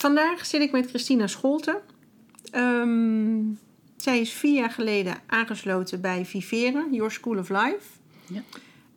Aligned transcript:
Vandaag 0.00 0.46
zit 0.46 0.60
ik 0.60 0.72
met 0.72 0.88
Christina 0.88 1.26
Scholten. 1.26 1.80
Ehm, 2.50 3.42
zij 3.96 4.20
is 4.20 4.32
vier 4.32 4.54
jaar 4.54 4.70
geleden 4.70 5.16
aangesloten 5.26 6.00
bij 6.00 6.24
Vivere, 6.24 6.88
Your 6.90 7.10
School 7.10 7.38
of 7.38 7.48
Life. 7.48 7.86
Ja. 8.26 8.42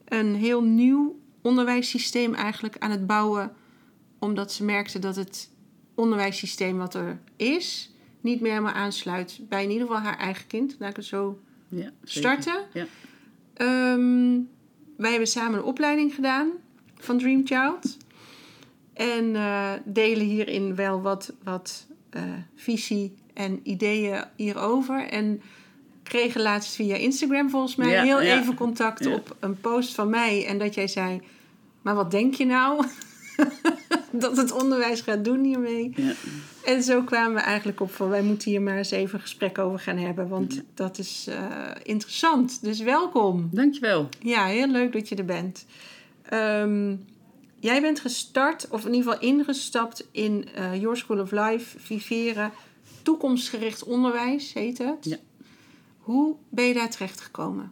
Een 0.05 0.35
heel 0.35 0.63
nieuw 0.63 1.19
onderwijssysteem 1.41 2.33
eigenlijk 2.33 2.75
aan 2.79 2.91
het 2.91 3.07
bouwen, 3.07 3.53
omdat 4.19 4.51
ze 4.51 4.63
merkte 4.63 4.99
dat 4.99 5.15
het 5.15 5.49
onderwijssysteem 5.95 6.77
wat 6.77 6.93
er 6.93 7.19
is 7.35 7.91
niet 8.21 8.41
meer 8.41 8.51
helemaal 8.51 8.73
aansluit 8.73 9.39
bij 9.49 9.63
in 9.63 9.71
ieder 9.71 9.87
geval 9.87 10.01
haar 10.01 10.17
eigen 10.17 10.47
kind. 10.47 10.75
Laat 10.79 10.89
ik 10.89 10.95
het 10.95 11.05
zo 11.05 11.39
Ja, 11.67 11.91
starten. 12.03 12.65
Ja. 12.73 12.85
Ehm, 13.53 14.39
wij 14.97 15.09
hebben 15.09 15.27
samen 15.27 15.59
een 15.59 15.65
opleiding 15.65 16.15
gedaan 16.15 16.49
van 16.95 17.17
Dream 17.17 17.41
Child. 17.45 17.97
En 18.93 19.35
eh, 19.35 19.71
delen 19.85 20.25
hierin 20.25 20.75
wel 20.75 21.01
wat, 21.01 21.33
wat 21.43 21.87
eh, 22.09 22.21
visie 22.55 23.13
en 23.33 23.59
ideeën 23.63 24.23
hierover. 24.35 25.07
En 25.07 25.41
kregen 26.03 26.41
laatst 26.41 26.75
via 26.75 26.95
Instagram 26.95 27.49
volgens 27.49 27.75
mij 27.75 27.89
Ja, 27.91 28.03
heel 28.03 28.21
ja. 28.21 28.39
even 28.39 28.55
contact 28.55 29.03
Ja. 29.03 29.13
op 29.13 29.35
een 29.39 29.59
post 29.59 29.93
van 29.95 30.09
mij. 30.09 30.45
En 30.45 30.57
dat 30.57 30.73
jij 30.73 30.87
zei, 30.87 31.21
maar 31.81 31.95
wat 31.95 32.11
denk 32.11 32.33
je 32.33 32.45
nou? 32.45 32.85
dat 34.11 34.37
het 34.37 34.51
onderwijs 34.51 35.01
gaat 35.01 35.25
doen 35.25 35.43
hiermee. 35.43 35.93
Ja. 35.95 36.11
En 36.65 36.83
zo 36.83 37.01
kwamen 37.01 37.33
we 37.33 37.41
eigenlijk 37.41 37.79
op 37.79 37.91
van 37.91 38.09
wij 38.09 38.21
moeten 38.21 38.51
hier 38.51 38.61
maar 38.61 38.77
eens 38.77 38.91
even 38.91 39.13
een 39.15 39.21
gesprek 39.21 39.57
over 39.57 39.79
gaan 39.79 39.97
hebben. 39.97 40.27
Want 40.27 40.63
dat 40.73 40.97
is 40.97 41.27
eh, 41.29 41.69
interessant. 41.83 42.63
Dus 42.63 42.79
welkom. 42.79 43.49
Dankjewel. 43.51 44.09
Ja, 44.19 44.45
heel 44.45 44.67
leuk 44.67 44.93
dat 44.93 45.09
je 45.09 45.15
er 45.15 45.25
bent. 45.25 45.65
Ehm, 46.23 46.95
jij 47.63 47.81
bent 47.81 47.99
gestart, 47.99 48.67
of 48.69 48.85
in 48.85 48.93
ieder 48.93 49.11
geval 49.11 49.29
ingestapt 49.29 50.07
in 50.11 50.47
eh, 50.55 50.81
Your 50.81 50.97
School 50.97 51.19
of 51.19 51.31
Life, 51.31 51.79
Viveren. 51.79 52.51
Toekomstgericht 53.01 53.83
onderwijs 53.83 54.53
heet 54.53 54.77
het. 54.77 55.05
Ja. 55.05 55.17
Hoe 55.97 56.35
ben 56.49 56.65
je 56.65 56.73
daar 56.73 56.89
terecht 56.89 57.21
gekomen? 57.21 57.71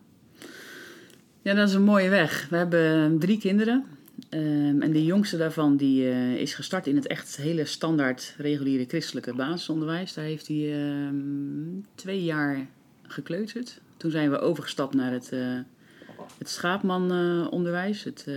Ja, 1.41 1.53
dat 1.53 1.67
is 1.67 1.73
een 1.73 1.83
mooie 1.83 2.09
weg. 2.09 2.47
We 2.49 2.57
hebben 2.57 3.19
drie 3.19 3.37
kinderen. 3.37 3.85
Ehm, 4.29 4.81
en 4.81 4.91
de 4.91 5.05
jongste 5.05 5.37
daarvan 5.37 5.77
die, 5.77 6.09
eh, 6.09 6.35
is 6.35 6.53
gestart 6.53 6.87
in 6.87 6.95
het 6.95 7.07
echt 7.07 7.35
hele 7.35 7.65
standaard 7.65 8.35
reguliere 8.37 8.85
christelijke 8.87 9.33
basisonderwijs. 9.33 10.13
Daar 10.13 10.25
heeft 10.25 10.47
hij 10.47 10.73
ehm, 10.73 11.15
twee 11.95 12.23
jaar 12.23 12.67
gekleuterd. 13.07 13.81
Toen 13.97 14.11
zijn 14.11 14.31
we 14.31 14.39
overgestapt 14.39 14.93
naar 14.93 15.11
het, 15.11 15.31
eh 15.31 15.59
het 16.37 16.49
schaapmanonderwijs. 16.49 18.03
het 18.03 18.23
eh, 18.27 18.35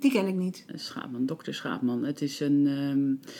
Die 0.00 0.10
ken 0.10 0.26
ik 0.26 0.34
niet. 0.34 0.64
Schaapman, 0.74 1.26
dokter 1.26 1.54
Schaapman. 1.54 2.04
Het 2.04 2.22
is 2.22 2.40
een, 2.40 2.66
ehm, 2.66 3.32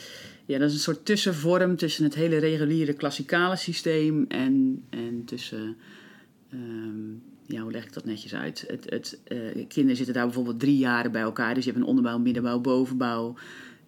ja, 0.45 0.57
dat 0.57 0.69
is 0.69 0.73
een 0.73 0.79
soort 0.79 1.05
tussenvorm 1.05 1.75
tussen 1.75 2.03
het 2.03 2.15
hele 2.15 2.37
reguliere 2.37 2.93
klassikale 2.93 3.55
systeem 3.55 4.25
en, 4.27 4.83
en 4.89 5.25
tussen, 5.25 5.77
ehm, 6.51 7.09
ja, 7.45 7.61
hoe 7.61 7.71
leg 7.71 7.85
ik 7.85 7.93
dat 7.93 8.05
netjes 8.05 8.35
uit? 8.35 8.63
Het, 8.67 8.89
het, 8.89 9.19
eh, 9.23 9.37
kinderen 9.67 9.95
zitten 9.95 10.13
daar 10.13 10.25
bijvoorbeeld 10.25 10.59
drie 10.59 10.77
jaren 10.77 11.11
bij 11.11 11.21
elkaar, 11.21 11.53
dus 11.53 11.63
je 11.63 11.71
hebt 11.71 11.81
een 11.81 11.89
onderbouw, 11.89 12.17
middenbouw, 12.17 12.59
bovenbouw. 12.59 13.35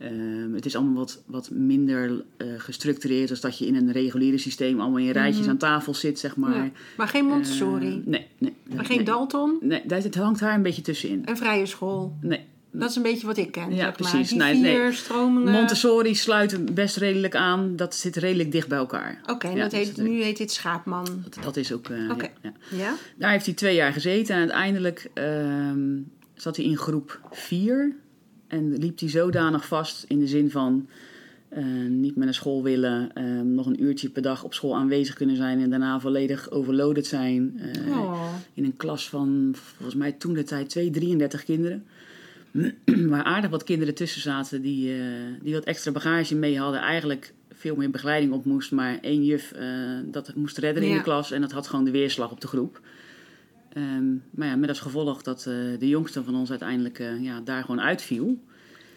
Ehm, 0.01 0.53
het 0.53 0.65
is 0.65 0.75
allemaal 0.75 0.93
wat, 0.95 1.21
wat 1.25 1.49
minder 1.49 2.23
eh, 2.37 2.47
gestructureerd 2.57 3.29
als 3.29 3.39
dat 3.41 3.57
je 3.57 3.65
in 3.65 3.75
een 3.75 3.91
reguliere 3.91 4.37
systeem 4.37 4.79
allemaal 4.79 4.99
in 4.99 5.09
rijtjes 5.11 5.41
Mhm. 5.41 5.49
aan 5.49 5.57
tafel 5.57 5.93
zit, 5.93 6.19
zeg 6.19 6.35
maar. 6.35 6.55
Ja. 6.63 6.71
Maar 6.97 7.07
geen 7.07 7.25
Montessori. 7.25 7.87
Eh, 7.87 8.05
nee, 8.05 8.27
nee. 8.37 8.53
maar 8.75 8.85
geen 8.85 8.95
nee. 8.97 9.05
Dalton. 9.05 9.57
Nee, 9.61 9.81
daar- 9.85 10.01
het 10.03 10.15
hangt 10.15 10.39
daar 10.39 10.55
een 10.55 10.61
beetje 10.63 10.81
tussenin. 10.81 11.21
Een 11.25 11.37
vrije 11.37 11.65
school. 11.65 12.17
Nee. 12.21 12.39
Dat 12.73 12.89
is 12.89 12.95
een 12.95 13.01
beetje 13.01 13.27
wat 13.27 13.37
ik 13.37 13.51
ken. 13.51 13.69
Ja, 13.75 13.77
zeg 13.83 13.95
precies. 13.95 14.33
Maar. 14.33 14.51
Die 14.51 14.61
Nee, 14.61 14.73
vier 14.73 14.83
nee. 14.83 14.91
stromingen. 14.93 15.51
Montessori 15.51 16.15
sluit 16.15 16.73
best 16.75 16.97
redelijk 16.97 17.35
aan. 17.35 17.75
Dat 17.75 17.95
zit 17.95 18.15
redelijk 18.15 18.51
dicht 18.51 18.67
bij 18.67 18.77
elkaar. 18.77 19.21
Oké, 19.25 19.47
Ja, 19.47 19.55
dat 19.55 19.71
dus 19.71 19.95
nu 19.95 20.21
heet 20.23 20.37
dit 20.37 20.51
Schaapman. 20.51 21.05
Dat, 21.23 21.43
dat 21.43 21.57
is 21.57 21.73
ook. 21.73 21.89
eh, 21.89 22.09
Oké. 22.11 22.29
Ja? 22.71 22.93
Daar 23.17 23.31
heeft 23.31 23.45
hij 23.45 23.53
twee 23.55 23.75
jaar 23.75 23.93
gezeten. 23.93 24.33
En 24.35 24.39
uiteindelijk 24.41 25.09
ehm, 25.13 25.97
zat 26.35 26.55
hij 26.55 26.65
in 26.65 26.77
groep 26.77 27.19
4. 27.31 27.95
En 28.51 28.77
liep 28.77 28.99
hij 28.99 29.09
zodanig 29.09 29.65
vast 29.67 30.05
in 30.07 30.19
de 30.19 30.27
zin 30.27 30.51
van. 30.51 30.87
eh, 31.49 31.63
niet 31.89 32.15
meer 32.15 32.25
naar 32.25 32.33
school 32.33 32.63
willen, 32.63 33.11
ehm, 33.13 33.53
nog 33.53 33.65
een 33.65 33.83
uurtje 33.83 34.09
per 34.09 34.21
dag 34.21 34.43
op 34.43 34.53
school 34.53 34.75
aanwezig 34.75 35.15
kunnen 35.15 35.35
zijn 35.35 35.59
en 35.61 35.69
daarna 35.69 35.99
volledig 35.99 36.51
overloaded 36.51 37.07
zijn. 37.07 37.59
eh, 37.85 37.97
Oh. 37.97 38.33
in 38.53 38.63
een 38.63 38.77
klas 38.77 39.09
van, 39.09 39.51
volgens 39.55 39.95
mij 39.95 40.11
toen 40.11 40.33
de 40.33 40.43
tijd, 40.43 40.69
2, 40.69 40.89
33 40.89 41.43
kinderen. 41.43 41.85
Waar 43.09 43.23
aardig 43.23 43.49
wat 43.49 43.63
kinderen 43.63 43.93
tussen 43.95 44.21
zaten 44.21 44.61
die, 44.61 44.93
eh, 44.93 44.99
die 45.41 45.53
wat 45.53 45.63
extra 45.63 45.91
bagage 45.91 46.35
mee 46.35 46.59
hadden. 46.59 46.79
Eigenlijk 46.81 47.33
veel 47.53 47.75
meer 47.75 47.89
begeleiding 47.89 48.33
op 48.33 48.45
moest. 48.45 48.71
Maar 48.71 48.97
één 49.01 49.23
juf 49.25 49.51
eh, 49.51 49.65
dat 50.05 50.35
moest 50.35 50.57
redden 50.57 50.83
in 50.83 50.89
de 50.89 51.03
klas. 51.03 51.31
En 51.31 51.41
dat 51.41 51.51
had 51.51 51.67
gewoon 51.67 51.85
de 51.85 51.91
weerslag 51.91 52.31
op 52.31 52.41
de 52.41 52.47
groep. 52.47 52.81
Ehm, 53.73 54.13
maar 54.31 54.47
ja, 54.47 54.55
met 54.55 54.69
als 54.69 54.79
gevolg 54.79 55.21
dat 55.21 55.39
eh, 55.39 55.53
de 55.79 55.87
jongste 55.87 56.23
van 56.23 56.35
ons 56.35 56.49
uiteindelijk 56.49 56.99
eh, 56.99 57.23
ja, 57.23 57.41
daar 57.41 57.61
gewoon 57.61 57.81
uitviel. 57.81 58.39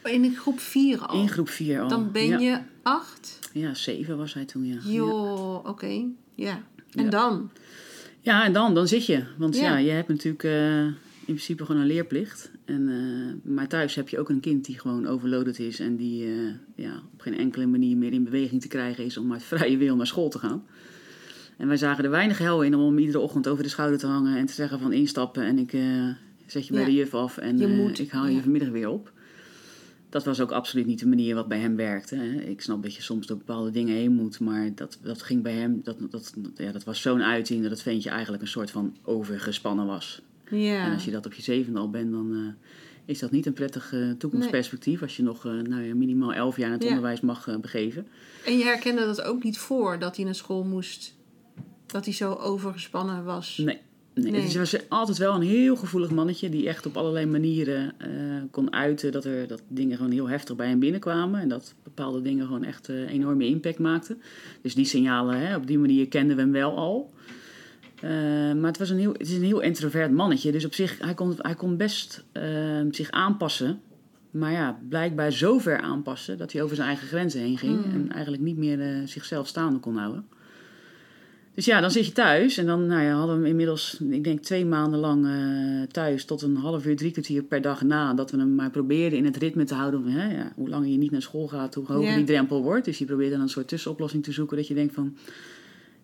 In 0.04 0.36
groep 0.36 0.60
4 0.60 0.98
al. 0.98 1.20
In 1.20 1.28
groep 1.28 1.48
4 1.48 1.80
al. 1.80 1.88
Dan 1.88 2.12
ben 2.12 2.26
ja. 2.26 2.38
je 2.38 2.58
acht. 2.82 3.38
Ja, 3.52 3.74
7 3.74 4.16
was 4.16 4.34
hij 4.34 4.44
toen, 4.44 4.66
ja. 4.66 4.76
Joh, 4.84 5.66
oké. 5.66 6.04
Ja. 6.34 6.62
En 6.92 7.04
Ja. 7.04 7.10
dan? 7.10 7.50
Ja, 8.20 8.44
en 8.44 8.52
dan, 8.52 8.74
dan 8.74 8.88
zit 8.88 9.06
je. 9.06 9.24
Want 9.38 9.56
Ja. 9.56 9.76
je 9.76 9.90
hebt 9.90 10.08
natuurlijk 10.08 10.44
eh, 10.44 10.84
in 10.84 10.94
principe 11.24 11.64
gewoon 11.64 11.80
een 11.80 11.86
leerplicht. 11.86 12.50
En, 12.64 12.90
maar 13.44 13.68
thuis 13.68 13.94
heb 13.94 14.08
je 14.08 14.18
ook 14.18 14.28
een 14.28 14.40
kind 14.40 14.64
die 14.64 14.78
gewoon 14.78 15.06
overloaded 15.06 15.58
is 15.58 15.80
en 15.80 15.96
die 15.96 16.26
ja, 16.74 17.02
op 17.12 17.20
geen 17.20 17.38
enkele 17.38 17.66
manier 17.66 17.96
meer 17.96 18.12
in 18.12 18.24
beweging 18.24 18.60
te 18.60 18.68
krijgen 18.68 19.04
is 19.04 19.16
om 19.16 19.32
uit 19.32 19.42
vrije 19.42 19.76
wil 19.76 19.96
naar 19.96 20.06
school 20.06 20.28
te 20.28 20.38
gaan. 20.38 20.64
En 21.64 21.70
wij 21.70 21.78
zagen 21.78 22.04
er 22.04 22.10
weinig 22.10 22.38
hel 22.38 22.62
in 22.62 22.74
om 22.74 22.98
iedere 22.98 23.18
ochtend 23.18 23.48
over 23.48 23.62
de 23.62 23.68
schouder 23.68 23.98
te 23.98 24.06
hangen 24.06 24.36
en 24.36 24.46
te 24.46 24.52
zeggen 24.52 24.78
van 24.80 24.92
instappen 24.92 25.42
en 25.44 25.58
ik 25.58 25.72
eh, 25.72 26.08
zet 26.46 26.66
je 26.66 26.72
bij 26.72 26.80
Ja. 26.82 26.86
de 26.88 26.94
juf 26.94 27.14
af 27.14 27.36
en 27.38 27.60
eh, 27.60 27.68
moet, 27.68 27.98
ik 27.98 28.10
haal 28.10 28.26
je 28.26 28.40
vanmiddag 28.42 28.68
weer 28.68 28.88
op. 28.88 29.12
Dat 30.08 30.24
was 30.24 30.40
ook 30.40 30.50
absoluut 30.50 30.86
niet 30.86 30.98
de 30.98 31.06
manier 31.06 31.34
wat 31.34 31.48
bij 31.48 31.58
hem 31.58 31.76
werkte. 31.76 32.16
Hè. 32.16 32.40
Ik 32.40 32.60
snap 32.60 32.82
dat 32.82 32.94
je 32.94 33.02
soms 33.02 33.26
door 33.26 33.36
bepaalde 33.36 33.70
dingen 33.70 33.94
heen 33.94 34.12
moet, 34.12 34.40
maar 34.40 34.74
dat, 34.74 34.98
dat 35.02 35.22
ging 35.22 35.42
bij 35.42 35.52
hem, 35.52 35.80
dat, 35.84 35.96
dat, 36.10 36.34
ja, 36.56 36.72
dat 36.72 36.84
was 36.84 37.00
zo'n 37.00 37.22
uiting 37.22 37.62
dat 37.62 37.70
het 37.70 37.82
ventje 37.82 38.10
eigenlijk 38.10 38.42
een 38.42 38.48
soort 38.48 38.70
van 38.70 38.96
overgespannen 39.02 39.86
was. 39.86 40.22
Ja. 40.50 40.86
En 40.86 40.92
als 40.92 41.04
je 41.04 41.10
dat 41.10 41.26
op 41.26 41.32
je 41.32 41.42
zevende 41.42 41.78
al 41.78 41.90
bent, 41.90 42.10
dan 42.12 42.32
eh, 42.34 42.70
is 43.04 43.18
dat 43.18 43.30
niet 43.30 43.46
een 43.46 43.52
prettig 43.52 43.94
toekomstperspectief. 44.18 45.02
Als 45.02 45.16
je 45.16 45.22
nog 45.22 45.44
nou 45.44 45.82
ja, 45.82 45.94
minimaal 45.94 46.32
elf 46.34 46.56
jaar 46.56 46.66
in 46.66 46.72
het 46.72 46.82
Ja. 46.82 46.88
onderwijs 46.88 47.20
mag 47.20 47.60
begeven. 47.60 48.06
En 48.46 48.58
je 48.58 48.64
herkende 48.64 49.04
dat 49.04 49.22
ook 49.22 49.42
niet 49.42 49.58
voor 49.58 49.98
dat 49.98 50.16
hij 50.16 50.24
naar 50.24 50.34
school 50.34 50.64
moest. 50.64 51.13
Dat 51.94 52.04
hij 52.04 52.14
zo 52.14 52.32
overgespannen 52.32 53.24
was. 53.24 53.56
Nee. 53.56 53.78
Nee. 54.14 54.30
Nee. 54.30 54.40
Het 54.40 54.56
was 54.56 54.88
altijd 54.88 55.18
wel 55.18 55.34
een 55.34 55.42
heel 55.42 55.76
gevoelig 55.76 56.10
mannetje 56.10 56.48
die 56.48 56.68
echt 56.68 56.86
op 56.86 56.96
allerlei 56.96 57.26
manieren 57.26 57.92
eh, 57.98 58.08
kon 58.50 58.72
uiten 58.72 59.12
dat, 59.12 59.24
er, 59.24 59.46
dat 59.46 59.62
dingen 59.68 59.96
gewoon 59.96 60.12
heel 60.12 60.28
heftig 60.28 60.56
bij 60.56 60.68
hem 60.68 60.78
binnenkwamen. 60.78 61.40
En 61.40 61.48
dat 61.48 61.74
bepaalde 61.82 62.22
dingen 62.22 62.46
gewoon 62.46 62.64
echt 62.64 62.88
eh, 62.88 63.10
enorme 63.10 63.46
impact 63.46 63.78
maakten. 63.78 64.22
Dus 64.62 64.74
die 64.74 64.84
signalen, 64.84 65.38
hè, 65.38 65.56
op 65.56 65.66
die 65.66 65.78
manier 65.78 66.08
kenden 66.08 66.36
we 66.36 66.42
hem 66.42 66.52
wel 66.52 66.76
al. 66.76 67.12
Eh, 68.00 68.10
maar 68.52 68.70
het, 68.70 68.78
was 68.78 68.90
een 68.90 68.98
heel, 68.98 69.12
het 69.12 69.28
is 69.28 69.36
een 69.36 69.42
heel 69.42 69.60
introvert 69.60 70.12
mannetje. 70.12 70.52
Dus 70.52 70.64
op 70.64 70.74
zich, 70.74 70.98
hij 70.98 71.14
kon, 71.14 71.34
hij 71.38 71.54
kon 71.54 71.76
best 71.76 72.24
zich 72.90 73.10
aanpassen. 73.10 73.80
Maar 74.30 74.52
ja, 74.52 74.80
blijkbaar 74.88 75.32
zo 75.32 75.58
ver 75.58 75.80
aanpassen 75.80 76.38
dat 76.38 76.52
hij 76.52 76.62
over 76.62 76.76
zijn 76.76 76.88
eigen 76.88 77.06
grenzen 77.06 77.40
heen 77.40 77.58
ging. 77.58 77.84
En 77.84 78.12
eigenlijk 78.12 78.42
niet 78.42 78.56
meer 78.56 79.02
zichzelf 79.04 79.46
staande 79.46 79.78
kon 79.78 79.96
houden. 79.96 80.24
Dus 81.54 81.64
ja, 81.64 81.80
dan 81.80 81.90
zit 81.90 82.06
je 82.06 82.12
thuis. 82.12 82.56
En 82.56 82.66
dan 82.66 82.86
nou 82.86 83.02
ja, 83.02 83.12
hadden 83.12 83.34
we 83.36 83.40
hem 83.40 83.50
inmiddels, 83.50 84.00
ik 84.10 84.24
denk 84.24 84.40
twee 84.40 84.64
maanden 84.66 85.00
lang 85.00 85.26
eh, 85.26 85.88
thuis. 85.90 86.24
Tot 86.24 86.42
een 86.42 86.56
half 86.56 86.86
uur, 86.86 86.96
drie 86.96 87.10
kwartier 87.10 87.42
per 87.42 87.60
dag 87.60 87.82
na. 87.82 88.14
Dat 88.14 88.30
we 88.30 88.38
hem 88.38 88.54
maar 88.54 88.70
probeerden 88.70 89.18
in 89.18 89.24
het 89.24 89.36
ritme 89.36 89.64
te 89.64 89.74
houden. 89.74 90.02
Van, 90.02 90.10
hè, 90.10 90.36
ja, 90.36 90.52
hoe 90.54 90.68
langer 90.68 90.88
je 90.88 90.96
niet 90.96 91.10
naar 91.10 91.22
school 91.22 91.48
gaat, 91.48 91.74
hoe 91.74 91.86
hoger 91.86 92.10
Ja. 92.10 92.16
die 92.16 92.24
drempel 92.24 92.62
wordt. 92.62 92.84
Dus 92.84 92.98
je 92.98 93.04
probeert 93.04 93.30
dan 93.30 93.40
een 93.40 93.48
soort 93.48 93.68
tussenoplossing 93.68 94.24
te 94.24 94.32
zoeken. 94.32 94.56
Dat 94.56 94.66
je 94.68 94.74
denkt 94.74 94.94
van, 94.94 95.16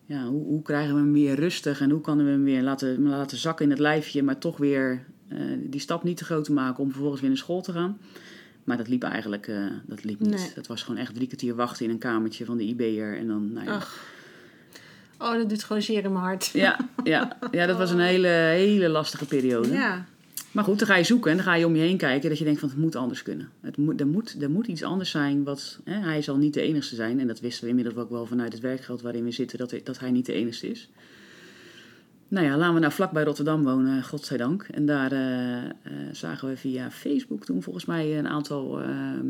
ja, 0.05 0.25
hoe, 0.25 0.43
hoe 0.45 0.61
krijgen 0.61 0.93
we 0.93 0.99
hem 0.99 1.13
weer 1.13 1.35
rustig? 1.35 1.81
En 1.81 1.89
hoe 1.89 2.01
kunnen 2.01 2.25
we 2.25 2.31
hem 2.31 2.43
weer 2.43 2.61
laten, 2.61 3.01
laten 3.01 3.37
zakken 3.37 3.65
in 3.65 3.71
het 3.71 3.79
lijfje. 3.79 4.23
Maar 4.23 4.37
toch 4.37 4.57
weer 4.57 5.05
eh, 5.27 5.37
die 5.63 5.79
stap 5.79 6.03
niet 6.03 6.17
te 6.17 6.25
groot 6.25 6.43
te 6.43 6.53
maken 6.53 6.83
om 6.83 6.89
vervolgens 6.89 7.21
weer 7.21 7.29
naar 7.29 7.39
school 7.39 7.61
te 7.61 7.71
gaan. 7.71 7.97
Maar 8.63 8.77
dat 8.77 8.87
liep 8.87 9.03
eigenlijk 9.03 9.47
eh, 9.47 9.65
dat 9.85 10.03
liep 10.03 10.19
niet. 10.19 10.29
Nee. 10.29 10.51
Dat 10.55 10.67
was 10.67 10.83
gewoon 10.83 10.99
echt 10.99 11.15
drie 11.15 11.27
kwartier 11.27 11.55
wachten 11.55 11.85
in 11.85 11.91
een 11.91 11.97
kamertje 11.97 12.45
van 12.45 12.57
de 12.57 12.63
IB'er. 12.63 13.17
En 13.17 13.27
dan, 13.27 13.53
nou 13.53 13.65
ja, 13.65 13.75
Ach. 13.75 14.19
Oh, 15.21 15.33
dat 15.33 15.49
doet 15.49 15.63
gewoon 15.63 15.81
zeer 15.81 16.03
in 16.03 16.11
mijn 16.11 16.23
hart. 16.25 16.45
ja, 16.53 16.79
ja, 17.03 17.37
ja, 17.51 17.65
dat 17.65 17.77
was 17.77 17.91
een 17.91 17.99
hele, 17.99 18.27
hele 18.27 18.89
lastige 18.89 19.25
periode. 19.25 19.71
Ja. 19.71 20.05
Maar 20.51 20.63
goed, 20.63 20.79
dan 20.79 20.87
ga 20.87 20.95
je 20.95 21.03
zoeken 21.03 21.31
en 21.31 21.37
dan 21.37 21.45
ga 21.45 21.55
je 21.55 21.65
om 21.65 21.75
je 21.75 21.81
heen 21.81 21.97
kijken 21.97 22.29
dat 22.29 22.37
je 22.37 22.43
denkt 22.43 22.59
van 22.59 22.69
het 22.69 22.77
moet 22.77 22.95
anders 22.95 23.23
kunnen. 23.23 23.49
Het 23.61 23.77
moet, 23.77 23.99
er, 23.99 24.07
moet, 24.07 24.35
er 24.41 24.49
moet 24.49 24.67
iets 24.67 24.83
anders 24.83 25.09
zijn. 25.09 25.43
Wat, 25.43 25.79
hè, 25.83 25.93
hij 25.99 26.21
zal 26.21 26.37
niet 26.37 26.53
de 26.53 26.61
enige 26.61 26.95
zijn. 26.95 27.19
En 27.19 27.27
dat 27.27 27.39
wisten 27.39 27.63
we 27.63 27.69
inmiddels 27.69 27.95
ook 27.95 28.09
wel 28.09 28.25
vanuit 28.25 28.53
het 28.53 28.61
werkgeld 28.61 29.01
waarin 29.01 29.23
we 29.23 29.31
zitten, 29.31 29.57
dat, 29.57 29.71
hij- 29.71 29.81
dat 29.83 29.99
hij 29.99 30.11
niet 30.11 30.25
de 30.25 30.33
enige 30.33 30.67
is. 30.69 30.89
Nou 32.27 32.45
ja, 32.45 32.57
laten 32.57 32.73
we 32.73 32.79
nou 32.79 32.91
vlak 32.93 33.11
bij 33.11 33.23
Rotterdam 33.23 33.63
wonen, 33.63 34.03
godzijdank. 34.03 34.67
En 34.71 34.85
daar 34.85 35.11
eh, 35.11 35.57
eh, 35.65 35.69
zagen 36.11 36.47
we 36.49 36.57
via 36.57 36.91
Facebook 36.91 37.45
toen 37.45 37.63
volgens 37.63 37.85
mij 37.85 38.17
een 38.17 38.27
aantal 38.27 38.81
ehm, 38.81 39.25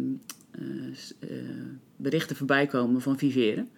eh, 0.51 0.61
eh, 1.19 1.29
berichten 1.95 2.35
voorbij 2.35 2.65
komen 2.65 3.01
van 3.01 3.17
Viveren. 3.17 3.69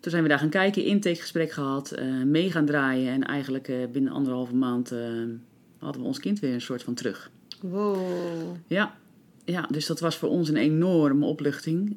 Toen 0.00 0.10
zijn 0.10 0.22
we 0.22 0.28
daar 0.28 0.38
gaan 0.38 0.48
kijken, 0.48 0.84
intakegesprek 0.84 1.50
gehad, 1.50 1.90
eh, 1.90 2.22
mee 2.22 2.50
gaan 2.50 2.66
draaien. 2.66 3.12
En 3.12 3.24
eigenlijk 3.24 3.68
eh, 3.68 3.76
binnen 3.92 4.12
anderhalve 4.12 4.54
maand 4.54 4.92
eh, 4.92 5.00
hadden 5.78 6.02
we 6.02 6.08
ons 6.08 6.18
kind 6.18 6.40
weer 6.40 6.52
een 6.52 6.60
soort 6.60 6.82
van 6.82 6.94
terug. 6.94 7.30
Wow. 7.60 8.56
Ja, 8.66 8.96
ja 9.44 9.66
dus 9.70 9.86
dat 9.86 10.00
was 10.00 10.16
voor 10.16 10.28
ons 10.28 10.48
een 10.48 10.56
enorme 10.56 11.26
opluchting. 11.26 11.96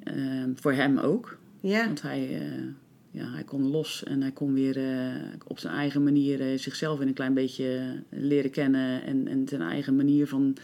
voor 0.56 0.74
hem 0.74 0.98
ook. 0.98 1.38
Ja. 1.60 1.86
Want 1.86 2.02
hij, 2.02 2.42
ja, 3.12 3.32
hij 3.32 3.44
kon 3.44 3.68
los 3.68 4.04
en 4.04 4.22
hij 4.22 4.32
kon 4.32 4.54
weer 4.54 4.80
op 5.48 5.60
zijn 5.60 5.74
eigen 5.74 6.04
manier 6.04 6.60
zichzelf 6.60 6.98
weer 6.98 7.08
een 7.08 7.14
klein 7.14 7.34
beetje 7.34 8.04
leren 8.10 8.52
kennen. 8.52 9.04
En, 9.04 9.28
en 9.28 9.48
zijn 9.48 9.62
eigen 9.62 9.96
manier 9.96 10.28
van 10.28 10.58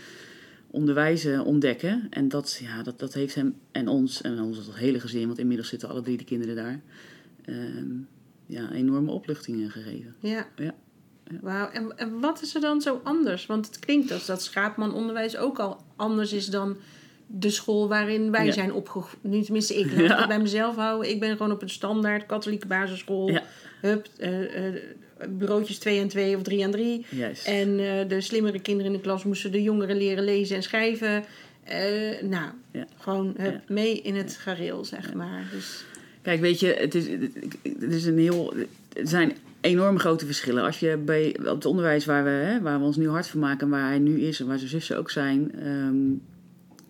onderwijzen 0.72 1.46
ontdekken. 1.46 2.08
En 2.10 2.30
dat, 2.30 2.60
ja, 2.62 2.84
dat, 2.84 3.00
dat 3.00 3.14
heeft 3.14 3.36
hem 3.36 3.56
en 3.72 3.88
ons, 3.88 4.22
en 4.22 4.42
ons 4.42 4.58
het 4.58 4.76
hele 4.76 5.00
gezin, 5.00 5.28
want 5.28 5.40
inmiddels 5.40 5.70
zitten 5.70 5.90
alle 5.90 6.02
drie 6.02 6.18
de 6.18 6.24
kinderen 6.24 6.56
daar, 6.56 6.82
ehm, 7.48 7.86
ja, 8.46 8.72
enorme 8.72 9.12
opluchtingen 9.12 9.70
gegeven. 9.72 10.16
Ja. 10.20 10.48
Ja. 10.56 10.74
Wauw. 11.42 11.70
En, 11.70 11.98
en 11.98 12.20
wat 12.20 12.42
is 12.42 12.56
er 12.56 12.62
dan 12.62 12.82
zo 12.82 13.02
anders? 13.04 13.46
Want 13.46 13.66
het 13.66 13.80
klinkt 13.80 14.12
als 14.12 14.26
dat 14.26 14.42
schaapmanonderwijs 14.42 15.38
ook 15.38 15.60
al 15.60 15.82
anders 15.96 16.34
is 16.34 16.46
dan 16.46 16.78
de 17.28 17.50
school 17.50 17.88
waarin 17.88 18.32
wij 18.32 18.46
Ja. 18.46 18.52
zijn 18.52 18.74
opgegroeid. 18.74 19.24
Nu 19.24 19.42
tenminste 19.42 19.76
ik, 19.80 19.86
laat 19.92 20.00
ik 20.00 20.08
Ja. 20.08 20.18
het 20.18 20.28
bij 20.28 20.40
mezelf 20.40 20.76
houden. 20.76 21.10
Ik 21.10 21.20
ben 21.20 21.38
gewoon 21.38 21.52
op 21.52 21.62
een 21.62 21.70
standaard 21.70 22.26
katholieke 22.26 22.68
basisschool. 22.68 23.30
Ja. 23.30 23.44
Hup, 23.82 24.08
eh, 24.18 24.68
eh, 24.68 24.82
bureautjes 25.30 25.78
2 25.80 26.00
en 26.00 26.08
2 26.08 26.36
of 26.36 26.42
3 26.42 26.64
en 26.64 26.72
3. 26.72 27.06
Juist. 27.10 27.48
En 27.48 27.80
eh, 27.80 28.08
de 28.10 28.22
slimmere 28.22 28.60
kinderen 28.60 28.92
in 28.92 28.98
de 28.98 29.04
klas 29.04 29.24
moesten 29.24 29.52
de 29.52 29.62
jongeren 29.62 29.98
leren 29.98 30.24
lezen 30.24 30.56
en 30.56 30.64
schrijven. 30.64 31.24
Nou, 32.22 32.52
gewoon 32.98 33.34
hup, 33.38 33.70
mee 33.70 34.02
in 34.02 34.16
het 34.16 34.34
gareel, 34.36 34.86
zeg 34.86 35.14
maar. 35.14 35.50
Dus, 35.52 35.86
Kijk, 36.28 36.42
weet 36.42 36.60
je, 36.60 36.76
het 36.80 36.96
is, 36.96 37.08
het 37.80 37.94
is 37.94 38.06
een 38.06 38.18
heel. 38.18 38.54
Er 38.94 39.08
zijn 39.08 39.32
enorme 39.62 40.00
grote 40.00 40.26
verschillen. 40.26 40.64
Als 40.64 40.80
je 40.80 40.98
bij 40.98 41.36
op 41.40 41.46
het 41.56 41.66
onderwijs 41.66 42.06
waar 42.06 42.24
we, 42.24 42.30
hè, 42.30 42.62
waar 42.62 42.80
we 42.80 42.86
ons 42.86 42.96
nu 42.96 43.10
hard 43.10 43.28
van 43.28 43.40
maken, 43.40 43.60
en 43.62 43.70
waar 43.70 43.88
hij 43.88 44.00
nu 44.00 44.20
is 44.20 44.40
en 44.40 44.48
waar 44.48 44.58
zijn 44.58 44.70
zussen 44.70 44.98
ook 44.98 45.10
zijn. 45.12 45.52
ehm, 45.56 45.96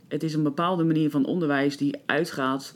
het 0.07 0.23
is 0.23 0.33
een 0.33 0.43
bepaalde 0.43 0.83
manier 0.83 1.09
van 1.09 1.25
onderwijs 1.25 1.77
die 1.77 1.95
uitgaat 2.05 2.75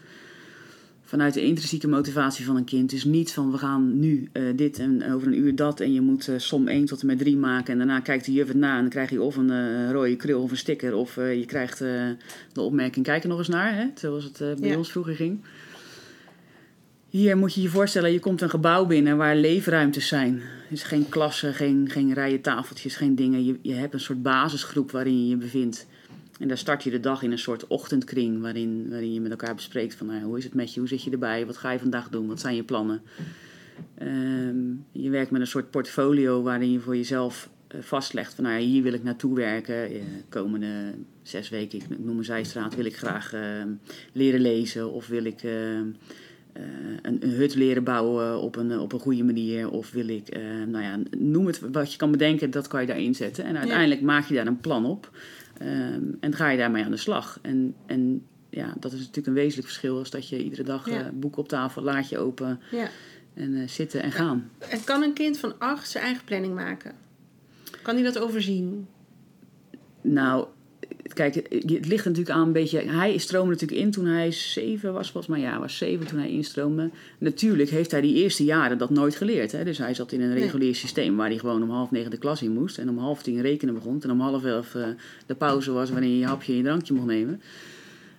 vanuit 1.04 1.34
de 1.34 1.44
intrinsieke 1.44 1.88
motivatie 1.88 2.46
van 2.46 2.56
een 2.56 2.64
kind. 2.64 2.90
Dus 2.90 3.04
niet 3.04 3.32
van 3.32 3.52
we 3.52 3.58
gaan 3.58 4.00
nu 4.00 4.30
eh, 4.32 4.44
dit 4.56 4.80
en 4.80 5.12
over 5.14 5.28
een 5.28 5.38
uur 5.40 5.56
dat 5.56 5.80
en 5.80 5.94
je 5.94 6.02
moet 6.02 6.28
eh, 6.28 6.36
som 6.38 6.68
1 6.68 6.86
tot 6.86 7.02
en 7.02 7.08
met 7.08 7.18
3 7.18 7.38
maken. 7.38 7.72
En 7.72 7.78
daarna 7.78 8.00
kijkt 8.00 8.26
de 8.26 8.32
juf 8.32 8.48
het 8.48 8.58
na 8.58 8.76
en 8.76 8.82
dan 8.82 8.90
krijg 8.90 9.10
je 9.10 9.22
of 9.22 9.36
een 9.36 9.52
eh, 9.52 9.92
rode 9.92 10.16
krul 10.16 10.42
of 10.42 10.52
een 10.52 10.58
sticker. 10.58 10.96
Of 10.96 11.16
je 11.16 11.44
krijgt 11.46 11.80
de 11.80 12.62
opmerking 12.62 13.06
kijk 13.06 13.24
er 13.24 13.30
nog 13.30 13.38
eens 13.38 13.48
naar, 13.48 13.76
hè, 13.76 13.86
zoals 13.96 14.24
het 14.24 14.60
bij 14.60 14.70
Ja. 14.70 14.78
ons 14.78 14.92
vroeger 14.92 15.16
ging. 15.16 15.40
Hier 17.12 17.38
moet 17.38 17.54
je 17.54 17.62
je 17.62 17.70
voorstellen, 17.70 18.12
je 18.12 18.20
komt 18.20 18.42
een 18.42 18.50
gebouw 18.50 18.86
binnen 18.86 19.18
waar 19.18 19.36
leefruimtes 19.36 20.08
zijn. 20.08 20.42
Is 20.70 20.84
geen 20.84 21.10
klassen, 21.10 21.54
geen, 21.54 21.90
geen 21.90 22.14
rijen 22.14 22.42
tafeltjes, 22.42 22.96
geen 22.96 23.16
dingen. 23.16 23.46
Je, 23.46 23.60
je 23.62 23.74
hebt 23.74 23.94
een 23.94 24.00
soort 24.00 24.22
basisgroep 24.22 24.92
waarin 24.92 25.24
je 25.24 25.28
je 25.30 25.36
bevindt. 25.36 25.88
En 26.40 26.48
daar 26.48 26.58
start 26.58 26.84
je 26.84 26.90
de 26.90 27.00
dag 27.00 27.24
in 27.24 27.32
een 27.32 27.40
soort 27.40 27.68
ochtendkring 27.68 28.42
waarin, 28.42 28.90
waarin 28.90 29.14
je 29.14 29.22
met 29.22 29.32
elkaar 29.32 29.56
bespreekt 29.56 29.96
van 29.96 30.08
nou, 30.08 30.24
hoe 30.24 30.38
is 30.38 30.44
het 30.44 30.54
met 30.54 30.74
je, 30.74 30.80
hoe 30.80 30.90
zit 30.90 31.04
je 31.04 31.12
erbij, 31.12 31.46
wat 31.46 31.58
ga 31.58 31.72
je 31.72 31.80
vandaag 31.80 32.10
doen, 32.10 32.28
wat 32.28 32.40
zijn 32.40 32.56
je 32.56 32.64
plannen. 32.64 33.02
Ehm, 33.98 34.60
je 34.92 35.10
werkt 35.10 35.32
met 35.32 35.42
een 35.42 35.48
soort 35.48 35.72
portfolio 35.72 36.42
waarin 36.42 36.72
je 36.72 36.80
voor 36.80 36.96
jezelf 36.96 37.50
eh, 37.68 37.82
vastlegt 37.82 38.34
van 38.34 38.44
nou, 38.44 38.60
hier 38.60 38.84
wil 38.84 38.94
ik 38.94 39.04
naartoe 39.04 39.36
werken. 39.36 39.84
Eh, 39.90 40.02
komende 40.30 40.94
zes 41.22 41.50
weken, 41.50 41.80
ik 41.80 42.00
noem 42.00 42.18
een 42.18 42.24
zijstraat, 42.24 42.76
wil 42.76 42.86
ik 42.86 42.98
graag 42.98 43.34
ehm, 43.34 43.70
leren 44.12 44.42
lezen 44.42 44.92
of 44.92 45.08
wil 45.08 45.26
ik 45.26 45.44
ehm, 45.44 45.88
eh, 46.54 46.64
een, 47.02 47.24
een 47.24 47.30
hut 47.30 47.56
leren 47.56 47.84
bouwen 47.84 48.42
op 48.42 48.56
een, 48.56 48.80
op 48.80 48.94
een 48.94 49.00
goede 49.00 49.24
manier. 49.24 49.70
Of 49.70 49.92
wil 49.92 50.08
ik, 50.08 50.28
eh, 50.28 50.42
nou 50.68 50.84
ja, 50.84 51.00
noem 51.18 51.46
het 51.48 51.60
wat 51.72 51.92
je 51.92 51.98
kan 51.98 52.12
bedenken, 52.12 52.52
dat 52.52 52.68
kan 52.68 52.82
je 52.82 52.88
daarin 52.88 53.16
zetten. 53.16 53.44
En 53.44 53.58
uiteindelijk 53.58 54.02
maak 54.02 54.26
je 54.26 54.34
daar 54.34 54.48
een 54.48 54.60
plan 54.60 54.86
op. 54.86 55.10
Ehm, 55.58 56.04
en 56.20 56.34
ga 56.34 56.50
je 56.50 56.58
daarmee 56.58 56.84
aan 56.84 56.92
de 56.92 56.98
slag. 56.98 57.40
En, 57.42 57.76
en 57.86 58.26
ja, 58.50 58.74
dat 58.80 58.92
is 58.92 59.00
natuurlijk 59.00 59.28
een 59.28 59.34
wezenlijk 59.34 59.68
verschil. 59.68 59.98
Als 59.98 60.10
dat 60.10 60.30
je 60.30 60.44
iedere 60.44 60.64
dag 60.64 60.90
Ja. 60.90 61.02
eh, 61.06 61.10
boek 61.14 61.38
op 61.38 61.48
tafel, 61.48 61.82
laat 61.82 62.10
je 62.10 62.18
open 62.18 62.60
ja. 62.72 62.88
en 63.34 63.56
eh, 63.56 63.68
zitten 63.68 64.02
en 64.04 64.12
gaan. 64.12 64.50
En 64.70 64.84
kan 64.84 65.04
een 65.04 65.14
kind 65.14 65.38
van 65.38 65.54
acht 65.60 65.90
zijn 65.90 66.04
eigen 66.04 66.24
planning 66.24 66.54
maken? 66.56 66.92
Kan 67.82 67.96
hij 67.96 68.04
dat 68.04 68.20
overzien? 68.20 68.88
Nou, 70.02 70.48
kijk, 71.14 71.36
het 71.36 71.88
ligt 71.88 72.06
natuurlijk 72.06 72.30
aan 72.30 72.48
een 72.48 72.54
beetje. 72.54 72.80
Hij 72.80 73.18
stroomde 73.18 73.52
natuurlijk 73.52 73.82
in 73.82 73.92
toen 73.92 74.06
hij 74.06 74.32
zeven 74.32 74.94
was, 74.94 75.12
volgens 75.12 75.34
mij. 75.34 75.42
Ja, 75.42 75.60
was 75.60 75.78
zeven 75.78 76.08
toen 76.08 76.20
hij 76.20 76.30
instroomde. 76.30 76.90
Natuurlijk 77.18 77.70
heeft 77.70 77.92
hij 77.92 78.02
die 78.02 78.16
eerste 78.16 78.44
jaren 78.44 78.78
dat 78.78 78.90
nooit 78.90 79.16
geleerd. 79.16 79.52
Hè? 79.52 79.64
Dus 79.64 79.78
hij 79.78 79.94
zat 79.94 80.12
in 80.12 80.22
een 80.22 80.30
Nee. 80.30 80.40
regulier 80.44 80.76
systeem 80.76 81.16
waar 81.16 81.28
hij 81.30 81.38
gewoon 81.38 81.64
om 81.64 81.70
half 81.70 81.92
negen 81.92 82.12
de 82.12 82.18
klas 82.18 82.42
in 82.42 82.54
moest. 82.54 82.78
En 82.78 82.90
om 82.90 82.98
half 82.98 83.24
tien 83.24 83.42
rekenen 83.42 83.74
begon. 83.74 84.02
En 84.02 84.12
om 84.12 84.20
half 84.20 84.44
elf 84.44 84.76
eh, 84.76 84.88
de 85.26 85.36
pauze 85.36 85.72
was 85.72 85.90
wanneer 85.92 86.10
je 86.10 86.18
je 86.18 86.26
hapje 86.26 86.52
en 86.52 86.58
je 86.58 86.64
drankje 86.64 86.94
mocht 86.94 87.06
nemen. 87.08 87.42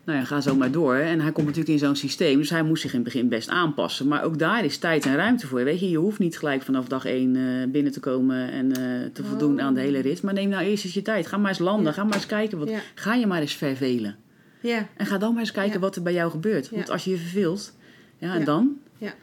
Nou 0.05 0.19
ja, 0.19 0.25
ga 0.25 0.41
zo 0.41 0.55
maar 0.57 0.71
door. 0.71 0.95
En 0.95 1.21
hij 1.21 1.33
komt 1.33 1.47
natuurlijk 1.47 1.73
in 1.73 1.79
zo'n 1.87 1.97
systeem, 1.97 2.39
dus 2.39 2.51
hij 2.51 2.63
moest 2.63 2.83
zich 2.83 2.91
in 2.93 2.99
het 3.01 3.13
begin 3.13 3.29
best 3.29 3.49
aanpassen. 3.49 4.09
Maar 4.09 4.23
ook 4.25 4.39
daar 4.39 4.65
is 4.65 4.79
tijd 4.79 5.07
en 5.07 5.17
ruimte 5.17 5.47
voor. 5.47 5.65
Weet 5.65 5.81
je, 5.81 5.91
je 5.91 5.97
hoeft 5.97 6.19
niet 6.19 6.39
gelijk 6.39 6.63
vanaf 6.63 6.87
dag 6.87 7.05
één 7.05 7.37
eh, 7.37 7.71
binnen 7.71 7.93
te 7.93 8.01
komen 8.01 8.51
en 8.51 8.73
eh, 8.73 9.11
te 9.13 9.25
voldoen 9.25 9.55
Oh. 9.59 9.65
aan 9.65 9.75
de 9.75 9.81
hele 9.81 9.99
rit. 10.01 10.23
Maar 10.23 10.35
neem 10.35 10.49
nou 10.49 10.65
eerst 10.65 10.85
eens 10.85 10.95
je 10.95 11.03
tijd. 11.03 11.27
Ga 11.27 11.37
maar 11.37 11.49
eens 11.51 11.59
landen, 11.59 11.85
Ja. 11.87 11.93
ga 11.93 12.05
maar 12.05 12.15
eens 12.15 12.27
kijken. 12.27 12.59
Wat, 12.59 12.69
Ja. 12.69 12.79
Ga 12.95 13.15
je 13.15 13.27
maar 13.27 13.41
eens 13.41 13.55
vervelen. 13.55 14.17
Ja, 14.61 14.89
En 14.97 15.07
ga 15.07 15.19
dan 15.19 15.31
maar 15.33 15.41
eens 15.41 15.53
kijken 15.53 15.81
wat 15.81 15.97
er 15.97 16.03
bij 16.03 16.13
jou 16.13 16.31
gebeurt. 16.31 16.71
Want 16.71 16.91
als 16.91 17.05
je 17.05 17.11
je 17.11 17.17
verveelt, 17.17 17.73
ja, 18.19 18.35
en 18.35 18.45
dan? 18.45 18.77
Ja. 18.99 19.15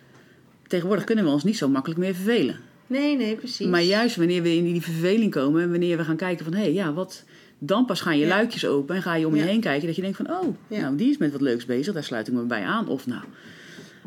Tegenwoordig 0.67 1.03
kunnen 1.05 1.25
we 1.25 1.31
ons 1.31 1.43
niet 1.43 1.57
zo 1.57 1.67
makkelijk 1.69 1.99
meer 1.99 2.15
vervelen. 2.15 2.55
nee, 2.87 3.15
nee, 3.17 3.35
precies. 3.35 3.67
Maar 3.67 3.81
juist 3.81 4.15
wanneer 4.15 4.41
we 4.41 4.55
in 4.55 4.63
die 4.63 4.81
verveling 4.81 5.31
komen 5.31 5.61
en 5.61 5.69
wanneer 5.69 5.97
we 5.97 6.03
gaan 6.03 6.15
kijken 6.15 6.45
van 6.45 6.53
hé, 6.53 6.61
hey, 6.61 6.73
ja, 6.73 6.93
wat. 6.93 7.23
Dan 7.59 7.85
pas 7.85 8.01
gaan 8.01 8.17
je 8.17 8.23
Ja. 8.23 8.29
luikjes 8.29 8.65
open 8.65 8.95
en 8.95 9.01
ga 9.01 9.15
je 9.15 9.27
om 9.27 9.35
je 9.35 9.41
Ja. 9.41 9.47
heen 9.47 9.61
kijken 9.61 9.87
dat 9.87 9.95
je 9.95 10.01
denkt 10.01 10.17
van 10.17 10.31
oh, 10.31 10.55
Ja. 10.67 10.81
nou 10.81 10.95
die 10.95 11.09
is 11.09 11.17
met 11.17 11.31
wat 11.31 11.41
leuks 11.41 11.65
bezig, 11.65 11.93
daar 11.93 12.03
sluit 12.03 12.27
ik 12.27 12.33
me 12.33 12.41
bij 12.41 12.63
aan. 12.63 12.87
Of 12.87 13.07
nou, 13.07 13.21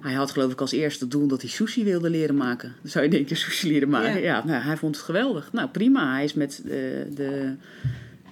hij 0.00 0.12
had 0.12 0.30
geloof 0.30 0.52
ik 0.52 0.60
als 0.60 0.72
eerste 0.72 1.08
doel 1.08 1.26
dat 1.26 1.40
hij 1.40 1.50
sushi 1.50 1.84
wilde 1.84 2.10
leren 2.10 2.36
maken. 2.36 2.74
Dan 2.82 2.90
zou 2.90 3.04
je 3.04 3.10
denken 3.10 3.36
sushi 3.46 3.68
leren 3.68 3.88
maken. 3.88 4.20
Ja. 4.22 4.44
Nou, 4.44 4.62
hij 4.62 4.76
vond 4.76 4.96
het 4.96 5.04
geweldig. 5.04 5.52
Nou 5.52 5.68
prima, 5.68 6.12
hij 6.14 6.24
is 6.24 6.34
met 6.34 6.62
eh, 6.64 6.70
de, 7.14 7.54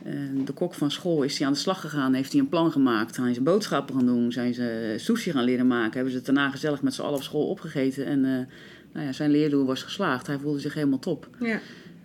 eh, 0.05 0.13
de 0.45 0.53
kok 0.53 0.75
van 0.75 0.91
school 0.91 1.23
is 1.23 1.39
hij 1.39 1.47
aan 1.47 1.53
de 1.53 1.59
slag 1.59 1.81
gegaan, 1.81 2.15
heeft 2.15 2.33
hij 2.33 2.41
een 2.41 2.49
plan 2.49 2.73
gemaakt. 2.73 3.15
Zijn 3.15 3.35
ze 3.35 3.41
boodschappen 3.41 3.95
gaan 3.95 4.07
doen, 4.07 4.33
zijn 4.33 4.55
ze 4.55 4.95
sushi 4.97 5.31
gaan 5.33 5.45
leren 5.45 5.67
maken. 5.67 5.93
Hebben 5.93 6.11
ze 6.11 6.17
het 6.17 6.27
daarna 6.27 6.51
gezellig 6.51 6.83
met 6.83 6.95
z'n 6.95 7.03
allen 7.03 7.17
op 7.17 7.23
school 7.23 7.47
opgegeten 7.49 8.07
en 8.07 8.25
eh, 8.25 8.31
nou 8.93 9.07
ja, 9.07 9.13
zijn 9.13 9.31
leerdoel 9.31 9.67
was 9.67 9.83
geslaagd. 9.83 10.27
Hij 10.27 10.39
voelde 10.39 10.61
zich 10.61 10.75
helemaal 10.75 10.99
top. 10.99 11.29
Ja, 11.41 11.61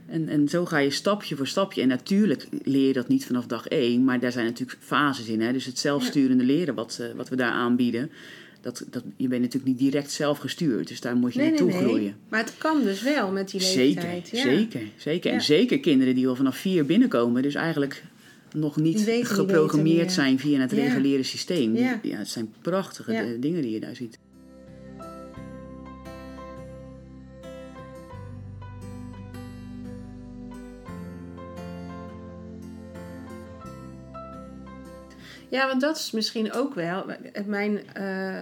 En, 0.07 0.27
en 0.29 0.47
zo 0.49 0.65
ga 0.65 0.77
je 0.77 0.89
stapje 0.89 1.35
voor 1.35 1.47
stapje. 1.47 1.81
En 1.81 1.87
natuurlijk 1.87 2.47
leer 2.63 2.87
je 2.87 2.93
dat 2.93 3.07
niet 3.07 3.25
vanaf 3.25 3.45
dag 3.45 3.67
één, 3.67 4.03
maar 4.03 4.19
daar 4.19 4.31
zijn 4.31 4.45
natuurlijk 4.45 4.77
fases 4.81 5.27
in. 5.27 5.41
Hè? 5.41 5.51
Dus 5.53 5.65
het 5.65 5.79
zelfsturende 5.79 6.43
leren 6.43 6.75
wat, 6.75 6.97
eh, 7.01 7.07
wat 7.15 7.29
we 7.29 7.35
daar 7.35 7.51
aanbieden. 7.51 8.11
dat, 8.61 8.83
dat, 8.91 9.03
je 9.17 9.27
bent 9.27 9.41
natuurlijk 9.41 9.71
niet 9.71 9.79
direct 9.91 10.11
zelf 10.11 10.37
gestuurd. 10.37 10.87
Dus 10.87 11.01
daar 11.01 11.15
moet 11.15 11.33
je 11.33 11.39
Nee, 11.39 11.49
nee, 11.51 11.59
naartoe 11.59 11.79
nee. 11.79 11.87
groeien. 11.89 12.15
Maar 12.29 12.39
het 12.39 12.53
kan 12.57 12.83
dus 12.83 13.01
wel 13.01 13.31
met 13.31 13.49
die 13.51 13.61
Zeker, 13.61 14.03
leeftijd. 14.03 14.29
ja. 14.29 14.41
zeker, 14.41 14.81
zeker. 14.97 15.29
Ja. 15.29 15.35
En 15.35 15.43
zeker 15.43 15.79
kinderen 15.79 16.15
die 16.15 16.27
al 16.27 16.35
vanaf 16.35 16.57
vier 16.57 16.85
binnenkomen, 16.85 17.41
dus 17.41 17.55
eigenlijk 17.55 18.03
nog 18.53 18.75
niet 18.77 19.03
weten 19.03 19.35
geprogrammeerd 19.35 20.11
zijn 20.11 20.39
via 20.39 20.59
het 20.59 20.71
Ja. 20.71 20.77
reguliere 20.77 21.23
systeem. 21.23 21.75
Ja. 21.75 21.99
Het 22.07 22.27
zijn 22.27 22.53
prachtige 22.61 23.37
dingen 23.39 23.61
die 23.61 23.71
je 23.71 23.79
daar 23.79 23.95
ziet. 23.95 24.17
Ja, 35.55 35.67
want 35.67 35.81
dat 35.81 35.97
is 35.97 36.11
misschien 36.11 36.53
ook 36.53 36.73
wel. 36.73 37.05
Mijn 37.45 37.93
eh, 37.93 38.39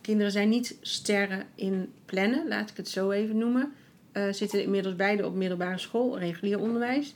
kinderen 0.00 0.32
zijn 0.32 0.48
niet 0.48 0.76
sterren 0.80 1.42
in 1.54 1.92
plannen, 2.04 2.48
laat 2.48 2.70
ik 2.70 2.76
het 2.76 2.88
zo 2.88 3.10
even 3.10 3.38
noemen. 3.38 3.72
Eh, 4.12 4.32
zitten 4.32 4.62
inmiddels 4.62 4.96
beide 4.96 5.26
op 5.26 5.34
middelbare 5.34 5.78
school, 5.78 6.18
regulier 6.18 6.58
onderwijs. 6.58 7.14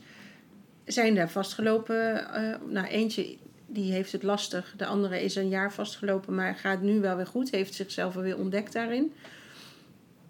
Zijn 0.85 1.15
daar 1.15 1.29
vastgelopen. 1.29 2.33
eh 2.33 2.55
nou, 2.67 2.87
eentje 2.87 3.37
die 3.67 3.91
heeft 3.91 4.11
het 4.11 4.23
lastig. 4.23 4.73
De 4.77 4.85
andere 4.85 5.23
is 5.23 5.35
een 5.35 5.49
jaar 5.49 5.73
vastgelopen, 5.73 6.35
maar 6.35 6.55
gaat 6.55 6.81
nu 6.81 6.99
wel 6.99 7.15
weer 7.15 7.27
goed. 7.27 7.51
Heeft 7.51 7.73
zichzelf 7.73 8.15
alweer 8.15 8.37
ontdekt 8.37 8.73
daarin. 8.73 9.13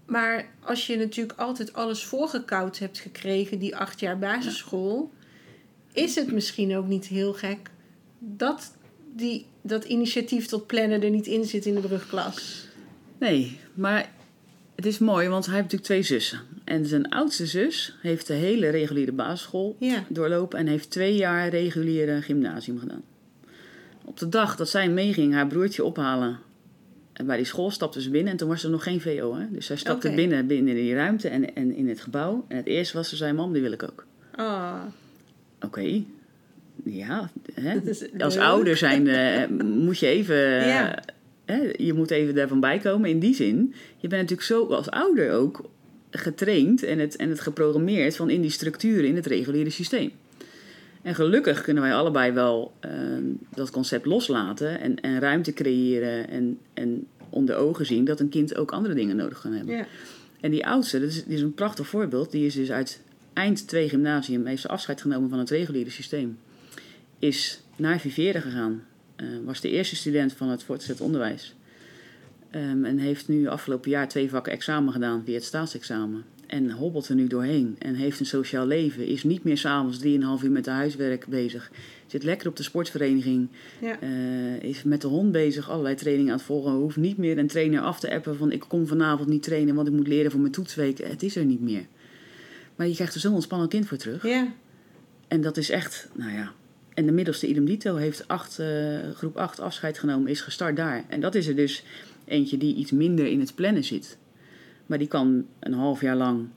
Maar 0.06 0.46
als 0.60 0.88
je 0.88 0.98
natuurlijk 0.98 1.40
altijd 1.40 1.74
alles 1.74 2.06
voorgekoud 2.06 2.80
hebt 2.80 3.00
gekregen, 3.00 3.60
die 3.60 3.76
acht 3.76 4.00
jaar 4.00 4.20
basisschool, 4.20 5.12
is 5.92 6.16
het 6.16 6.32
misschien 6.32 6.78
ook 6.78 6.88
niet 6.88 7.06
heel 7.06 7.34
gek 7.34 7.70
dat 8.20 8.76
die, 9.16 9.46
dat 9.62 9.84
initiatief 9.84 10.46
tot 10.46 10.68
plannen 10.68 11.02
er 11.04 11.10
niet 11.10 11.28
in 11.28 11.46
zit 11.46 11.66
in 11.66 11.74
de 11.76 11.82
brugklas. 11.82 12.68
Nee, 13.18 13.60
maar 13.74 14.12
het 14.76 14.86
is 14.86 14.98
mooi, 15.00 15.28
want 15.28 15.46
hij 15.46 15.56
heeft 15.56 15.72
natuurlijk 15.72 15.92
twee 15.92 16.20
zussen. 16.20 16.40
En 16.64 16.86
zijn 16.86 17.10
oudste 17.10 17.46
zus 17.46 17.96
heeft 18.02 18.28
de 18.28 18.34
hele 18.34 18.70
reguliere 18.70 19.12
basisschool 19.12 19.76
Ja. 19.80 20.04
doorlopen 20.10 20.60
en 20.60 20.68
heeft 20.68 20.90
twee 20.90 21.16
jaar 21.16 21.50
reguliere 21.50 22.22
gymnasium 22.22 22.80
gedaan. 22.80 23.04
Op 24.06 24.18
de 24.20 24.30
dag 24.30 24.56
dat 24.56 24.70
zij 24.70 24.90
meeging 24.90 25.34
haar 25.34 25.48
broertje 25.48 25.84
ophalen 25.84 26.40
en 27.14 27.26
bij 27.26 27.38
die 27.38 27.46
school 27.46 27.72
stapte 27.72 28.02
ze 28.02 28.10
binnen 28.10 28.32
en 28.32 28.38
toen 28.38 28.48
was 28.48 28.64
er 28.64 28.70
nog 28.70 28.84
geen 28.84 29.02
VO. 29.02 29.36
Hè? 29.36 29.46
Dus 29.52 29.66
zij 29.66 29.76
stapte 29.76 30.12
binnen, 30.12 30.48
binnen 30.48 30.76
die 30.76 30.94
ruimte 30.94 31.30
en, 31.30 31.56
en 31.56 31.76
in 31.76 31.90
het 31.90 32.02
gebouw. 32.02 32.46
En 32.48 32.58
het 32.58 32.66
eerste 32.66 32.98
was 32.98 33.10
ze 33.10 33.16
zei, 33.16 33.34
mam, 33.34 33.54
die 33.54 33.62
wil 33.62 33.72
ik 33.72 33.84
ook. 33.84 34.06
Oh, 34.38 34.82
Oké, 35.62 36.04
ja. 36.84 37.30
Hè? 37.54 37.80
Als 38.18 38.38
ouder 38.38 38.78
zijn 38.78 39.08
eh, 39.08 39.48
moet 39.86 40.00
je 40.00 40.08
even... 40.08 40.68
Ja. 40.68 41.04
hè, 41.46 41.74
je 41.78 41.94
moet 41.94 42.12
even 42.12 42.36
daarvan 42.36 42.60
bijkomen. 42.60 43.10
In 43.10 43.20
die 43.20 43.36
zin, 43.36 43.74
je 43.98 44.08
bent 44.08 44.22
natuurlijk 44.22 44.48
zo 44.48 44.66
als 44.66 44.90
ouder 44.90 45.32
ook 45.32 45.70
getraind 46.12 46.84
en 46.84 47.00
het, 47.00 47.16
en 47.16 47.30
het 47.30 47.40
geprogrammeerd 47.40 48.16
van 48.16 48.30
in 48.30 48.42
die 48.42 48.52
structuren 48.52 49.06
in 49.06 49.16
het 49.16 49.26
reguliere 49.26 49.70
systeem. 49.70 50.12
En 51.02 51.16
gelukkig 51.16 51.62
kunnen 51.62 51.84
wij 51.84 51.94
allebei 51.94 52.32
wel 52.32 52.74
eh, 52.80 52.92
dat 53.54 53.70
concept 53.70 54.06
loslaten 54.06 54.80
en, 54.80 55.02
en 55.02 55.20
ruimte 55.20 55.54
creëren 55.54 56.30
en, 56.30 56.60
en 56.74 57.08
onder 57.30 57.56
ogen 57.56 57.86
zien 57.86 58.06
dat 58.06 58.20
een 58.20 58.30
kind 58.30 58.56
ook 58.56 58.72
andere 58.72 58.94
dingen 58.94 59.16
nodig 59.16 59.42
kan 59.42 59.54
hebben. 59.54 59.76
ja. 59.76 59.86
En 60.40 60.52
die 60.52 60.66
oudste, 60.66 61.00
dat 61.00 61.10
is, 61.10 61.24
die 61.24 61.36
is 61.36 61.42
een 61.42 61.54
prachtig 61.54 61.88
voorbeeld. 61.88 62.32
Die 62.32 62.46
is 62.46 62.54
dus 62.54 62.72
uit 62.72 63.02
eind 63.34 63.68
2 63.68 63.90
gymnasium, 63.90 64.46
heeft 64.46 64.62
ze 64.62 64.68
afscheid 64.68 65.02
genomen 65.02 65.30
van 65.30 65.40
het 65.40 65.50
reguliere 65.50 65.90
systeem. 65.90 66.38
Is 67.20 67.62
naar 67.76 68.00
Vivere 68.00 68.42
gegaan. 68.42 68.84
Eh, 69.16 69.28
was 69.46 69.62
de 69.62 69.70
eerste 69.70 69.96
student 69.96 70.34
van 70.34 70.50
het 70.50 70.64
voortgezet 70.64 71.02
onderwijs. 71.02 71.56
Ehm, 72.50 72.86
en 72.86 72.98
heeft 72.98 73.28
nu 73.28 73.48
afgelopen 73.48 73.90
jaar 73.90 74.08
twee 74.08 74.30
vakken 74.30 74.54
examen 74.54 74.94
gedaan 74.94 75.22
via 75.26 75.34
het 75.34 75.44
staatsexamen. 75.44 76.24
En 76.48 76.72
hobbelt 76.72 77.08
er 77.08 77.16
nu 77.16 77.28
doorheen. 77.28 77.76
En 77.80 77.96
heeft 77.96 78.20
een 78.20 78.26
sociaal 78.26 78.66
leven. 78.66 79.06
Is 79.06 79.24
niet 79.24 79.44
meer 79.44 79.58
s'avonds 79.58 79.98
3,5 79.98 80.44
uur 80.44 80.52
met 80.52 80.66
de 80.66 80.72
huiswerk 80.72 81.28
bezig. 81.28 81.72
Zit 82.08 82.24
lekker 82.24 82.48
op 82.48 82.56
de 82.56 82.64
sportvereniging. 82.64 83.48
Ja. 83.82 84.00
Eh, 84.00 84.62
is 84.62 84.84
met 84.84 85.02
de 85.02 85.08
hond 85.08 85.32
bezig, 85.32 85.70
allerlei 85.70 85.96
trainingen 85.96 86.32
aan 86.32 86.38
het 86.38 86.46
volgen. 86.46 86.72
Hoeft 86.72 86.98
niet 86.98 87.18
meer 87.18 87.38
een 87.38 87.48
trainer 87.48 87.82
af 87.82 88.00
te 88.00 88.12
appen 88.14 88.38
van 88.38 88.52
ik 88.52 88.66
kom 88.68 88.88
vanavond 88.88 89.30
niet 89.30 89.44
trainen, 89.44 89.76
want 89.76 89.88
ik 89.88 89.94
moet 89.94 90.08
leren 90.08 90.32
voor 90.32 90.40
mijn 90.40 90.54
toetsweek. 90.54 90.98
Het 90.98 91.24
is 91.24 91.36
er 91.36 91.46
niet 91.46 91.62
meer. 91.62 91.86
Maar 92.76 92.88
je 92.88 92.94
krijgt 92.94 93.14
er 93.14 93.20
zo'n 93.20 93.34
ontspannen 93.34 93.70
kind 93.70 93.88
voor 93.88 93.98
terug. 93.98 94.24
ja. 94.24 94.48
En 95.28 95.42
dat 95.42 95.58
is 95.58 95.70
echt, 95.70 96.10
nou 96.14 96.32
ja. 96.32 96.54
En 97.00 97.06
de 97.06 97.12
middelste 97.12 97.48
idem 97.48 97.66
dito 97.66 97.96
heeft 97.96 98.28
acht, 98.28 98.60
eh, 98.60 98.68
groep 99.14 99.38
8 99.38 99.60
afscheid 99.60 99.98
genomen, 100.00 100.30
is 100.30 100.42
gestart 100.42 100.76
daar. 100.76 101.04
En 101.08 101.20
dat 101.22 101.36
is 101.36 101.48
er 101.48 101.56
dus 101.56 101.84
eentje 102.26 102.58
die 102.58 102.76
iets 102.76 102.92
minder 102.92 103.28
in 103.28 103.40
het 103.40 103.56
plannen 103.56 103.84
zit. 103.84 104.18
Maar 104.86 104.98
die 104.98 105.08
kan 105.08 105.46
een 105.60 105.74
half 105.74 106.02
jaar 106.02 106.16
lang 106.16 106.48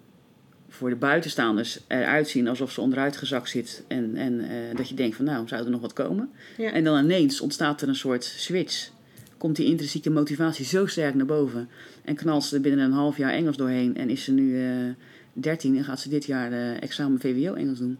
voor 0.68 0.88
de 0.90 0.96
buitenstaanders 0.96 1.80
eruit 1.86 2.28
zien 2.28 2.48
alsof 2.48 2.72
ze 2.72 2.80
onderuit 2.80 3.16
gezakt 3.16 3.48
zit. 3.48 3.84
En, 3.86 4.16
en 4.16 4.40
eh, 4.40 4.76
dat 4.76 4.88
je 4.88 4.94
denkt 4.94 5.16
van 5.16 5.24
nou, 5.24 5.48
zou 5.48 5.64
er 5.64 5.70
nog 5.70 5.80
wat 5.80 5.92
komen? 5.92 6.30
Ja. 6.56 6.72
En 6.72 6.84
dan 6.84 7.04
ineens 7.04 7.40
ontstaat 7.40 7.82
er 7.82 7.88
een 7.88 7.94
soort 7.94 8.24
switch. 8.24 8.90
Komt 9.38 9.56
die 9.56 9.66
intrinsieke 9.66 10.10
motivatie 10.10 10.64
zo 10.64 10.86
sterk 10.86 11.14
naar 11.14 11.26
boven. 11.26 11.68
En 12.04 12.14
knalt 12.14 12.44
ze 12.44 12.54
er 12.54 12.60
binnen 12.60 12.84
een 12.84 12.92
half 12.92 13.16
jaar 13.16 13.32
Engels 13.32 13.56
doorheen. 13.56 13.96
En 13.96 14.10
is 14.10 14.24
ze 14.24 14.32
nu 14.32 14.60
eh 14.60 14.94
13 15.32 15.76
en 15.76 15.84
gaat 15.84 16.00
ze 16.00 16.08
dit 16.08 16.24
jaar 16.24 16.76
examen 16.78 17.20
VWO 17.20 17.54
Engels 17.54 17.78
doen. 17.78 17.98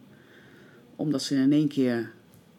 Omdat 0.95 1.23
ze 1.23 1.35
in 1.35 1.51
één 1.51 1.67
keer 1.67 2.11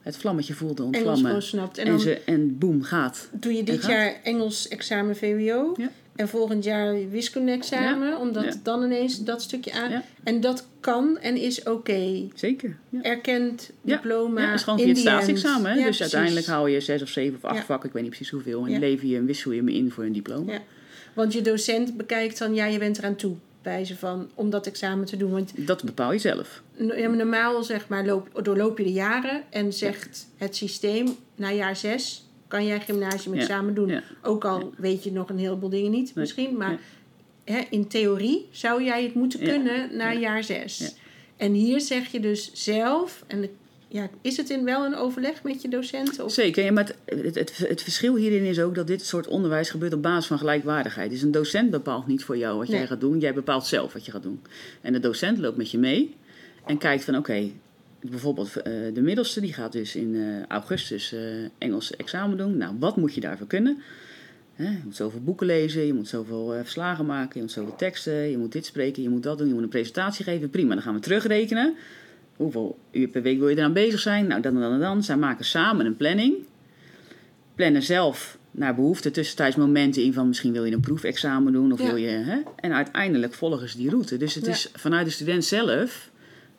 het 0.05 0.17
vlammetje 0.17 0.55
voelde 0.55 0.83
ontvlammen. 0.83 1.43
snapt. 1.43 1.79
En 1.79 1.87
En, 1.87 2.01
ze, 2.01 2.21
en 2.25 2.59
boem, 2.59 2.83
gaat. 2.83 3.29
doe 3.33 3.53
je 3.55 3.63
dit 3.63 3.75
en 3.75 3.81
gaat. 3.81 3.91
jaar 3.91 4.15
Engels 4.23 4.69
examen 4.69 5.17
VWO. 5.17 5.75
Ja. 5.77 5.91
En 6.17 6.29
volgend 6.29 6.65
jaar 6.65 7.09
wiskunde 7.11 7.53
examen. 7.53 8.19
Omdat 8.19 8.43
Ja. 8.45 8.49
het 8.49 8.65
dan 8.65 8.83
ineens 8.83 9.25
dat 9.25 9.43
stukje 9.43 9.73
aan... 9.73 10.03
En 10.25 10.41
dat 10.41 10.67
kan 10.81 11.19
en 11.19 11.37
is 11.37 11.63
oké. 11.63 12.29
Zeker. 12.35 12.77
Ja. 12.89 13.03
Erkend 13.03 13.71
diploma. 13.83 14.41
Ja, 14.41 14.47
dat 14.47 14.55
is 14.59 14.63
gewoon 14.63 14.79
via 14.79 14.89
het 14.89 14.99
staatsexamen. 14.99 15.71
Hè? 15.71 15.75
Dus 15.75 15.83
precies. 15.85 16.01
uiteindelijk 16.01 16.47
haal 16.47 16.67
je 16.67 16.81
zes 16.81 17.03
of 17.03 17.09
zeven 17.09 17.35
of 17.43 17.45
acht 17.45 17.65
vakken, 17.65 17.89
ik 17.89 17.95
weet 17.95 18.03
niet 18.03 18.11
precies 18.13 18.31
hoeveel. 18.33 18.67
En 18.67 18.79
lever 18.79 19.07
je 19.07 19.17
en 19.17 19.27
wissel 19.27 19.51
je 19.51 19.59
hem 19.59 19.69
in 19.69 19.91
voor 19.91 20.05
een 20.05 20.13
diploma. 20.13 20.53
Ja. 20.53 20.61
Want 21.15 21.33
je 21.33 21.43
docent 21.43 21.97
bekijkt 21.97 22.39
dan, 22.39 22.55
ja, 22.55 22.65
je 22.67 22.79
bent 22.79 22.99
eraan 22.99 23.17
toe. 23.17 23.37
Bij 23.64 23.85
ze 23.85 23.97
van, 23.97 24.30
om 24.35 24.50
dat 24.50 24.66
examen 24.66 25.06
te 25.06 25.16
doen. 25.16 25.30
Want 25.30 25.66
Dat 25.66 25.85
bepaal 25.85 26.12
je 26.12 26.18
zelf. 26.18 26.62
normaal 27.16 27.62
zeg 27.62 27.88
maar, 27.88 28.06
loop, 28.06 28.40
doorloop 28.42 28.78
je 28.78 28.85
de 28.85 28.92
jaren 28.92 29.42
en 29.50 29.73
zegt 29.73 30.26
het 30.37 30.56
systeem, 30.56 31.16
na 31.37 31.50
jaar 31.52 31.76
zes 31.76 32.26
kan 32.49 32.66
jij 32.66 32.80
gymnasium-examen 32.80 33.75
doen. 33.75 33.88
Ja. 33.88 34.02
Ook 34.23 34.44
al 34.44 34.73
weet 34.76 35.04
je 35.04 35.12
nog 35.12 35.28
een 35.28 35.38
heleboel 35.38 35.68
dingen 35.68 35.90
niet 35.90 36.04
Nee. 36.04 36.25
misschien, 36.25 36.56
maar 36.56 36.78
hè, 37.44 37.61
in 37.71 37.87
theorie 37.88 38.49
zou 38.50 38.85
jij 38.85 39.02
het 39.02 39.14
moeten 39.14 39.40
kunnen 39.40 39.97
na 39.97 40.11
Ja. 40.11 40.18
jaar 40.21 40.44
zes. 40.44 40.94
En 41.37 41.52
hier 41.52 41.80
zeg 41.80 42.12
je 42.12 42.21
dus 42.21 42.50
zelf, 42.52 43.25
en 43.26 43.49
ja, 43.95 44.09
is 44.21 44.37
het 44.37 44.51
in 44.51 44.65
wel 44.65 44.85
een 44.85 44.95
overleg 44.95 45.43
met 45.43 45.63
je 45.63 45.69
docenten? 45.69 46.25
Of, 46.25 46.33
Zeker, 46.33 46.65
ja, 46.65 46.73
maar 46.73 46.85
het, 47.05 47.25
het, 47.25 47.35
het, 47.35 47.57
het 47.57 47.83
verschil 47.83 48.17
hierin 48.17 48.45
is 48.45 48.61
ook 48.61 48.75
dat 48.75 48.87
dit 48.87 49.05
soort 49.05 49.27
onderwijs 49.27 49.71
gebeurt 49.71 49.93
op 49.93 50.03
basis 50.03 50.27
van 50.27 50.39
gelijkwaardigheid. 50.39 51.11
Dus 51.11 51.23
een 51.23 51.31
docent 51.31 51.71
bepaalt 51.71 52.07
niet 52.07 52.25
voor 52.25 52.37
jou 52.37 52.59
wat 52.59 52.69
Nee. 52.69 52.77
jij 52.79 52.87
gaat 52.87 53.01
doen, 53.01 53.19
jij 53.19 53.35
bepaalt 53.35 53.67
zelf 53.67 53.93
wat 53.93 54.05
je 54.05 54.11
gaat 54.11 54.23
doen. 54.23 54.43
En 54.81 54.93
de 54.93 55.01
docent 55.01 55.39
loopt 55.39 55.57
met 55.57 55.71
je 55.71 55.79
mee 55.79 56.15
en 56.67 56.79
kijkt 56.79 57.05
van 57.05 57.17
oké, 57.17 57.51
bijvoorbeeld 58.01 58.57
eh, 58.57 58.73
de 58.95 59.03
middelste 59.03 59.41
die 59.41 59.53
gaat 59.53 59.73
dus 59.73 59.97
in 59.97 60.15
eh, 60.15 60.47
augustus 60.49 61.13
eh, 61.13 61.21
Engels 61.59 61.97
examen 61.97 62.37
doen. 62.37 62.57
Nou, 62.57 62.75
wat 62.79 62.97
moet 62.97 63.15
je 63.15 63.21
daarvoor 63.21 63.47
kunnen? 63.47 63.83
Je 64.57 64.81
moet 64.85 64.97
zoveel 64.97 65.21
boeken 65.21 65.47
lezen, 65.47 65.87
je 65.87 65.95
moet 65.95 66.09
zoveel 66.09 66.55
verslagen 66.63 67.07
maken, 67.07 67.33
je 67.35 67.41
moet 67.41 67.53
zoveel 67.53 67.77
teksten, 67.77 68.31
je 68.31 68.39
moet 68.39 68.53
dit 68.53 68.67
spreken, 68.67 69.03
je 69.03 69.09
moet 69.09 69.23
dat 69.23 69.39
doen, 69.39 69.49
je 69.49 69.55
moet 69.55 69.63
een 69.63 69.69
presentatie 69.69 70.25
geven. 70.25 70.51
Prima, 70.51 70.75
dan 70.75 70.83
gaan 70.83 70.95
we 70.95 71.01
terugrekenen. 71.01 71.75
Hoeveel 72.37 72.79
uur 72.93 73.09
per 73.09 73.23
week 73.23 73.38
wil 73.38 73.49
je 73.49 73.57
eraan 73.57 73.73
bezig 73.73 74.00
zijn? 74.00 74.26
Nou, 74.26 74.41
dan 74.41 74.55
en 74.55 74.61
dan 74.61 74.73
en 74.73 74.81
dan. 74.81 75.03
Zij 75.03 75.17
maken 75.17 75.45
samen 75.45 75.87
een 75.87 75.97
planning. 75.97 76.35
Plannen 77.55 77.83
zelf 77.83 78.38
naar 78.50 78.75
behoefte 78.75 79.11
tussentijds 79.11 79.57
momenten 79.57 80.03
in 80.03 80.12
van 80.12 80.29
misschien 80.29 80.53
wil 80.53 80.64
je 80.64 80.73
een 80.73 80.81
proefexamen 80.81 81.53
doen 81.53 81.73
of 81.73 81.79
Ja. 81.81 81.87
wil 81.87 81.97
je. 81.97 82.09
Hè? 82.09 82.38
En 82.57 82.73
uiteindelijk 82.73 83.35
volgen 83.35 83.69
ze 83.69 83.76
die 83.76 83.91
route. 83.91 84.17
Dus 84.17 84.35
het 84.35 84.45
Ja. 84.45 84.50
is 84.50 84.71
vanuit 84.75 85.07
de 85.07 85.12
student 85.12 85.45
zelf 85.45 86.11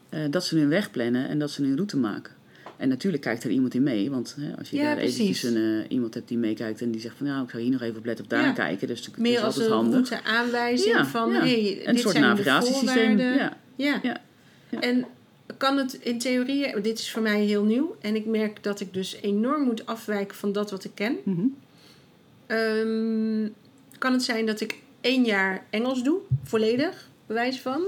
eh, 0.09 0.19
dat 0.29 0.45
ze 0.45 0.57
hun 0.57 0.69
weg 0.69 0.91
plannen 0.91 1.27
en 1.27 1.39
dat 1.39 1.51
ze 1.51 1.61
hun 1.63 1.75
route 1.75 1.97
maken. 1.97 2.33
En 2.77 2.89
natuurlijk 2.89 3.23
kijkt 3.23 3.43
er 3.43 3.49
iemand 3.49 3.73
in 3.73 3.83
mee, 3.83 4.09
want 4.11 4.35
hè, 4.39 4.57
als 4.57 4.69
je 4.69 4.75
Ja, 4.77 4.83
daar 4.83 4.95
precies. 4.95 5.19
eventjes 5.19 5.43
een, 5.43 5.55
eh, 5.81 5.85
iemand 5.89 6.13
hebt 6.13 6.27
die 6.27 6.37
meekijkt 6.37 6.81
en 6.81 6.91
die 6.91 7.01
zegt 7.01 7.15
van 7.17 7.25
nou, 7.27 7.43
ik 7.43 7.49
zou 7.49 7.63
hier 7.63 7.71
nog 7.71 7.81
even 7.81 7.97
op 7.97 8.05
letten 8.05 8.23
of 8.25 8.29
daar 8.31 8.53
kijken. 8.53 8.87
Dus 8.87 9.05
dat 9.05 9.17
meer 9.17 9.31
is 9.31 9.37
als 9.41 9.45
altijd 9.45 9.65
een 9.65 9.73
handig. 9.73 10.09
route 10.09 10.23
aanwijzing 10.29 10.95
Ja, 10.95 11.05
van, 11.05 11.33
hey, 11.33 11.81
Een 11.85 11.93
dit 11.93 12.01
soort 12.01 12.13
zijn 12.15 12.23
de 12.23 12.29
navigatiesysteem. 12.29 12.87
voorwaarden. 13.17 13.25
Ja. 13.35 13.57
Ja. 13.75 13.99
Ja, 14.03 14.21
ja. 14.69 14.79
En 14.81 15.05
kan 15.57 15.77
het 15.77 15.93
in 15.93 16.19
theorie, 16.19 16.81
dit 16.81 16.99
is 16.99 17.11
voor 17.11 17.21
mij 17.21 17.41
heel 17.43 17.63
nieuw 17.63 17.95
en 18.01 18.15
ik 18.15 18.25
merk 18.25 18.63
dat 18.63 18.79
ik 18.79 18.93
dus 18.93 19.15
enorm 19.21 19.63
moet 19.63 19.85
afwijken 19.85 20.37
van 20.37 20.51
dat 20.51 20.71
wat 20.71 20.83
ik 20.83 20.91
ken. 20.93 21.17
Mhm. 21.23 21.45
Ehm, 22.47 23.47
kan 23.97 24.13
het 24.13 24.23
zijn 24.23 24.45
dat 24.45 24.59
ik 24.61 24.79
één 25.01 25.25
jaar 25.25 25.65
Engels 25.69 26.03
doe, 26.03 26.19
volledig, 26.43 27.09
bewijs 27.27 27.59
van. 27.59 27.81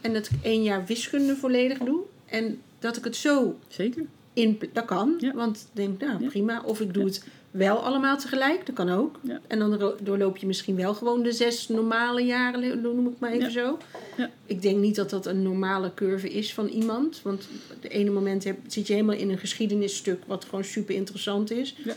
En 0.00 0.12
dat 0.12 0.26
ik 0.26 0.32
één 0.42 0.62
jaar 0.62 0.86
wiskunde 0.86 1.36
volledig 1.36 1.78
doe. 1.78 2.00
En 2.26 2.60
dat 2.78 2.96
ik 2.96 3.04
het 3.04 3.16
zo 3.16 3.58
Zeker. 3.68 4.04
in... 4.32 4.60
Dat 4.72 4.84
kan, 4.84 5.14
Ja. 5.18 5.32
want 5.34 5.56
ik 5.56 5.76
denk, 5.76 6.00
nou 6.00 6.22
Ja. 6.22 6.28
prima. 6.28 6.62
Of 6.64 6.80
ik 6.80 6.94
doe 6.94 7.02
Ja. 7.02 7.08
het 7.08 7.24
wel 7.50 7.76
allemaal 7.76 8.18
tegelijk, 8.18 8.66
dat 8.66 8.74
kan 8.74 8.88
ook. 8.90 9.18
Ja. 9.22 9.40
En 9.46 9.58
dan 9.58 9.92
doorloop 10.02 10.36
je 10.36 10.46
misschien 10.46 10.76
wel 10.76 10.94
gewoon 10.94 11.22
de 11.22 11.32
zes 11.32 11.68
normale 11.68 12.20
jaren, 12.20 12.80
noem 12.80 13.06
ik 13.08 13.18
maar 13.18 13.30
even 13.30 13.44
Ja. 13.44 13.50
zo. 13.50 13.78
Ja. 14.16 14.30
Ik 14.46 14.62
denk 14.62 14.78
niet 14.78 14.94
dat 14.94 15.10
dat 15.10 15.26
een 15.26 15.42
normale 15.42 15.94
curve 15.94 16.30
is 16.30 16.54
van 16.54 16.66
iemand. 16.66 17.20
Want 17.22 17.48
de 17.80 17.88
ene 17.88 18.10
moment 18.10 18.44
heb, 18.44 18.58
zit 18.66 18.86
je 18.86 18.92
helemaal 18.92 19.16
in 19.16 19.30
een 19.30 19.38
geschiedenisstuk 19.38 20.22
wat 20.26 20.44
gewoon 20.44 20.64
super 20.64 20.94
interessant 20.94 21.50
is. 21.50 21.74
Ja. 21.84 21.94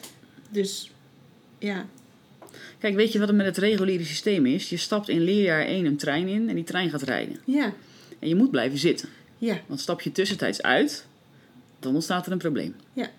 Dus 0.50 0.92
ja, 1.60 1.86
Kijk, 2.80 2.96
weet 2.96 3.12
je 3.12 3.20
wat 3.20 3.30
er 3.30 3.36
met 3.36 3.46
het 3.46 3.58
reguliere 3.58 4.04
systeem 4.04 4.46
is? 4.46 4.70
Je 4.70 4.78
stapt 4.78 5.10
in 5.10 5.22
leerjaar 5.22 5.66
1 5.66 5.86
een 5.86 5.98
trein 5.98 6.28
in 6.28 6.50
en 6.50 6.56
die 6.56 6.64
trein 6.64 6.90
gaat 6.90 7.02
rijden. 7.02 7.40
ja, 7.46 7.74
En 8.20 8.28
je 8.28 8.36
moet 8.36 8.52
blijven 8.52 8.78
zitten. 8.78 9.10
ja, 9.38 9.60
Want 9.66 9.80
stap 9.80 10.02
je 10.02 10.12
tussentijds 10.12 10.62
uit, 10.62 11.06
dan 11.80 11.94
ontstaat 11.94 12.26
er 12.26 12.32
een 12.32 12.38
probleem. 12.38 12.76
Ja. 12.94 13.10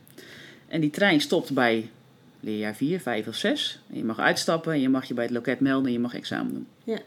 En 0.68 0.80
die 0.80 0.90
trein 0.90 1.20
stopt 1.20 1.52
bij 1.52 1.90
leerjaar 2.42 2.74
4, 2.74 3.00
5 3.00 3.26
of 3.28 3.34
6. 3.34 3.80
En 3.90 3.96
je 3.96 4.04
mag 4.04 4.18
uitstappen 4.18 4.72
en 4.72 4.80
je 4.80 4.88
mag 4.88 5.04
je 5.04 5.14
bij 5.14 5.24
het 5.24 5.32
loket 5.32 5.60
melden 5.60 5.86
en 5.86 5.92
je 5.92 5.98
mag 5.98 6.14
examen 6.14 6.52
doen. 6.52 6.66
Ja. 6.84 6.98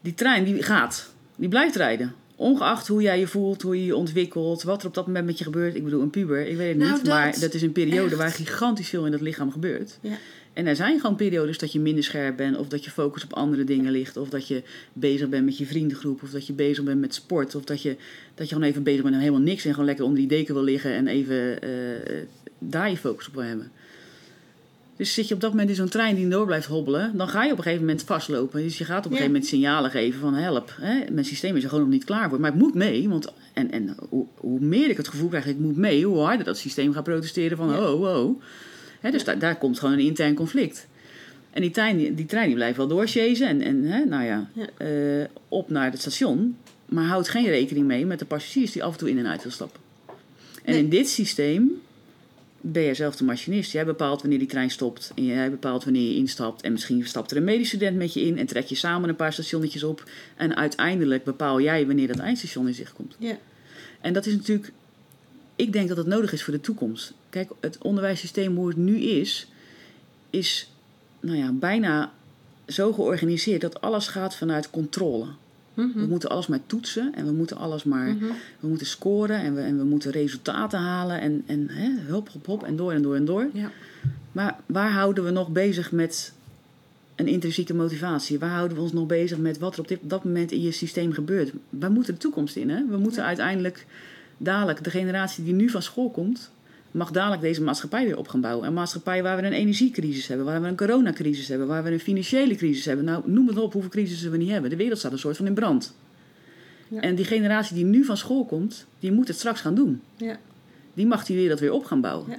Die 0.00 0.14
trein 0.14 0.44
die 0.44 0.62
gaat, 0.62 1.12
die 1.36 1.48
blijft 1.48 1.76
rijden. 1.76 2.14
Ongeacht 2.36 2.86
hoe 2.88 3.02
jij 3.02 3.18
je 3.18 3.26
voelt, 3.26 3.62
hoe 3.62 3.76
je 3.78 3.84
je 3.84 3.96
ontwikkelt, 3.96 4.62
wat 4.62 4.82
er 4.82 4.88
op 4.88 4.94
dat 4.94 5.06
moment 5.06 5.26
met 5.26 5.38
je 5.38 5.44
gebeurt. 5.44 5.74
Ik 5.74 5.84
bedoel, 5.84 6.02
een 6.02 6.10
puber, 6.10 6.46
ik 6.46 6.56
weet 6.56 6.68
het 6.68 6.76
Nou, 6.78 6.90
niet. 6.92 7.04
dat- 7.04 7.14
maar 7.14 7.40
dat 7.40 7.54
is 7.54 7.62
een 7.62 7.72
periode 7.72 8.08
echt. 8.10 8.16
waar 8.16 8.30
gigantisch 8.30 8.88
veel 8.88 9.06
in 9.06 9.12
het 9.12 9.20
lichaam 9.20 9.50
gebeurt. 9.52 9.98
Ja. 10.00 10.16
En 10.58 10.66
er 10.66 10.76
zijn 10.76 11.00
gewoon 11.00 11.16
periodes 11.16 11.58
dat 11.58 11.72
je 11.72 11.80
minder 11.80 12.04
scherp 12.04 12.36
bent, 12.36 12.56
of 12.56 12.68
dat 12.68 12.84
je 12.84 12.90
focus 12.90 13.24
op 13.24 13.32
andere 13.32 13.64
dingen 13.64 13.92
ligt, 13.92 14.16
of 14.16 14.28
dat 14.28 14.48
je 14.48 14.62
bezig 14.92 15.28
bent 15.28 15.44
met 15.44 15.58
je 15.58 15.66
vriendengroep, 15.66 16.22
of 16.22 16.30
dat 16.30 16.46
je 16.46 16.52
bezig 16.52 16.84
bent 16.84 17.00
met 17.00 17.14
sport, 17.14 17.54
of 17.54 17.64
dat 17.64 17.82
je, 17.82 17.96
dat 18.34 18.48
je 18.48 18.54
gewoon 18.54 18.68
even 18.68 18.82
bezig 18.82 19.00
bent 19.02 19.14
met 19.14 19.22
helemaal 19.24 19.44
niks 19.44 19.64
en 19.64 19.70
gewoon 19.70 19.86
lekker 19.86 20.04
onder 20.04 20.18
die 20.20 20.28
deken 20.28 20.54
wil 20.54 20.62
liggen 20.62 20.92
en 20.92 21.06
even 21.06 21.62
eh, 21.62 21.70
daar 22.58 22.90
je 22.90 22.96
focus 22.96 23.28
op 23.28 23.34
wil 23.34 23.42
hebben. 23.42 23.70
Dus 24.96 25.14
zit 25.14 25.28
je 25.28 25.34
op 25.34 25.40
dat 25.40 25.50
moment 25.50 25.68
in 25.68 25.74
zo'n 25.74 25.88
trein 25.88 26.14
die 26.14 26.28
door 26.28 26.46
blijft 26.46 26.66
hobbelen, 26.66 27.16
dan 27.16 27.28
ga 27.28 27.44
je 27.44 27.52
op 27.52 27.56
een 27.56 27.62
gegeven 27.62 27.84
moment 27.86 28.02
vastlopen. 28.04 28.62
Dus 28.62 28.78
je 28.78 28.84
gaat 28.84 28.98
op 28.98 29.04
een 29.04 29.10
Ja. 29.10 29.16
gegeven 29.16 29.32
moment 29.32 29.50
signalen 29.50 29.90
geven 29.90 30.20
van 30.20 30.34
help. 30.34 30.74
Hè? 30.80 31.10
Mijn 31.12 31.24
systeem 31.26 31.56
is 31.56 31.62
er 31.62 31.68
gewoon 31.68 31.84
nog 31.84 31.92
niet 31.92 32.04
klaar 32.04 32.28
voor. 32.28 32.40
Maar 32.40 32.50
ik 32.52 32.58
moet 32.58 32.74
mee, 32.74 33.08
want 33.08 33.32
en, 33.52 33.70
en 33.70 33.96
hoe, 34.08 34.26
hoe 34.36 34.60
meer 34.60 34.90
ik 34.90 34.96
het 34.96 35.08
gevoel 35.08 35.28
krijg, 35.28 35.46
ik 35.46 35.58
moet 35.58 35.76
mee, 35.76 36.04
hoe 36.04 36.18
harder 36.18 36.44
dat 36.44 36.58
systeem 36.58 36.92
gaat 36.92 37.04
protesteren 37.04 37.56
van 37.56 37.68
Ja. 37.68 37.92
oh, 37.92 38.00
oh. 38.00 38.42
Dus 39.10 39.24
daar, 39.24 39.38
daar 39.38 39.56
komt 39.58 39.78
gewoon 39.78 39.94
een 39.94 40.04
intern 40.06 40.34
conflict. 40.34 40.86
En 41.50 41.60
die 41.60 41.70
trein, 41.70 41.96
die, 41.96 42.14
die 42.14 42.26
trein 42.26 42.46
die 42.46 42.54
blijft 42.54 42.76
wel 42.76 42.86
doorchasen 42.88 43.46
en, 43.48 43.60
en 43.62 43.82
hè, 43.84 44.04
nou 44.04 44.24
ja, 44.24 44.50
Ja. 44.52 44.66
eh, 44.76 45.26
op 45.48 45.70
naar 45.70 45.90
het 45.90 46.00
station. 46.00 46.56
Maar 46.84 47.04
houdt 47.04 47.28
geen 47.28 47.46
rekening 47.46 47.86
mee 47.86 48.06
met 48.06 48.18
de 48.18 48.24
passagiers 48.24 48.72
die 48.72 48.84
af 48.84 48.92
en 48.92 48.98
toe 48.98 49.10
in 49.10 49.18
en 49.18 49.26
uit 49.26 49.42
wil 49.42 49.52
stappen. 49.52 49.80
En 50.64 50.72
Nee. 50.72 50.82
in 50.82 50.88
dit 50.88 51.08
systeem 51.08 51.70
ben 52.60 52.82
jij 52.82 52.94
zelf 52.94 53.16
de 53.16 53.24
machinist. 53.24 53.72
Jij 53.72 53.84
bepaalt 53.84 54.20
wanneer 54.20 54.38
die 54.38 54.48
trein 54.48 54.70
stopt. 54.70 55.12
En 55.14 55.24
jij 55.24 55.50
bepaalt 55.50 55.84
wanneer 55.84 56.08
je 56.10 56.14
instapt. 56.16 56.62
En 56.62 56.72
misschien 56.72 57.06
stapt 57.06 57.30
er 57.30 57.36
een 57.36 57.44
medestudent 57.44 57.96
met 57.96 58.12
je 58.12 58.20
in. 58.20 58.38
En 58.38 58.46
trek 58.46 58.66
je 58.66 58.74
samen 58.74 59.08
een 59.08 59.16
paar 59.16 59.32
stationnetjes 59.32 59.82
op. 59.82 60.04
En 60.36 60.56
uiteindelijk 60.56 61.24
bepaal 61.24 61.60
jij 61.60 61.86
wanneer 61.86 62.06
dat 62.06 62.18
eindstation 62.18 62.66
in 62.66 62.74
zicht 62.74 62.92
komt. 62.92 63.16
ja, 63.18 63.38
En 64.00 64.12
dat 64.12 64.26
is 64.26 64.34
natuurlijk... 64.36 64.72
Ik 65.56 65.72
denk 65.72 65.88
dat 65.88 65.96
het 65.96 66.06
nodig 66.06 66.32
is 66.32 66.42
voor 66.42 66.52
de 66.54 66.60
toekomst. 66.60 67.12
Kijk, 67.30 67.50
het 67.60 67.78
onderwijssysteem 67.78 68.56
hoe 68.56 68.68
het 68.68 68.76
nu 68.76 68.96
is... 68.98 69.48
is 70.30 70.70
nou 71.20 71.36
ja, 71.38 71.52
bijna 71.52 72.12
zo 72.66 72.92
georganiseerd 72.92 73.60
dat 73.60 73.80
alles 73.80 74.08
gaat 74.08 74.36
vanuit 74.36 74.70
controle. 74.70 75.26
Mhm. 75.74 75.98
We 76.00 76.06
moeten 76.06 76.28
alles 76.28 76.46
maar 76.46 76.60
toetsen 76.66 77.14
en 77.14 77.24
we 77.26 77.32
moeten 77.32 77.56
alles 77.56 77.84
maar 77.84 78.08
Mhm. 78.08 78.24
we 78.60 78.68
moeten 78.68 78.86
scoren 78.86 79.40
en 79.40 79.54
we, 79.54 79.60
en 79.60 79.78
we 79.78 79.84
moeten 79.84 80.10
resultaten 80.10 80.78
halen 80.78 81.20
en, 81.20 81.42
en 81.46 81.68
hè, 81.70 82.12
hop, 82.12 82.28
hop, 82.28 82.46
hop 82.46 82.62
en 82.62 82.76
door 82.76 82.92
en 82.92 83.02
door 83.02 83.14
en 83.14 83.24
door. 83.24 83.48
ja, 83.52 83.70
Maar 84.32 84.56
waar 84.66 84.90
houden 84.90 85.24
we 85.24 85.30
nog 85.30 85.48
bezig 85.48 85.92
met 85.92 86.32
een 87.14 87.26
intrinsieke 87.28 87.74
motivatie? 87.74 88.38
Waar 88.38 88.50
houden 88.50 88.76
we 88.76 88.82
ons 88.82 88.92
nog 88.92 89.06
bezig 89.06 89.38
met 89.38 89.58
wat 89.58 89.74
er 89.74 89.80
op 89.80 89.88
dit, 89.88 89.98
dat 90.02 90.24
moment 90.24 90.52
in 90.52 90.62
je 90.62 90.72
systeem 90.72 91.12
gebeurt? 91.12 91.52
Wij 91.68 91.88
moeten 91.88 92.14
de 92.14 92.20
toekomst 92.20 92.56
in, 92.56 92.70
hè? 92.70 92.86
We 92.88 92.96
moeten 92.96 93.20
Ja. 93.22 93.28
uiteindelijk 93.28 93.86
dadelijk, 94.36 94.84
de 94.84 94.90
generatie 94.90 95.44
die 95.44 95.54
nu 95.54 95.68
van 95.70 95.82
school 95.82 96.10
komt, 96.10 96.50
mag 96.90 97.10
dadelijk 97.10 97.42
deze 97.42 97.62
maatschappij 97.62 98.04
weer 98.04 98.16
op 98.18 98.28
gaan 98.28 98.40
bouwen. 98.40 98.66
Een 98.66 98.74
maatschappij 98.74 99.22
waar 99.22 99.36
we 99.36 99.42
een 99.46 99.52
energiecrisis 99.52 100.26
hebben, 100.26 100.46
waar 100.46 100.60
we 100.62 100.68
een 100.68 100.76
coronacrisis 100.76 101.48
hebben, 101.48 101.66
waar 101.66 101.82
we 101.84 101.90
een 101.92 102.00
financiële 102.00 102.54
crisis 102.54 102.84
hebben. 102.84 103.04
Nou, 103.04 103.22
noem 103.30 103.48
het 103.48 103.58
op 103.58 103.72
hoeveel 103.72 103.90
crisissen 103.90 104.30
we 104.30 104.36
niet 104.36 104.50
hebben. 104.50 104.70
De 104.70 104.76
wereld 104.76 104.98
staat 104.98 105.12
een 105.12 105.18
soort 105.18 105.36
van 105.36 105.46
in 105.46 105.54
brand. 105.54 105.94
Ja. 106.88 107.00
En 107.00 107.14
die 107.14 107.24
generatie 107.24 107.74
die 107.74 107.84
nu 107.84 108.04
van 108.04 108.16
school 108.16 108.44
komt, 108.44 108.86
die 108.98 109.12
moet 109.12 109.28
het 109.28 109.36
straks 109.36 109.60
gaan 109.60 109.74
doen. 109.74 110.00
ja. 110.16 110.38
Die 110.94 111.06
mag 111.06 111.24
die 111.24 111.36
wereld 111.36 111.60
weer 111.60 111.72
op 111.72 111.84
gaan 111.84 112.00
bouwen. 112.00 112.30
Ja. 112.30 112.38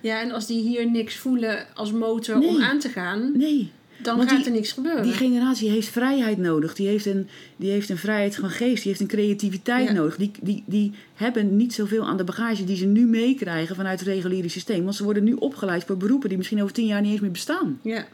Ja, 0.00 0.20
en 0.20 0.30
als 0.30 0.46
die 0.46 0.62
hier 0.62 0.90
niks 0.90 1.16
voelen 1.16 1.66
als 1.74 1.92
motor 1.92 2.38
Nee. 2.38 2.48
om 2.48 2.62
aan 2.62 2.78
te 2.78 2.88
gaan, 2.88 3.32
Nee, 3.36 3.70
dan 4.04 4.16
Want 4.16 4.28
gaat 4.28 4.38
die- 4.38 4.46
er 4.48 4.52
niks 4.52 4.72
gebeuren. 4.72 5.02
die 5.02 5.12
generatie 5.12 5.70
heeft 5.70 5.88
vrijheid 5.88 6.38
nodig. 6.38 6.74
Die 6.74 6.86
heeft 6.88 7.06
een, 7.06 7.28
die 7.56 7.70
heeft 7.70 7.88
een 7.88 7.98
vrijheid 7.98 8.34
van 8.36 8.50
geest. 8.50 8.76
Die 8.82 8.86
heeft 8.86 9.00
een 9.00 9.06
creativiteit 9.06 9.86
Ja. 9.88 9.92
nodig. 9.92 10.16
Die, 10.16 10.30
die, 10.42 10.62
die 10.66 10.92
hebben 11.14 11.56
niet 11.56 11.74
zoveel 11.74 12.06
aan 12.06 12.16
de 12.16 12.24
bagage 12.24 12.64
die 12.64 12.76
ze 12.76 12.86
nu 12.86 13.06
meekrijgen 13.06 13.76
vanuit 13.76 13.98
het 14.00 14.08
reguliere 14.08 14.48
systeem. 14.48 14.82
Want 14.84 14.94
ze 14.96 15.04
worden 15.04 15.24
nu 15.24 15.32
opgeleid 15.32 15.84
voor 15.84 15.96
beroepen 15.96 16.28
die 16.28 16.38
misschien 16.38 16.62
over 16.62 16.74
tien 16.74 16.86
jaar 16.86 17.00
niet 17.00 17.12
eens 17.12 17.20
meer 17.20 17.30
bestaan. 17.30 17.78
ja. 17.82 18.04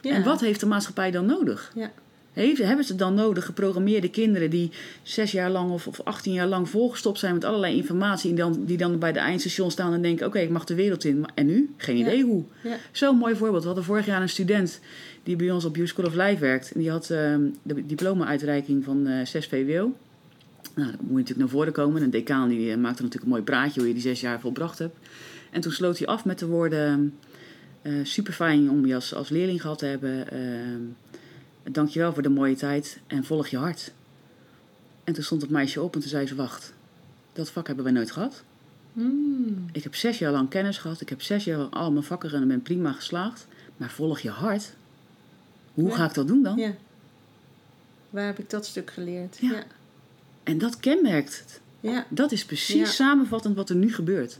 ja. 0.00 0.10
En 0.14 0.24
wat 0.24 0.40
heeft 0.40 0.60
de 0.60 0.66
maatschappij 0.66 1.10
dan 1.10 1.26
nodig? 1.26 1.72
Ja. 1.74 1.90
Heeft, 2.36 2.62
hebben 2.62 2.84
ze 2.84 2.94
dan 2.94 3.14
nodig 3.14 3.44
geprogrammeerde 3.44 4.10
kinderen 4.10 4.50
die 4.50 4.70
zes 5.02 5.32
jaar 5.32 5.50
lang 5.50 5.70
of, 5.70 5.86
of 5.86 6.00
18 6.00 6.32
jaar 6.32 6.46
lang 6.46 6.68
volgestopt 6.68 7.18
zijn 7.18 7.34
met 7.34 7.44
allerlei 7.44 7.76
informatie. 7.76 8.30
En 8.30 8.36
dan, 8.36 8.64
die 8.64 8.76
dan 8.76 8.98
bij 8.98 9.12
de 9.12 9.18
eindstation 9.18 9.70
staan 9.70 9.92
en 9.92 10.02
denken: 10.02 10.26
oké, 10.26 10.38
ik 10.38 10.50
mag 10.50 10.64
de 10.64 10.74
wereld 10.74 11.04
in. 11.04 11.20
Maar- 11.20 11.30
En 11.34 11.46
nu? 11.46 11.74
Geen 11.76 11.96
Ja. 11.98 12.06
idee 12.06 12.22
hoe. 12.24 12.44
Ja. 12.62 12.76
Zo'n 12.92 13.16
mooi 13.16 13.34
voorbeeld. 13.36 13.60
We 13.60 13.66
hadden 13.66 13.84
vorig 13.84 14.06
jaar 14.06 14.22
een 14.22 14.28
student 14.28 14.80
die 15.22 15.36
bij 15.36 15.50
ons 15.50 15.64
op 15.64 15.74
Your 15.74 15.88
School 15.90 16.06
of 16.06 16.14
Life 16.14 16.38
werkt. 16.38 16.72
En 16.72 16.80
die 16.80 16.90
had 16.90 17.10
ehm, 17.10 17.40
de 17.62 17.86
diploma-uitreiking 17.86 18.84
van 18.84 19.06
eh 19.06 19.26
6 19.26 19.46
VWO. 19.46 19.92
Nou, 20.74 20.90
dan 20.90 20.98
moet 21.00 21.08
je 21.08 21.12
natuurlijk 21.12 21.38
naar 21.38 21.48
voren 21.48 21.72
komen. 21.72 22.02
En 22.02 22.10
de 22.10 22.16
decaan 22.18 22.48
die 22.48 22.70
eh, 22.70 22.76
maakte 22.76 23.02
natuurlijk 23.02 23.22
een 23.24 23.28
mooi 23.28 23.42
praatje 23.42 23.78
hoe 23.80 23.88
je 23.88 23.94
die 23.94 24.02
zes 24.02 24.20
jaar 24.20 24.40
volbracht 24.40 24.78
hebt. 24.78 24.96
En 25.50 25.60
toen 25.60 25.72
sloot 25.72 25.98
hij 25.98 26.06
af 26.06 26.24
met 26.24 26.38
de 26.38 26.46
woorden... 26.46 27.14
eh 27.82 27.92
super 28.02 28.32
fijn 28.32 28.70
om 28.70 28.86
je 28.86 28.94
als, 28.94 29.14
als 29.14 29.28
leerling 29.28 29.60
gehad 29.60 29.78
te 29.78 29.86
hebben. 29.86 30.30
Ehm 30.30 30.80
dankjewel 31.70 32.12
voor 32.12 32.22
de 32.22 32.28
mooie 32.28 32.54
tijd 32.56 33.00
en 33.06 33.24
volg 33.24 33.46
je 33.46 33.56
hart. 33.56 33.92
En 35.04 35.12
toen 35.12 35.24
stond 35.24 35.42
het 35.42 35.50
meisje 35.50 35.82
op 35.82 35.94
en 35.94 36.00
toen 36.00 36.08
zei 36.08 36.26
ze... 36.26 36.34
Wacht, 36.34 36.72
dat 37.32 37.50
vak 37.50 37.66
hebben 37.66 37.84
wij 37.84 37.92
nooit 37.92 38.10
gehad. 38.10 38.42
Mm. 38.92 39.64
Ik 39.72 39.82
heb 39.82 39.94
zes 39.94 40.18
jaar 40.18 40.32
lang 40.32 40.48
kennis 40.48 40.78
gehad. 40.78 41.00
Ik 41.00 41.08
heb 41.08 41.22
zes 41.22 41.44
jaar 41.44 41.58
lang 41.58 41.72
al 41.74 41.92
mijn 41.92 42.04
vakken 42.04 42.32
en 42.32 42.48
ben 42.48 42.62
prima 42.62 42.92
geslaagd. 42.92 43.46
Maar 43.76 43.90
volg 43.90 44.20
je 44.20 44.30
hart. 44.30 44.74
Hoe 45.74 45.88
Ja. 45.88 45.94
ga 45.94 46.04
ik 46.04 46.14
dat 46.14 46.26
doen 46.26 46.42
dan? 46.42 46.56
Ja. 46.56 46.72
Waar 48.10 48.26
heb 48.26 48.38
ik 48.38 48.50
dat 48.50 48.66
stuk 48.66 48.90
geleerd? 48.90 49.38
Ja. 49.40 49.52
Ja. 49.52 49.64
En 50.42 50.58
dat 50.58 50.80
kenmerkt 50.80 51.38
het. 51.40 51.60
Ja. 51.80 52.06
Dat 52.08 52.32
is 52.32 52.44
precies 52.44 52.94
samenvattend 52.94 53.56
wat 53.56 53.70
er 53.70 53.76
nu 53.76 53.92
gebeurt. 53.94 54.38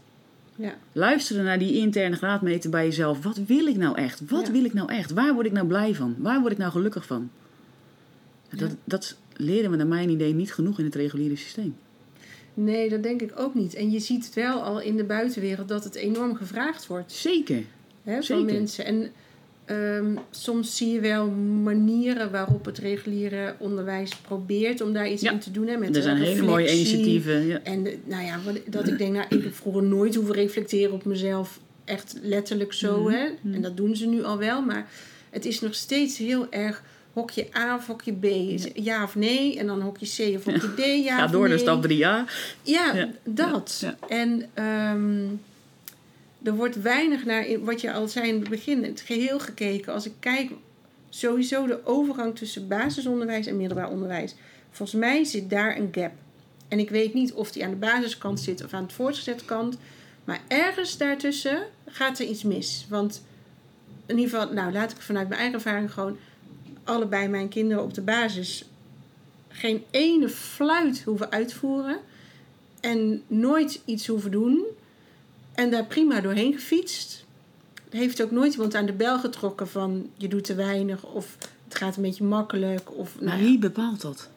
Ja. 0.57 0.75
Luisteren 0.93 1.45
naar 1.45 1.59
die 1.59 1.73
interne 1.79 2.17
graadmeter 2.17 2.71
bij 2.71 2.85
jezelf. 2.85 3.23
Wat 3.23 3.37
wil 3.47 3.67
ik 3.67 3.77
nou 3.77 3.97
echt? 3.97 4.21
Wat 4.31 4.47
Ja. 4.47 4.53
wil 4.53 4.65
ik 4.65 4.73
nou 4.73 4.93
echt? 4.93 5.11
Waar 5.13 5.35
word 5.35 5.47
ik 5.47 5.53
nou 5.53 5.67
blij 5.67 5.95
van? 5.95 6.15
Waar 6.19 6.41
word 6.41 6.53
ik 6.53 6.59
nou 6.59 6.71
gelukkig 6.71 7.07
van? 7.07 7.31
Dat, 8.51 8.71
Ja. 8.71 8.77
dat 8.85 9.17
leren 9.37 9.71
we 9.71 9.77
naar 9.77 9.87
mijn 9.87 10.09
idee 10.11 10.35
niet 10.35 10.53
genoeg 10.53 10.79
in 10.79 10.85
het 10.85 10.95
reguliere 10.95 11.37
systeem. 11.37 11.77
Nee, 12.55 12.89
dat 12.89 13.03
denk 13.03 13.23
ik 13.23 13.33
ook 13.41 13.55
niet. 13.55 13.75
En 13.75 13.91
je 13.91 13.99
ziet 14.01 14.25
het 14.25 14.35
wel 14.35 14.63
al 14.63 14.81
in 14.81 14.97
de 14.97 15.05
buitenwereld 15.05 15.69
dat 15.69 15.85
het 15.85 15.95
enorm 15.95 16.35
gevraagd 16.37 16.87
wordt 16.87 17.13
Zeker. 17.13 17.63
hè, 18.03 18.13
van 18.15 18.23
Zeker. 18.23 18.45
mensen. 18.45 18.85
En 18.85 19.13
ehm, 19.67 20.17
soms 20.31 20.77
zie 20.77 20.93
je 20.93 21.01
wel 21.01 21.27
manieren 21.63 22.31
waarop 22.31 22.65
het 22.65 22.79
reguliere 22.79 23.55
onderwijs 23.59 24.17
probeert 24.17 24.81
om 24.81 24.93
daar 24.93 25.11
iets 25.11 25.23
Ja. 25.23 25.33
in 25.33 25.39
te 25.39 25.51
doen. 25.51 25.67
Hè, 25.67 25.77
met 25.77 25.97
er 25.97 26.03
zijn 26.03 26.17
hele 26.17 26.43
mooie 26.43 26.73
initiatieven. 26.75 27.47
Ja. 27.47 27.61
En 27.63 27.83
de- 27.83 27.99
nou 28.05 28.25
ja, 28.25 28.39
wat- 28.45 28.61
dat 28.67 28.89
ik 28.89 28.99
denk, 28.99 29.13
nou, 29.13 29.27
ik 29.29 29.43
heb 29.43 29.55
vroeger 29.55 29.83
nooit 29.83 30.15
hoeven 30.15 30.35
reflecteren 30.35 30.93
op 30.95 31.05
mezelf. 31.05 31.61
Echt 31.85 32.17
letterlijk 32.23 32.73
zo, 32.73 33.01
Mhm. 33.03 33.13
hè. 33.15 33.29
Mhm. 33.41 33.55
En 33.55 33.63
dat 33.63 33.77
doen 33.77 33.97
ze 33.97 34.07
nu 34.07 34.25
al 34.25 34.39
wel. 34.39 34.63
Maar 34.63 34.89
het 35.31 35.45
is 35.45 35.61
nog 35.61 35.75
steeds 35.75 36.19
heel 36.19 36.47
erg 36.51 36.83
hokje 37.13 37.47
A 37.57 37.75
of 37.77 37.87
hokje 37.87 38.13
B. 38.13 38.27
Ja, 38.75 39.03
of 39.03 39.15
nee. 39.15 39.59
En 39.59 39.67
dan 39.67 39.81
hokje 39.81 40.07
C 40.07 40.37
of 40.37 40.45
hokje 40.45 40.75
D, 40.75 40.85
ja 41.09 41.19
Ga 41.19 41.25
of 41.25 41.31
door 41.31 41.41
nee. 41.41 41.49
naar 41.51 41.59
stap 41.59 41.83
3a. 41.83 41.91
Ja, 41.93 42.25
Ja, 42.95 43.09
dat. 43.25 43.79
ja, 43.83 43.97
En 44.09 44.45
ehm, 44.55 45.25
er 46.47 46.55
wordt 46.55 46.83
weinig 46.83 47.25
naar, 47.25 47.47
wat 47.61 47.81
je 47.81 47.93
al 47.93 48.09
zei 48.09 48.29
in 48.29 48.41
het 48.41 48.49
begin, 48.49 48.85
het 48.85 49.01
geheel 49.01 49.39
gekeken. 49.39 49.93
Als 49.93 50.07
ik 50.07 50.13
kijk, 50.21 50.51
sowieso 51.09 51.67
de 51.67 51.87
overgang 51.87 52.37
tussen 52.37 52.69
basisonderwijs 52.69 53.47
en 53.47 53.57
middelbaar 53.57 53.91
onderwijs. 53.91 54.35
Volgens 54.71 55.01
mij 55.01 55.25
zit 55.25 55.51
daar 55.51 55.77
een 55.77 55.89
gap. 55.93 56.13
En 56.69 56.79
ik 56.79 56.91
weet 56.91 57.15
niet 57.15 57.33
of 57.33 57.53
die 57.53 57.65
aan 57.65 57.71
de 57.71 57.77
basiskant 57.77 58.41
zit 58.41 58.65
of 58.65 58.73
aan 58.73 58.83
het 58.83 58.93
voortgezet 58.93 59.45
kant. 59.45 59.77
Maar 60.25 60.41
ergens 60.49 60.97
daartussen 60.97 61.67
gaat 61.87 62.19
er 62.19 62.27
iets 62.27 62.43
mis. 62.43 62.87
Want 62.89 63.23
in 64.07 64.19
ieder 64.19 64.39
geval, 64.39 64.55
nou 64.55 64.73
laat 64.73 64.91
ik 64.91 65.01
vanuit 65.01 65.29
mijn 65.29 65.41
eigen 65.41 65.59
ervaring 65.59 65.93
gewoon 65.93 66.17
allebei 66.85 67.29
mijn 67.29 67.49
kinderen 67.49 67.83
op 67.83 67.95
de 67.95 68.03
basis 68.03 68.65
geen 69.49 69.85
ene 69.91 70.29
fluit 70.29 71.03
hoeven 71.03 71.31
uitvoeren 71.31 71.99
en 72.81 73.23
nooit 73.27 73.81
iets 73.85 74.07
hoeven 74.07 74.31
doen. 74.31 74.65
En 75.57 75.71
daar 75.71 75.85
prima 75.85 76.21
doorheen 76.21 76.53
gefietst. 76.53 77.25
Heeft 77.91 78.23
ook 78.23 78.31
nooit 78.31 78.53
iemand 78.53 78.75
aan 78.75 78.87
de 78.87 78.93
bel 78.93 79.19
getrokken 79.19 79.69
van 79.69 80.11
je 80.17 80.29
doet 80.29 80.45
te 80.45 80.55
weinig 80.55 81.05
of 81.05 81.37
het 81.65 81.75
gaat 81.77 81.97
een 81.97 82.03
beetje 82.03 82.25
makkelijk. 82.25 82.93
Of, 82.99 83.15
Maar 83.15 83.25
nou 83.29 83.39
ja, 83.39 83.45
wie 83.45 83.59
bepaalt 83.59 84.01
dat? 84.01 84.29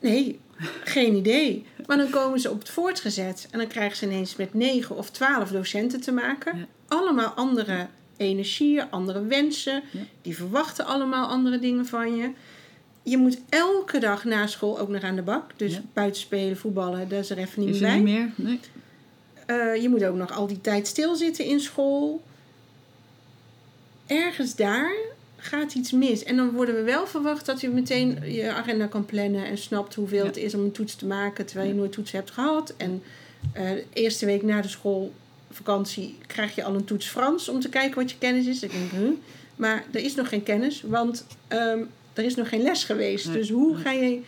Nee, 0.00 0.38
geen 0.84 1.14
idee. 1.16 1.66
Maar 1.86 1.96
dan 1.96 2.10
komen 2.10 2.40
ze 2.40 2.50
op 2.50 2.58
het 2.58 2.68
voortgezet 2.68 3.48
en 3.50 3.58
dan 3.58 3.68
krijgen 3.68 3.96
ze 3.96 4.04
ineens 4.06 4.36
met 4.36 4.54
negen 4.54 4.96
of 4.96 5.10
twaalf 5.10 5.50
docenten 5.50 6.00
te 6.00 6.12
maken. 6.12 6.58
Ja. 6.58 6.66
Allemaal 6.88 7.28
andere 7.28 7.86
energieën, 8.16 8.90
andere 8.90 9.26
wensen. 9.26 9.82
Ja. 9.90 10.00
Die 10.22 10.36
verwachten 10.36 10.86
allemaal 10.86 11.26
andere 11.28 11.58
dingen 11.58 11.86
van 11.86 12.16
je. 12.16 12.30
Je 13.02 13.16
moet 13.16 13.38
elke 13.48 13.98
dag 13.98 14.24
na 14.24 14.46
school 14.46 14.78
ook 14.78 14.88
nog 14.88 15.02
aan 15.02 15.16
de 15.16 15.22
bak. 15.22 15.50
Dus 15.56 15.72
Ja. 15.74 15.82
buiten 15.92 16.20
spelen, 16.20 16.56
voetballen, 16.56 17.08
dat 17.08 17.18
is 17.22 17.30
er 17.30 17.38
even 17.38 17.60
niet 17.64 17.74
Is 17.74 17.80
er 17.80 17.86
bij. 17.86 17.94
niet 17.94 18.04
meer? 18.04 18.30
Nee. 18.34 18.60
Eh, 19.46 19.82
je 19.82 19.88
moet 19.88 20.04
ook 20.04 20.16
nog 20.16 20.32
al 20.32 20.46
die 20.46 20.60
tijd 20.60 20.86
stilzitten 20.86 21.44
in 21.44 21.60
school. 21.60 22.22
Ergens 24.06 24.54
daar 24.54 24.92
gaat 25.36 25.74
iets 25.74 25.92
mis. 25.92 26.22
En 26.24 26.36
dan 26.36 26.50
worden 26.50 26.74
we 26.74 26.82
wel 26.82 27.06
verwacht 27.06 27.46
dat 27.46 27.60
je 27.60 27.68
meteen 27.68 28.18
je 28.32 28.50
agenda 28.52 28.86
kan 28.86 29.04
plannen 29.06 29.44
en 29.44 29.58
snapt 29.58 29.94
hoeveel 29.94 30.18
Ja. 30.18 30.26
het 30.26 30.36
is 30.36 30.54
om 30.54 30.60
een 30.60 30.72
toets 30.72 30.94
te 30.94 31.06
maken 31.06 31.46
terwijl 31.46 31.68
je 31.68 31.74
nooit 31.74 31.92
toetsen 31.92 32.18
hebt 32.18 32.30
gehad. 32.30 32.74
En 32.76 33.02
eh, 33.52 33.70
de 33.70 33.84
eerste 33.92 34.26
week 34.26 34.42
na 34.42 34.60
de 34.60 34.68
schoolvakantie 34.68 36.18
krijg 36.26 36.54
je 36.54 36.64
al 36.64 36.74
een 36.74 36.84
toets 36.84 37.06
Frans 37.06 37.48
om 37.48 37.60
te 37.60 37.68
kijken 37.68 37.94
wat 37.94 38.10
je 38.10 38.18
kennis 38.18 38.46
is. 38.46 38.60
Dan 38.60 38.70
denk 38.70 38.84
ik, 38.92 38.98
huh? 38.98 39.10
Maar 39.56 39.84
er 39.90 40.00
is 40.04 40.14
nog 40.14 40.28
geen 40.28 40.42
kennis, 40.42 40.82
want 40.86 41.26
ehm, 41.48 41.78
er 42.12 42.24
is 42.24 42.34
nog 42.34 42.48
geen 42.48 42.62
les 42.62 42.84
geweest. 42.84 43.26
Nee. 43.26 43.36
Dus 43.36 43.50
hoe 43.50 43.76
ga 43.76 43.90
je. 43.90 44.20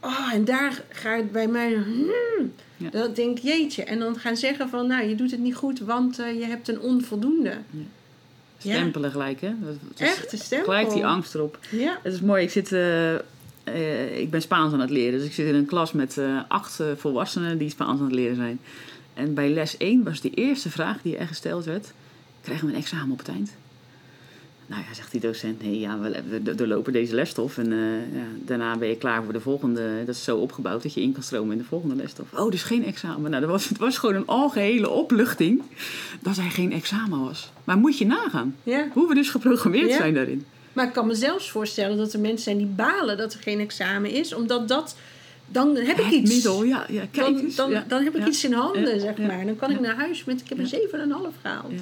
Oh, 0.00 0.30
en 0.32 0.44
daar 0.44 0.82
gaat 0.88 1.32
bij 1.32 1.46
mij. 1.46 1.72
hmm, 1.72 2.52
Ja. 2.80 2.90
dat 2.90 3.16
denk 3.16 3.38
jeetje. 3.38 3.84
En 3.84 3.98
dan 3.98 4.18
gaan 4.18 4.36
zeggen 4.36 4.68
van, 4.68 4.86
nou, 4.86 5.08
je 5.08 5.14
doet 5.14 5.30
het 5.30 5.40
niet 5.40 5.54
goed, 5.54 5.80
want 5.80 6.18
eh, 6.18 6.38
je 6.38 6.44
hebt 6.44 6.68
een 6.68 6.80
onvoldoende. 6.80 7.56
Ja. 8.58 8.74
Stempelen 8.74 9.10
gelijk, 9.10 9.40
hè? 9.40 9.48
Dat, 9.60 9.74
dat 9.88 9.98
Echt, 9.98 10.38
stempel. 10.38 10.72
Gelijk 10.72 10.92
die 10.92 11.06
angst 11.06 11.34
erop. 11.34 11.58
Ja. 11.70 11.98
Het 12.02 12.12
is 12.12 12.20
mooi, 12.20 12.42
ik, 12.42 12.50
zit, 12.50 12.72
eh, 12.72 13.14
eh, 13.14 14.18
ik 14.18 14.30
ben 14.30 14.42
Spaans 14.42 14.72
aan 14.72 14.80
het 14.80 14.90
leren. 14.90 15.18
Dus 15.18 15.28
ik 15.28 15.34
zit 15.34 15.46
in 15.46 15.54
een 15.54 15.66
klas 15.66 15.92
met 15.92 16.18
acht 16.48 16.80
volwassenen 16.96 17.58
die 17.58 17.70
Spaans 17.70 17.98
aan 17.98 18.06
het 18.06 18.14
leren 18.14 18.36
zijn. 18.36 18.60
En 19.14 19.34
bij 19.34 19.48
les 19.48 19.76
1 19.76 20.02
was 20.02 20.20
de 20.20 20.30
eerste 20.30 20.70
vraag 20.70 21.02
die 21.02 21.16
er 21.16 21.26
gesteld 21.26 21.64
werd... 21.64 21.92
krijgen 22.42 22.66
we 22.66 22.72
een 22.72 22.78
examen 22.78 23.12
op 23.12 23.18
het 23.18 23.28
eind? 23.28 23.52
Nou 24.70 24.82
ja, 24.88 24.94
zegt 24.94 25.10
die 25.10 25.20
docent, 25.20 25.62
nee, 25.62 25.80
ja, 25.80 25.98
we, 25.98 26.54
doorlopen 26.54 26.92
deze 26.92 27.14
lesstof. 27.14 27.58
En 27.58 27.72
eh, 27.72 28.18
ja, 28.18 28.26
daarna 28.44 28.76
ben 28.76 28.88
je 28.88 28.96
klaar 28.96 29.22
voor 29.24 29.32
de 29.32 29.40
volgende. 29.40 30.02
Dat 30.06 30.14
is 30.14 30.24
zo 30.24 30.36
opgebouwd 30.36 30.82
dat 30.82 30.94
je 30.94 31.00
in 31.00 31.12
kan 31.12 31.22
stromen 31.22 31.52
in 31.52 31.58
de 31.58 31.64
volgende 31.64 31.94
lesstof. 31.94 32.32
Oh, 32.32 32.50
dus 32.50 32.62
geen 32.62 32.84
examen. 32.84 33.30
Nou, 33.30 33.42
dat 33.42 33.50
was, 33.50 33.68
het 33.68 33.78
was 33.78 33.98
gewoon 33.98 34.14
een 34.14 34.26
algehele 34.26 34.88
opluchting 34.88 35.62
dat 36.20 36.36
er 36.36 36.42
geen 36.42 36.72
examen 36.72 37.20
was. 37.24 37.50
Maar 37.64 37.76
moet 37.78 37.98
je 37.98 38.06
nagaan 38.06 38.56
ja. 38.62 38.88
hoe 38.92 39.08
we 39.08 39.14
dus 39.14 39.30
geprogrammeerd 39.30 39.88
Ja. 39.88 39.96
zijn 39.96 40.14
daarin. 40.14 40.44
Maar 40.72 40.86
ik 40.86 40.92
kan 40.92 41.06
me 41.06 41.14
zelfs 41.14 41.50
voorstellen 41.50 41.96
dat 41.96 42.12
er 42.12 42.20
mensen 42.20 42.42
zijn 42.42 42.58
die 42.58 42.66
balen 42.66 43.16
dat 43.16 43.32
er 43.32 43.40
geen 43.40 43.60
examen 43.60 44.10
is, 44.10 44.34
omdat 44.34 44.68
dat. 44.68 44.96
Dan 45.46 45.76
heb 45.76 45.98
ik 45.98 46.10
iets. 46.10 46.34
middel, 46.34 46.64
ja, 46.64 46.86
ja 46.88 47.04
kijk 47.10 47.36
dan, 47.36 47.52
dan, 47.56 47.70
ja. 47.70 47.84
dan 47.88 48.04
heb 48.04 48.14
ik 48.14 48.20
ja. 48.20 48.28
iets 48.28 48.44
in 48.44 48.52
handen, 48.52 49.00
zeg 49.00 49.18
maar. 49.18 49.46
Dan 49.46 49.56
kan 49.56 49.70
ik 49.70 49.80
naar 49.80 49.96
huis 49.96 50.24
met, 50.24 50.40
ik 50.40 50.48
heb 50.48 50.58
een 50.58 50.68
Ja. 50.68 51.30
7,5 51.30 51.40
gehaald. 51.42 51.72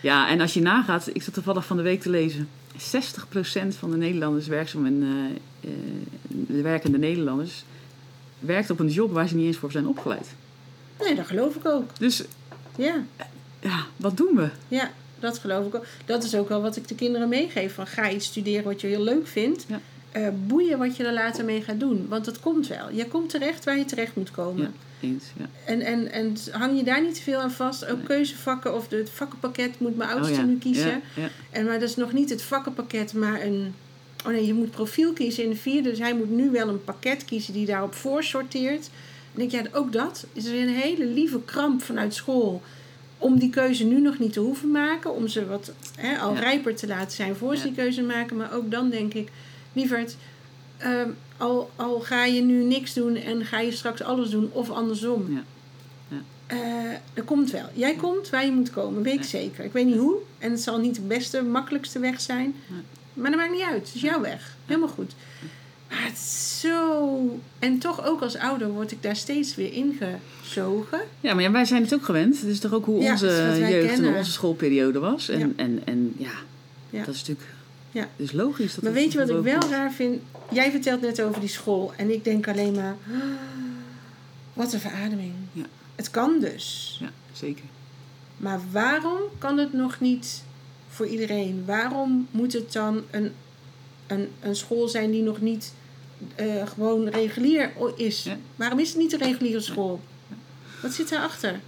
Ja. 0.00 0.28
En 0.28 0.40
als 0.40 0.54
je 0.54 0.60
nagaat, 0.60 1.08
ik 1.12 1.22
zat 1.22 1.34
toevallig 1.34 1.66
van 1.66 1.76
de 1.76 1.82
week 1.82 2.00
te 2.00 2.10
lezen. 2.10 2.48
60% 2.76 2.78
van 3.78 3.90
de 3.90 3.96
Nederlanders 3.96 4.46
werkzaam 4.46 4.86
en 4.86 5.02
eh, 5.02 5.70
eh, 5.70 5.76
de 6.28 6.62
werkende 6.62 6.98
Nederlanders 6.98 7.64
werkt 8.38 8.70
op 8.70 8.78
een 8.78 8.88
job 8.88 9.12
waar 9.12 9.28
ze 9.28 9.34
niet 9.36 9.46
eens 9.46 9.56
voor 9.56 9.70
zijn 9.70 9.86
opgeleid. 9.86 10.28
Nee, 11.00 11.14
dat 11.14 11.26
geloof 11.26 11.54
ik 11.54 11.66
ook. 11.66 11.98
Dus 11.98 12.22
Ja, 12.76 13.04
ja, 13.60 13.86
wat 13.96 14.16
doen 14.16 14.36
we? 14.36 14.48
ja, 14.68 14.90
dat 15.18 15.38
geloof 15.38 15.66
ik 15.66 15.74
ook. 15.74 15.86
Dat 16.04 16.24
is 16.24 16.34
ook 16.34 16.48
wel 16.48 16.62
wat 16.62 16.76
ik 16.76 16.88
de 16.88 16.94
kinderen 16.94 17.28
meegeef. 17.28 17.74
Van 17.74 17.86
ga 17.86 18.10
iets 18.10 18.26
studeren 18.26 18.64
wat 18.64 18.80
je 18.80 18.86
heel 18.86 19.02
leuk 19.02 19.26
vindt. 19.26 19.64
Ja. 19.68 19.80
Eh, 20.12 20.28
boeien 20.46 20.78
wat 20.78 20.96
je 20.96 21.04
er 21.04 21.12
later 21.12 21.44
mee 21.44 21.62
gaat 21.62 21.80
doen. 21.80 22.06
Want 22.08 22.26
het 22.26 22.40
komt 22.40 22.66
wel. 22.66 22.90
Je 22.90 23.06
komt 23.06 23.30
terecht 23.30 23.64
waar 23.64 23.78
je 23.78 23.84
terecht 23.84 24.16
moet 24.16 24.30
komen. 24.30 24.62
Ja, 24.62 24.70
eens. 25.02 25.24
Ja. 25.38 25.48
En, 25.64 25.80
en, 25.80 26.12
en 26.12 26.36
hang 26.50 26.76
je 26.76 26.84
daar 26.84 27.02
niet 27.02 27.14
te 27.14 27.22
veel 27.22 27.38
aan 27.38 27.50
vast. 27.50 27.86
Ook 27.86 27.96
Nee. 27.96 28.06
keuzevakken 28.06 28.74
of 28.74 28.88
het 28.88 29.10
vakkenpakket 29.10 29.80
moet 29.80 29.96
mijn 29.96 30.10
oudste 30.10 30.32
Oh 30.32 30.38
ja, 30.38 30.44
nu 30.44 30.58
kiezen. 30.58 31.02
Ja. 31.16 31.28
En 31.50 31.64
maar 31.64 31.80
dat 31.80 31.88
is 31.88 31.96
nog 31.96 32.12
niet 32.12 32.30
het 32.30 32.42
vakkenpakket, 32.42 33.12
maar 33.12 33.42
een. 33.42 33.74
Oh 34.26 34.32
nee, 34.32 34.46
je 34.46 34.54
moet 34.54 34.70
profiel 34.70 35.12
kiezen 35.12 35.44
in 35.44 35.50
de 35.50 35.56
vierde. 35.56 35.90
Dus 35.90 35.98
hij 35.98 36.14
moet 36.14 36.30
nu 36.30 36.50
wel 36.50 36.68
een 36.68 36.84
pakket 36.84 37.24
kiezen 37.24 37.52
die 37.52 37.66
daarop 37.66 37.94
voor 37.94 38.22
sorteert. 38.24 38.90
En 39.34 39.42
ik 39.42 39.50
denk, 39.50 39.64
ja, 39.66 39.78
ook 39.78 39.92
dat 39.92 40.26
is 40.32 40.44
weer 40.44 40.62
een 40.62 40.74
hele 40.74 41.04
lieve 41.04 41.40
kramp 41.44 41.82
vanuit 41.82 42.14
school. 42.14 42.62
Om 43.18 43.38
die 43.38 43.50
keuze 43.50 43.84
nu 43.84 44.00
nog 44.00 44.18
niet 44.18 44.32
te 44.32 44.40
hoeven 44.40 44.70
maken. 44.70 45.14
Om 45.14 45.28
ze 45.28 45.46
wat 45.46 45.72
hè, 45.96 46.18
al 46.18 46.36
rijper 46.36 46.76
te 46.76 46.86
laten 46.86 47.12
zijn 47.12 47.36
voor 47.36 47.56
ze 47.56 47.62
die 47.62 47.74
keuze 47.74 48.02
maken. 48.02 48.36
Maar 48.36 48.54
ook 48.54 48.70
dan 48.70 48.90
denk 48.90 49.14
ik, 49.14 49.28
lieverd, 49.72 50.16
ehm, 50.76 51.08
al, 51.40 51.70
al 51.76 52.00
ga 52.00 52.24
je 52.24 52.40
nu 52.42 52.64
niks 52.64 52.94
doen 52.94 53.16
en 53.16 53.44
ga 53.44 53.60
je 53.60 53.72
straks 53.72 54.02
alles 54.02 54.30
doen 54.30 54.50
of 54.52 54.70
andersom. 54.70 55.26
Ja. 55.32 55.42
Ja. 56.08 56.22
Eh, 56.46 56.98
dat 57.14 57.24
komt 57.24 57.50
wel. 57.50 57.66
Jij 57.74 57.94
komt 57.94 58.30
waar 58.30 58.44
je 58.44 58.52
moet 58.52 58.70
komen, 58.70 59.02
weet 59.02 59.14
ik 59.14 59.20
Ja. 59.20 59.26
zeker. 59.26 59.64
Ik 59.64 59.72
weet 59.72 59.86
niet 59.86 59.96
hoe. 59.96 60.16
En 60.38 60.50
het 60.50 60.60
zal 60.60 60.78
niet 60.78 60.94
de 60.94 61.00
beste, 61.00 61.42
makkelijkste 61.42 61.98
weg 61.98 62.20
zijn. 62.20 62.54
Maar 63.14 63.30
dat 63.30 63.40
maakt 63.40 63.52
niet 63.52 63.62
uit. 63.62 63.86
Het 63.86 63.94
is 63.94 64.00
jouw 64.00 64.20
weg. 64.20 64.56
Helemaal 64.66 64.88
goed. 64.88 65.12
Maar 65.88 66.02
het 66.04 66.12
is 66.16 66.60
zo... 66.60 67.40
En 67.58 67.78
toch 67.78 68.04
ook 68.06 68.22
als 68.22 68.36
ouder 68.36 68.68
word 68.70 68.90
ik 68.92 69.02
daar 69.02 69.16
steeds 69.16 69.54
weer 69.54 69.72
ingezogen. 69.72 71.00
Ja, 71.20 71.34
maar 71.34 71.42
ja, 71.42 71.50
wij 71.50 71.64
zijn 71.64 71.82
het 71.82 71.94
ook 71.94 72.04
gewend. 72.04 72.40
Het 72.40 72.48
is 72.50 72.58
toch 72.60 72.72
ook 72.72 72.84
hoe 72.84 72.96
onze 73.10 73.26
jeugd 73.58 73.86
kennen. 73.86 74.10
en 74.12 74.16
onze 74.18 74.30
schoolperiode 74.32 74.98
was. 74.98 75.28
En 75.28 75.38
ja, 75.38 75.48
en, 75.56 75.80
en, 75.84 76.14
ja, 76.16 76.30
Ja. 76.90 77.04
dat 77.04 77.14
is 77.14 77.20
natuurlijk 77.20 77.48
Ja. 77.90 78.00
dat 78.16 78.26
is 78.26 78.32
logisch. 78.32 78.74
Dat 78.74 78.84
Maar 78.84 78.92
weet 78.92 79.12
je 79.12 79.18
wat 79.18 79.28
ik 79.28 79.42
wel 79.42 79.70
raar 79.70 79.92
vind? 79.92 80.20
Jij 80.50 80.70
vertelt 80.70 81.00
net 81.00 81.22
over 81.22 81.40
die 81.40 81.48
school. 81.48 81.92
En 81.96 82.12
ik 82.12 82.24
denk 82.24 82.48
alleen 82.48 82.74
maar... 82.74 82.96
"Ah, 83.10 83.14
Wat 84.52 84.72
een 84.72 84.80
verademing. 84.80 85.32
Ja. 85.52 85.64
Het 85.94 86.10
kan 86.10 86.40
dus. 86.40 86.96
Ja, 87.00 87.10
zeker. 87.32 87.64
Maar 88.36 88.60
waarom 88.70 89.20
kan 89.38 89.58
het 89.58 89.72
nog 89.72 90.00
niet 90.00 90.44
voor 90.88 91.06
iedereen? 91.06 91.62
Waarom 91.66 92.28
moet 92.30 92.52
het 92.52 92.72
dan 92.72 93.02
een, 93.10 93.32
een, 94.06 94.28
een 94.40 94.56
school 94.56 94.88
zijn 94.88 95.10
die 95.10 95.22
nog 95.22 95.40
niet 95.40 95.72
eh, 96.34 96.66
gewoon 96.66 97.08
regulier 97.08 97.72
is? 97.96 98.22
Ja. 98.22 98.36
Waarom 98.56 98.78
is 98.78 98.88
het 98.88 98.98
niet 98.98 99.12
een 99.12 99.18
reguliere 99.18 99.60
school? 99.60 100.00
Wat 100.82 100.92
zit 100.92 101.08
daarachter? 101.08 101.60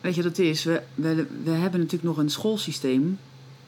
Weet 0.00 0.14
je 0.14 0.22
het 0.22 0.38
is? 0.38 0.64
We, 0.64 0.82
we, 0.94 1.26
we 1.44 1.50
hebben 1.50 1.80
natuurlijk 1.80 2.02
nog 2.02 2.16
een 2.16 2.30
schoolsysteem. 2.30 3.18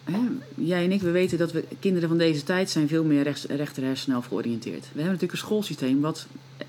Hè? 0.04 0.18
Jij 0.54 0.84
en 0.84 0.92
ik, 0.92 1.00
we 1.00 1.10
weten 1.10 1.38
dat 1.38 1.52
we 1.52 1.64
kinderen 1.80 2.08
van 2.08 2.18
deze 2.18 2.42
tijd 2.42 2.70
zijn 2.70 2.88
veel 2.88 3.04
meer 3.04 3.22
rechts, 3.22 3.44
rechter 3.44 3.96
georiënteerd. 4.28 4.80
We 4.80 4.88
hebben 4.88 5.04
natuurlijk 5.04 5.32
een 5.32 5.38
schoolsysteem 5.38 6.00
wat 6.00 6.26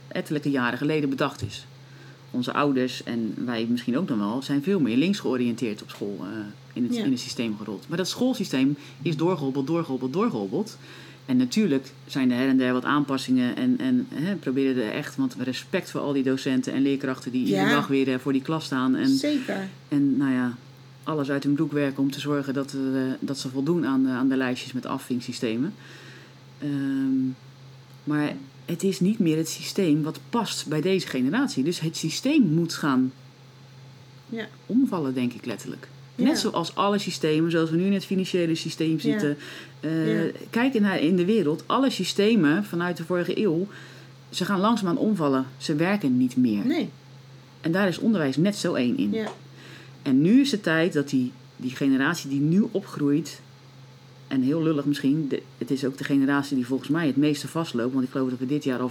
ettelijke 0.08 0.50
jaren 0.50 0.78
geleden 0.78 1.10
bedacht 1.10 1.42
is. 1.42 1.66
Onze 2.32 2.54
ouders 2.54 3.04
en 3.04 3.34
wij 3.46 3.68
misschien 3.70 3.98
ook 3.98 4.08
dan 4.08 4.20
wel 4.20 4.42
zijn 4.42 4.64
veel 4.64 4.80
meer 4.80 4.98
links 4.98 5.20
georiënteerd 5.20 5.82
op 5.82 5.90
school 5.90 6.18
eh, 6.22 6.28
in, 6.74 6.84
het, 6.84 6.96
Ja. 6.96 7.04
in 7.04 7.12
het 7.12 7.20
systeem 7.20 7.58
gerold. 7.58 7.86
Maar 7.88 7.98
dat 7.98 8.08
schoolsysteem 8.08 8.78
is 9.02 9.18
doorgehobbeld, 9.18 9.68
doorgehobbeld, 9.68 10.14
doorgehobbeld. 10.14 10.78
En 11.26 11.38
natuurlijk 11.38 11.92
zijn 12.06 12.32
er 12.32 12.38
her 12.38 12.48
en 12.48 12.58
der 12.58 12.74
wat 12.74 12.84
aanpassingen 12.84 13.56
en, 13.56 13.76
en 13.80 14.08
hè, 14.14 14.36
proberen 14.36 14.84
er 14.84 14.92
echt, 14.92 15.16
want 15.16 15.36
respect 15.40 15.92
voor 15.92 16.02
al 16.02 16.14
die 16.14 16.24
docenten 16.24 16.74
en 16.74 16.82
leerkrachten 16.82 17.32
die 17.32 17.46
iedere 17.46 17.70
dag 17.70 17.88
weer 17.88 18.14
eh, 18.14 18.20
voor 18.20 18.32
die 18.34 18.42
klas 18.42 18.66
staan. 18.66 18.96
En, 18.96 19.10
Zeker. 19.10 19.68
en 19.88 20.18
nou 20.18 20.34
ja, 20.34 20.56
alles 21.06 21.30
uit 21.30 21.44
hun 21.44 21.54
broek 21.54 21.72
werken 21.72 22.04
om 22.04 22.12
te 22.12 22.20
zorgen 22.20 22.54
dat, 22.54 22.74
eh, 22.74 23.02
dat 23.20 23.38
ze 23.40 23.50
voldoen 23.50 23.86
aan 23.86 24.04
de, 24.04 24.10
aan 24.10 24.28
de 24.30 24.36
lijstjes 24.38 24.74
met 24.74 24.86
afvinksystemen. 24.86 25.74
Ehm, 26.60 27.28
maar 28.04 28.36
het 28.66 28.84
is 28.84 29.00
niet 29.00 29.20
meer 29.20 29.38
het 29.38 29.50
systeem 29.50 30.04
wat 30.04 30.20
past 30.30 30.68
bij 30.68 30.82
deze 30.82 31.08
generatie. 31.08 31.64
Dus 31.64 31.80
het 31.80 31.98
systeem 31.98 32.42
moet 32.44 32.74
gaan 32.74 33.12
Ja. 34.30 34.48
omvallen, 34.66 35.14
denk 35.14 35.34
ik 35.34 35.46
letterlijk. 35.46 35.88
Ja. 36.16 36.24
Net 36.24 36.40
zoals 36.40 36.76
alle 36.76 36.98
systemen, 36.98 37.52
zoals 37.52 37.70
we 37.70 37.76
nu 37.78 37.86
in 37.86 37.94
het 37.94 38.06
financiële 38.06 38.56
systeem 38.56 39.00
zitten. 39.00 39.38
Eh, 39.80 40.26
Ja. 40.26 40.32
Kijk 40.50 40.80
naar 40.80 41.00
in 41.00 41.16
de 41.16 41.26
wereld, 41.26 41.64
alle 41.66 41.90
systemen 41.90 42.64
vanuit 42.66 42.98
de 42.98 43.04
vorige 43.06 43.40
eeuw, 43.42 43.68
ze 44.30 44.46
gaan 44.46 44.60
langzaamaan 44.60 44.98
omvallen. 44.98 45.46
Ze 45.58 45.76
werken 45.76 46.18
niet 46.18 46.36
meer. 46.38 46.66
Nee. 46.66 46.90
En 47.62 47.72
daar 47.72 47.88
is 47.88 47.98
onderwijs 48.00 48.38
net 48.38 48.56
zo 48.56 48.74
één 48.74 48.98
in. 48.98 49.12
Ja. 49.12 49.32
En 50.06 50.22
nu 50.22 50.40
is 50.42 50.52
het 50.52 50.64
tijd 50.64 50.94
dat 50.94 51.10
die, 51.10 51.32
die 51.58 51.72
generatie 51.76 52.30
die 52.30 52.40
nu 52.40 52.66
opgroeit, 52.72 53.42
en 54.28 54.42
heel 54.42 54.64
lullig 54.64 54.86
misschien, 54.86 55.28
de- 55.28 55.42
het 55.58 55.72
is 55.72 55.86
ook 55.86 55.98
de 55.98 56.04
generatie 56.04 56.56
die 56.56 56.66
volgens 56.66 56.90
mij 56.90 57.08
het 57.08 57.16
meeste 57.16 57.48
vastloopt, 57.48 57.94
want 57.94 58.06
ik 58.06 58.12
geloof 58.12 58.30
dat 58.30 58.40
we 58.40 58.46
dit 58.46 58.64
jaar 58.64 58.80
al 58.80 58.90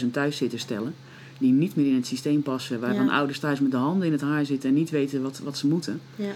15.000 0.00 0.10
thuiszitters 0.12 0.62
stellen, 0.62 0.94
die 1.38 1.52
niet 1.52 1.76
meer 1.76 1.86
in 1.86 1.94
het 1.94 2.06
systeem 2.06 2.42
passen, 2.42 2.80
waarvan 2.80 3.04
Ja. 3.04 3.10
ouders 3.12 3.38
thuis 3.38 3.60
met 3.60 3.70
de 3.70 3.76
handen 3.76 4.06
in 4.06 4.12
het 4.12 4.20
haar 4.20 4.44
zitten 4.46 4.68
en 4.68 4.74
niet 4.74 4.90
weten 4.90 5.22
wat, 5.22 5.38
wat 5.44 5.58
ze 5.58 5.66
moeten. 5.66 6.00
Ja. 6.16 6.32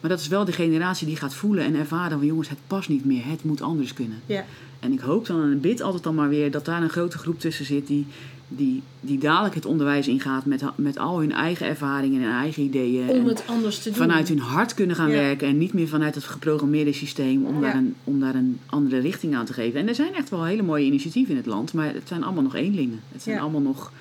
Maar 0.00 0.10
dat 0.10 0.20
is 0.20 0.28
wel 0.28 0.44
de 0.44 0.52
generatie 0.52 1.06
die 1.06 1.16
gaat 1.16 1.34
voelen 1.34 1.64
en 1.64 1.74
ervaren 1.74 2.18
van 2.18 2.26
jongens, 2.26 2.48
het 2.48 2.58
past 2.66 2.88
niet 2.88 3.04
meer, 3.04 3.22
het 3.26 3.44
moet 3.44 3.62
anders 3.62 3.92
kunnen. 3.94 4.20
Ja. 4.26 4.44
En 4.80 4.92
ik 4.92 5.00
hoop 5.00 5.26
dan 5.26 5.42
en 5.42 5.60
bid 5.60 5.80
altijd 5.82 6.02
dan 6.02 6.14
maar 6.14 6.28
weer 6.28 6.50
dat 6.50 6.64
daar 6.64 6.82
een 6.82 6.88
grote 6.90 7.18
groep 7.18 7.40
tussen 7.40 7.64
zit 7.64 7.86
die, 7.86 8.06
die, 8.56 8.82
die 9.00 9.18
dadelijk 9.18 9.54
het 9.54 9.66
onderwijs 9.66 10.08
ingaat 10.08 10.44
met, 10.46 10.62
met 10.76 10.98
al 10.98 11.18
hun 11.20 11.32
eigen 11.32 11.66
ervaringen 11.66 12.22
en 12.22 12.30
eigen 12.30 12.62
ideeën. 12.62 13.08
Om 13.08 13.26
het 13.26 13.42
anders 13.46 13.78
te 13.82 13.88
doen. 13.88 13.98
vanuit 13.98 14.28
hun 14.28 14.38
hart 14.38 14.74
kunnen 14.74 14.96
gaan 14.96 15.10
Ja. 15.10 15.14
werken 15.16 15.48
en 15.48 15.58
niet 15.58 15.72
meer 15.72 15.88
vanuit 15.88 16.14
het 16.14 16.24
geprogrammeerde 16.24 16.92
systeem 16.92 17.44
om, 17.44 17.54
Ja. 17.54 17.60
daar 17.60 17.74
een, 17.74 17.94
om 18.04 18.20
daar 18.20 18.34
een 18.34 18.58
andere 18.66 18.98
richting 18.98 19.34
aan 19.34 19.44
te 19.46 19.52
geven. 19.52 19.80
En 19.80 19.88
er 19.88 19.94
zijn 19.94 20.14
echt 20.14 20.28
wel 20.30 20.44
hele 20.44 20.62
mooie 20.62 20.84
initiatieven 20.84 21.30
in 21.30 21.36
het 21.36 21.46
land, 21.46 21.72
maar 21.72 21.94
het 21.94 22.08
zijn 22.08 22.22
allemaal 22.24 22.42
nog 22.42 22.54
eenlingen. 22.54 23.00
Het 23.12 23.22
zijn 23.22 23.36
Ja. 23.36 23.42
allemaal 23.42 23.60
nog 23.60 23.92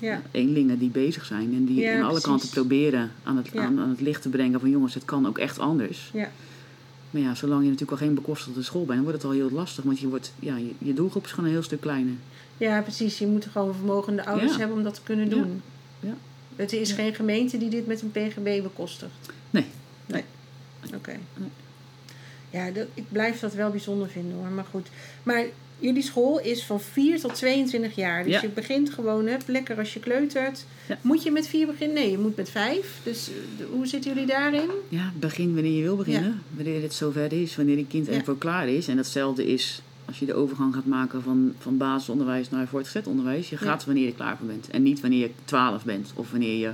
ja, 0.00 0.22
eenlingen 0.30 0.78
die 0.78 0.88
bezig 0.90 1.24
zijn 1.24 1.54
en 1.54 1.64
die 1.64 1.88
aan 1.90 1.96
alle 1.96 2.06
precies. 2.08 2.24
kanten 2.24 2.48
proberen 2.48 3.10
aan 3.22 3.36
het, 3.36 3.56
aan, 3.56 3.80
aan 3.80 3.88
het 3.88 4.00
licht 4.00 4.22
te 4.22 4.28
brengen 4.28 4.60
van 4.60 4.70
jongens, 4.70 4.94
het 4.94 5.04
kan 5.04 5.26
ook 5.26 5.38
echt 5.38 5.58
anders. 5.58 6.10
Ja. 6.12 6.30
Maar 7.10 7.22
ja, 7.22 7.34
zolang 7.34 7.62
je 7.62 7.70
natuurlijk 7.70 8.00
al 8.00 8.06
geen 8.06 8.14
bekostigde 8.14 8.62
school 8.62 8.84
bent, 8.84 9.00
wordt 9.02 9.16
het 9.16 9.24
al 9.26 9.30
heel 9.30 9.50
lastig. 9.52 9.84
Want 9.84 9.98
je, 9.98 10.08
wordt, 10.08 10.32
ja, 10.38 10.56
je, 10.56 10.70
je 10.78 10.94
doelgroep 10.94 11.24
is 11.24 11.30
gewoon 11.30 11.44
een 11.44 11.50
heel 11.52 11.62
stuk 11.62 11.80
kleiner. 11.80 12.12
Ja, 12.60 12.80
precies. 12.82 13.18
Je 13.18 13.26
moet 13.26 13.46
gewoon 13.52 13.74
vermogende 13.74 14.24
ouders 14.26 14.52
Ja. 14.52 14.58
hebben 14.58 14.76
om 14.76 14.82
dat 14.82 14.94
te 14.94 15.00
kunnen 15.04 15.28
Ja. 15.28 15.34
doen. 15.34 15.62
Ja. 16.00 16.14
Het 16.56 16.72
is 16.72 16.88
Ja. 16.88 16.94
geen 16.94 17.14
gemeente 17.14 17.58
die 17.58 17.68
dit 17.70 17.86
met 17.86 18.02
een 18.02 18.10
PGB 18.10 18.62
bekostigt. 18.62 19.10
Nee. 19.50 19.66
Oké. 20.94 21.16
Nee. 21.36 21.48
Ja, 22.50 22.70
dat, 22.70 22.86
ik 22.94 23.04
blijf 23.08 23.40
dat 23.40 23.54
wel 23.54 23.70
bijzonder 23.70 24.08
vinden 24.08 24.36
hoor. 24.36 24.48
Maar 24.48 24.64
goed. 24.70 24.86
Maar 25.22 25.44
jullie 25.78 26.02
school 26.02 26.40
is 26.40 26.64
van 26.64 26.80
4 26.80 27.20
tot 27.20 27.34
22 27.34 27.94
jaar. 27.94 28.24
Dus 28.24 28.32
Ja. 28.32 28.40
je 28.42 28.48
begint 28.48 28.90
gewoon 28.90 29.26
hè, 29.26 29.36
lekker 29.46 29.78
als 29.78 29.94
je 29.94 30.00
kleutert. 30.00 30.64
Ja. 30.88 30.98
Moet 31.02 31.22
je 31.22 31.30
met 31.30 31.46
4 31.48 31.66
beginnen? 31.66 31.96
Nee, 31.96 32.10
je 32.10 32.18
moet 32.18 32.36
met 32.36 32.50
5. 32.50 33.00
Dus 33.04 33.28
eh, 33.28 33.64
hoe 33.70 33.86
zitten 33.86 34.12
jullie 34.12 34.26
daarin? 34.26 34.68
Ja, 34.88 35.12
begin 35.18 35.54
wanneer 35.54 35.72
je 35.76 35.82
wil 35.82 35.96
beginnen. 35.96 36.42
Wanneer 36.56 36.82
het 36.82 36.94
zover 36.94 37.32
is, 37.32 37.56
wanneer 37.56 37.78
een 37.78 37.88
kind 37.88 38.06
Ja. 38.06 38.12
ervoor 38.12 38.38
klaar 38.38 38.68
is. 38.68 38.88
En 38.88 38.96
datzelfde 38.96 39.46
is 39.46 39.82
als 40.10 40.18
je 40.18 40.26
de 40.26 40.34
overgang 40.34 40.74
gaat 40.74 40.86
maken 40.86 41.22
van, 41.22 41.52
van 41.58 41.76
basisonderwijs 41.76 42.50
naar 42.50 42.66
voortgezet 42.66 43.06
onderwijs. 43.06 43.48
Je 43.50 43.56
Ja. 43.60 43.66
gaat 43.66 43.84
wanneer 43.84 44.04
je 44.06 44.14
klaar 44.14 44.36
voor 44.36 44.46
bent. 44.46 44.70
En 44.70 44.82
niet 44.82 45.00
wanneer 45.00 45.20
je 45.20 45.30
12 45.44 45.84
bent 45.84 46.12
of 46.14 46.30
wanneer 46.30 46.58
je 46.58 46.70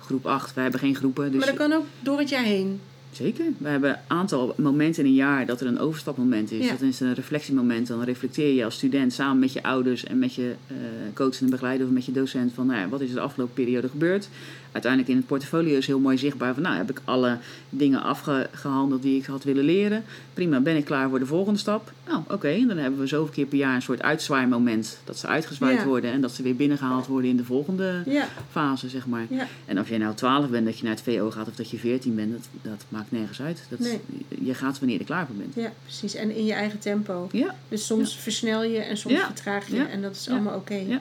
groep 0.00 0.26
8. 0.26 0.54
Wij 0.54 0.62
hebben 0.62 0.80
geen 0.80 0.94
groepen. 0.96 1.30
Dus 1.30 1.38
maar 1.40 1.48
dat 1.48 1.56
kan 1.68 1.72
ook 1.72 1.84
door 2.00 2.18
het 2.18 2.28
jaar 2.28 2.44
heen. 2.44 2.80
Zeker. 3.12 3.44
We 3.58 3.68
hebben 3.68 3.90
een 3.90 3.96
aantal 4.06 4.54
momenten 4.56 5.02
in 5.04 5.08
een 5.08 5.14
jaar 5.16 5.46
dat 5.46 5.60
er 5.60 5.66
een 5.66 5.78
overstapmoment 5.78 6.50
is. 6.52 6.64
Ja. 6.64 6.70
Dat 6.70 6.80
is 6.80 7.00
een 7.00 7.14
reflectiemoment. 7.14 7.86
Dan 7.86 8.02
reflecteer 8.02 8.54
je 8.54 8.64
als 8.64 8.74
student 8.74 9.12
samen 9.12 9.38
met 9.38 9.52
je 9.52 9.62
ouders 9.62 10.04
en 10.04 10.18
met 10.18 10.34
je 10.34 10.54
eh 10.66 10.74
coach 11.14 11.40
en 11.40 11.50
begeleider 11.50 11.86
of 11.86 11.92
met 11.92 12.04
je 12.04 12.12
docent 12.12 12.52
van 12.52 12.66
nou 12.66 12.80
ja, 12.80 12.88
wat 12.88 13.00
is 13.00 13.08
er 13.08 13.14
de 13.14 13.20
afgelopen 13.20 13.54
periode 13.54 13.88
gebeurd. 13.88 14.28
Uiteindelijk 14.74 15.12
in 15.12 15.16
het 15.18 15.26
portfolio 15.26 15.76
is 15.76 15.86
heel 15.86 15.98
mooi 15.98 16.18
zichtbaar 16.18 16.54
van 16.54 16.62
nou 16.62 16.76
heb 16.76 16.90
ik 16.90 17.00
alle 17.04 17.38
dingen 17.68 18.02
afgehandeld 18.02 19.02
die 19.02 19.18
ik 19.20 19.24
had 19.26 19.44
willen 19.44 19.64
leren. 19.64 20.04
Prima, 20.34 20.60
ben 20.60 20.76
ik 20.76 20.84
klaar 20.84 21.08
voor 21.08 21.18
de 21.18 21.26
volgende 21.26 21.58
stap? 21.58 21.92
Nou 22.06 22.22
oké, 22.28 22.48
en 22.48 22.68
dan 22.68 22.76
hebben 22.76 23.00
we 23.00 23.06
zoveel 23.06 23.32
keer 23.34 23.46
per 23.46 23.58
jaar 23.58 23.74
een 23.74 23.82
soort 23.82 24.02
uitzwaaimoment. 24.02 24.98
Dat 25.04 25.18
ze 25.18 25.26
uitgezwaaid 25.26 25.78
Ja. 25.78 25.84
worden 25.86 26.12
en 26.12 26.20
dat 26.20 26.32
ze 26.32 26.42
weer 26.42 26.56
binnengehaald 26.56 27.06
worden 27.06 27.30
in 27.30 27.36
de 27.36 27.44
volgende 27.44 28.02
Ja, 28.06 28.28
fase 28.50 28.88
zeg 28.88 29.06
maar. 29.06 29.26
ja. 29.30 29.46
En 29.64 29.80
of 29.80 29.88
jij 29.88 29.98
nou 29.98 30.14
12 30.14 30.48
bent, 30.48 30.64
dat 30.66 30.78
je 30.78 30.84
naar 30.84 30.94
het 30.94 31.02
VO 31.02 31.30
gaat 31.30 31.48
of 31.48 31.54
dat 31.54 31.70
je 31.70 31.78
14 31.78 32.14
bent, 32.14 32.32
dat, 32.32 32.48
dat 32.62 32.84
maakt 32.88 33.10
nergens 33.12 33.40
uit. 33.42 33.62
Dat, 33.68 33.78
Nee. 33.78 34.00
Je 34.42 34.54
gaat 34.54 34.78
wanneer 34.78 34.96
je 34.96 35.00
er 35.00 35.06
klaar 35.08 35.26
voor 35.26 35.34
bent. 35.36 35.54
ja, 35.54 35.72
precies. 35.82 36.14
En 36.14 36.36
in 36.36 36.44
je 36.44 36.52
eigen 36.52 36.78
tempo. 36.78 37.28
Ja, 37.32 37.54
Dus 37.68 37.86
soms 37.86 38.16
versnel 38.16 38.62
je 38.64 38.78
en 38.78 38.96
soms 38.96 39.20
vertraag 39.20 39.68
je. 39.68 39.82
En 39.82 40.02
dat 40.02 40.14
is 40.14 40.28
allemaal 40.28 40.56
oké. 40.56 40.74
Ja. 40.74 41.00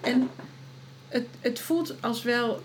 En 0.00 0.28
het, 1.08 1.26
het 1.40 1.60
voelt 1.60 1.94
als 2.00 2.22
wel 2.22 2.62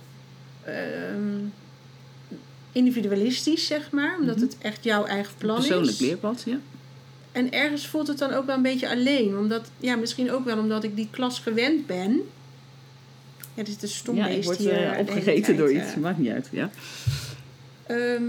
individualistisch, 2.72 3.66
zeg 3.68 3.92
maar. 3.92 4.16
Omdat 4.20 4.36
Mhm. 4.36 4.46
het 4.46 4.58
echt 4.62 4.84
jouw 4.84 5.06
eigen 5.06 5.34
plan 5.38 5.56
persoonlijk 5.56 5.92
is. 5.92 6.00
leerpad. 6.00 6.44
Ja. 6.46 6.58
En 7.32 7.52
ergens 7.52 7.88
voelt 7.88 8.08
het 8.08 8.18
dan 8.18 8.34
ook 8.34 8.46
wel 8.46 8.56
een 8.56 8.62
beetje 8.62 8.90
alleen. 8.90 9.38
Omdat, 9.38 9.70
ja, 9.80 9.96
misschien 9.96 10.32
ook 10.32 10.46
wel 10.46 10.58
omdat 10.58 10.84
ik 10.84 10.96
die 10.96 11.08
klas 11.12 11.40
gewend 11.40 11.86
ben. 11.88 12.22
Ja, 13.54 13.64
dit 13.64 13.84
is 13.84 13.96
stom 13.98 14.16
ja, 14.16 14.28
ik 14.28 14.44
word 14.44 14.58
hier. 14.58 14.72
eh, 14.72 14.78
hele 14.90 14.98
opgegeten 15.00 15.58
door 15.58 15.70
eh. 15.70 15.76
iets. 15.76 15.96
Maakt 15.96 16.18
niet 16.18 16.32
uit. 16.32 16.48
Ja. 16.52 16.70
Ehm, 17.88 18.24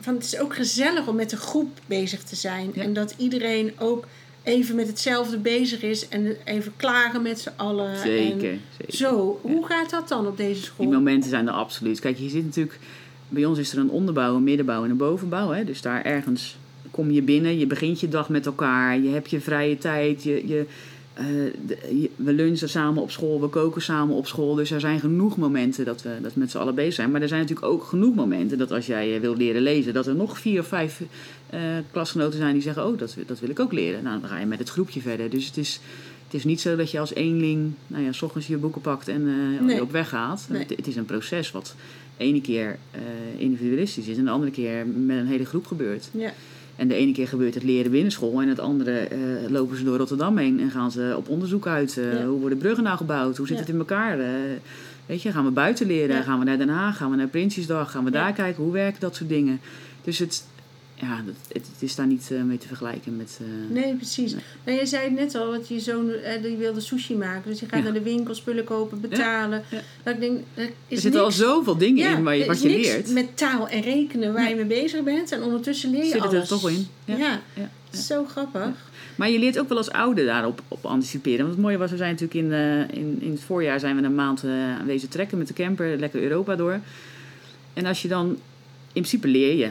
van 0.00 0.14
het 0.14 0.24
is 0.24 0.38
ook 0.38 0.54
gezellig 0.54 1.06
om 1.06 1.16
met 1.16 1.32
een 1.32 1.38
groep 1.38 1.78
bezig 1.86 2.22
te 2.22 2.36
zijn. 2.36 2.70
Ja. 2.74 2.82
En 2.82 2.92
dat 2.92 3.14
iedereen 3.16 3.72
ook 3.78 4.06
even 4.44 4.76
met 4.76 4.86
hetzelfde 4.86 5.38
bezig 5.38 5.82
is. 5.82 6.08
En 6.08 6.36
even 6.44 6.72
klagen 6.76 7.22
met 7.22 7.40
z'n 7.40 7.50
allen. 7.56 7.90
En 7.92 7.98
Zeker. 7.98 8.38
zeker. 8.78 8.96
zo, 8.96 9.38
hoe 9.42 9.66
gaat 9.66 9.90
dat 9.90 10.08
dan 10.08 10.26
op 10.26 10.36
deze 10.36 10.62
school? 10.62 10.86
Die 10.86 10.94
momenten 10.94 11.30
zijn 11.30 11.46
er 11.46 11.52
absoluut. 11.54 12.00
Kijk, 12.00 12.18
je 12.18 12.28
zit 12.28 12.44
natuurlijk... 12.44 12.78
Bij 13.28 13.44
ons 13.44 13.58
is 13.58 13.72
er 13.72 13.78
een 13.78 13.90
onderbouw, 13.90 14.34
een 14.36 14.42
middenbouw 14.44 14.84
en 14.84 14.90
een 14.90 14.96
bovenbouw. 14.96 15.50
Hè? 15.50 15.64
Dus 15.64 15.80
daar 15.82 16.02
ergens 16.04 16.56
kom 16.90 17.10
je 17.10 17.22
binnen. 17.22 17.58
Je 17.58 17.66
begint 17.66 18.00
je 18.00 18.08
dag 18.08 18.28
met 18.28 18.46
elkaar. 18.46 18.98
Je 18.98 19.08
hebt 19.08 19.30
je 19.30 19.40
vrije 19.40 19.78
tijd. 19.78 20.22
Je, 20.22 20.46
je, 20.48 20.66
eh, 21.14 21.24
de- 21.66 22.10
we 22.16 22.32
lunchen 22.32 22.68
samen 22.68 23.02
op 23.02 23.10
school. 23.10 23.40
We 23.40 23.48
koken 23.48 23.82
samen 23.82 24.16
op 24.16 24.26
school. 24.26 24.54
Dus 24.54 24.70
er 24.70 24.80
zijn 24.80 25.00
genoeg 25.00 25.36
momenten 25.36 25.84
dat 25.84 26.02
we, 26.02 26.10
dat 26.22 26.34
we 26.34 26.40
met 26.40 26.50
z'n 26.50 26.58
allen 26.58 26.74
bezig 26.74 26.94
zijn. 26.94 27.10
Maar 27.10 27.22
er 27.22 27.28
zijn 27.28 27.40
natuurlijk 27.40 27.72
ook 27.72 27.84
genoeg 27.84 28.14
momenten 28.14 28.58
dat 28.58 28.72
als 28.72 28.86
jij 28.86 29.14
eh, 29.14 29.20
wil 29.20 29.36
leren 29.36 29.62
lezen... 29.62 29.94
dat 29.94 30.06
er 30.06 30.14
nog 30.14 30.38
vier 30.38 30.60
of 30.60 30.66
vijf 30.66 31.00
eh, 31.54 31.60
klasgenoten 31.92 32.38
zijn 32.38 32.52
die 32.52 32.62
zeggen... 32.62 32.86
oh, 32.86 32.98
dat, 32.98 33.16
dat 33.26 33.40
wil 33.40 33.50
ik 33.50 33.60
ook 33.60 33.72
leren. 33.72 34.02
Nou, 34.02 34.20
dan 34.20 34.28
ga 34.28 34.38
je 34.38 34.46
met 34.46 34.58
het 34.58 34.68
groepje 34.70 35.00
verder. 35.00 35.30
Dus 35.30 35.46
het 35.46 35.56
is... 35.56 35.80
Het 36.24 36.42
is 36.42 36.48
niet 36.48 36.60
zo 36.60 36.76
dat 36.76 36.90
je 36.90 36.98
als 37.00 37.14
eenling, 37.14 37.72
nou 37.86 38.04
ja, 38.04 38.12
s 38.12 38.22
ochtends 38.22 38.46
je 38.46 38.56
boeken 38.56 38.80
pakt 38.80 39.08
en 39.08 39.28
Nee. 39.64 39.82
op 39.82 39.90
weg 39.92 40.08
gaat. 40.08 40.46
Nee. 40.50 40.60
Het, 40.60 40.70
het 40.76 40.86
is 40.86 40.96
een 40.96 41.04
proces 41.04 41.50
wat 41.50 41.74
de 42.16 42.24
ene 42.24 42.40
keer 42.40 42.78
eh, 42.90 43.00
individualistisch 43.36 44.06
is 44.06 44.16
en 44.18 44.24
de 44.24 44.30
andere 44.30 44.50
keer 44.50 44.86
met 44.86 45.16
een 45.18 45.26
hele 45.26 45.44
groep 45.44 45.66
gebeurt. 45.66 46.08
Ja, 46.12 46.32
En 46.76 46.88
de 46.88 46.94
ene 46.94 47.12
keer 47.12 47.28
gebeurt 47.28 47.54
het 47.54 47.62
leren 47.62 47.90
binnen 47.90 48.12
school 48.12 48.40
en 48.40 48.48
het 48.48 48.58
andere 48.60 49.08
lopen 49.48 49.76
ze 49.76 49.84
door 49.84 49.96
Rotterdam 49.96 50.36
heen 50.38 50.60
en 50.60 50.70
gaan 50.70 50.90
ze 50.90 51.14
op 51.16 51.28
onderzoek 51.28 51.66
uit. 51.66 51.92
Ja. 51.94 52.26
Hoe 52.26 52.40
worden 52.40 52.58
bruggen 52.58 52.84
nou 52.84 52.96
gebouwd? 52.96 53.36
Hoe 53.36 53.46
zit 53.46 53.56
Ja. 53.56 53.62
het 53.62 53.72
in 53.72 53.78
elkaar? 53.78 54.18
Weet 55.06 55.22
je, 55.22 55.32
gaan 55.32 55.44
we 55.44 55.50
buiten 55.50 55.86
leren? 55.86 56.16
Ja. 56.16 56.22
Gaan 56.22 56.38
we 56.38 56.44
naar 56.44 56.58
Den 56.58 56.68
Haag? 56.68 56.96
Gaan 56.96 57.10
we 57.10 57.16
naar 57.16 57.26
Prinsjesdag? 57.28 57.90
Gaan 57.90 58.04
we 58.04 58.10
daar 58.10 58.32
kijken? 58.32 58.62
Hoe 58.62 58.72
werken 58.72 59.00
dat 59.00 59.16
soort 59.16 59.28
dingen? 59.28 59.60
Dus 60.04 60.18
het, 60.18 60.44
ja, 60.94 61.16
het, 61.26 61.36
het, 61.48 61.66
het 61.72 61.82
is 61.82 61.94
daar 61.94 62.06
niet 62.06 62.30
eh, 62.32 62.42
mee 62.42 62.58
te 62.58 62.66
vergelijken 62.66 63.16
met... 63.16 63.38
eh, 63.40 63.74
nee, 63.74 63.94
precies. 63.94 64.32
Nee. 64.32 64.42
Nou, 64.64 64.78
je 64.78 64.86
zei 64.86 65.02
het 65.04 65.12
net 65.12 65.34
al, 65.34 65.50
dat 65.50 65.68
je 65.68 65.80
zoon 65.80 66.10
eh, 66.10 66.42
die 66.42 66.56
wilde 66.56 66.80
sushi 66.80 67.14
maken. 67.14 67.50
Dus 67.50 67.60
je 67.60 67.66
gaat 67.66 67.78
Ja. 67.78 67.84
naar 67.84 67.92
de 67.92 68.02
winkel, 68.02 68.34
spullen 68.34 68.64
kopen, 68.64 69.00
betalen. 69.00 69.62
Ja. 69.70 69.80
Dat 70.02 70.14
ik 70.14 70.20
denk, 70.20 70.40
er 70.54 70.64
is 70.64 70.96
er 70.96 70.98
zitten 71.02 71.22
al 71.22 71.30
zoveel 71.30 71.76
dingen 71.76 72.10
in 72.16 72.22
waar 72.24 72.36
je, 72.36 72.44
wat 72.46 72.62
je 72.62 72.68
leert. 72.68 73.10
met 73.12 73.36
taal 73.36 73.68
en 73.68 73.80
rekenen 73.80 74.32
waar 74.32 74.48
je 74.48 74.54
mee 74.54 74.64
bezig 74.64 75.02
bent. 75.02 75.32
En 75.32 75.42
ondertussen 75.42 75.90
leer 75.90 76.04
je 76.04 76.10
Zit 76.10 76.20
alles. 76.20 76.34
er 76.34 76.46
toch 76.46 76.70
in? 76.70 76.86
Ja, 77.04 77.40
zo 77.92 78.24
grappig. 78.24 78.68
Maar 79.16 79.30
je 79.30 79.38
leert 79.38 79.58
ook 79.58 79.68
wel 79.68 79.78
als 79.78 79.90
ouder 79.90 80.24
daarop 80.26 80.62
op 80.68 80.84
anticiperen. 80.86 81.38
Want 81.38 81.50
het 81.50 81.60
mooie 81.60 81.76
was, 81.78 81.90
we 81.90 81.96
zijn 81.96 82.16
natuurlijk 82.18 82.46
in, 82.46 82.52
in, 83.00 83.18
in 83.20 83.30
het 83.30 83.40
voorjaar 83.40 83.80
zijn 83.80 83.96
we 83.96 84.02
een 84.02 84.14
maand 84.14 84.44
uh, 84.44 84.78
aanwezig 84.78 85.08
trekken 85.08 85.38
met 85.38 85.48
de 85.48 85.54
camper, 85.54 85.96
lekker 85.98 86.22
Europa 86.22 86.56
door. 86.56 86.80
En 87.72 87.86
als 87.86 88.02
je 88.02 88.08
dan, 88.08 88.26
in 88.28 88.38
principe 88.92 89.28
leer 89.28 89.56
je. 89.56 89.70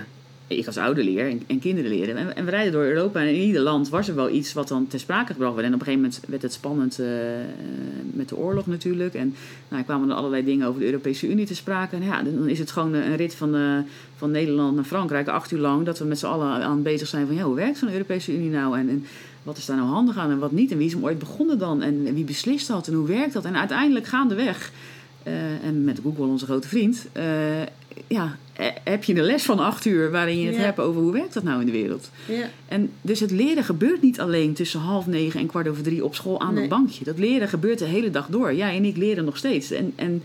Ik 0.58 0.66
als 0.66 0.78
ouder 0.78 1.04
leer 1.04 1.30
en, 1.30 1.42
en 1.48 1.60
kinderen 1.60 1.92
leren. 1.92 2.18
En, 2.18 2.36
en, 2.36 2.46
we 2.46 2.52
rijden 2.52 2.72
door 2.72 2.84
Europa 2.84 3.20
en 3.20 3.28
in 3.28 3.42
ieder 3.42 3.62
land 3.62 3.90
was 3.90 4.08
er 4.08 4.16
wel 4.16 4.30
iets 4.30 4.54
wat 4.54 4.68
dan 4.68 4.88
ter 4.88 5.00
sprake 5.00 5.32
gebracht 5.32 5.56
werd. 5.56 5.68
En 5.68 5.74
op 5.74 5.80
een 5.80 5.86
gegeven 5.86 6.10
moment 6.10 6.24
werd 6.28 6.42
het 6.42 6.54
spannend 6.54 7.00
uh, 7.00 7.08
met 8.12 8.30
de 8.30 8.38
oorlog 8.38 8.68
natuurlijk. 8.68 9.14
En 9.14 9.36
nou, 9.68 9.84
kwamen 9.84 10.10
er 10.10 10.16
allerlei 10.16 10.44
dingen 10.44 10.68
over 10.68 10.80
de 10.80 10.86
Europese 10.86 11.30
Unie 11.30 11.46
te 11.46 11.56
sprake. 11.56 11.96
En 11.96 12.04
ja, 12.04 12.24
dan 12.24 12.48
is 12.48 12.60
het 12.60 12.72
gewoon 12.72 12.94
een 12.94 13.16
rit 13.16 13.36
van, 13.36 13.56
uh, 13.56 13.78
van 14.16 14.32
Nederland 14.32 14.76
naar 14.76 14.84
Frankrijk, 14.84 15.28
acht 15.28 15.52
uur 15.52 15.60
lang, 15.60 15.86
dat 15.86 16.00
we 16.00 16.06
met 16.06 16.20
z'n 16.20 16.26
allen 16.26 16.48
aan 16.48 16.82
bezig 16.82 17.08
zijn 17.08 17.26
van 17.26 17.36
ja, 17.36 17.44
hoe 17.44 17.56
werkt 17.56 17.78
zo'n 17.78 17.92
Europese 17.92 18.36
Unie 18.36 18.50
nou? 18.50 18.78
En, 18.78 18.90
en 18.90 19.06
wat 19.44 19.58
is 19.58 19.66
daar 19.66 19.78
nou 19.78 19.90
handig 19.90 20.18
aan 20.18 20.32
en 20.32 20.40
wat 20.40 20.52
niet? 20.52 20.72
En 20.72 20.78
wie 20.78 20.88
is 20.88 20.94
hem 20.94 21.04
ooit 21.04 21.20
begonnen 21.20 21.58
dan? 21.58 21.82
En 21.82 22.14
wie 22.14 22.24
beslist 22.24 22.68
dat? 22.68 22.88
En 22.88 22.94
hoe 22.94 23.08
werkt 23.08 23.34
dat? 23.34 23.46
En 23.46 23.58
uiteindelijk 23.58 24.06
gaandeweg, 24.06 24.72
uh, 25.28 25.66
en 25.66 25.84
met 25.84 26.00
Google, 26.04 26.26
onze 26.26 26.46
grote 26.46 26.68
vriend, 26.68 27.08
ja, 28.08 28.38
heb 28.84 29.04
je 29.04 29.16
een 29.16 29.24
les 29.24 29.44
van 29.44 29.60
acht 29.60 29.86
uur 29.86 30.12
waarin 30.12 30.40
je 30.40 30.46
het 30.46 30.56
ja. 30.56 30.62
hebt 30.62 30.80
over 30.80 31.02
hoe 31.02 31.12
werkt 31.12 31.34
dat 31.34 31.44
nou 31.44 31.60
in 31.60 31.66
de 31.66 31.72
wereld. 31.72 32.10
Ja. 32.28 32.50
En 32.68 32.92
dus 33.02 33.20
het 33.20 33.32
leren 33.32 33.64
gebeurt 33.64 34.02
niet 34.02 34.20
alleen 34.20 34.54
tussen 34.54 34.80
half 34.80 35.08
negen 35.08 35.40
en 35.40 35.48
kwart 35.48 35.68
over 35.68 35.84
drie 35.84 36.04
op 36.06 36.16
school 36.16 36.42
aan 36.42 36.54
Nee. 36.54 36.60
dat 36.68 36.70
bankje. 36.78 37.04
Dat 37.04 37.20
leren 37.20 37.48
gebeurt 37.48 37.80
de 37.80 37.86
hele 37.86 38.10
dag 38.10 38.28
door. 38.28 38.54
Jij 38.54 38.76
en 38.76 38.86
ik 38.86 38.98
leren 38.98 39.26
nog 39.26 39.38
steeds. 39.38 39.72
En, 39.72 39.94
en 39.96 40.24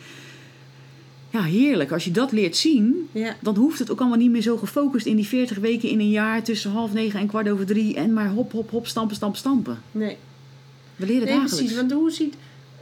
ja, 1.30 1.42
heerlijk. 1.42 1.92
Als 1.92 2.04
je 2.04 2.10
dat 2.10 2.32
leert 2.32 2.56
zien, 2.56 3.08
Ja. 3.12 3.36
dan 3.40 3.56
hoeft 3.56 3.78
het 3.78 3.90
ook 3.90 4.00
allemaal 4.00 4.18
niet 4.18 4.30
meer 4.30 4.42
zo 4.42 4.56
gefocust 4.56 5.06
in 5.06 5.16
die 5.16 5.26
40 5.26 5.58
weken 5.58 5.88
in 5.88 6.00
een 6.00 6.10
jaar 6.10 6.42
tussen 6.42 6.70
half 6.70 6.92
negen 6.92 7.20
en 7.20 7.26
kwart 7.26 7.48
over 7.48 7.66
drie. 7.66 7.94
En 7.94 8.12
maar 8.12 8.28
hop, 8.28 8.52
hop, 8.52 8.70
hop, 8.70 8.86
stampen, 8.86 9.16
stampen, 9.16 9.38
stampen. 9.38 9.78
Nee, 9.92 10.16
We 10.96 11.06
leren 11.06 11.24
nee 11.24 11.28
dagelijks. 11.34 11.56
precies. 11.56 11.76
Want 11.76 11.92
hoe 11.92 12.10
ziet... 12.10 12.34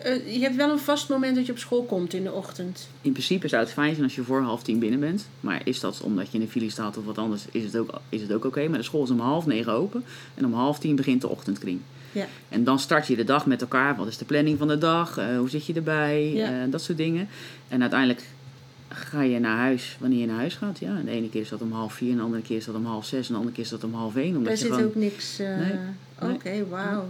eh, 0.07 0.35
je 0.35 0.40
hebt 0.40 0.57
wel 0.57 0.71
een 0.71 0.79
vast 0.79 1.09
moment 1.09 1.37
dat 1.37 1.47
je 1.47 1.53
op 1.53 1.59
school 1.59 1.83
komt 1.83 2.14
in 2.14 2.23
de 2.23 2.33
ochtend. 2.33 2.88
In 3.01 3.12
principe 3.12 3.49
zou 3.49 3.62
het 3.62 3.73
fijn 3.73 3.92
zijn 3.92 4.05
als 4.05 4.14
je 4.14 4.23
voor 4.23 4.40
half 4.40 4.62
tien 4.62 4.79
binnen 4.79 5.01
bent. 5.01 5.29
Maar 5.40 5.61
is 5.64 5.81
dat 5.81 6.01
omdat 6.01 6.27
je 6.27 6.38
in 6.38 6.45
de 6.45 6.51
file 6.51 6.71
staat 6.71 6.97
of 6.97 7.05
wat 7.05 7.19
anders, 7.19 7.45
is 7.51 7.64
het 7.64 7.77
ook, 7.77 8.01
is 8.09 8.21
het 8.23 8.33
ook 8.33 8.45
oké. 8.45 8.69
Maar 8.69 8.79
de 8.79 8.85
school 8.85 9.03
is 9.03 9.11
om 9.11 9.21
half 9.21 9.47
negen 9.47 9.73
open. 9.73 10.05
En 10.35 10.45
om 10.45 10.55
half 10.55 10.79
tien 10.79 10.97
begint 10.97 11.21
de 11.21 11.29
ochtendkring. 11.29 11.81
Ja. 12.12 12.27
En 12.49 12.64
dan 12.64 12.79
start 12.79 13.07
je 13.07 13.16
de 13.16 13.25
dag 13.25 13.47
met 13.47 13.61
elkaar. 13.61 13.97
Wat 13.97 14.07
is 14.07 14.19
de 14.19 14.25
planning 14.25 14.59
van 14.59 14.69
de 14.69 14.79
dag? 14.79 15.19
Eh, 15.19 15.38
hoe 15.38 15.51
zit 15.51 15.66
je 15.66 15.73
erbij? 15.73 16.33
Ja. 16.33 16.62
Eh, 16.62 16.71
dat 16.71 16.83
soort 16.83 16.99
dingen. 16.99 17.29
En 17.69 17.81
uiteindelijk 17.81 18.23
ga 18.88 19.23
je 19.23 19.38
naar 19.38 19.57
huis 19.57 19.97
wanneer 20.01 20.21
je 20.21 20.27
naar 20.27 20.37
huis 20.37 20.55
gaat. 20.55 20.79
Ja, 20.79 20.97
en 20.97 21.05
de 21.05 21.11
ene 21.11 21.29
keer 21.29 21.40
is 21.40 21.49
dat 21.49 21.61
om 21.61 21.73
half 21.73 21.92
vier, 21.92 22.11
en 22.11 22.16
de 22.16 22.23
andere 22.23 22.42
keer 22.42 22.57
is 22.57 22.64
dat 22.64 22.75
om 22.75 22.87
half 22.87 23.07
zes, 23.07 23.27
en 23.27 23.33
de 23.33 23.38
andere 23.38 23.55
keer 23.55 23.64
is 23.64 23.71
dat 23.71 23.85
om 23.85 23.95
half 23.95 24.16
één. 24.16 24.29
Omdat 24.29 24.45
Daar 24.45 24.57
zit 24.57 24.71
gewoon... 24.71 24.85
ook 24.85 24.95
niks. 24.95 25.38
Nee, 25.38 26.33
Oké, 26.33 26.49
nee. 26.49 26.64
wauw. 26.64 27.09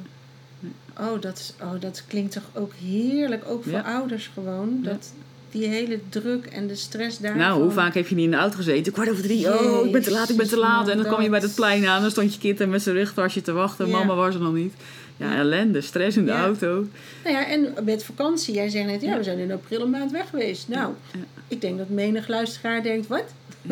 Oh 1.00 1.20
dat, 1.20 1.38
is, 1.38 1.54
oh, 1.62 1.80
dat 1.80 2.04
klinkt 2.06 2.32
toch 2.32 2.50
ook 2.54 2.72
heerlijk, 2.84 3.44
ook 3.48 3.62
voor 3.62 3.72
Ja. 3.72 3.80
ouders 3.80 4.30
gewoon. 4.34 4.78
Dat, 4.82 5.12
die 5.50 5.66
hele 5.68 5.98
druk 6.08 6.46
en 6.46 6.66
de 6.66 6.74
stress 6.74 7.18
daarvan. 7.18 7.40
Nou, 7.40 7.62
hoe 7.62 7.70
vaak 7.70 7.94
heb 7.94 8.06
je 8.08 8.14
niet 8.14 8.24
in 8.24 8.30
de 8.30 8.36
auto 8.36 8.56
gezeten? 8.56 8.92
Kwart 8.92 9.10
over 9.10 9.22
drie, 9.22 9.54
oh, 9.60 9.86
ik 9.86 9.92
ben 9.92 10.02
te 10.02 10.10
laat, 10.10 10.28
ik 10.28 10.36
ben 10.36 10.48
te 10.48 10.56
laat. 10.58 10.88
En 10.88 10.96
dan 10.96 11.06
kwam 11.06 11.22
je 11.22 11.28
bij 11.30 11.40
dat. 11.40 11.48
het 11.48 11.58
plein 11.58 11.86
aan, 11.86 12.00
dan 12.02 12.10
stond 12.10 12.34
je 12.34 12.40
kind 12.40 12.70
met 12.70 12.82
zijn 12.82 12.94
rugtasje 12.96 13.42
te 13.42 13.52
wachten. 13.52 13.90
Mama 13.90 14.14
was 14.14 14.34
er 14.34 14.40
nog 14.40 14.54
niet. 14.54 14.74
Ja, 15.16 15.36
ellende, 15.36 15.80
stress 15.80 16.16
in 16.16 16.24
de 16.24 16.30
Ja. 16.32 16.42
auto. 16.44 16.86
Nou 17.24 17.36
ja, 17.36 17.46
en 17.46 17.74
met 17.84 18.04
vakantie. 18.04 18.54
Jij 18.54 18.68
zegt 18.68 18.86
net, 18.86 19.00
ja, 19.02 19.10
Ja. 19.10 19.16
we 19.16 19.22
zijn 19.24 19.38
in 19.38 19.52
april 19.52 19.80
een 19.80 19.90
maand 19.90 20.10
weg 20.10 20.28
geweest. 20.30 20.68
Nou, 20.68 20.92
Ja. 21.12 21.18
ik 21.48 21.60
denk 21.60 21.78
dat 21.78 21.88
menig 21.88 22.28
luisteraar 22.28 22.82
denkt, 22.82 23.06
wat? 23.06 23.24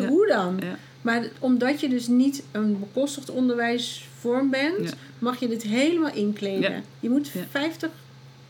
Hoe 0.07 0.27
dan? 0.27 0.59
Maar 1.01 1.23
omdat 1.39 1.79
je 1.79 1.89
dus 1.89 2.07
niet 2.07 2.43
een 2.51 2.79
bekostigd 2.79 3.29
onderwijsvorm 4.25 4.49
bent, 4.77 4.89
Ja. 4.89 4.95
mag 5.19 5.39
je 5.39 5.47
dit 5.47 5.63
helemaal 5.63 6.13
inkleden. 6.13 6.71
Ja. 6.71 6.81
Je 6.99 7.09
moet 7.09 7.27
Ja. 7.33 7.41
50 7.49 7.89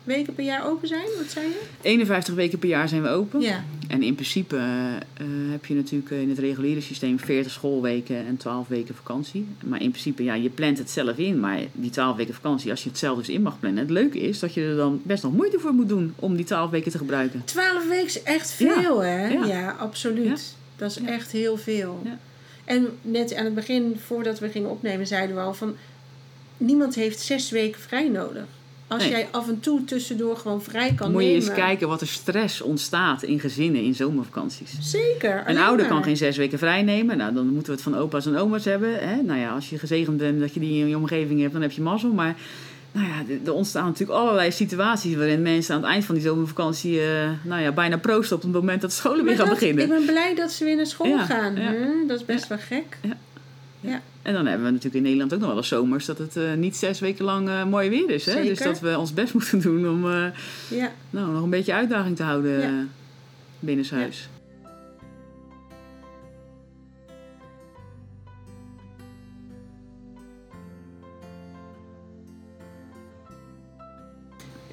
weken 0.04 0.34
per 0.36 0.44
jaar 0.44 0.68
open 0.68 0.88
zijn, 0.88 1.06
wat 1.18 1.30
zei 1.30 1.46
je? 1.46 1.62
51 1.82 2.34
weken 2.36 2.60
per 2.60 2.70
jaar 2.70 2.90
zijn 2.90 3.02
we 3.02 3.10
open. 3.10 3.42
Ja, 3.42 3.64
En 3.88 4.04
in 4.04 4.16
principe 4.16 4.56
eh, 4.58 5.26
heb 5.52 5.66
je 5.66 5.74
natuurlijk 5.74 6.12
eh, 6.12 6.22
in 6.22 6.30
het 6.30 6.40
reguliere 6.40 6.82
systeem 6.82 7.20
40 7.20 7.52
schoolweken 7.52 8.26
en 8.26 8.38
12 8.38 8.68
weken 8.68 8.96
vakantie. 8.96 9.48
Maar 9.64 9.82
in 9.82 9.90
principe, 9.90 10.24
ja, 10.24 10.34
je 10.34 10.50
plant 10.50 10.78
het 10.78 10.90
zelf 10.90 11.18
in. 11.18 11.40
Maar 11.40 11.60
die 11.74 11.90
12 11.90 12.16
weken 12.16 12.34
vakantie, 12.34 12.72
als 12.72 12.84
je 12.84 12.90
het 12.90 12.98
zelf 12.98 13.18
dus 13.18 13.30
in 13.30 13.42
mag 13.42 13.60
plannen. 13.60 13.82
Het 13.82 13.92
leuke 13.92 14.20
is 14.20 14.40
dat 14.40 14.54
je 14.54 14.62
er 14.62 14.76
dan 14.76 15.02
best 15.04 15.24
nog 15.24 15.34
moeite 15.34 15.60
voor 15.60 15.74
moet 15.74 15.90
doen 15.90 16.14
om 16.16 16.36
die 16.36 16.46
12 16.46 16.70
weken 16.70 16.92
te 16.92 16.98
gebruiken. 16.98 17.42
12 17.46 17.88
weken 17.88 18.06
is 18.06 18.24
echt 18.24 18.56
Ja. 18.58 18.82
veel, 18.82 19.00
hè? 19.04 19.28
Ja, 19.28 19.46
Ja. 19.46 19.76
absoluut. 19.80 20.56
Dat 20.76 20.90
is 20.92 20.98
Ja. 20.98 21.08
echt 21.08 21.32
heel 21.32 21.58
veel. 21.58 22.02
Ja. 22.04 22.20
En 22.66 22.88
net 23.02 23.36
aan 23.36 23.46
het 23.46 23.56
begin, 23.56 23.98
voordat 24.06 24.40
we 24.40 24.50
gingen 24.50 24.70
opnemen, 24.70 25.08
zeiden 25.08 25.36
we 25.36 25.42
al 25.42 25.54
van... 25.54 25.76
Niemand 26.58 26.96
heeft 26.96 27.20
zes 27.20 27.50
weken 27.50 27.82
vrij 27.82 28.10
nodig. 28.10 28.44
Als 28.88 29.02
Nee. 29.02 29.12
jij 29.12 29.28
af 29.32 29.48
en 29.48 29.60
toe 29.60 29.84
tussendoor 29.84 30.38
gewoon 30.38 30.62
vrij 30.62 30.94
kan 30.94 31.12
moet 31.12 31.22
je 31.22 31.28
nemen. 31.28 31.44
eens 31.46 31.54
kijken 31.56 31.88
wat 31.88 32.02
er 32.02 32.08
stress 32.08 32.62
ontstaat 32.62 33.24
in 33.24 33.40
gezinnen 33.40 33.82
in 33.84 33.96
zomervakanties. 33.96 34.78
Zeker. 34.82 35.44
Een 35.46 35.58
ouder 35.58 35.86
maar. 35.86 35.94
kan 35.96 36.04
geen 36.04 36.18
zes 36.18 36.38
weken 36.38 36.60
vrij 36.60 36.82
nemen. 36.84 37.18
Nou, 37.18 37.34
dan 37.34 37.46
moeten 37.48 37.66
we 37.66 37.72
het 37.72 37.82
van 37.82 37.96
opa's 37.98 38.26
en 38.26 38.38
oma's 38.38 38.66
hebben. 38.66 39.00
Hè? 39.10 39.22
Nou 39.22 39.40
ja, 39.40 39.54
als 39.54 39.70
je 39.70 39.80
gezegend 39.80 40.18
bent 40.18 40.40
dat 40.40 40.54
je 40.54 40.60
die 40.60 40.80
in 40.82 40.88
je 40.90 40.98
omgeving 40.98 41.40
hebt, 41.40 41.54
dan 41.54 41.62
heb 41.62 41.72
je 41.72 41.82
mazzel. 41.82 42.12
Maar 42.14 42.36
nou 42.96 43.08
ja, 43.08 43.24
er- 43.46 43.54
ontstaan 43.54 43.86
natuurlijk 43.86 44.20
allerlei 44.20 44.52
situaties 44.52 45.16
waarin 45.16 45.42
mensen 45.42 45.76
aan 45.76 45.82
het 45.82 45.90
eind 45.90 46.06
van 46.06 46.16
die 46.16 46.24
zomervakantie 46.24 47.02
eh, 47.02 47.30
nou 47.44 47.62
ja, 47.62 47.72
bijna 47.72 47.98
proosten 47.98 48.36
op 48.36 48.42
het 48.42 48.52
moment 48.52 48.82
dat 48.82 48.94
scholen 48.94 49.26
weer 49.26 49.36
gaan 49.36 49.46
dat- 49.50 49.60
beginnen. 49.60 49.84
Ik 49.84 49.90
ben 49.90 50.06
blij 50.06 50.36
dat 50.36 50.52
ze 50.52 50.64
weer 50.64 50.76
naar 50.76 50.86
school 50.86 51.08
Ja, 51.08 51.26
gaan. 51.26 51.56
ja. 51.56 51.62
hè? 51.62 51.88
Dat 52.08 52.20
is 52.20 52.26
best 52.26 52.48
wel 52.48 52.58
gek. 52.58 52.98
En 54.22 54.34
dan 54.34 54.46
hebben 54.46 54.66
we 54.66 54.72
natuurlijk 54.72 54.96
in 54.96 55.02
Nederland 55.02 55.34
ook 55.34 55.40
nog 55.40 55.48
wel 55.48 55.58
eens 55.58 55.68
zomers 55.68 56.06
dat 56.06 56.18
het 56.18 56.36
eh, 56.38 56.54
niet 56.54 56.76
zes 56.76 57.00
weken 57.00 57.26
lang 57.26 57.50
eh, 57.50 57.66
mooi 57.66 57.90
weer 57.90 58.10
is. 58.10 58.26
Hè? 58.26 58.32
Zeker. 58.32 58.50
Dus 58.50 58.60
dat 58.60 58.80
we 58.80 58.98
ons 58.98 59.14
best 59.14 59.34
moeten 59.34 59.60
doen 59.62 59.90
om 59.90 60.08
Ja. 60.68 60.92
nou, 61.10 61.32
nog 61.32 61.44
een 61.44 61.50
beetje 61.50 61.74
uitdaging 61.74 62.16
te 62.16 62.24
houden 62.24 62.60
Ja. 62.62 62.84
binnenshuis. 63.60 64.30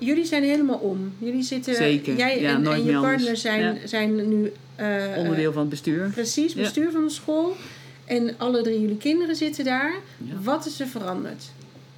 Jullie 0.05 0.25
zijn 0.25 0.43
helemaal 0.43 0.79
om. 0.79 1.13
Jullie 1.19 1.43
zitten... 1.43 1.75
Zeker. 1.75 2.17
Jij 2.17 2.41
Ja, 2.41 2.55
en, 2.55 2.61
je 2.61 2.67
partner 2.93 2.97
anders. 3.19 3.41
zijn, 3.41 3.61
Ja. 3.61 3.87
zijn 3.87 4.29
nu... 4.29 4.53
eh, 4.77 5.05
Onderdeel 5.17 5.53
van 5.53 5.61
het 5.61 5.71
bestuur. 5.71 6.11
Precies, 6.15 6.55
bestuur 6.55 6.91
van 6.91 7.05
de 7.05 7.11
school. 7.11 7.57
En 8.05 8.35
alle 8.39 8.63
drie 8.63 8.81
jullie 8.81 8.97
kinderen 8.97 9.37
zitten 9.37 9.65
daar. 9.65 9.95
Wat 10.43 10.67
is 10.67 10.81
er 10.81 10.87
veranderd? 10.87 11.45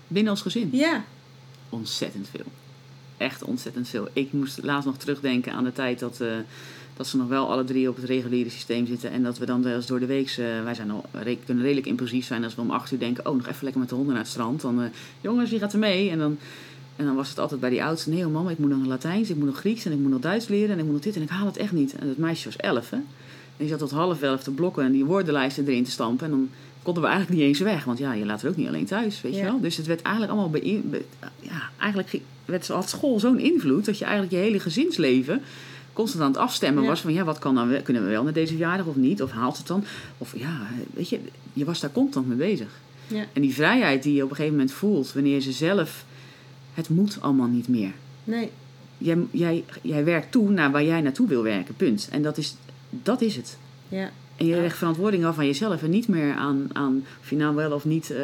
Binnen 0.09 0.33
ons 0.33 0.43
gezin. 0.43 0.69
Ja, 0.73 1.05
Ontzettend 1.69 2.29
veel. 2.31 2.45
Echt 3.17 3.45
ontzettend 3.45 3.89
veel. 3.89 4.09
Ik 4.13 4.33
moest 4.33 4.59
laatst 4.63 4.87
nog 4.87 4.97
terugdenken 4.97 5.53
aan 5.53 5.65
de 5.65 5.73
tijd 5.73 5.99
dat, 5.99 6.21
eh, 6.21 6.29
dat 6.97 7.07
ze 7.07 7.17
nog 7.17 7.29
wel 7.29 7.51
alle 7.51 7.65
drie 7.65 7.89
op 7.89 7.97
het 7.97 8.05
reguliere 8.05 8.51
systeem 8.51 8.87
zitten. 8.87 9.11
En 9.11 9.23
dat 9.23 9.39
we 9.39 9.47
dan 9.47 9.63
wel 9.63 9.75
eens 9.75 9.87
door 9.87 10.01
de 10.01 10.07
week, 10.07 10.29
eh, 10.29 10.63
wij 10.65 10.75
zijn 10.75 10.91
al, 10.91 11.05
re- 11.13 11.39
kunnen 11.45 11.63
redelijk 11.65 11.87
impulsief 11.87 12.27
zijn 12.27 12.45
als 12.45 12.55
we 12.55 12.61
om 12.61 12.71
acht 12.71 12.91
uur 12.93 12.99
denken, 12.99 13.27
oh 13.27 13.37
nog 13.37 13.47
even 13.49 13.63
lekker 13.65 13.81
met 13.81 13.89
de 13.89 13.95
honden 13.95 14.15
naar 14.15 14.23
het 14.23 14.33
strand. 14.33 14.61
Dan, 14.61 14.91
jongens, 15.21 15.51
wie 15.51 15.59
gaat 15.59 15.73
er 15.73 15.79
mee? 15.79 16.11
En 16.11 16.19
dan, 16.19 16.39
en 16.97 17.05
dan 17.05 17.15
was 17.15 17.29
het 17.29 17.39
altijd 17.39 17.61
bij 17.61 17.71
die 17.71 17.85
oudste, 17.85 18.11
nee 18.11 18.27
mama, 18.27 18.51
ik 18.51 18.59
moet 18.59 18.71
nog 18.71 18.87
Latijns, 18.87 19.31
ik 19.31 19.37
moet 19.37 19.47
nog 19.47 19.59
Grieks 19.59 19.85
en 19.85 19.93
ik 19.93 19.99
moet 19.99 20.11
nog 20.11 20.21
Duits 20.21 20.49
leren 20.49 20.71
en 20.71 20.79
ik 20.79 20.85
moet 20.85 20.93
nog 20.95 21.03
dit 21.03 21.17
en 21.17 21.23
ik 21.23 21.29
haal 21.29 21.47
het 21.47 21.57
echt 21.57 21.73
niet. 21.73 21.95
En 21.95 22.09
het 22.09 22.19
meisje 22.19 22.45
was 22.45 22.57
elf 22.57 22.91
hè. 22.91 22.97
En 22.97 23.05
die 23.57 23.69
zat 23.69 23.79
tot 23.79 23.91
half 23.91 24.23
elf 24.23 24.43
te 24.43 24.51
blokken 24.51 24.85
en 24.85 24.93
die 24.93 25.05
woordenlijsten 25.05 25.67
erin 25.69 25.85
te 25.85 25.91
stampen. 25.91 26.25
En 26.25 26.31
dan 26.31 26.49
konden 26.83 27.03
we 27.03 27.09
eigenlijk 27.09 27.39
niet 27.41 27.49
eens 27.49 27.59
weg. 27.59 27.85
Want 27.85 27.99
ja, 27.99 28.13
je 28.13 28.25
laat 28.25 28.43
er 28.43 28.49
ook 28.49 28.57
niet 28.57 28.69
alleen 28.69 28.85
thuis, 28.85 29.21
weet 29.21 29.37
je 29.37 29.43
wel. 29.43 29.61
Dus 29.61 29.77
het 29.77 29.87
werd 29.87 30.03
eigenlijk 30.03 30.33
allemaal... 30.33 30.51
Bij, 30.51 30.83
ja, 31.41 31.63
eigenlijk 31.79 32.11
ge- 32.11 32.21
werd, 32.45 32.69
had 32.69 32.89
school 32.89 33.21
zo'n 33.21 33.39
invloed... 33.39 33.85
dat 33.85 33.99
je 33.99 34.05
eigenlijk 34.05 34.35
je 34.35 34.41
hele 34.41 34.61
gezinsleven 34.61 35.41
constant 35.93 36.23
aan 36.23 36.29
het 36.31 36.39
afstemmen 36.41 36.83
Ja. 36.83 36.89
was... 36.89 37.01
van 37.01 37.13
ja, 37.13 37.25
wat 37.25 37.39
kan 37.39 37.55
dan, 37.55 37.69
wel- 37.69 37.83
kunnen 37.83 38.05
we 38.05 38.11
wel 38.11 38.23
naar 38.23 38.33
deze 38.33 38.53
verjaardag 38.53 38.87
of 38.87 38.97
niet? 38.97 39.23
Of 39.23 39.31
haalt 39.31 39.57
het 39.57 39.67
dan? 39.67 39.85
Of 40.19 40.39
ja, 40.39 40.61
weet 40.95 41.09
je, 41.09 41.21
je 41.53 41.65
was 41.65 41.81
daar 41.81 41.93
constant 41.93 42.29
mee 42.29 42.37
bezig. 42.37 42.69
Ja. 43.07 43.25
En 43.33 43.43
die 43.43 43.55
vrijheid 43.55 44.03
die 44.03 44.15
je 44.15 44.23
op 44.25 44.31
een 44.31 44.37
gegeven 44.37 44.57
moment 44.57 44.75
voelt... 44.75 45.13
wanneer 45.13 45.41
ze 45.41 45.53
zelf... 45.53 46.05
Het 46.75 46.89
moet 46.89 47.19
allemaal 47.21 47.47
niet 47.49 47.69
meer. 47.69 47.93
nee. 48.25 48.51
Jij, 48.99 49.19
jij, 49.31 49.65
jij 49.83 50.05
werkt 50.05 50.33
toe 50.33 50.51
naar 50.51 50.71
waar 50.71 50.85
jij 50.85 51.01
naartoe 51.01 51.29
wil 51.29 51.43
werken, 51.43 51.75
punt. 51.77 52.09
En 52.11 52.23
dat 52.23 52.39
is, 52.39 52.57
dat 52.91 53.21
is 53.23 53.37
het. 53.37 53.59
Ja. 53.89 54.11
En 54.37 54.47
je 54.47 54.55
Ja. 54.55 54.61
legt 54.61 54.77
verantwoording 54.79 55.25
af 55.25 55.39
aan 55.39 55.47
jezelf 55.47 55.83
en 55.83 55.91
niet 55.91 56.09
meer 56.09 56.35
aan, 56.35 56.69
aan 56.73 57.05
of 57.21 57.31
je 57.31 57.37
nou 57.37 57.55
wel 57.55 57.73
of 57.73 57.85
niet 57.85 58.11
eh, 58.11 58.19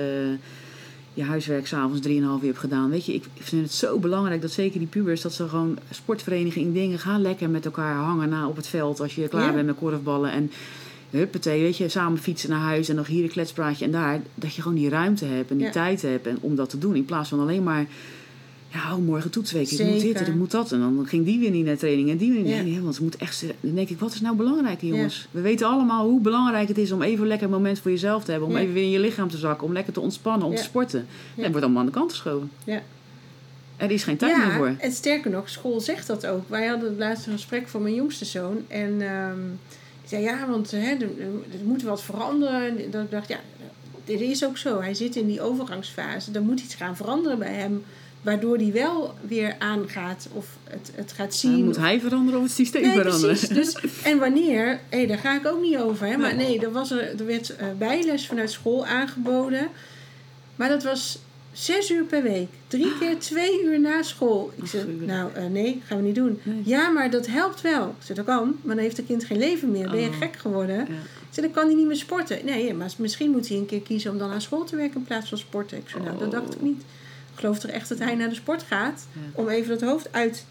je 1.14 1.22
huiswerk 1.22 1.66
s'avonds 1.66 2.06
3,5 2.08 2.12
uur 2.12 2.38
hebt 2.42 2.58
gedaan. 2.58 2.90
Weet 2.90 3.06
je, 3.06 3.14
ik 3.14 3.24
vind 3.38 3.62
het 3.62 3.72
zo 3.72 3.98
belangrijk 3.98 4.42
dat 4.42 4.50
zeker 4.50 4.78
die 4.78 4.88
pubers, 4.88 5.20
dat 5.20 5.32
ze 5.34 5.48
gewoon 5.48 5.78
sportvereniging 5.90 6.74
dingen 6.74 6.98
gaan 6.98 7.22
lekker 7.22 7.50
met 7.50 7.64
elkaar 7.64 7.94
hangen 7.96 8.28
na 8.28 8.48
op 8.48 8.56
het 8.56 8.66
veld 8.66 9.00
als 9.00 9.14
je 9.14 9.28
klaar 9.28 9.46
Ja. 9.46 9.52
bent 9.52 9.66
met 9.66 9.76
korfballen. 9.76 10.32
En 10.32 10.50
huppatee, 11.10 11.62
weet 11.62 11.76
je, 11.76 11.88
samen 11.88 12.18
fietsen 12.18 12.50
naar 12.50 12.60
huis 12.60 12.88
en 12.88 12.96
nog 12.96 13.06
hier 13.06 13.22
een 13.22 13.30
kletspraatje 13.30 13.84
en 13.84 13.90
daar. 13.90 14.20
Dat 14.34 14.54
je 14.54 14.62
gewoon 14.62 14.76
die 14.76 14.88
ruimte 14.88 15.24
hebt 15.24 15.50
en 15.50 15.56
die 15.56 15.66
Ja. 15.66 15.72
tijd 15.72 16.02
hebt 16.02 16.26
en, 16.26 16.38
om 16.40 16.54
dat 16.54 16.70
te 16.70 16.78
doen. 16.78 16.94
In 16.96 17.04
plaats 17.04 17.28
van 17.28 17.40
alleen 17.40 17.62
maar, 17.62 17.86
ja, 18.72 18.94
oh, 18.96 19.04
morgen 19.04 19.30
toetsweek, 19.30 19.70
ik 19.70 19.86
moet 19.86 20.00
dit 20.00 20.20
en 20.20 20.26
ik 20.26 20.34
moet 20.34 20.50
dat. 20.50 20.72
En 20.72 20.80
dan 20.80 21.04
ging 21.06 21.24
die 21.24 21.38
weer 21.38 21.50
niet 21.50 21.64
naar 21.64 21.76
training 21.76 22.10
en 22.10 22.16
die 22.16 22.32
weer 22.32 22.42
niet. 22.42 22.54
Ja. 22.54 22.62
Nee, 22.62 22.80
want 22.80 22.94
ze 22.94 23.02
moet 23.02 23.16
echt, 23.16 23.44
dan 23.60 23.74
denk 23.74 23.88
ik, 23.88 23.98
wat 23.98 24.14
is 24.14 24.20
nou 24.20 24.36
belangrijk 24.36 24.80
jongens? 24.80 25.28
We 25.30 25.40
weten 25.40 25.66
allemaal 25.66 26.08
hoe 26.08 26.20
belangrijk 26.20 26.68
het 26.68 26.78
is 26.78 26.92
om 26.92 27.02
even 27.02 27.26
lekker 27.26 27.46
een 27.46 27.52
moment 27.52 27.78
voor 27.78 27.90
jezelf 27.90 28.24
te 28.24 28.30
hebben. 28.30 28.48
Om 28.48 28.54
Ja. 28.54 28.60
even 28.60 28.74
weer 28.74 28.82
in 28.82 28.90
je 28.90 28.98
lichaam 29.00 29.28
te 29.30 29.36
zakken, 29.36 29.66
om 29.66 29.72
lekker 29.72 29.92
te 29.92 30.00
ontspannen, 30.00 30.46
om 30.46 30.54
te 30.54 30.62
sporten. 30.62 31.06
Dat 31.36 31.46
wordt 31.46 31.62
allemaal 31.62 31.80
aan 31.80 31.86
de 31.86 31.92
kant 31.92 32.10
geschoven. 32.10 32.50
Ja. 32.64 32.82
Er 33.76 33.90
is 33.90 34.02
geen 34.04 34.16
tijd 34.16 34.36
meer 34.36 34.52
voor. 34.52 34.74
en 34.78 34.92
sterker 34.92 35.30
nog, 35.30 35.48
school 35.48 35.80
zegt 35.80 36.06
dat 36.06 36.26
ook. 36.26 36.48
Wij 36.48 36.66
hadden 36.66 36.88
het 36.88 36.98
laatste 36.98 37.30
gesprek 37.30 37.68
voor 37.68 37.80
mijn 37.80 37.94
jongste 37.94 38.24
zoon. 38.24 38.56
En 38.68 39.00
ehm 39.00 39.38
die 40.00 40.08
zei, 40.08 40.22
ja, 40.22 40.48
want 40.48 40.70
hè, 40.70 40.78
er, 40.78 41.02
er 41.52 41.64
moet 41.64 41.82
wat 41.82 42.02
veranderen. 42.02 42.78
En 42.78 42.90
dat 42.90 43.02
ik 43.04 43.10
dacht, 43.10 43.28
ja, 43.28 43.40
dit 44.04 44.20
is 44.20 44.44
ook 44.44 44.56
zo. 44.58 44.80
Hij 44.80 44.94
zit 44.94 45.16
in 45.16 45.26
die 45.26 45.40
overgangsfase. 45.40 46.32
Er 46.32 46.42
moet 46.42 46.60
iets 46.60 46.74
gaan 46.74 46.96
veranderen 46.96 47.38
bij 47.38 47.52
hem. 47.54 47.82
Waardoor 48.22 48.56
hij 48.56 48.72
wel 48.72 49.14
weer 49.20 49.54
aangaat 49.58 50.28
of 50.32 50.46
het, 50.64 50.90
het 50.94 51.12
gaat 51.12 51.34
zien. 51.34 51.52
Dan 51.52 51.64
moet 51.64 51.76
hij 51.76 52.00
veranderen 52.00 52.40
of 52.40 52.46
het 52.46 52.54
systeem 52.54 52.82
Nee, 52.82 52.92
veranderen. 52.96 53.36
precies. 53.36 53.48
Dus, 53.82 54.02
en 54.02 54.18
wanneer, 54.18 54.80
hé, 54.88 55.06
daar 55.06 55.18
ga 55.18 55.34
ik 55.36 55.46
ook 55.46 55.62
niet 55.62 55.76
over. 55.76 56.06
Hè? 56.06 56.16
Maar 56.16 56.34
Nee. 56.36 56.60
er, 56.60 56.72
was 56.72 56.90
er, 56.90 57.18
er 57.20 57.26
werd 57.26 57.56
eh, 57.56 57.66
bijles 57.78 58.26
vanuit 58.26 58.50
school 58.50 58.86
aangeboden. 58.86 59.68
Maar 60.56 60.68
dat 60.68 60.82
was 60.82 61.18
zes 61.52 61.90
uur 61.90 62.04
per 62.04 62.22
week. 62.22 62.48
Drie 62.66 62.98
keer 62.98 63.18
twee 63.30 63.64
uur 63.64 63.80
na 63.80 64.02
school. 64.02 64.52
Ik 64.56 64.66
zei, 64.66 64.84
nou 65.06 65.30
eh, 65.34 65.44
nee, 65.46 65.82
gaan 65.86 65.96
we 65.96 66.02
niet 66.04 66.14
doen. 66.14 66.40
Nee. 66.42 66.62
Ja, 66.64 66.88
maar 66.88 67.10
dat 67.10 67.26
helpt 67.26 67.60
wel. 67.60 67.86
Ik 67.88 68.04
zei, 68.04 68.18
dat 68.18 68.26
kan. 68.26 68.56
Maar 68.62 68.74
dan 68.74 68.84
heeft 68.84 68.96
het 68.96 69.06
kind 69.06 69.24
geen 69.24 69.38
leven 69.38 69.70
meer. 69.70 69.90
Ben 69.90 70.00
je 70.00 70.08
Oh. 70.08 70.16
gek 70.18 70.36
geworden? 70.36 70.76
Ja. 70.76 70.82
Ik 70.84 71.36
zei, 71.36 71.46
dan 71.46 71.54
kan 71.54 71.66
hij 71.66 71.74
niet 71.74 71.86
meer 71.86 71.96
sporten. 71.96 72.38
Nee, 72.44 72.74
maar 72.74 72.90
misschien 72.98 73.30
moet 73.30 73.48
hij 73.48 73.56
een 73.56 73.66
keer 73.66 73.80
kiezen 73.82 74.10
om 74.10 74.18
dan 74.18 74.28
naar 74.28 74.42
school 74.42 74.64
te 74.64 74.76
werken 74.76 74.96
in 74.96 75.04
plaats 75.04 75.28
van 75.28 75.38
sporten. 75.38 75.76
Ik 75.78 75.88
zei, 75.88 76.02
nou, 76.04 76.18
dat 76.18 76.30
dacht 76.30 76.54
ik 76.54 76.60
niet. 76.62 76.82
Ik 77.40 77.46
geloof 77.46 77.58
toch 77.58 77.70
echt 77.70 77.88
dat 77.88 77.98
hij 77.98 78.14
naar 78.14 78.28
de 78.28 78.34
sport 78.34 78.62
gaat 78.62 79.06
om 79.32 79.48
even 79.48 79.72
het 79.72 79.80
hoofd 79.82 80.12
uit 80.12 80.44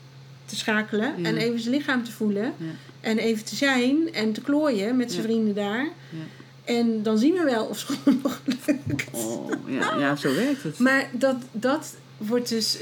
te 0.46 0.56
schakelen 0.56 1.26
en 1.26 1.38
even 1.38 1.60
zijn 1.60 1.76
lichaam 1.76 2.04
te 2.04 2.12
voelen. 2.12 2.54
En 3.02 3.18
even 3.18 3.46
te 3.46 3.56
zijn 3.56 4.14
en 4.14 4.34
te 4.34 4.42
klooien 4.42 4.98
met 4.98 5.12
zijn 5.12 5.24
vrienden 5.24 5.56
daar. 5.56 5.84
Ja. 5.84 6.18
En 6.64 7.04
dan 7.04 7.18
zien 7.18 7.34
we 7.34 7.44
wel 7.44 7.66
of 7.66 7.80
school 7.80 8.14
nog 8.24 8.42
lukt. 8.46 9.08
Oh, 9.12 9.52
ja, 9.68 9.96
ja, 9.98 10.16
zo 10.16 10.36
werkt 10.36 10.64
het. 10.64 10.80
Maar 10.80 11.10
dat, 11.12 11.36
dat 11.52 11.96
wordt 12.18 12.50
dus. 12.50 12.78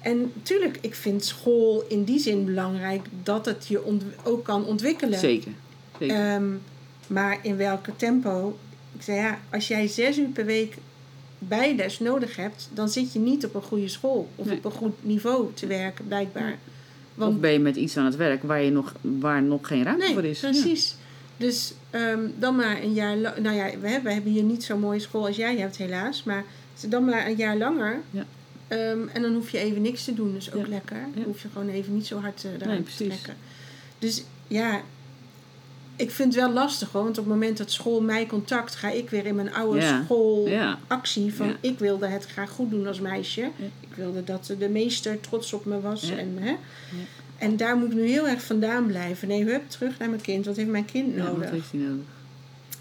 En 0.00 0.32
tuurlijk, 0.42 0.78
ik 0.80 0.94
vind 0.94 1.24
school 1.24 1.84
in 1.88 2.04
die 2.04 2.18
zin 2.18 2.44
belangrijk 2.44 3.06
dat 3.22 3.46
het 3.46 3.66
je 3.66 4.00
ook 4.24 4.44
kan 4.44 4.64
ontwikkelen. 4.64 5.18
Zeker. 5.18 5.52
Zeker. 5.98 6.16
Ehm, 6.16 6.48
maar 7.06 7.38
in 7.42 7.56
welke 7.56 7.96
tempo? 7.96 8.58
Ik 8.96 9.02
zei 9.02 9.18
ja, 9.18 9.38
als 9.50 9.68
jij 9.68 9.86
zes 9.86 10.18
uur 10.18 10.28
per 10.28 10.44
week 10.44 10.74
bijles 11.38 11.98
nodig 11.98 12.36
hebt, 12.36 12.68
dan 12.72 12.88
zit 12.88 13.12
je 13.12 13.18
niet 13.18 13.44
op 13.44 13.54
een 13.54 13.62
goede 13.62 13.88
school 13.88 14.28
of 14.34 14.46
Nee. 14.46 14.56
op 14.56 14.64
een 14.64 14.70
goed 14.70 14.94
niveau 15.00 15.50
te 15.54 15.66
werken, 15.66 16.06
blijkbaar. 16.08 16.56
Want- 17.14 17.34
Of 17.34 17.40
ben 17.40 17.52
je 17.52 17.58
met 17.58 17.76
iets 17.76 17.96
aan 17.96 18.04
het 18.04 18.16
werk 18.16 18.42
waar, 18.42 18.62
je 18.62 18.70
nog, 18.70 18.94
waar 19.00 19.42
nog 19.42 19.66
geen 19.66 19.82
ruimte 19.82 20.04
Nee, 20.04 20.14
voor 20.14 20.24
is. 20.24 20.38
precies. 20.40 20.94
Dus 21.36 21.72
ehm, 21.90 22.20
dan 22.38 22.56
maar 22.56 22.82
een 22.82 22.92
jaar 22.92 23.16
lang. 23.16 23.36
Nou 23.36 23.56
ja, 23.56 23.64
we, 23.64 23.88
hebben- 23.88 24.02
we 24.04 24.12
hebben 24.12 24.32
hier 24.32 24.42
niet 24.42 24.64
zo'n 24.64 24.80
mooie 24.80 24.98
school 24.98 25.26
als 25.26 25.36
jij 25.36 25.56
hebt, 25.56 25.76
helaas. 25.76 26.22
Maar 26.22 26.44
dan 26.88 27.04
maar 27.04 27.26
een 27.26 27.36
jaar 27.36 27.56
langer. 27.56 28.00
Ja. 28.10 28.26
Ehm, 28.68 29.08
en 29.12 29.22
dan 29.22 29.34
hoef 29.34 29.50
je 29.50 29.58
even 29.58 29.82
niks 29.82 30.04
te 30.04 30.14
doen. 30.14 30.32
Dus 30.32 30.52
ook 30.52 30.62
Ja. 30.64 30.68
lekker. 30.70 31.00
Dan 31.14 31.24
hoef 31.24 31.42
je 31.42 31.48
gewoon 31.52 31.68
even 31.68 31.94
niet 31.94 32.06
zo 32.06 32.18
hard 32.20 32.44
uh, 32.44 32.66
Nee, 32.66 32.76
te 32.76 32.82
precies. 32.82 32.96
trekken. 33.06 33.34
Dus 33.98 34.24
ja, 34.46 34.80
ik 35.98 36.10
vind 36.10 36.34
het 36.34 36.42
wel 36.44 36.52
lastig 36.52 36.92
hoor. 36.92 37.02
Want 37.02 37.18
op 37.18 37.24
het 37.24 37.32
moment 37.32 37.56
dat 37.58 37.70
school 37.70 38.00
mij 38.00 38.26
contact, 38.26 38.74
ga 38.74 38.90
ik 38.90 39.10
weer 39.10 39.26
in 39.26 39.34
mijn 39.34 39.52
oude 39.54 39.80
Ja. 39.80 40.02
school 40.04 40.48
Ja. 40.48 40.78
actie 40.86 41.34
van 41.34 41.56
ik 41.60 41.78
wilde 41.78 42.06
het 42.06 42.26
graag 42.26 42.50
goed 42.50 42.70
doen 42.70 42.86
als 42.86 43.00
meisje. 43.00 43.50
Ik 43.80 43.94
wilde 43.94 44.24
dat 44.24 44.54
de 44.58 44.68
meester 44.68 45.20
trots 45.20 45.52
op 45.52 45.64
me 45.64 45.80
was. 45.80 46.10
En, 46.10 46.36
hè, 46.40 46.54
en 47.38 47.56
daar 47.56 47.76
moet 47.76 47.88
ik 47.90 47.94
nu 47.96 48.06
heel 48.08 48.28
erg 48.28 48.42
vandaan 48.42 48.86
blijven. 48.86 49.28
Nee, 49.28 49.44
hup, 49.44 49.70
terug 49.70 49.98
naar 49.98 50.08
mijn 50.08 50.20
kind. 50.20 50.44
Wat 50.46 50.56
heeft 50.56 50.68
mijn 50.70 50.84
kind 50.84 51.14
Ja, 51.14 51.22
nodig? 51.22 51.38
wat 51.42 51.50
heeft 51.50 51.70
hij 51.70 51.80
nodig? 51.80 52.04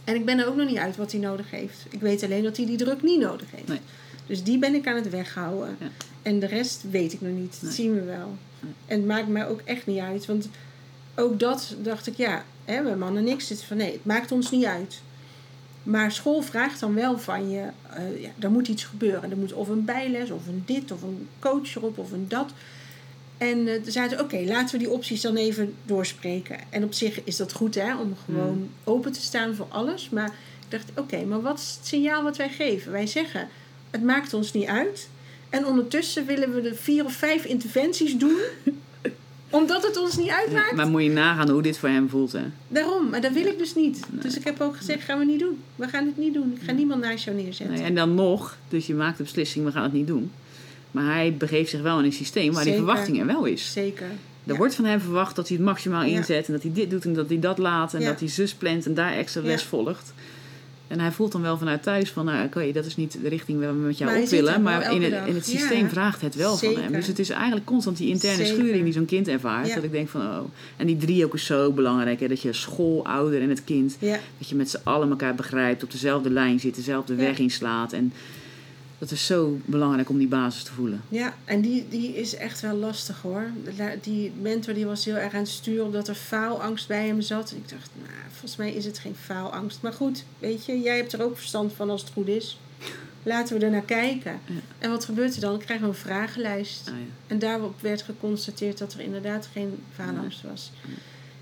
En 0.03 0.15
ik 0.15 0.25
ben 0.25 0.39
er 0.39 0.47
ook 0.47 0.55
nog 0.55 0.67
niet 0.67 0.77
uit 0.77 0.95
wat 0.97 1.11
hij 1.11 1.21
nodig 1.21 1.51
heeft. 1.51 1.85
Ik 1.89 1.99
weet 2.01 2.23
alleen 2.23 2.43
dat 2.43 2.57
hij 2.57 2.65
die 2.65 2.77
druk 2.77 3.01
niet 3.03 3.19
nodig 3.19 3.47
heeft. 3.51 3.67
Nee. 3.67 3.79
Dus 4.27 4.43
die 4.43 4.57
ben 4.59 4.73
ik 4.75 4.87
aan 4.87 4.95
het 4.95 5.09
weghouden. 5.09 5.75
Ja. 5.79 5.87
En 6.21 6.39
de 6.39 6.45
rest 6.45 6.83
weet 6.91 7.13
ik 7.13 7.21
nog 7.21 7.31
niet. 7.33 7.51
Dat 7.51 7.61
Nee. 7.61 7.71
zien 7.71 7.93
we 7.93 8.03
wel. 8.03 8.35
Nee. 8.59 8.71
En 8.85 8.97
het 8.97 9.05
maakt 9.07 9.27
mij 9.27 9.47
ook 9.47 9.61
echt 9.65 9.85
niet 9.85 9.99
uit. 9.99 10.25
Want 10.25 10.49
ook 11.15 11.39
dat 11.39 11.75
dacht 11.81 12.07
ik, 12.07 12.15
ja, 12.17 12.43
hè, 12.67 12.81
mijn 12.81 12.99
man 12.99 13.17
en 13.17 13.27
ik 13.27 13.41
zitten 13.41 13.67
van 13.67 13.77
nee, 13.77 13.91
het 13.91 14.05
maakt 14.05 14.31
ons 14.31 14.51
niet 14.51 14.65
uit. 14.65 15.01
Maar 15.83 16.11
school 16.11 16.41
vraagt 16.41 16.79
dan 16.79 16.93
wel 16.93 17.19
van 17.19 17.49
je, 17.49 17.63
eh, 17.89 18.21
ja, 18.21 18.29
er 18.39 18.51
moet 18.51 18.67
iets 18.67 18.83
gebeuren. 18.83 19.31
Er 19.31 19.37
moet 19.37 19.53
of 19.53 19.67
een 19.67 19.85
bijles, 19.85 20.29
of 20.31 20.47
een 20.47 20.63
dit, 20.65 20.91
of 20.91 21.01
een 21.01 21.27
coach 21.39 21.75
erop, 21.75 21.97
of 21.97 22.11
een 22.11 22.25
dat. 22.27 22.51
En 23.37 23.67
eh 23.67 23.73
toen 23.81 23.91
zeiden 23.91 24.17
ze, 24.17 24.23
oké, 24.23 24.37
laten 24.37 24.71
we 24.71 24.83
die 24.83 24.93
opties 24.93 25.21
dan 25.21 25.35
even 25.35 25.75
doorspreken. 25.85 26.57
En 26.69 26.83
op 26.83 26.93
zich 26.93 27.23
is 27.23 27.35
dat 27.35 27.53
goed, 27.53 27.75
hè, 27.75 27.95
om 27.97 28.15
gewoon 28.25 28.69
open 28.83 29.11
te 29.11 29.21
staan 29.21 29.55
voor 29.55 29.67
alles. 29.69 30.09
Maar 30.09 30.27
ik 30.65 30.71
dacht, 30.71 30.91
oké, 30.95 31.25
maar 31.25 31.41
wat 31.41 31.59
is 31.59 31.75
het 31.77 31.87
signaal 31.87 32.23
wat 32.23 32.37
wij 32.37 32.49
geven? 32.49 32.91
Wij 32.91 33.07
zeggen, 33.07 33.47
het 33.91 34.03
maakt 34.03 34.33
ons 34.33 34.53
niet 34.53 34.67
uit. 34.67 35.09
En 35.49 35.65
ondertussen 35.65 36.25
willen 36.25 36.53
we 36.53 36.61
de 36.61 36.75
vier 36.75 37.05
of 37.05 37.13
vijf 37.13 37.45
interventies 37.45 38.17
doen, 38.17 38.39
omdat 39.49 39.83
het 39.87 39.97
ons 39.97 40.17
niet 40.17 40.29
uitmaakt. 40.29 40.75
Maar 40.75 40.87
moet 40.87 41.03
je 41.03 41.09
nagaan 41.09 41.49
hoe 41.49 41.61
dit 41.61 41.77
voor 41.77 41.89
hem 41.89 42.09
voelt, 42.09 42.31
hè? 42.31 42.41
Daarom, 42.67 43.09
maar 43.09 43.21
dat 43.21 43.31
wil 43.31 43.45
ik 43.45 43.57
dus 43.57 43.75
niet. 43.75 43.99
Dus 44.09 44.37
ik 44.37 44.43
heb 44.43 44.61
ook 44.61 44.77
gezegd, 44.77 45.03
gaan 45.03 45.19
we 45.19 45.25
niet 45.25 45.39
doen. 45.39 45.59
We 45.75 45.87
gaan 45.87 46.05
het 46.05 46.17
niet 46.17 46.33
doen. 46.33 46.57
Ik 46.59 46.65
ga 46.65 46.71
niemand 46.71 47.01
naast 47.01 47.23
jou 47.23 47.37
neerzetten. 47.37 47.75
Nee, 47.75 47.85
en 47.85 47.95
dan 47.95 48.15
nog, 48.15 48.57
dus 48.69 48.87
je 48.87 48.93
maakt 48.93 49.17
de 49.17 49.23
beslissing, 49.23 49.65
we 49.65 49.71
gaan 49.71 49.83
het 49.83 49.93
niet 49.93 50.07
doen. 50.07 50.31
Maar 50.91 51.13
hij 51.13 51.35
begeeft 51.37 51.69
zich 51.69 51.81
wel 51.81 51.99
in 51.99 52.05
een 52.05 52.13
systeem 52.13 52.53
waar 52.53 52.63
die 52.63 52.73
verwachting 52.73 53.19
er 53.19 53.25
wel 53.25 53.45
is. 53.45 53.71
Zeker. 53.71 54.05
Er 54.05 54.53
Ja. 54.53 54.57
wordt 54.59 54.75
van 54.75 54.85
hem 54.85 54.99
verwacht 54.99 55.35
dat 55.35 55.47
hij 55.47 55.57
het 55.57 55.65
maximaal 55.65 56.03
Ja. 56.03 56.17
inzet 56.17 56.47
en 56.47 56.53
dat 56.53 56.61
hij 56.61 56.71
dit 56.73 56.89
doet 56.89 57.05
en 57.05 57.13
dat 57.13 57.27
hij 57.29 57.39
dat 57.39 57.57
laat 57.57 57.93
en 57.93 57.99
Ja. 58.01 58.07
dat 58.07 58.19
hij 58.19 58.29
zus 58.29 58.53
plant 58.53 58.85
en 58.85 58.93
daar 58.93 59.13
extra 59.13 59.41
les 59.41 59.63
volgt. 59.63 60.13
En 60.87 60.99
hij 60.99 61.11
voelt 61.11 61.31
dan 61.31 61.41
wel 61.41 61.57
vanuit 61.57 61.83
thuis 61.83 62.11
van, 62.11 62.25
nou 62.25 62.45
oké, 62.45 62.71
dat 62.71 62.85
is 62.85 62.95
niet 62.95 63.17
de 63.21 63.29
richting 63.29 63.59
waar 63.59 63.69
we 63.73 63.85
met 63.85 63.97
jou 63.97 64.11
Maar 64.11 64.21
op 64.21 64.27
willen. 64.27 64.61
Maar 64.61 64.93
in 64.93 65.01
het, 65.03 65.13
in 65.27 65.35
het 65.35 65.51
Ja. 65.51 65.57
systeem 65.57 65.89
vraagt 65.89 66.21
het 66.21 66.35
wel 66.35 66.57
van 66.57 66.75
hem. 66.75 66.91
Dus 66.91 67.07
het 67.07 67.19
is 67.19 67.29
eigenlijk 67.29 67.65
constant 67.65 67.97
die 67.97 68.09
interne 68.09 68.45
Zeker. 68.45 68.61
schuring 68.63 68.83
die 68.83 68.93
zo'n 68.93 69.05
kind 69.05 69.27
ervaart. 69.27 69.67
Ja. 69.67 69.75
Dat 69.75 69.83
ik 69.83 69.91
denk 69.91 70.09
van, 70.09 70.21
oh. 70.21 70.39
En 70.77 70.87
die 70.87 70.97
driehoek 70.97 71.33
is 71.33 71.45
zo 71.45 71.71
belangrijk. 71.71 72.19
Hè, 72.19 72.27
dat 72.27 72.41
je 72.41 72.53
school, 72.53 73.05
ouder 73.05 73.41
en 73.41 73.49
het 73.49 73.63
kind, 73.63 73.97
Ja, 73.99 74.19
dat 74.37 74.49
je 74.49 74.55
met 74.55 74.69
z'n 74.69 74.79
allen 74.83 75.09
elkaar 75.09 75.35
begrijpt, 75.35 75.83
op 75.83 75.91
dezelfde 75.91 76.29
lijn 76.29 76.59
zit, 76.59 76.75
dezelfde 76.75 77.15
weg 77.15 77.39
inslaat. 77.39 77.93
En 77.93 78.13
dat 78.97 79.11
is 79.11 79.25
zo 79.25 79.59
belangrijk 79.65 80.09
om 80.09 80.17
die 80.17 80.27
basis 80.27 80.63
te 80.63 80.73
voelen. 80.73 81.01
ja, 81.09 81.35
en 81.45 81.61
die, 81.61 81.85
die 81.89 82.15
is 82.15 82.35
echt 82.35 82.61
wel 82.61 82.75
lastig 82.75 83.21
hoor. 83.21 83.49
Die 84.01 84.31
mentor 84.41 84.73
die 84.73 84.85
was 84.85 85.05
heel 85.05 85.15
erg 85.15 85.33
aan 85.33 85.39
het 85.39 85.49
sturen 85.49 85.85
omdat 85.85 86.07
er 86.07 86.15
faalangst 86.15 86.87
bij 86.87 87.07
hem 87.07 87.21
zat. 87.21 87.51
Ik 87.51 87.69
dacht, 87.69 87.89
nou, 88.01 88.11
volgens 88.31 88.55
mij 88.55 88.73
is 88.73 88.85
het 88.85 88.99
geen 88.99 89.15
faalangst. 89.15 89.81
Maar 89.81 89.93
goed, 89.93 90.23
weet 90.39 90.65
je, 90.65 90.79
jij 90.79 90.95
hebt 90.97 91.13
er 91.13 91.23
ook 91.23 91.37
verstand 91.37 91.73
van 91.73 91.89
als 91.89 92.01
het 92.01 92.11
goed 92.11 92.27
is. 92.27 92.59
Laten 93.23 93.59
we 93.59 93.65
er 93.65 93.71
naar 93.71 93.81
kijken. 93.81 94.39
Ja. 94.45 94.53
En 94.79 94.89
wat 94.89 95.05
gebeurt 95.05 95.35
er 95.35 95.41
dan? 95.41 95.49
Dan 95.51 95.59
krijgen 95.59 95.85
we 95.85 95.91
een 95.91 95.99
vragenlijst. 95.99 96.87
Ah, 96.87 96.93
ja. 96.93 97.03
En 97.27 97.39
daarop 97.39 97.81
werd 97.81 98.01
geconstateerd 98.01 98.77
dat 98.77 98.93
er 98.93 98.99
inderdaad 98.99 99.49
geen 99.53 99.83
faalangst 99.95 100.41
was. 100.41 100.71
Nee. 100.87 100.95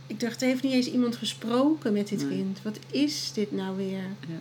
Ik 0.07 0.19
dacht, 0.19 0.41
er 0.41 0.47
heeft 0.47 0.63
niet 0.63 0.73
eens 0.73 0.87
iemand 0.91 1.15
gesproken 1.15 1.93
met 1.93 2.07
dit 2.07 2.19
Nee. 2.19 2.37
kind. 2.37 2.59
Wat 2.63 2.79
is 2.89 3.31
dit 3.33 3.51
nou 3.51 3.77
weer? 3.77 4.03
Ja. 4.27 4.39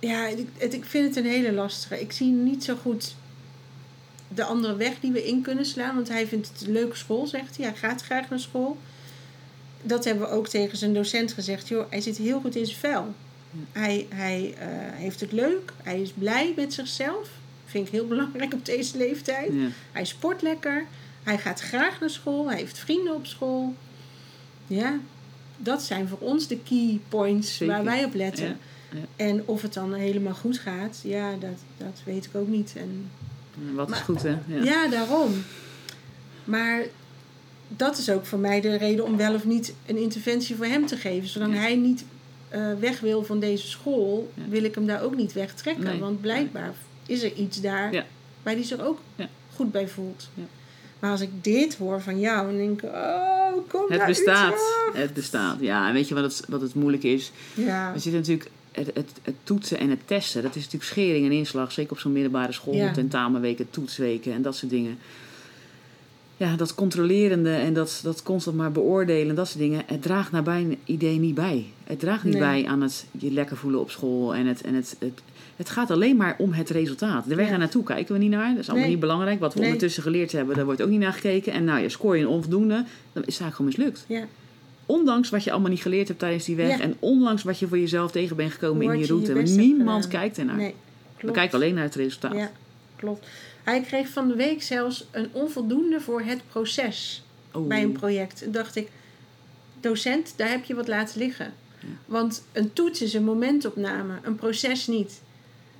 Ja, 0.00 0.26
ik, 0.26 0.48
het, 0.56 0.74
ik 0.74 0.84
vind 0.84 1.14
het 1.14 1.24
een 1.24 1.30
hele 1.30 1.52
lastige. 1.52 2.00
Ik 2.00 2.12
zie 2.12 2.30
niet 2.30 2.64
zo 2.64 2.76
goed 2.76 3.14
de 4.34 4.44
andere 4.44 4.76
weg 4.76 5.00
die 5.00 5.12
we 5.12 5.26
in 5.26 5.42
kunnen 5.42 5.66
slaan. 5.66 5.94
Want 5.94 6.08
hij 6.08 6.26
vindt 6.26 6.48
het 6.48 6.60
een 6.60 6.72
leuke 6.72 6.96
school, 6.96 7.26
zegt 7.26 7.56
hij. 7.56 7.66
Hij 7.66 7.76
gaat 7.76 8.02
graag 8.02 8.30
naar 8.30 8.40
school. 8.40 8.78
Dat 9.82 10.04
hebben 10.04 10.28
we 10.28 10.34
ook 10.34 10.48
tegen 10.48 10.78
zijn 10.78 10.94
docent 10.94 11.32
gezegd. 11.32 11.68
Joh, 11.68 11.90
hij 11.90 12.00
zit 12.00 12.16
heel 12.16 12.40
goed 12.40 12.56
in 12.56 12.66
zijn 12.66 12.78
vel. 12.78 13.14
Hij, 13.72 14.06
hij 14.08 14.54
eh, 14.58 14.68
heeft 14.92 15.20
het 15.20 15.32
leuk. 15.32 15.72
Hij 15.82 16.00
is 16.00 16.10
blij 16.10 16.52
met 16.56 16.74
zichzelf. 16.74 17.28
Vind 17.64 17.86
ik 17.86 17.92
heel 17.92 18.06
belangrijk 18.06 18.54
op 18.54 18.64
deze 18.64 18.96
leeftijd. 18.96 19.52
Ja. 19.52 19.68
Hij 19.92 20.04
sport 20.04 20.42
lekker. 20.42 20.86
Hij 21.22 21.38
gaat 21.38 21.60
graag 21.60 22.00
naar 22.00 22.10
school. 22.10 22.48
Hij 22.48 22.58
heeft 22.58 22.78
vrienden 22.78 23.14
op 23.14 23.26
school. 23.26 23.74
Ja, 24.66 24.98
dat 25.56 25.82
zijn 25.82 26.08
voor 26.08 26.18
ons 26.18 26.46
de 26.46 26.58
key 26.58 27.00
points 27.08 27.56
Zeker. 27.56 27.74
waar 27.74 27.84
wij 27.84 28.04
op 28.04 28.14
letten. 28.14 28.46
Ja, 28.46 28.56
ja. 28.92 28.98
En 29.16 29.42
of 29.44 29.62
het 29.62 29.74
dan 29.74 29.92
helemaal 29.94 30.34
goed 30.34 30.58
gaat, 30.58 31.00
ja, 31.04 31.30
dat, 31.40 31.58
dat 31.76 32.00
weet 32.04 32.24
ik 32.24 32.30
ook 32.34 32.48
niet. 32.48 32.72
En, 32.76 33.10
En 33.68 33.74
Wat 33.74 33.90
is 33.90 33.98
goed, 33.98 34.22
hè? 34.22 34.36
Ja. 34.46 34.62
ja. 34.62 34.88
daarom. 34.88 35.42
Maar 36.44 36.82
dat 37.68 37.98
is 37.98 38.10
ook 38.10 38.26
voor 38.26 38.38
mij 38.38 38.60
de 38.60 38.76
reden 38.76 39.04
om 39.04 39.16
wel 39.16 39.34
of 39.34 39.44
niet 39.44 39.74
een 39.86 39.96
interventie 39.96 40.56
voor 40.56 40.66
hem 40.66 40.86
te 40.86 40.96
geven. 40.96 41.28
Zolang 41.28 41.54
Ja. 41.54 41.60
hij 41.60 41.76
niet 41.76 42.04
eh, 42.48 42.72
weg 42.80 43.00
wil 43.00 43.24
van 43.24 43.40
deze 43.40 43.66
school, 43.68 44.30
Ja. 44.34 44.42
wil 44.48 44.64
ik 44.64 44.74
hem 44.74 44.86
daar 44.86 45.02
ook 45.02 45.16
niet 45.16 45.32
wegtrekken. 45.32 45.84
Nee. 45.84 45.98
Want 45.98 46.20
blijkbaar 46.20 46.72
is 47.06 47.22
er 47.22 47.32
iets 47.32 47.60
daar 47.60 47.92
Ja. 47.92 48.04
waar 48.42 48.54
hij 48.54 48.62
zich 48.64 48.80
ook 48.80 48.98
goed 49.54 49.72
bij 49.72 49.88
voelt. 49.88 50.28
Ja. 50.34 50.42
Maar 50.98 51.10
als 51.10 51.20
ik 51.20 51.30
dit 51.44 51.76
hoor 51.76 52.00
van 52.02 52.20
jou, 52.20 52.46
dan 52.46 52.56
denk 52.56 52.82
ik, 52.82 52.90
oh, 52.90 53.52
kom 53.68 53.84
Het 53.90 54.06
bestaat. 54.06 54.60
Het 54.92 55.14
bestaat. 55.14 55.56
Ja, 55.60 55.88
en 55.88 55.92
weet 55.94 56.08
je 56.08 56.14
wat 56.14 56.22
het, 56.22 56.42
wat 56.48 56.60
het 56.60 56.74
moeilijk 56.74 57.02
is? 57.02 57.32
Ja, 57.54 57.92
We 57.92 57.98
zitten 57.98 58.20
natuurlijk... 58.20 58.50
Het, 58.72 58.90
het, 58.94 59.10
het 59.22 59.34
toetsen 59.42 59.78
en 59.78 59.90
het 59.90 59.98
testen, 60.04 60.42
dat 60.42 60.50
is 60.56 60.62
natuurlijk 60.64 60.90
schering 60.90 61.26
en 61.26 61.32
inslag. 61.32 61.72
Zeker 61.72 61.92
op 61.92 61.98
zo'n 61.98 62.12
middelbare 62.12 62.52
school, 62.52 62.74
Ja. 62.74 62.92
tentamenweken, 62.92 63.70
toetsweken 63.70 64.32
en 64.32 64.42
dat 64.42 64.56
soort 64.56 64.70
dingen. 64.72 64.98
Ja, 66.36 66.56
dat 66.56 66.74
controlerende 66.74 67.52
en 67.54 67.74
dat, 67.74 68.00
dat 68.02 68.22
constant 68.22 68.56
maar 68.56 68.72
beoordelen, 68.72 69.34
dat 69.34 69.46
soort 69.48 69.58
dingen. 69.58 69.82
Het 69.86 70.02
draagt 70.02 70.32
naar 70.32 70.42
mijn 70.42 70.76
idee 70.84 71.18
niet 71.18 71.34
bij. 71.34 71.66
Het 71.84 72.00
draagt 72.00 72.24
niet 72.24 72.32
Nee. 72.32 72.42
bij 72.42 72.66
aan 72.66 72.80
het 72.82 73.06
je 73.18 73.30
lekker 73.32 73.56
voelen 73.56 73.80
op 73.80 73.90
school. 73.90 74.34
En 74.34 74.46
het, 74.46 74.60
en 74.62 74.74
het, 74.74 74.96
het, 74.98 75.20
het 75.56 75.70
gaat 75.70 75.90
alleen 75.90 76.16
maar 76.16 76.34
om 76.38 76.52
het 76.52 76.70
resultaat. 76.70 77.28
De 77.28 77.34
weg 77.34 77.48
Ja. 77.48 77.56
naartoe 77.56 77.82
kijken 77.82 78.14
we 78.14 78.20
niet 78.20 78.30
naar. 78.30 78.50
Dat 78.50 78.58
is 78.58 78.64
allemaal 78.66 78.82
Nee. 78.82 78.90
niet 78.90 79.00
belangrijk. 79.00 79.40
Wat 79.40 79.52
we 79.52 79.58
Nee. 79.58 79.68
ondertussen 79.68 80.02
geleerd 80.02 80.32
hebben, 80.32 80.56
daar 80.56 80.64
wordt 80.64 80.82
ook 80.82 80.88
niet 80.88 81.00
naar 81.00 81.12
gekeken. 81.12 81.52
En 81.52 81.64
nou, 81.64 81.80
je 81.80 81.88
scoor 81.88 82.16
je 82.16 82.22
een 82.22 82.28
onvoldoende, 82.28 82.74
dan 83.12 83.24
is 83.24 83.38
het 83.38 83.42
eigenlijk 83.42 83.54
gewoon 83.54 83.70
mislukt. 83.70 84.04
ja. 84.08 84.26
Ondanks 84.90 85.30
wat 85.30 85.44
je 85.44 85.50
allemaal 85.50 85.70
niet 85.70 85.82
geleerd 85.82 86.08
hebt 86.08 86.20
tijdens 86.20 86.44
die 86.44 86.56
weg. 86.56 86.68
Ja. 86.78 86.80
En 86.80 86.96
ondanks 86.98 87.42
wat 87.42 87.58
je 87.58 87.68
voor 87.68 87.78
jezelf 87.78 88.10
tegen 88.10 88.36
bent 88.36 88.52
gekomen 88.52 88.82
in 88.82 88.90
die 88.90 88.98
je 89.00 89.06
je 89.06 89.32
route. 89.32 89.52
Niemand 89.52 90.08
kijkt 90.08 90.38
ernaar. 90.38 90.56
Nee, 90.56 90.74
We 91.20 91.30
kijken 91.30 91.54
alleen 91.54 91.74
naar 91.74 91.84
het 91.84 91.94
resultaat. 91.94 92.34
Ja, 92.34 92.50
klopt. 92.96 93.26
Hij 93.64 93.80
kreeg 93.80 94.08
van 94.08 94.28
de 94.28 94.34
week 94.34 94.62
zelfs 94.62 95.06
een 95.10 95.28
onvoldoende 95.32 96.00
voor 96.00 96.20
het 96.22 96.40
proces 96.48 97.22
Oeh. 97.54 97.68
bij 97.68 97.82
een 97.82 97.92
project. 97.92 98.42
En 98.42 98.52
dacht 98.52 98.76
ik, 98.76 98.88
docent, 99.80 100.32
daar 100.36 100.48
heb 100.50 100.64
je 100.64 100.74
wat 100.74 100.88
laten 100.88 101.18
liggen. 101.18 101.52
Want 102.06 102.42
een 102.52 102.72
toets 102.72 103.02
is 103.02 103.14
een 103.14 103.24
momentopname, 103.24 104.14
een 104.22 104.34
proces 104.36 104.86
niet. 104.86 105.20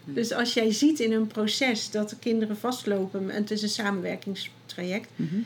Dus 0.05 0.33
als 0.33 0.55
jij 0.55 0.73
ziet 0.73 1.01
in 1.01 1.13
een 1.13 1.27
proces 1.27 1.91
dat 1.91 2.11
de 2.11 2.17
kinderen 2.19 2.57
vastlopen 2.57 3.31
en 3.31 3.37
het 3.41 3.51
is 3.51 3.63
een 3.63 3.69
samenwerkingstraject, 3.69 5.09
Mhm. 5.17 5.37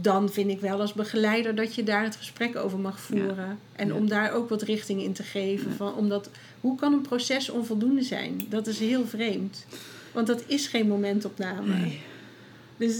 Dan 0.00 0.30
vind 0.30 0.50
ik 0.50 0.60
wel 0.60 0.80
als 0.80 0.92
begeleider 0.92 1.54
dat 1.54 1.74
je 1.74 1.82
daar 1.82 2.02
het 2.04 2.16
gesprek 2.16 2.56
over 2.56 2.78
mag 2.78 3.00
voeren. 3.00 3.58
En 3.72 3.88
Ja. 3.88 3.94
om 3.94 4.08
daar 4.08 4.32
ook 4.32 4.48
wat 4.48 4.62
richting 4.62 5.02
in 5.02 5.12
te 5.12 5.22
geven. 5.22 5.70
Ja. 5.70 5.76
Van, 5.76 5.94
omdat, 5.94 6.30
hoe 6.60 6.76
kan 6.76 6.92
een 6.92 7.00
proces 7.00 7.50
onvoldoende 7.50 8.02
zijn? 8.02 8.40
Dat 8.48 8.66
is 8.66 8.78
heel 8.78 9.06
vreemd. 9.06 9.66
Want 10.12 10.26
dat 10.26 10.42
is 10.46 10.66
geen 10.66 10.88
momentopname. 10.88 11.74
Nee. 11.76 12.00
Dus 12.76 12.96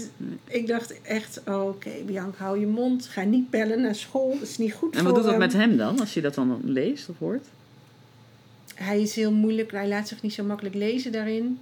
ik 0.47 0.67
dacht 0.67 1.01
echt, 1.01 1.41
oh, 1.47 1.67
oké, 1.67 1.89
Bianca, 2.05 2.43
hou 2.43 2.59
je 2.59 2.67
mond. 2.67 3.05
Ga 3.05 3.23
niet 3.23 3.49
bellen 3.49 3.81
naar 3.81 3.95
school. 3.95 4.29
Dat 4.39 4.47
is 4.47 4.57
niet 4.57 4.73
goed 4.73 4.93
En 4.95 4.99
voor 4.99 5.05
wat 5.07 5.15
doet 5.15 5.23
dat 5.23 5.31
hem. 5.31 5.41
met 5.41 5.53
hem 5.53 5.77
dan, 5.77 5.99
als 5.99 6.13
je 6.13 6.21
dat 6.21 6.33
dan 6.35 6.59
leest 6.63 7.09
of 7.09 7.17
hoort? 7.17 7.45
Hij 8.75 9.01
is 9.01 9.15
heel 9.15 9.31
moeilijk. 9.31 9.71
Hij 9.71 9.87
laat 9.87 10.07
zich 10.07 10.21
niet 10.21 10.33
zo 10.33 10.43
makkelijk 10.43 10.75
lezen 10.75 11.11
daarin. 11.11 11.59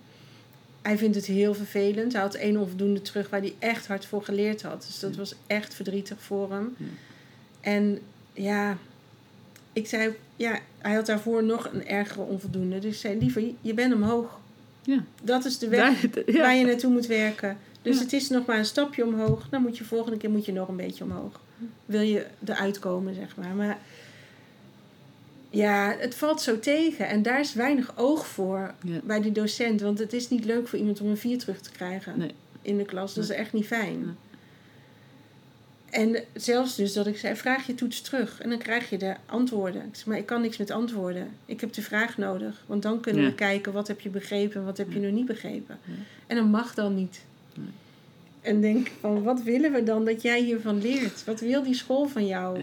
Hij 0.83 0.97
vindt 0.97 1.15
het 1.15 1.25
heel 1.25 1.53
vervelend. 1.53 2.13
Hij 2.13 2.21
had 2.21 2.33
één 2.35 2.57
onvoldoende 2.57 3.01
terug 3.01 3.29
waar 3.29 3.39
hij 3.39 3.53
echt 3.59 3.87
hard 3.87 4.05
voor 4.05 4.23
geleerd 4.23 4.61
had. 4.61 4.83
Dus 4.87 4.99
dat 4.99 5.11
Ja. 5.11 5.17
was 5.17 5.35
echt 5.47 5.73
verdrietig 5.73 6.17
voor 6.21 6.51
hem. 6.51 6.75
Ja. 6.77 6.85
En 7.61 7.99
ja, 8.33 8.77
ik 9.73 9.87
zei, 9.87 10.13
ja, 10.35 10.59
hij 10.77 10.93
had 10.93 11.05
daarvoor 11.05 11.43
nog 11.43 11.69
een 11.73 11.87
ergere 11.87 12.21
onvoldoende. 12.21 12.79
Dus 12.79 12.93
ik 12.93 12.99
zei, 12.99 13.19
liever, 13.19 13.43
je 13.61 13.73
bent 13.73 13.93
omhoog. 13.93 14.39
Ja. 14.81 15.03
Dat 15.21 15.45
is 15.45 15.57
de 15.57 15.67
weg 15.67 16.01
ja. 16.25 16.37
waar 16.41 16.55
je 16.55 16.65
naartoe 16.65 16.91
moet 16.91 17.05
werken. 17.05 17.57
Dus 17.81 17.99
het 17.99 18.13
is 18.13 18.29
nog 18.29 18.45
maar 18.45 18.57
een 18.57 18.65
stapje 18.65 19.05
omhoog. 19.05 19.49
Dan 19.49 19.61
moet 19.61 19.77
je 19.77 19.83
volgende 19.83 20.17
keer 20.17 20.29
moet 20.29 20.45
je 20.45 20.51
nog 20.53 20.67
een 20.67 20.75
beetje 20.75 21.03
omhoog. 21.03 21.39
Wil 21.85 22.01
je 22.01 22.25
eruit 22.45 22.79
komen, 22.79 23.15
zeg 23.15 23.35
maar. 23.35 23.55
Maar 23.55 23.77
ja, 25.55 25.95
het 25.99 26.15
valt 26.15 26.41
zo 26.41 26.59
tegen. 26.59 27.07
En 27.07 27.21
daar 27.21 27.39
is 27.39 27.53
weinig 27.53 27.97
oog 27.97 28.27
voor 28.27 28.73
Ja. 28.83 28.99
bij 29.03 29.21
die 29.21 29.31
docent. 29.31 29.81
Want 29.81 29.99
het 29.99 30.13
is 30.13 30.29
niet 30.29 30.45
leuk 30.45 30.67
voor 30.67 30.79
iemand 30.79 31.01
om 31.01 31.07
een 31.07 31.17
vier 31.17 31.37
terug 31.37 31.61
te 31.61 31.71
krijgen 31.71 32.17
Nee. 32.17 32.31
in 32.61 32.77
de 32.77 32.85
klas. 32.85 33.13
Dat 33.13 33.23
is 33.23 33.29
echt 33.29 33.53
niet 33.53 33.65
fijn. 33.67 33.99
Nee. 34.05 34.13
En 35.89 36.23
zelfs 36.33 36.75
dus 36.75 36.93
dat 36.93 37.07
ik 37.07 37.17
zei, 37.17 37.35
vraag 37.35 37.67
je 37.67 37.75
toets 37.75 38.01
terug. 38.01 38.41
En 38.41 38.49
dan 38.49 38.57
krijg 38.57 38.89
je 38.89 38.97
de 38.97 39.15
antwoorden. 39.25 39.81
Ik 39.81 39.95
zeg, 39.95 40.05
maar 40.05 40.17
ik 40.17 40.25
kan 40.25 40.41
niks 40.41 40.57
met 40.57 40.71
antwoorden. 40.71 41.27
Ik 41.45 41.61
heb 41.61 41.73
de 41.73 41.81
vraag 41.81 42.17
nodig. 42.17 42.63
Want 42.65 42.81
dan 42.81 42.99
kunnen 42.99 43.25
we 43.25 43.35
kijken, 43.35 43.73
wat 43.73 43.87
heb 43.87 43.99
je 44.01 44.09
begrepen 44.09 44.59
en 44.59 44.65
wat 44.65 44.77
heb 44.77 44.91
je 44.91 44.99
nog 44.99 45.11
niet 45.11 45.25
begrepen. 45.25 45.79
En 46.27 46.35
dat 46.35 46.45
mag 46.45 46.73
dan 46.73 46.95
niet. 46.95 47.21
En 48.41 48.61
denk 48.61 48.91
van, 48.99 49.23
wat 49.23 49.41
willen 49.43 49.71
we 49.71 49.83
dan 49.83 50.05
dat 50.05 50.21
jij 50.21 50.41
hiervan 50.41 50.81
leert? 50.81 51.23
Wat 51.25 51.39
wil 51.39 51.63
die 51.63 51.73
school 51.75 52.07
van 52.07 52.25
jou? 52.27 52.61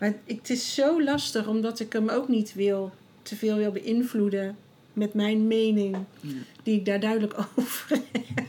Maar 0.00 0.14
het 0.26 0.50
is 0.50 0.74
zo 0.74 1.02
lastig, 1.02 1.46
omdat 1.46 1.80
ik 1.80 1.92
hem 1.92 2.08
ook 2.08 2.28
niet 2.28 2.54
wil, 2.54 2.92
te 3.22 3.36
veel 3.36 3.56
wil 3.56 3.72
beïnvloeden 3.72 4.56
met 4.92 5.14
mijn 5.14 5.46
mening. 5.46 5.96
Ja. 6.20 6.28
Die 6.62 6.74
ik 6.78 6.84
daar 6.84 7.00
duidelijk 7.00 7.34
over 7.56 8.00
heb. 8.12 8.44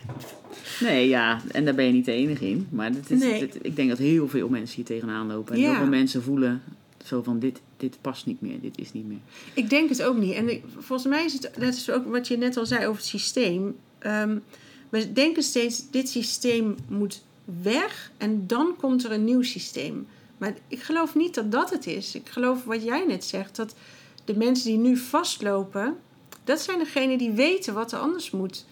Nee, 0.80 1.08
ja, 1.08 1.42
en 1.52 1.66
daar 1.66 1.76
ben 1.76 1.86
je 1.86 1.92
niet 1.92 2.06
de 2.06 2.12
enige 2.12 2.50
in. 2.50 2.68
Maar 2.70 2.92
dit 2.92 3.12
is, 3.12 3.20
Nee. 3.20 3.40
dit- 3.40 3.58
ik 3.62 3.76
denk 3.76 3.90
dat 3.90 3.98
heel 3.98 4.28
veel 4.28 4.50
mensen 4.50 4.76
hier 4.76 4.86
tegenaan 4.86 5.28
lopen. 5.28 5.54
En 5.56 5.60
Ja. 5.62 5.70
heel 5.70 5.78
veel 5.80 5.88
mensen 5.88 6.24
voelen 6.24 6.62
zo 7.06 7.22
van, 7.24 7.40
dit, 7.40 7.62
dit 7.78 7.98
past 8.02 8.26
niet 8.26 8.42
meer, 8.42 8.62
dit 8.62 8.78
is 8.78 8.94
niet 8.94 9.08
meer. 9.08 9.18
Ik 9.54 9.70
denk 9.70 9.90
het 9.90 10.04
ook 10.04 10.18
niet. 10.18 10.34
En 10.34 10.50
ik- 10.50 10.64
volgens 10.78 11.08
mij 11.10 11.26
is 11.26 11.34
het, 11.34 11.52
dat 11.60 11.74
is 11.74 11.90
ook 11.90 12.06
wat 12.08 12.28
je 12.28 12.38
net 12.38 12.58
al 12.58 12.66
zei 12.66 12.86
over 12.86 13.02
het 13.02 13.10
systeem. 13.10 13.76
Ehm, 14.00 14.38
we 14.90 15.14
denken 15.14 15.44
steeds, 15.44 15.90
dit 15.92 16.10
systeem 16.10 16.76
moet 16.88 17.24
weg 17.62 18.12
en 18.18 18.44
dan 18.48 18.76
komt 18.78 19.04
er 19.04 19.12
een 19.12 19.24
nieuw 19.26 19.42
systeem. 19.42 20.08
Maar 20.42 20.54
ik 20.68 20.82
geloof 20.84 21.16
niet 21.16 21.34
dat 21.36 21.52
dat 21.52 21.70
het 21.70 21.88
is. 21.88 22.16
Ik 22.16 22.30
geloof 22.30 22.64
wat 22.64 22.84
jij 22.84 23.06
net 23.08 23.24
zegt, 23.26 23.56
dat 23.56 23.76
de 24.26 24.38
mensen 24.38 24.66
die 24.70 24.78
nu 24.78 24.98
vastlopen, 24.98 25.98
dat 26.44 26.60
zijn 26.62 26.80
degenen 26.80 27.18
die 27.18 27.32
weten 27.32 27.74
wat 27.74 27.92
er 27.92 28.00
anders 28.00 28.32
moet. 28.32 28.66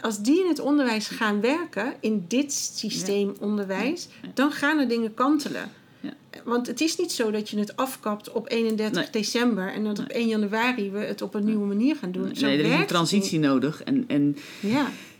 Als 0.00 0.18
die 0.22 0.40
in 0.40 0.48
het 0.48 0.58
onderwijs 0.58 1.08
gaan 1.08 1.40
werken, 1.40 1.94
in 2.00 2.24
dit 2.28 2.52
systeem 2.52 3.32
onderwijs, 3.40 4.08
Ja. 4.22 4.28
dan 4.34 4.52
gaan 4.52 4.78
er 4.78 4.88
dingen 4.88 5.14
kantelen. 5.14 5.70
Ja. 6.00 6.14
Want 6.44 6.66
het 6.66 6.80
is 6.80 6.96
niet 6.96 7.12
zo 7.12 7.30
dat 7.30 7.48
je 7.50 7.58
het 7.58 7.76
afkapt 7.76 8.32
op 8.32 8.50
31 8.50 9.02
Nee. 9.02 9.10
december 9.12 9.72
en 9.72 9.84
dat 9.84 9.98
op 9.98 10.08
1 10.08 10.28
januari 10.28 10.90
we 10.90 10.98
het 10.98 11.22
op 11.22 11.34
een 11.34 11.44
nieuwe 11.44 11.66
manier 11.66 11.96
gaan 11.96 12.12
doen. 12.12 12.36
Zo 12.36 12.46
nee, 12.46 12.58
er 12.58 12.64
is 12.64 12.78
een 12.80 12.86
transitie 12.86 13.38
nodig. 13.38 13.82
En, 13.82 14.04
en 14.06 14.36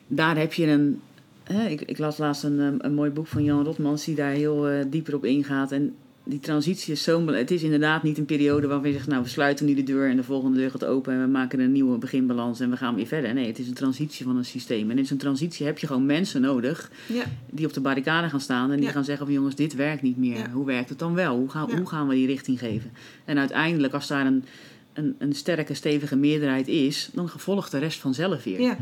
daar 0.06 0.36
heb 0.38 0.52
je 0.52 0.66
een... 0.66 1.00
Hè, 1.44 1.66
ik, 1.68 1.80
ik 1.80 1.98
las 1.98 2.18
laatst 2.18 2.44
een, 2.44 2.58
um, 2.58 2.76
een 2.78 2.94
mooi 2.94 3.10
boek 3.10 3.26
van 3.26 3.44
Jan 3.44 3.64
Rotmans 3.64 4.04
die 4.04 4.14
daar 4.14 4.30
heel 4.32 4.68
eh, 4.68 4.84
dieper 4.88 5.14
op 5.14 5.24
ingaat. 5.24 5.72
En 5.72 5.94
die 6.24 6.40
transitie 6.40 6.92
is 6.92 7.02
zo... 7.02 7.26
Het 7.26 7.50
is 7.50 7.62
inderdaad 7.62 8.02
niet 8.02 8.18
een 8.18 8.24
periode 8.24 8.66
waarvan 8.66 8.88
je 8.88 8.94
zegt... 8.94 9.06
nou, 9.06 9.22
we 9.22 9.28
sluiten 9.28 9.66
nu 9.66 9.74
de 9.74 9.82
deur 9.82 10.08
en 10.10 10.16
de 10.16 10.22
volgende 10.22 10.58
deur 10.58 10.70
gaat 10.70 10.84
open... 10.84 11.12
en 11.12 11.20
we 11.20 11.26
maken 11.26 11.60
een 11.60 11.72
nieuwe 11.72 11.98
beginbalans 11.98 12.60
en 12.60 12.70
we 12.70 12.76
gaan 12.76 12.94
weer 12.94 13.06
verder. 13.06 13.34
Nee, 13.34 13.46
het 13.46 13.58
is 13.58 13.68
een 13.68 13.74
transitie 13.74 14.24
van 14.26 14.36
een 14.36 14.44
systeem. 14.44 14.90
En 14.90 14.98
in 14.98 15.06
zo'n 15.06 15.16
transitie 15.16 15.66
heb 15.66 15.78
je 15.78 15.86
gewoon 15.86 16.06
mensen 16.06 16.40
nodig... 16.40 16.90
ja, 17.06 17.24
die 17.50 17.66
op 17.66 17.72
de 17.72 17.80
barricade 17.80 18.28
gaan 18.28 18.40
staan 18.40 18.70
en 18.70 18.76
die 18.76 18.86
Ja. 18.86 18.92
gaan 18.92 19.04
zeggen 19.04 19.26
van 19.26 19.34
jongens, 19.34 19.54
dit 19.54 19.74
werkt 19.74 20.02
niet 20.02 20.16
meer. 20.16 20.36
Ja. 20.36 20.50
Hoe 20.50 20.66
werkt 20.66 20.88
het 20.88 20.98
dan 20.98 21.14
wel? 21.14 21.36
Hoe 21.36 21.48
gaan, 21.50 21.70
hoe 21.76 21.88
gaan 21.88 22.08
we 22.08 22.14
die 22.14 22.26
richting 22.26 22.58
geven? 22.58 22.90
En 23.24 23.38
uiteindelijk, 23.38 23.94
als 23.94 24.06
daar 24.06 24.26
een, 24.26 24.44
een, 24.92 25.14
een 25.18 25.32
sterke, 25.32 25.74
stevige 25.74 26.16
meerderheid 26.16 26.68
is, 26.68 27.10
dan 27.12 27.28
volgt 27.28 27.70
de 27.70 27.78
rest 27.78 28.00
vanzelf 28.00 28.44
weer. 28.44 28.60
ja, 28.60 28.76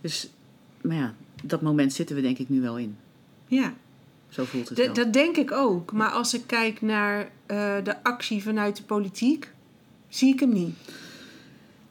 Dus, 0.00 0.30
maar 0.82 0.96
ja, 0.96 1.14
dat 1.42 1.62
moment 1.62 1.92
zitten 1.92 2.16
we 2.16 2.22
denk 2.22 2.38
ik 2.38 2.48
nu 2.48 2.60
wel 2.60 2.78
in. 2.78 2.96
ja. 3.48 3.74
Zo 4.28 4.44
voelt 4.44 4.68
het 4.68 4.76
Dat, 4.78 4.86
wel. 4.86 4.94
dat 4.94 5.12
denk 5.12 5.36
ik 5.36 5.52
ook. 5.52 5.92
Maar 5.92 6.10
als 6.10 6.34
ik 6.34 6.42
kijk 6.46 6.80
naar 6.80 7.30
eh, 7.46 7.74
de 7.84 8.02
actie 8.02 8.42
vanuit 8.42 8.76
de 8.76 8.82
politiek, 8.82 9.52
zie 10.08 10.32
ik 10.32 10.40
hem 10.40 10.52
niet. 10.52 10.74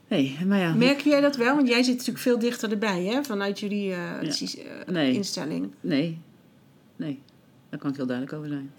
Nee, 0.08 0.38
maar 0.45 0.60
ja. 0.60 0.74
Merk 0.74 1.00
jij 1.00 1.22
dat 1.22 1.36
wel? 1.36 1.56
Want 1.56 1.68
jij 1.68 1.84
zit 1.84 1.93
natuurlijk 1.93 2.20
veel 2.24 2.39
dichter 2.39 2.72
erbij, 2.72 3.04
hè? 3.04 3.24
Vanuit 3.24 3.60
jullie 3.60 3.84
Ja. 3.84 4.20
eh, 4.22 4.88
Nee. 4.88 5.14
instelling. 5.14 5.72
Nee, 5.82 6.18
nee. 6.95 7.20
Daar 7.70 7.80
kan 7.80 7.89
ik 7.89 7.95
heel 7.95 8.06
duidelijk 8.06 8.38
over 8.38 8.50
zijn. 8.50 8.72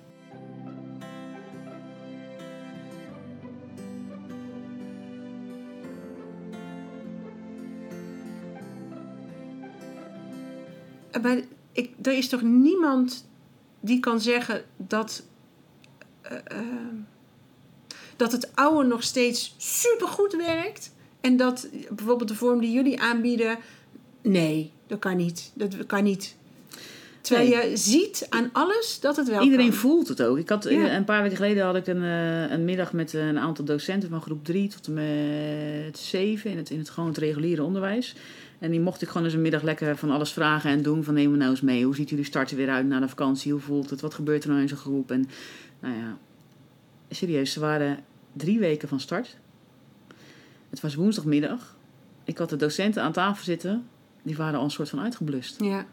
Eh, 11.10 11.22
Maar 11.22 11.40
ik, 11.72 11.90
er 12.02 12.12
is 12.16 12.28
toch 12.28 12.42
niemand 12.42 13.28
die 13.80 14.00
kan 14.00 14.20
zeggen 14.20 14.62
dat, 14.76 15.22
eh, 16.22 16.36
eh, 16.44 16.58
dat 18.16 18.32
het 18.32 18.50
oude 18.56 18.88
nog 18.88 19.02
steeds 19.02 19.54
supergoed 19.58 20.36
werkt. 20.36 20.92
En 21.20 21.36
dat 21.36 21.68
bijvoorbeeld 21.90 22.28
de 22.28 22.34
vorm 22.34 22.60
die 22.60 22.72
jullie 22.72 23.00
aanbieden, 23.00 23.58
nee, 24.22 24.72
dat 24.86 24.98
kan 24.98 25.16
niet. 25.16 25.50
Dat 25.54 25.86
kan 25.86 26.02
niet. 26.04 26.38
Terwijl 27.20 27.48
Nee. 27.50 27.70
je 27.70 27.76
ziet 27.76 28.26
aan 28.28 28.50
alles 28.52 28.98
dat 29.00 29.16
het 29.16 29.28
wel 29.28 29.42
Iedereen 29.42 29.68
kan. 29.68 29.78
voelt 29.78 30.08
het 30.08 30.22
ook. 30.22 30.38
Ik 30.38 30.48
had, 30.48 30.64
Ja. 30.64 30.96
Een 30.96 31.04
paar 31.04 31.22
weken 31.22 31.36
geleden 31.36 31.64
had 31.64 31.76
ik 31.76 31.86
een, 31.86 32.02
eh, 32.02 32.50
een 32.50 32.64
middag 32.64 32.92
met 32.92 33.12
een 33.12 33.38
aantal 33.38 33.64
docenten 33.64 34.08
van 34.08 34.22
groep 34.22 34.44
3 34.44 34.68
tot 34.68 34.86
en 34.86 34.94
met 34.94 35.98
7 35.98 36.50
in 36.50 36.56
het, 36.56 36.70
in 36.70 36.78
het, 36.78 36.90
gewoon 36.90 37.08
het 37.08 37.18
reguliere 37.18 37.62
onderwijs. 37.62 38.14
En 38.60 38.70
die 38.70 38.80
mocht 38.80 39.02
ik 39.02 39.08
gewoon 39.08 39.24
eens 39.24 39.34
een 39.34 39.40
middag 39.42 39.62
lekker 39.62 39.96
van 39.96 40.10
alles 40.10 40.32
vragen 40.32 40.70
en 40.70 40.82
doen. 40.82 41.04
Van 41.04 41.14
neem 41.14 41.30
me 41.30 41.36
nou 41.36 41.50
eens 41.50 41.60
mee. 41.60 41.84
Hoe 41.84 41.94
ziet 41.94 42.10
jullie 42.10 42.24
starten 42.24 42.56
weer 42.56 42.68
uit 42.70 42.86
na 42.86 43.00
de 43.00 43.08
vakantie? 43.08 43.52
Hoe 43.52 43.60
voelt 43.60 43.90
het? 43.90 44.00
Wat 44.00 44.14
gebeurt 44.14 44.42
er 44.42 44.48
nou 44.50 44.60
in 44.62 44.68
zo'n 44.68 44.78
groep? 44.78 45.10
En 45.10 45.28
nou 45.80 45.94
ja, 45.94 46.16
serieus, 47.10 47.52
ze 47.52 47.60
waren 47.60 47.98
drie 48.32 48.58
weken 48.58 48.88
van 48.88 49.00
start. 49.00 49.36
Het 50.70 50.80
was 50.80 50.94
woensdagmiddag. 50.94 51.76
Ik 52.24 52.38
had 52.38 52.50
de 52.50 52.56
docenten 52.56 53.02
aan 53.02 53.12
tafel 53.12 53.44
zitten. 53.44 53.86
Die 54.22 54.36
waren 54.36 54.58
al 54.58 54.64
een 54.64 54.70
soort 54.70 54.88
van 54.88 55.00
uitgeblust. 55.00 55.60
Ja, 55.60 55.86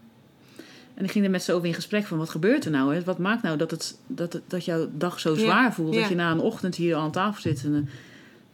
En 0.93 1.03
ik 1.03 1.11
ging 1.11 1.25
er 1.25 1.31
met 1.31 1.43
ze 1.43 1.53
over 1.53 1.67
in 1.67 1.73
gesprek 1.73 2.05
van 2.05 2.17
wat 2.17 2.29
gebeurt 2.29 2.65
er 2.65 2.71
nou? 2.71 2.95
Hè? 2.95 3.03
Wat 3.03 3.17
maakt 3.17 3.43
nou 3.43 3.57
dat, 3.57 3.71
het, 3.71 3.97
dat, 4.07 4.33
het, 4.33 4.41
dat 4.47 4.65
jouw 4.65 4.89
dag 4.93 5.19
zo 5.19 5.33
Ja, 5.33 5.39
zwaar 5.39 5.73
voelt? 5.73 5.93
ja. 5.93 5.99
Dat 5.99 6.09
je 6.09 6.15
na 6.15 6.31
een 6.31 6.39
ochtend 6.39 6.75
hier 6.75 6.95
al 6.95 7.01
aan 7.01 7.11
tafel 7.11 7.41
zit. 7.41 7.63
En, 7.63 7.75
eh, 7.75 7.81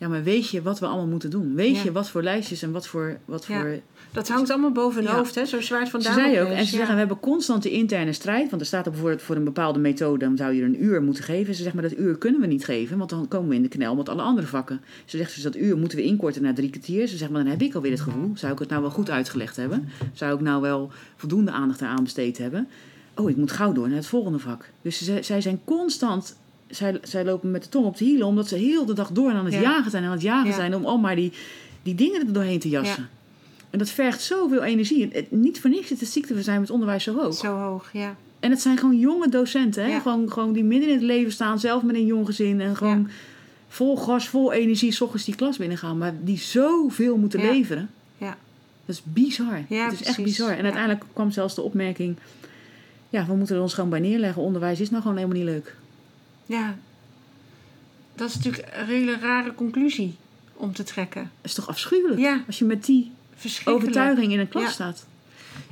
ja, 0.04 0.10
maar 0.10 0.24
weet 0.24 0.50
je 0.50 0.62
wat 0.62 0.80
we 0.80 0.86
allemaal 0.86 1.08
moeten 1.08 1.30
doen? 1.30 1.56
Weet 1.56 1.76
Ja. 1.76 1.84
je 1.84 1.92
wat 1.92 2.10
voor 2.10 2.24
lijstjes 2.24 2.62
en 2.62 2.72
wat 2.72 2.88
voor... 2.88 3.18
Wat 3.26 3.46
Ja. 3.46 3.60
voor 3.60 3.80
dat 4.12 4.28
hangt 4.28 4.50
allemaal 4.50 4.72
boven 4.72 5.02
hun 5.04 5.12
Ja. 5.12 5.18
hoofd, 5.18 5.36
hè? 5.36 5.46
Zo 5.46 5.62
zwaar 5.62 5.88
van 5.88 6.02
ze 6.02 6.14
zei 6.14 6.42
ook, 6.42 6.48
en 6.48 6.66
ze 6.66 6.76
zeggen 6.76 6.94
we 6.94 7.00
hebben 7.00 7.20
constante 7.20 7.72
interne 7.72 8.14
strijd. 8.14 8.50
Want 8.50 8.62
er 8.62 8.68
staat 8.68 8.86
er 8.86 8.92
bijvoorbeeld 8.92 9.22
voor 9.22 9.36
een 9.36 9.44
bepaalde 9.44 9.80
methode, 9.80 10.26
dan 10.26 10.38
zou 10.38 10.54
je 10.54 10.62
er 10.62 10.68
een 10.68 10.84
uur 10.84 11.04
moeten 11.04 11.24
geven. 11.24 11.56
Ze 11.56 11.62
zegt 11.64 11.74
maar 11.76 11.84
dat 11.84 11.98
uur 11.98 12.18
kunnen 12.18 12.42
we 12.42 12.48
niet 12.48 12.66
geven, 12.66 12.98
want 12.98 13.10
dan 13.10 13.28
komen 13.28 13.50
we 13.50 13.56
in 13.56 13.62
de 13.62 13.68
knel 13.68 13.96
met 13.96 14.10
alle 14.10 14.22
andere 14.22 14.48
vakken. 14.48 14.82
Ze 15.06 15.18
zegt 15.18 15.34
dus 15.34 15.44
dat 15.44 15.56
uur 15.56 15.78
moeten 15.78 15.98
we 15.98 16.04
inkorten 16.04 16.42
naar 16.42 16.54
drie 16.54 16.70
kwartier. 16.70 17.08
Ze 17.08 17.18
zegt 17.18 17.32
maar 17.32 17.42
dan 17.44 17.52
heb 17.52 17.62
ik 17.62 17.74
alweer 17.76 17.92
het 17.92 18.02
gevoel, 18.02 18.32
zou 18.36 18.54
ik 18.54 18.60
het 18.60 18.70
nou 18.70 18.82
wel 18.82 18.92
goed 18.92 19.10
uitgelegd 19.10 19.56
hebben? 19.56 19.90
Zou 20.14 20.36
ik 20.36 20.42
nou 20.42 20.62
wel 20.62 20.92
voldoende 21.16 21.52
aandacht 21.52 21.82
eraan 21.82 22.04
besteed 22.04 22.38
hebben? 22.38 22.68
Oh, 23.16 23.30
ik 23.30 23.38
moet 23.38 23.52
gauw 23.52 23.72
door 23.72 23.88
naar 23.88 23.98
het 23.98 24.06
volgende 24.06 24.40
vak. 24.40 24.70
Dus 24.82 25.04
ze, 25.06 25.18
zij 25.22 25.42
zijn 25.42 25.60
constant, 25.66 26.36
zij, 26.76 27.00
zij 27.04 27.26
lopen 27.26 27.52
met 27.52 27.64
de 27.64 27.70
tong 27.70 27.86
op 27.86 27.98
de 27.98 28.06
hielen, 28.06 28.28
omdat 28.28 28.48
ze 28.48 28.56
heel 28.56 28.86
de 28.86 28.94
dag 28.94 29.12
door 29.12 29.32
aan 29.32 29.46
het 29.46 29.54
Ja. 29.54 29.62
jagen 29.62 29.92
zijn, 29.92 30.04
aan 30.04 30.12
het 30.12 30.22
jagen 30.22 30.50
Ja. 30.50 30.56
zijn, 30.56 30.76
om 30.76 30.86
al 30.86 30.98
maar 30.98 31.16
die, 31.16 31.32
die 31.84 31.96
dingen 31.96 32.28
er 32.28 32.34
doorheen 32.34 32.60
te 32.60 32.70
jassen. 32.70 33.10
En 33.70 33.80
dat 33.80 33.90
vergt 33.90 34.22
zoveel 34.22 34.64
energie. 34.64 35.10
Het- 35.12 35.32
niet 35.32 35.62
voor 35.62 35.70
niks 35.70 35.92
is 35.92 36.00
het 36.00 36.10
ziekteverzuim 36.10 36.60
met 36.60 36.70
onderwijs 36.70 37.04
zo 37.04 37.16
hoog. 37.18 37.34
Zo 37.34 37.56
hoog, 37.58 37.90
ja. 37.94 38.16
En 38.40 38.50
het 38.50 38.62
zijn 38.62 38.78
gewoon 38.78 38.98
jonge 39.00 39.30
docenten, 39.30 39.84
hè? 39.92 40.00
Gewoon, 40.00 40.32
gewoon 40.32 40.54
die 40.54 40.64
midden 40.64 40.90
in 40.90 40.96
het 40.96 41.04
leven 41.04 41.32
staan, 41.32 41.60
zelf 41.60 41.84
met 41.84 41.96
een 41.96 42.06
jong 42.06 42.26
gezin. 42.26 42.62
En 42.62 42.76
gewoon 42.76 43.10
vol 43.68 43.98
gas, 43.98 44.28
vol 44.28 44.52
energie, 44.54 44.92
s 44.92 45.02
ochtends 45.02 45.26
die 45.26 45.36
klas 45.36 45.58
binnengaan. 45.58 45.98
Maar 45.98 46.14
die 46.24 46.38
zoveel 46.38 47.18
moeten 47.18 47.40
leveren. 47.42 47.90
Ja. 48.18 48.38
Dat 48.86 48.96
is 48.96 49.02
bizar. 49.04 49.62
Ja, 49.70 49.84
het 49.90 50.00
is 50.00 50.04
echt 50.08 50.24
bizar. 50.24 50.50
En 50.50 50.58
Ja. 50.58 50.64
uiteindelijk 50.64 51.04
kwam 51.14 51.32
zelfs 51.32 51.56
de 51.56 51.62
opmerking... 51.62 52.16
Ja, 53.10 53.26
we 53.26 53.36
moeten 53.36 53.56
er 53.56 53.62
ons 53.62 53.74
gewoon 53.74 53.90
bij 53.90 54.00
neerleggen. 54.00 54.42
Onderwijs 54.42 54.80
is 54.80 54.90
nou 54.90 55.02
gewoon 55.02 55.18
helemaal 55.18 55.38
niet 55.38 55.48
leuk. 55.48 55.76
Ja. 56.46 56.76
Dat 58.16 58.30
is 58.30 58.36
natuurlijk 58.36 58.68
een 58.74 58.86
hele 58.86 59.18
rare 59.18 59.56
conclusie 59.56 60.16
om 60.54 60.74
te 60.74 60.84
trekken. 60.84 61.22
Dat 61.22 61.52
is 61.52 61.54
toch 61.54 61.68
afschuwelijk? 61.68 62.20
Ja. 62.20 62.44
Als 62.48 62.60
je 62.60 62.66
met 62.66 62.86
die 62.86 63.12
overtuiging 63.66 64.32
in 64.32 64.40
een 64.40 64.48
klas 64.48 64.64
Ja. 64.64 64.70
staat. 64.70 65.06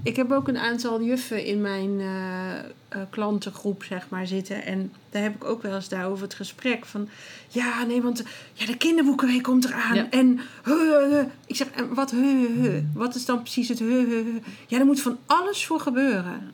Ik 0.03 0.15
heb 0.15 0.32
ook 0.32 0.47
een 0.47 0.57
aantal 0.57 1.01
juffen 1.01 1.45
in 1.45 1.61
mijn 1.61 1.99
eh, 1.99 2.57
eh, 2.59 2.65
klantengroep, 3.09 3.84
zeg 3.84 4.09
maar, 4.09 4.28
zitten. 4.28 4.63
En 4.63 4.93
daar 5.09 5.22
heb 5.22 5.36
ik 5.36 5.43
ook 5.43 5.61
wel 5.61 5.76
eens 5.76 5.89
daarover 5.89 6.24
het 6.24 6.34
gesprek 6.34 6.86
van... 6.86 7.09
Ja, 7.47 7.84
nee, 7.84 8.01
want 8.01 8.24
ja, 8.53 8.65
de 8.65 8.78
kinderboekenweek 8.78 9.43
komt 9.43 9.65
eraan. 9.65 9.95
Ja. 9.95 10.09
En 10.09 10.39
huh, 10.63 10.80
huh, 10.80 11.09
huh. 11.09 11.26
ik 11.45 11.55
zeg, 11.55 11.67
en 11.67 11.93
wat 11.93 12.11
huh, 12.11 12.47
huh, 12.47 12.61
huh? 12.61 12.84
Wat 12.93 13.15
is 13.15 13.26
dan 13.26 13.41
precies 13.41 13.67
het 13.69 13.80
huh, 13.80 13.89
huh, 13.89 14.07
huh? 14.07 14.43
Ja, 14.67 14.80
er 14.80 14.86
moet 14.86 15.01
van 15.01 15.17
alles 15.26 15.65
voor 15.65 15.80
gebeuren. 15.80 16.51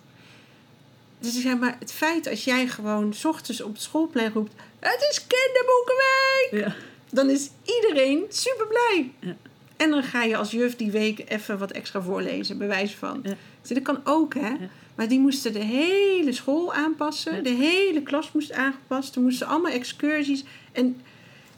Dus 1.19 1.35
ik 1.35 1.41
zeg 1.41 1.57
maar, 1.57 1.75
het 1.79 1.91
feit 1.91 2.27
als 2.27 2.43
jij 2.43 2.67
gewoon 2.67 3.13
's 3.13 3.25
ochtends 3.25 3.61
op 3.61 3.73
het 3.73 3.81
schoolplein 3.81 4.31
roept... 4.33 4.53
Het 4.79 5.07
is 5.09 5.27
kinderboekenweek! 5.27 6.49
Ja. 6.51 6.75
Dan 7.11 7.29
is 7.29 7.49
iedereen 7.63 8.25
super 8.29 8.67
blij. 8.67 9.11
Ja. 9.19 9.35
En 9.77 9.89
dan 9.89 10.03
ga 10.03 10.23
je 10.23 10.37
als 10.37 10.51
juf 10.51 10.75
die 10.75 10.91
week 10.91 11.23
even 11.27 11.57
wat 11.57 11.71
extra 11.71 12.01
voorlezen, 12.01 12.57
bij 12.57 12.67
wijze 12.67 12.97
van. 12.97 13.19
Ja. 13.23 13.35
Dus 13.61 13.69
dat 13.69 13.83
kan 13.83 14.01
ook, 14.03 14.33
hè. 14.33 14.55
Maar 14.95 15.07
die 15.07 15.19
moesten 15.19 15.53
de 15.53 15.63
hele 15.63 16.31
school 16.31 16.73
aanpassen. 16.73 17.35
Ja. 17.35 17.41
De 17.41 17.49
hele 17.49 18.03
klas 18.03 18.31
moest 18.31 18.51
aangepast. 18.51 19.15
Er 19.15 19.21
moesten 19.21 19.47
allemaal 19.47 19.71
excursies. 19.71 20.43
En 20.71 21.01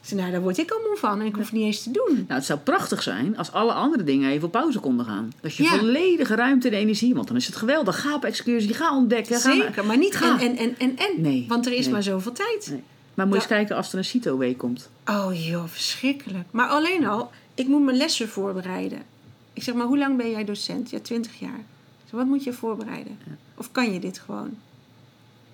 zei, 0.08 0.20
nou, 0.20 0.32
daar 0.32 0.41
word 0.41 0.58
ik 0.58 0.72
al 0.72 0.80
moe 0.88 0.97
van. 0.97 1.20
En 1.20 1.26
ik 1.26 1.36
hoef 1.36 1.52
niet 1.52 1.64
eens 1.64 1.84
te 1.84 1.91
doen. 1.91 2.14
Nou, 2.16 2.26
het 2.28 2.45
zou 2.45 2.60
prachtig 2.60 3.04
zijn 3.04 3.38
als 3.38 3.52
alle 3.52 3.74
andere 3.74 4.04
dingen 4.04 4.32
even 4.32 4.45
op 4.45 4.52
pauze 4.52 4.80
konden 4.80 5.06
gaan. 5.06 5.34
Dat 5.41 5.56
je 5.56 5.64
Ja. 5.64 5.78
volledige 5.78 6.36
ruimte 6.36 6.68
en 6.70 6.74
energie, 6.74 7.16
want 7.16 7.28
dan 7.28 7.36
is 7.38 7.45
het 7.45 7.56
geweldig. 7.56 8.02
Ga 8.02 8.16
op 8.16 8.24
excursie, 8.26 8.74
ga 8.74 8.95
ontdekken. 8.95 9.39
Ga 9.39 9.52
Zeker, 9.54 9.86
maar 9.86 9.97
niet 9.97 10.16
ga. 10.16 10.39
en, 10.39 10.58
en, 10.58 10.76
en, 10.78 10.97
en. 10.97 11.22
Nee, 11.22 11.45
Want 11.47 11.66
er 11.66 11.74
is 11.74 11.84
nee. 11.84 11.93
maar 11.93 12.04
zoveel 12.04 12.32
tijd. 12.32 12.68
Nee. 12.70 12.84
Maar 13.14 13.26
moet 13.28 13.36
je 13.36 13.41
eens 13.41 13.52
kijken 13.52 13.76
als 13.76 13.91
er 13.91 13.97
een 13.97 14.06
CITO-week 14.06 14.58
komt. 14.58 14.89
Oh 15.06 15.45
joh, 15.47 15.64
verschrikkelijk. 15.68 16.47
Maar 16.52 16.68
alleen 16.68 17.08
al, 17.08 17.32
ik 17.56 17.68
moet 17.68 17.84
mijn 17.84 17.97
lessen 17.97 18.30
voorbereiden. 18.30 19.02
Ik 19.54 19.64
zeg 19.64 19.76
maar, 19.76 19.86
hoe 19.86 19.97
lang 19.97 20.18
ben 20.18 20.30
jij 20.32 20.45
docent? 20.45 20.89
Ja, 20.89 21.00
20 21.00 21.39
jaar. 21.39 21.60
Wat 22.10 22.26
moet 22.26 22.43
je 22.43 22.54
voorbereiden? 22.54 23.20
Of 23.56 23.72
kan 23.72 23.93
je 23.93 24.00
dit 24.00 24.20
gewoon? 24.20 24.50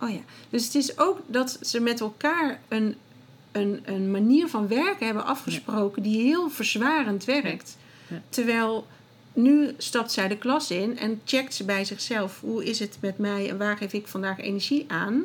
Oh 0.02 0.10
ja. 0.10 0.20
Dus 0.50 0.66
het 0.66 0.76
is 0.76 0.98
ook 0.98 1.20
dat 1.28 1.58
ze 1.62 1.80
met 1.80 2.00
elkaar 2.00 2.60
een, 2.68 2.96
een, 3.56 3.80
een 3.86 4.12
manier 4.12 4.48
van 4.48 4.68
werken 4.68 5.06
hebben 5.06 5.26
afgesproken 5.26 6.04
die 6.04 6.22
heel 6.22 6.50
verzwarend 6.50 7.26
werkt. 7.26 7.78
Terwijl 8.30 8.88
nu 9.34 9.74
stapt 9.78 10.12
zij 10.12 10.28
de 10.28 10.38
klas 10.38 10.72
in 10.72 10.98
en 10.98 11.22
checkt 11.26 11.54
ze 11.54 11.64
bij 11.64 11.86
zichzelf. 11.86 12.40
Hoe 12.42 12.66
is 12.66 12.80
het 12.80 12.98
met 13.02 13.18
mij 13.18 13.50
en 13.50 13.58
waar 13.58 13.78
geef 13.78 13.94
ik 13.94 14.08
vandaag 14.08 14.40
energie 14.40 14.86
aan? 14.88 15.24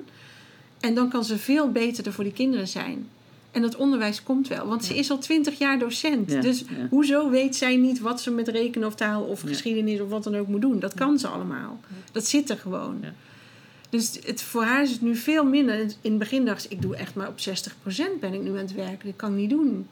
En 0.80 0.94
dan 0.94 1.08
kan 1.08 1.24
ze 1.24 1.38
veel 1.38 1.70
beter 1.72 2.06
er 2.06 2.12
voor 2.12 2.24
die 2.24 2.32
kinderen 2.32 2.68
zijn. 2.68 3.08
En 3.50 3.62
dat 3.62 3.76
onderwijs 3.76 4.22
komt 4.22 4.48
wel, 4.48 4.66
want 4.66 4.84
ze 4.84 4.96
is 4.96 5.10
al 5.10 5.18
twintig 5.18 5.58
jaar 5.58 5.78
docent. 5.78 6.30
Ja, 6.32 6.40
Dus 6.40 6.58
ja. 6.58 6.66
hoezo 6.90 7.30
weet 7.30 7.56
zij 7.56 7.76
niet 7.76 8.00
wat 8.00 8.20
ze 8.20 8.30
met 8.30 8.48
rekenen 8.48 8.88
of 8.88 8.94
taal 8.94 9.22
of 9.22 9.42
Ja. 9.42 9.48
geschiedenis 9.48 10.00
of 10.00 10.08
wat 10.08 10.24
dan 10.24 10.36
ook 10.36 10.46
moet 10.46 10.60
doen? 10.60 10.78
Dat 10.78 10.94
kan 10.94 11.18
ze 11.18 11.26
allemaal. 11.28 11.80
Dat 12.12 12.26
zit 12.26 12.50
er 12.50 12.56
gewoon. 12.58 13.04
Dus 13.90 14.18
het, 14.24 14.42
voor 14.42 14.62
haar 14.62 14.82
is 14.82 14.90
het 14.90 15.00
nu 15.00 15.16
veel 15.16 15.44
minder. 15.44 15.78
In 15.80 16.10
het 16.10 16.18
begin 16.18 16.44
dacht 16.44 16.62
ze, 16.62 16.68
ik 16.68 16.82
doe 16.82 16.96
echt 16.96 17.14
maar 17.14 17.28
op 17.28 17.38
60% 17.38 17.42
ben 18.20 18.34
ik 18.34 18.40
nu 18.42 18.50
aan 18.50 18.56
het 18.56 18.74
werken. 18.74 19.06
Dat 19.06 19.16
kan 19.16 19.30
ik 19.30 19.36
niet 19.36 19.50
doen. 19.50 19.88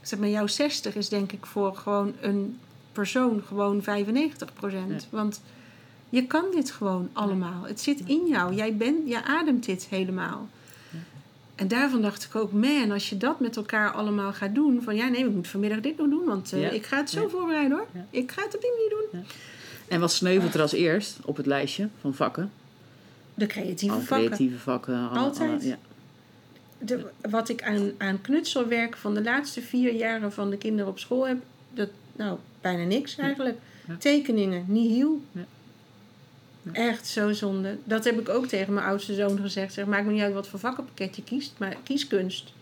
Ik 0.00 0.06
zeg, 0.06 0.18
maar 0.18 0.28
jouw 0.28 0.46
60 0.46 0.94
is 0.94 1.08
denk 1.08 1.32
ik 1.32 1.46
voor 1.46 1.76
gewoon 1.76 2.14
een 2.20 2.58
persoon 2.92 3.42
gewoon 3.46 3.82
95%. 3.82 3.84
Want 5.10 5.40
je 6.08 6.26
kan 6.26 6.44
dit 6.54 6.70
gewoon 6.70 7.08
allemaal. 7.12 7.62
Het 7.62 7.80
zit 7.80 8.00
in 8.06 8.26
jou. 8.28 8.54
Jij 8.54 8.76
bent, 8.76 9.08
je 9.08 9.24
ademt 9.24 9.64
dit 9.64 9.86
helemaal. 9.90 10.48
En 11.54 11.68
daarvan 11.68 12.02
dacht 12.02 12.24
ik 12.24 12.34
ook, 12.34 12.52
man, 12.52 12.90
als 12.90 13.08
je 13.08 13.16
dat 13.16 13.40
met 13.40 13.56
elkaar 13.56 13.92
allemaal 13.92 14.32
gaat 14.32 14.54
doen. 14.54 14.82
Van 14.82 14.96
ja, 14.96 15.08
nee, 15.08 15.24
ik 15.24 15.30
moet 15.34 15.48
vanmiddag 15.48 15.80
dit 15.80 15.96
nog 15.98 16.08
doen, 16.08 16.24
want 16.24 16.52
eh, 16.52 16.60
Ja. 16.60 16.70
ik 16.70 16.86
ga 16.86 16.96
het 16.96 17.10
zo 17.10 17.28
voorbereiden 17.28 17.76
hoor. 17.76 17.86
Ik 18.10 18.32
ga 18.32 18.42
het 18.42 18.54
op 18.54 18.60
die 18.60 18.70
manier 18.70 18.90
doen. 19.10 19.24
En 19.88 20.00
wat 20.00 20.12
sneuvelt 20.12 20.54
er 20.54 20.60
als 20.60 20.72
eerst 20.72 21.18
op 21.24 21.36
het 21.36 21.46
lijstje 21.46 21.88
van 22.00 22.14
vakken? 22.14 22.50
De 23.38 23.46
creatieve 23.46 23.94
vakken. 24.00 24.16
creatieve 24.26 24.58
vakken. 24.58 25.10
Altijd. 25.10 25.50
alle- 25.50 25.68
ja. 25.68 25.76
De, 26.78 27.06
wat 27.30 27.48
ik 27.48 27.62
aan, 27.62 27.90
aan 27.98 28.20
knutselwerk 28.20 28.96
van 28.96 29.14
de 29.14 29.22
laatste 29.22 29.60
vier 29.62 29.92
jaren 29.94 30.32
van 30.32 30.50
de 30.50 30.56
kinderen 30.58 30.90
op 30.90 30.98
school 30.98 31.26
heb, 31.26 31.36
dat, 31.74 31.88
nou, 32.16 32.38
bijna 32.60 32.84
niks 32.84 33.16
eigenlijk. 33.16 33.56
Ja. 33.88 33.96
Tekeningen, 33.98 34.64
nihil. 34.66 35.22
Ja. 35.32 35.44
Ja. 36.62 36.72
Echt 36.72 37.06
zo 37.06 37.32
zonde. 37.32 37.76
Dat 37.84 38.04
heb 38.04 38.18
ik 38.20 38.28
ook 38.28 38.46
tegen 38.46 38.72
mijn 38.74 38.86
oudste 38.86 39.14
zoon 39.14 39.38
gezegd. 39.40 39.72
Zeg, 39.72 39.86
maakt 39.86 40.06
me 40.06 40.12
niet 40.12 40.22
uit 40.22 40.34
wat 40.34 40.48
voor 40.48 40.58
vakkenpakket 40.58 41.16
je 41.16 41.22
kiest, 41.24 41.52
maar 41.58 41.76
kies 41.84 42.06
kunst. 42.06 42.52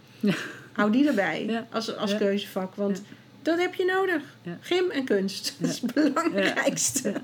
Hou 0.72 0.90
die 0.92 1.06
erbij 1.08 1.64
als, 1.70 1.96
als 1.96 2.16
keuzevak, 2.16 2.74
want 2.74 3.02
dat 3.42 3.58
heb 3.58 3.74
je 3.74 3.84
nodig. 3.84 4.22
Gym 4.60 4.90
en 4.90 5.04
kunst, 5.04 5.54
dat 5.58 5.70
is 5.70 5.80
het 5.80 5.94
belangrijkste. 5.94 7.14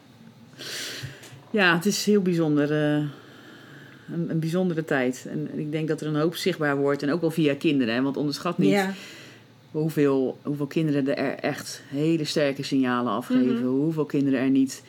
Ja, 1.51 1.75
het 1.75 1.87
is 1.87 2.05
heel 2.05 2.23
bijzonder. 2.23 2.97
eh, 2.97 3.05
een, 4.13 4.31
een 4.31 4.39
bijzondere 4.39 4.85
tijd. 4.85 5.27
En 5.31 5.59
ik 5.59 5.73
denk 5.73 5.89
dat 5.89 6.01
er 6.01 6.07
een 6.07 6.17
hoop 6.21 6.35
zichtbaar 6.35 6.77
wordt. 6.77 7.03
En 7.03 7.11
ook 7.11 7.21
wel 7.21 7.31
via 7.31 7.55
kinderen. 7.55 7.95
Hè? 7.95 8.03
Want 8.03 8.17
onderschat 8.17 8.59
niet 8.59 8.71
Ja, 8.71 8.95
hoeveel, 9.71 10.39
hoeveel 10.43 10.67
kinderen 10.67 11.17
er 11.17 11.35
echt 11.35 11.83
hele 11.89 12.25
sterke 12.25 12.63
signalen 12.63 13.13
afgeven. 13.13 13.55
Mhm. 13.55 13.67
Hoeveel 13.67 14.05
kinderen 14.05 14.41
er 14.41 14.51
niet 14.51 14.83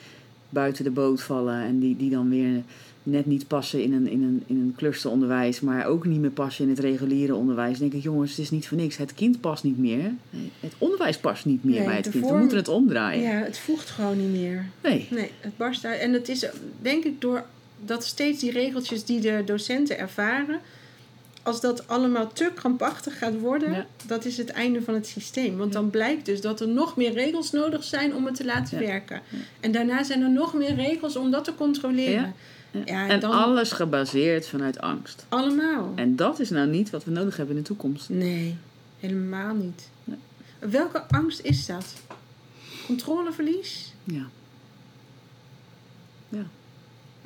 buiten 0.48 0.84
de 0.84 0.90
boot 0.90 1.22
vallen. 1.22 1.62
En 1.62 1.78
die, 1.78 1.96
die 1.96 2.10
dan 2.10 2.30
weer 2.30 2.62
net 3.02 3.26
niet 3.26 3.46
passen 3.46 3.82
in 3.82 3.92
een, 3.92 4.08
in, 4.08 4.22
een, 4.22 4.42
in 4.46 4.56
een 4.56 4.74
clusteronderwijs. 4.76 5.60
Maar 5.60 5.86
ook 5.86 6.06
niet 6.06 6.20
meer 6.20 6.30
passen 6.30 6.64
in 6.64 6.70
het 6.70 6.78
reguliere 6.78 7.34
onderwijs. 7.34 7.78
Dan 7.78 7.88
denk 7.88 7.92
ik, 7.92 8.02
jongens, 8.02 8.30
het 8.30 8.38
is 8.38 8.50
niet 8.50 8.68
voor 8.68 8.76
niks. 8.76 8.96
Het 8.96 9.14
kind 9.14 9.40
past 9.40 9.64
niet 9.64 9.78
meer. 9.78 10.12
Het 10.60 10.72
onderwijs 10.78 11.18
past 11.18 11.44
niet 11.44 11.64
meer 11.64 11.76
Nee, 11.76 11.84
bij 11.86 11.96
het 11.96 12.10
kind. 12.10 12.28
We 12.28 12.36
moeten 12.36 12.56
het 12.56 12.68
omdraaien. 12.68 13.22
ja, 13.22 13.30
het 13.42 13.58
voegt 13.58 13.90
gewoon 13.90 14.18
niet 14.18 14.40
meer. 14.40 14.66
Nee. 14.82 15.06
Nee, 15.10 15.30
het 15.40 15.56
barst 15.56 15.84
uit. 15.84 16.00
En 16.00 16.12
het 16.12 16.28
is 16.28 16.46
denk 16.82 17.04
ik 17.04 17.20
door 17.20 17.44
dat 17.86 18.04
steeds 18.04 18.40
die 18.40 18.50
regeltjes 18.50 19.04
die 19.04 19.20
de 19.20 19.42
docenten 19.46 19.98
ervaren, 19.98 20.60
als 21.42 21.60
dat 21.60 21.88
allemaal 21.88 22.32
te 22.32 22.50
krampachtig 22.54 23.18
gaat 23.18 23.38
worden, 23.38 23.72
Ja. 23.72 23.86
dat 24.06 24.24
is 24.24 24.36
het 24.36 24.50
einde 24.50 24.82
van 24.82 24.94
het 24.94 25.06
systeem. 25.06 25.56
Want 25.56 25.72
dan 25.72 25.90
blijkt 25.90 26.26
dus 26.26 26.40
dat 26.40 26.60
er 26.60 26.68
nog 26.68 26.96
meer 26.96 27.12
regels 27.12 27.50
nodig 27.50 27.84
zijn 27.84 28.14
om 28.14 28.26
het 28.26 28.34
te 28.34 28.44
laten 28.44 28.80
Ja. 28.80 28.86
werken. 28.86 29.20
En 29.60 29.72
daarna 29.72 30.02
zijn 30.02 30.22
er 30.22 30.30
nog 30.30 30.54
meer 30.54 30.74
regels 30.74 31.16
om 31.16 31.30
dat 31.30 31.44
te 31.44 31.54
controleren. 31.54 32.34
Ja. 32.84 33.08
En 33.08 33.20
dan- 33.20 33.30
alles 33.30 33.72
gebaseerd 33.72 34.46
vanuit 34.46 34.78
angst. 34.80 35.26
Allemaal. 35.28 35.92
En 35.94 36.16
dat 36.16 36.40
is 36.40 36.50
nou 36.50 36.68
niet 36.68 36.90
wat 36.90 37.04
we 37.04 37.10
nodig 37.10 37.36
hebben 37.36 37.56
in 37.56 37.62
de 37.62 37.68
toekomst. 37.68 38.08
Nee, 38.08 38.56
helemaal 39.00 39.54
niet. 39.54 39.88
Welke 40.58 41.02
angst 41.08 41.40
is 41.40 41.66
dat? 41.66 41.84
Controleverlies? 42.86 43.92
Ja. 44.04 44.22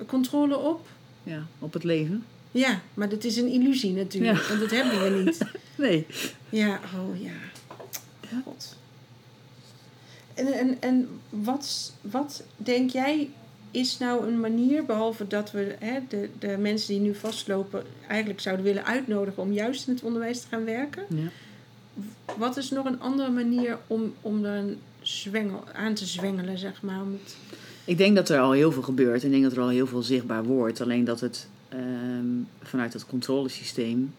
Controle 0.07 0.59
op? 0.59 0.87
ja, 1.29 1.47
op 1.59 1.73
het 1.73 1.85
leven. 1.85 2.25
Ja, 2.51 2.81
maar 2.95 3.09
dat 3.09 3.25
is 3.25 3.37
een 3.37 3.49
illusie 3.49 3.93
natuurlijk. 3.93 4.39
Ja. 4.39 4.49
Want 4.49 4.61
dat 4.61 4.71
hebben 4.71 5.03
we 5.03 5.23
niet. 5.23 5.39
Nee. 5.79 6.07
Ja, 6.49 6.81
oh 6.97 7.23
ja. 7.23 7.33
God. 8.45 8.77
En, 10.35 10.53
en, 10.53 10.77
en 10.81 11.09
wat, 11.31 11.93
wat 12.01 12.43
denk 12.57 12.91
jij 12.91 13.31
is 13.71 13.99
nou 13.99 14.27
een 14.27 14.41
manier, 14.41 14.85
behalve 14.85 15.27
dat 15.27 15.51
we 15.51 15.77
hè, 15.79 15.99
de, 16.09 16.31
de 16.39 16.57
mensen 16.57 16.89
die 16.89 17.01
nu 17.01 17.15
vastlopen 17.15 17.85
eigenlijk 18.09 18.41
zouden 18.41 18.65
willen 18.65 18.85
uitnodigen 18.85 19.43
om 19.43 19.53
juist 19.53 19.87
in 19.87 19.95
het 19.95 20.03
onderwijs 20.03 20.41
te 20.41 20.47
gaan 20.49 20.65
werken? 20.65 21.05
Ja. 21.09 21.29
Wat 22.37 22.57
is 22.57 22.71
nog 22.71 22.85
een 22.85 23.01
andere 23.01 23.31
manier 23.31 23.79
om, 23.87 24.15
om 24.21 24.45
er 24.45 24.57
een 24.57 24.79
zwengel, 25.01 25.65
aan 25.73 25.95
te 25.95 26.07
zwengelen, 26.07 26.59
zeg 26.59 26.83
maar? 26.83 27.01
Om 27.01 27.13
het, 27.13 27.37
Ik 27.89 27.99
denk 27.99 28.17
dat 28.17 28.29
er 28.29 28.41
al 28.41 28.53
heel 28.53 28.73
veel 28.73 28.83
gebeurt. 28.83 29.25
Ik 29.25 29.31
denk 29.31 29.43
dat 29.43 29.53
er 29.53 29.61
al 29.61 29.69
heel 29.69 29.87
veel 29.87 30.03
zichtbaar 30.03 30.45
wordt. 30.45 30.81
Alleen 30.81 31.05
dat 31.05 31.21
het 31.21 31.49
ehm, 31.69 32.27
vanuit 32.63 32.93
het 32.93 33.07
controlesysteem 33.07 34.15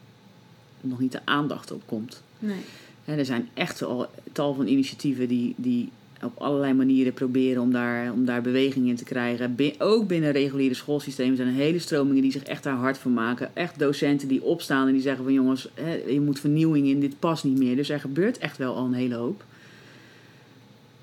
nog 0.80 1.00
niet 1.00 1.12
de 1.12 1.20
aandacht 1.24 1.72
op 1.72 1.82
komt. 1.86 2.22
nee. 2.38 2.60
Hè, 3.04 3.16
er 3.16 3.24
zijn 3.24 3.48
echt 3.54 3.82
al 3.82 4.06
tal 4.32 4.54
van 4.54 4.66
initiatieven 4.66 5.28
die, 5.28 5.54
die 5.56 5.90
op 6.22 6.38
allerlei 6.38 6.74
manieren 6.74 7.12
proberen 7.12 7.62
om 7.62 7.72
daar, 7.72 8.12
om 8.12 8.24
daar 8.24 8.42
beweging 8.42 8.88
in 8.88 8.96
te 8.96 9.04
krijgen. 9.04 9.56
Ook 9.78 10.06
binnen 10.06 10.32
reguliere 10.32 10.74
schoolsystemen 10.74 11.36
zijn 11.36 11.48
er 11.48 11.54
hele 11.54 11.78
stromingen 11.78 12.22
die 12.22 12.32
zich 12.32 12.42
echt 12.42 12.62
daar 12.62 12.76
hard 12.76 12.98
voor 12.98 13.10
maken. 13.10 13.56
Echt 13.56 13.78
docenten 13.78 14.28
die 14.28 14.42
opstaan 14.42 14.86
en 14.86 14.92
die 14.92 15.02
zeggen 15.02 15.24
van 15.24 15.32
jongens, 15.32 15.68
hè, 15.74 15.94
je 15.94 16.20
moet 16.20 16.40
vernieuwing 16.40 16.86
in, 16.86 17.00
dit 17.00 17.18
past 17.18 17.44
niet 17.44 17.58
meer. 17.58 17.76
Dus 17.76 17.88
er 17.88 18.00
gebeurt 18.00 18.38
echt 18.38 18.56
wel 18.56 18.74
al 18.74 18.84
een 18.84 18.92
hele 18.92 19.14
hoop. 19.14 19.44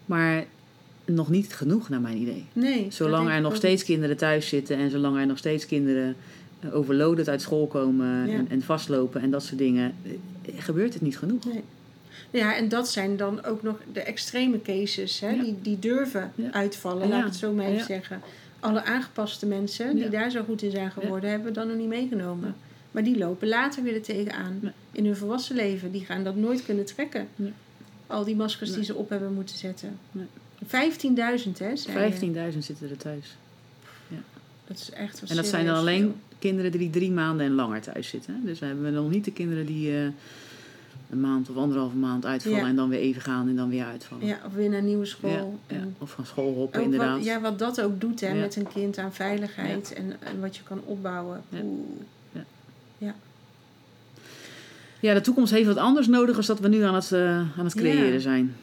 Maar 0.06 0.46
nog 1.08 1.30
niet 1.30 1.54
genoeg 1.54 1.90
naar 1.90 2.02
mijn 2.02 2.18
idee. 2.18 2.46
nee 2.54 2.88
Zolang 2.90 3.30
er 3.30 3.42
nog 3.42 3.56
steeds 3.56 3.82
niet. 3.82 3.90
kinderen 3.92 4.18
thuis 4.18 4.48
zitten 4.48 4.78
en 4.78 4.90
zolang 4.92 5.18
er 5.18 5.26
nog 5.28 5.38
steeds 5.38 5.66
kinderen 5.66 6.16
eh, 6.60 6.76
overloaded 6.76 7.30
uit 7.30 7.42
school 7.42 7.68
komen 7.68 8.28
Ja. 8.28 8.34
en, 8.34 8.46
en 8.50 8.62
vastlopen 8.62 9.22
en 9.22 9.32
dat 9.32 9.44
soort 9.44 9.58
dingen, 9.58 9.96
eh, 10.02 10.12
gebeurt 10.58 10.94
het 10.94 11.02
niet 11.02 11.18
genoeg. 11.18 11.46
Nee. 11.46 11.64
Ja, 12.32 12.56
en 12.56 12.70
dat 12.70 12.90
zijn 12.90 13.18
dan 13.18 13.44
ook 13.46 13.64
nog 13.64 13.78
de 13.94 14.00
extreme 14.02 14.62
cases, 14.62 15.20
hè, 15.20 15.30
Ja. 15.30 15.44
die, 15.44 15.56
die 15.62 15.80
durven 15.80 16.32
Ja. 16.36 16.52
uitvallen, 16.52 17.08
laat 17.10 17.20
ik 17.20 17.26
het 17.26 17.36
zo 17.36 17.54
maar 17.54 17.66
even 17.66 17.86
zeggen. 17.86 18.22
Alle 18.60 18.84
aangepaste 18.84 19.46
mensen 19.46 19.96
die 19.96 20.10
daar 20.10 20.32
zo 20.32 20.44
goed 20.44 20.62
in 20.62 20.72
zijn 20.72 20.92
geworden, 20.92 21.30
hebben 21.30 21.48
we 21.48 21.54
dan 21.54 21.68
nog 21.68 21.78
niet 21.78 21.88
meegenomen. 21.88 22.56
Maar 22.92 23.04
die 23.04 23.18
lopen 23.18 23.48
later 23.48 23.84
weer 23.84 23.94
er 23.96 24.02
tegenaan. 24.02 24.74
In 24.92 25.06
hun 25.06 25.16
volwassen 25.16 25.56
leven. 25.56 25.92
Die 25.92 26.06
gaan 26.06 26.24
dat 26.24 26.36
nooit 26.36 26.66
kunnen 26.66 26.86
trekken. 26.86 27.28
Al 28.08 28.24
die 28.24 28.36
maskers 28.36 28.74
die 28.74 28.84
ze 28.84 28.96
op 28.96 29.10
hebben 29.10 29.34
moeten 29.34 29.58
zetten. 29.58 29.98
Nee. 30.72 30.92
15.000 30.92 31.58
hè, 31.58 31.76
zei 31.76 32.14
je. 32.20 32.52
15.000 32.54 32.58
zitten 32.60 32.90
er 32.90 32.98
thuis. 32.98 33.36
Dat 34.68 34.78
is 34.78 34.92
echt 34.92 35.24
En 35.30 35.36
dat 35.36 35.46
zijn 35.46 35.66
dan 35.66 35.76
alleen 35.76 36.02
veel. 36.02 36.16
kinderen 36.40 36.72
die 36.72 36.90
drie 36.90 37.12
maanden 37.12 37.46
en 37.46 37.52
langer 37.54 37.82
thuis 37.82 38.08
zitten. 38.08 38.42
Dus 38.46 38.60
we 38.60 38.66
hebben 38.66 38.94
nog 38.94 39.10
niet 39.10 39.26
de 39.26 39.32
kinderen 39.32 39.66
die 39.66 39.92
eh, 39.96 40.02
een 41.10 41.20
maand 41.20 41.50
of 41.50 41.56
anderhalve 41.58 41.96
maand 41.96 42.26
uitvallen 42.26 42.60
Ja. 42.60 42.68
en 42.68 42.76
dan 42.76 42.90
weer 42.90 43.00
even 43.00 43.22
gaan 43.22 43.48
en 43.50 43.56
dan 43.56 43.70
weer 43.70 43.86
uitvallen. 43.86 44.26
Ja, 44.26 44.40
of 44.46 44.54
weer 44.54 44.70
naar 44.70 44.78
een 44.80 44.86
nieuwe 44.86 45.04
Ja, 45.06 45.10
school. 45.10 45.60
ja. 45.68 45.76
En 45.76 45.96
Of 45.98 46.12
van 46.12 46.26
school 46.26 46.54
hoppen, 46.54 46.82
inderdaad. 46.82 47.16
Wat, 47.18 47.26
ja, 47.26 47.42
wat 47.42 47.60
dat 47.60 47.82
ook 47.82 48.02
doet 48.02 48.20
hè, 48.22 48.28
Ja. 48.28 48.34
met 48.40 48.56
een 48.56 48.68
kind 48.68 48.98
aan 48.98 49.14
veiligheid 49.14 49.94
en, 49.94 50.16
en 50.20 50.40
wat 50.40 50.56
je 50.56 50.64
kan 50.64 50.82
opbouwen. 50.86 51.42
Ja. 51.50 51.60
Oeh. 51.62 53.12
Ja, 55.00 55.14
de 55.14 55.22
toekomst 55.22 55.52
heeft 55.54 55.68
wat 55.68 55.78
anders 55.78 56.08
nodig 56.08 56.38
dan 56.38 56.46
dat 56.46 56.60
we 56.60 56.68
nu 56.68 56.82
aan 56.82 56.96
het, 56.96 57.12
eh, 57.12 57.38
aan 57.38 57.66
het 57.66 57.76
creëren 57.76 58.14
Ja. 58.14 58.20
zijn. 58.20 58.56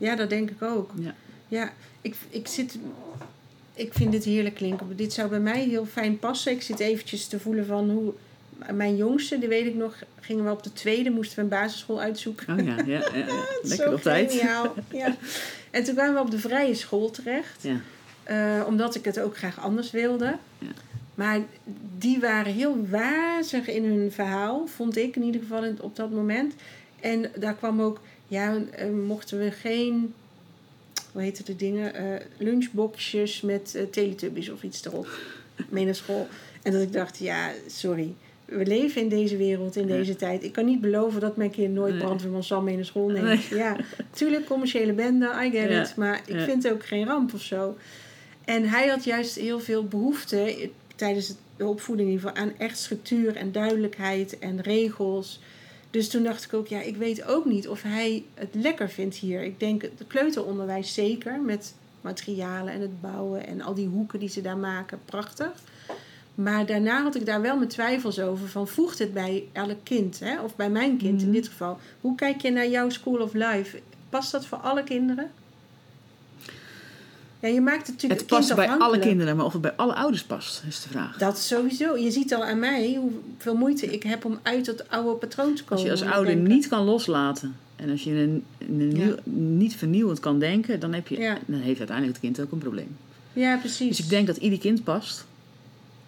Ja, 0.00 0.16
dat 0.16 0.30
denk 0.30 0.50
ik 0.50 0.62
ook. 0.62 0.90
Ja. 0.98 1.14
Ja, 1.48 1.72
ik, 2.00 2.14
ik 2.30 2.46
zit... 2.46 2.78
Ik 3.74 3.92
vind 3.94 4.12
dit 4.12 4.24
heerlijk 4.24 4.54
klinken. 4.54 4.96
Dit 4.96 5.12
zou 5.12 5.28
bij 5.28 5.40
mij 5.40 5.62
heel 5.62 5.86
fijn 5.86 6.18
passen. 6.18 6.52
Ik 6.52 6.62
zit 6.62 6.80
eventjes 6.80 7.26
te 7.26 7.40
voelen 7.40 7.66
van 7.66 7.90
hoe... 7.90 8.12
Mijn 8.72 8.96
jongste, 8.96 9.38
die 9.38 9.48
weet 9.48 9.66
ik 9.66 9.74
nog, 9.74 9.94
gingen 10.20 10.44
we 10.44 10.50
op 10.50 10.62
de 10.62 10.72
tweede, 10.72 11.10
moesten 11.10 11.36
we 11.36 11.42
een 11.42 11.48
basisschool 11.48 12.00
uitzoeken. 12.00 12.58
Oh 12.58 12.64
ja, 12.64 12.76
ja, 12.76 12.84
ja, 12.86 13.00
ja. 13.26 13.44
Is 13.62 13.68
lekker 13.68 13.86
zo 13.88 13.92
op 13.94 14.02
tijd. 14.02 14.32
Ja. 14.32 14.72
En 15.70 15.84
toen 15.84 15.94
kwamen 15.94 16.14
we 16.14 16.20
op 16.20 16.30
de 16.30 16.38
vrije 16.38 16.74
school 16.74 17.10
terecht. 17.10 17.62
Ja. 17.62 17.80
Eh, 18.22 18.66
omdat 18.66 18.94
ik 18.94 19.04
het 19.04 19.20
ook 19.20 19.36
graag 19.36 19.60
anders 19.60 19.90
wilde. 19.90 20.36
Ja. 20.58 20.66
Maar 21.14 21.40
die 21.98 22.20
waren 22.20 22.52
heel 22.52 22.86
wazig 22.88 23.68
in 23.68 23.84
hun 23.84 24.12
verhaal, 24.12 24.66
vond 24.66 24.96
ik 24.96 25.16
in 25.16 25.22
ieder 25.22 25.40
geval 25.40 25.64
in- 25.64 25.80
op 25.82 25.96
dat 25.96 26.10
moment. 26.10 26.54
En 27.00 27.30
daar 27.36 27.54
kwam 27.54 27.80
ook, 27.82 28.00
ja, 28.30 28.58
eh, 28.72 28.90
mochten 28.90 29.38
we 29.38 29.50
geen, 29.50 30.14
hoe 31.12 31.22
heette 31.22 31.42
de 31.42 31.56
dingen, 31.56 31.94
eh, 31.94 32.04
lunchboxjes 32.38 33.40
met 33.40 33.74
eh, 33.74 33.82
teletubbies 33.82 34.48
of 34.50 34.62
iets 34.62 34.84
erop 34.84 35.08
mee 35.68 35.84
naar 35.84 35.94
school. 35.94 36.28
En 36.62 36.72
dat 36.72 36.82
ik 36.82 36.92
dacht, 36.92 37.18
ja, 37.18 37.50
sorry. 37.66 38.14
We 38.44 38.66
leven 38.66 39.00
in 39.02 39.08
deze 39.08 39.36
wereld, 39.36 39.76
in 39.76 39.86
deze 39.86 40.16
tijd. 40.16 40.44
Ik 40.44 40.52
kan 40.52 40.64
niet 40.64 40.80
beloven 40.80 41.20
dat 41.20 41.36
mijn 41.36 41.50
kind 41.50 41.74
nooit 41.74 41.94
Nee. 41.94 42.02
brandweerman 42.02 42.44
Sam 42.44 42.64
mee 42.64 42.74
naar 42.76 42.84
school 42.84 43.08
neemt. 43.08 43.50
Nee. 43.50 43.58
Ja, 43.58 43.76
tuurlijk, 44.10 44.46
commerciële 44.46 44.92
bende, 44.92 45.26
I 45.44 45.50
get 45.50 45.70
Ja. 45.70 45.82
it. 45.82 45.96
Maar 45.96 46.20
ik 46.26 46.34
Ja. 46.34 46.44
vind 46.44 46.62
het 46.62 46.72
ook 46.72 46.86
geen 46.86 47.06
ramp 47.06 47.34
of 47.34 47.42
zo. 47.42 47.76
En 48.44 48.68
hij 48.68 48.88
had 48.88 49.04
juist 49.04 49.34
heel 49.36 49.60
veel 49.60 49.84
behoefte 49.84 50.36
eh, 50.42 50.68
tijdens 50.96 51.34
de 51.56 51.66
opvoeding 51.66 52.08
in 52.08 52.14
ieder 52.14 52.28
geval 52.30 52.44
aan 52.44 52.52
echt 52.58 52.78
structuur 52.78 53.36
en 53.36 53.52
duidelijkheid 53.52 54.38
en 54.38 54.60
regels. 54.60 55.40
Dus 55.90 56.08
toen 56.08 56.22
dacht 56.22 56.44
ik 56.44 56.54
ook, 56.54 56.66
ja, 56.66 56.80
ik 56.80 56.96
weet 56.96 57.24
ook 57.24 57.44
niet 57.44 57.68
of 57.68 57.82
hij 57.82 58.24
het 58.34 58.48
lekker 58.54 58.90
vindt 58.90 59.16
hier. 59.16 59.42
Ik 59.42 59.60
denk 59.60 59.82
het 59.82 59.92
kleuteronderwijs 60.06 60.94
zeker, 60.94 61.40
met 61.40 61.74
materialen 62.00 62.72
en 62.72 62.80
het 62.80 63.00
bouwen 63.00 63.46
en 63.46 63.60
al 63.60 63.74
die 63.74 63.86
hoeken 63.88 64.18
die 64.18 64.28
ze 64.28 64.40
daar 64.40 64.56
maken, 64.56 64.98
prachtig. 65.04 65.50
Maar 66.34 66.66
daarna 66.66 67.02
had 67.02 67.14
ik 67.14 67.26
daar 67.26 67.40
wel 67.40 67.56
mijn 67.56 67.68
twijfels 67.68 68.20
over 68.20 68.48
van 68.48 68.68
voegt 68.68 68.98
het 68.98 69.12
bij 69.14 69.44
elk 69.52 69.78
kind, 69.82 70.20
hè? 70.20 70.40
of 70.42 70.56
bij 70.56 70.70
mijn 70.70 70.96
kind 70.96 71.20
in 71.20 71.26
Mhm. 71.26 71.36
dit 71.36 71.48
geval. 71.48 71.78
Hoe 72.00 72.14
kijk 72.14 72.40
je 72.40 72.50
naar 72.50 72.68
jouw 72.68 72.88
school 72.90 73.20
of 73.20 73.32
life? 73.32 73.80
Past 74.08 74.32
dat 74.32 74.46
voor 74.46 74.58
alle 74.58 74.84
kinderen? 74.84 75.30
Ja, 77.40 77.48
je 77.48 77.60
maakt 77.60 77.86
het 77.86 77.94
natuurlijk 77.94 78.20
Het 78.20 78.28
past 78.30 78.54
bij 78.54 78.68
alle 78.68 78.98
kinderen, 78.98 79.36
maar 79.36 79.44
of 79.44 79.52
het 79.52 79.62
bij 79.62 79.72
alle 79.76 79.94
ouders 79.94 80.22
past, 80.24 80.62
is 80.68 80.82
de 80.82 80.88
vraag. 80.88 81.16
Dat 81.18 81.38
sowieso. 81.38 81.96
Je 81.96 82.10
ziet 82.10 82.34
al 82.34 82.44
aan 82.44 82.58
mij 82.58 82.94
hoeveel 82.94 83.54
moeite 83.56 83.86
ik 83.86 84.02
heb 84.02 84.24
om 84.24 84.38
uit 84.42 84.64
dat 84.64 84.88
oude 84.88 85.14
patroon 85.18 85.54
te 85.54 85.64
komen. 85.64 85.84
Als 85.90 86.00
je 86.00 86.06
als 86.06 86.14
ouder 86.14 86.36
niet 86.36 86.68
kan 86.68 86.84
loslaten 86.84 87.56
en 87.76 87.90
als 87.90 88.04
je 88.04 88.10
een, 88.10 88.44
een 88.58 88.88
nieuw- 88.88 89.14
niet 89.24 89.76
vernieuwend 89.76 90.20
kan 90.20 90.38
denken, 90.38 90.80
dan, 90.80 90.92
heb 90.92 91.08
je, 91.08 91.18
Ja. 91.18 91.38
dan 91.46 91.60
heeft 91.60 91.78
uiteindelijk 91.78 92.16
het 92.16 92.26
kind 92.26 92.46
ook 92.46 92.52
een 92.52 92.58
probleem. 92.58 92.96
Ja, 93.32 93.56
precies. 93.56 93.88
Dus 93.96 93.98
ik 94.04 94.08
denk 94.10 94.26
dat 94.26 94.36
ieder 94.36 94.58
kind 94.58 94.84
past, 94.84 95.24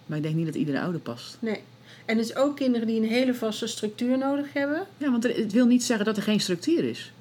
maar 0.07 0.17
ik 0.17 0.23
denk 0.23 0.35
niet 0.35 0.47
dat 0.47 0.55
iedere 0.55 0.81
ouder 0.81 1.01
past. 1.01 1.37
Nee. 1.39 1.61
En 2.05 2.17
dus 2.17 2.37
ook 2.37 2.57
kinderen 2.57 2.87
die 2.87 3.01
een 3.01 3.09
hele 3.09 3.35
vaste 3.35 3.67
structuur 3.67 4.19
nodig 4.19 4.47
hebben. 4.53 4.87
Ja, 4.97 5.11
want 5.11 5.23
het 5.23 5.53
wil 5.53 5.67
niet 5.67 5.85
zeggen 5.85 6.05
dat 6.07 6.17
er 6.17 6.23
geen 6.23 6.41
structuur 6.41 6.85
is. 6.85 7.13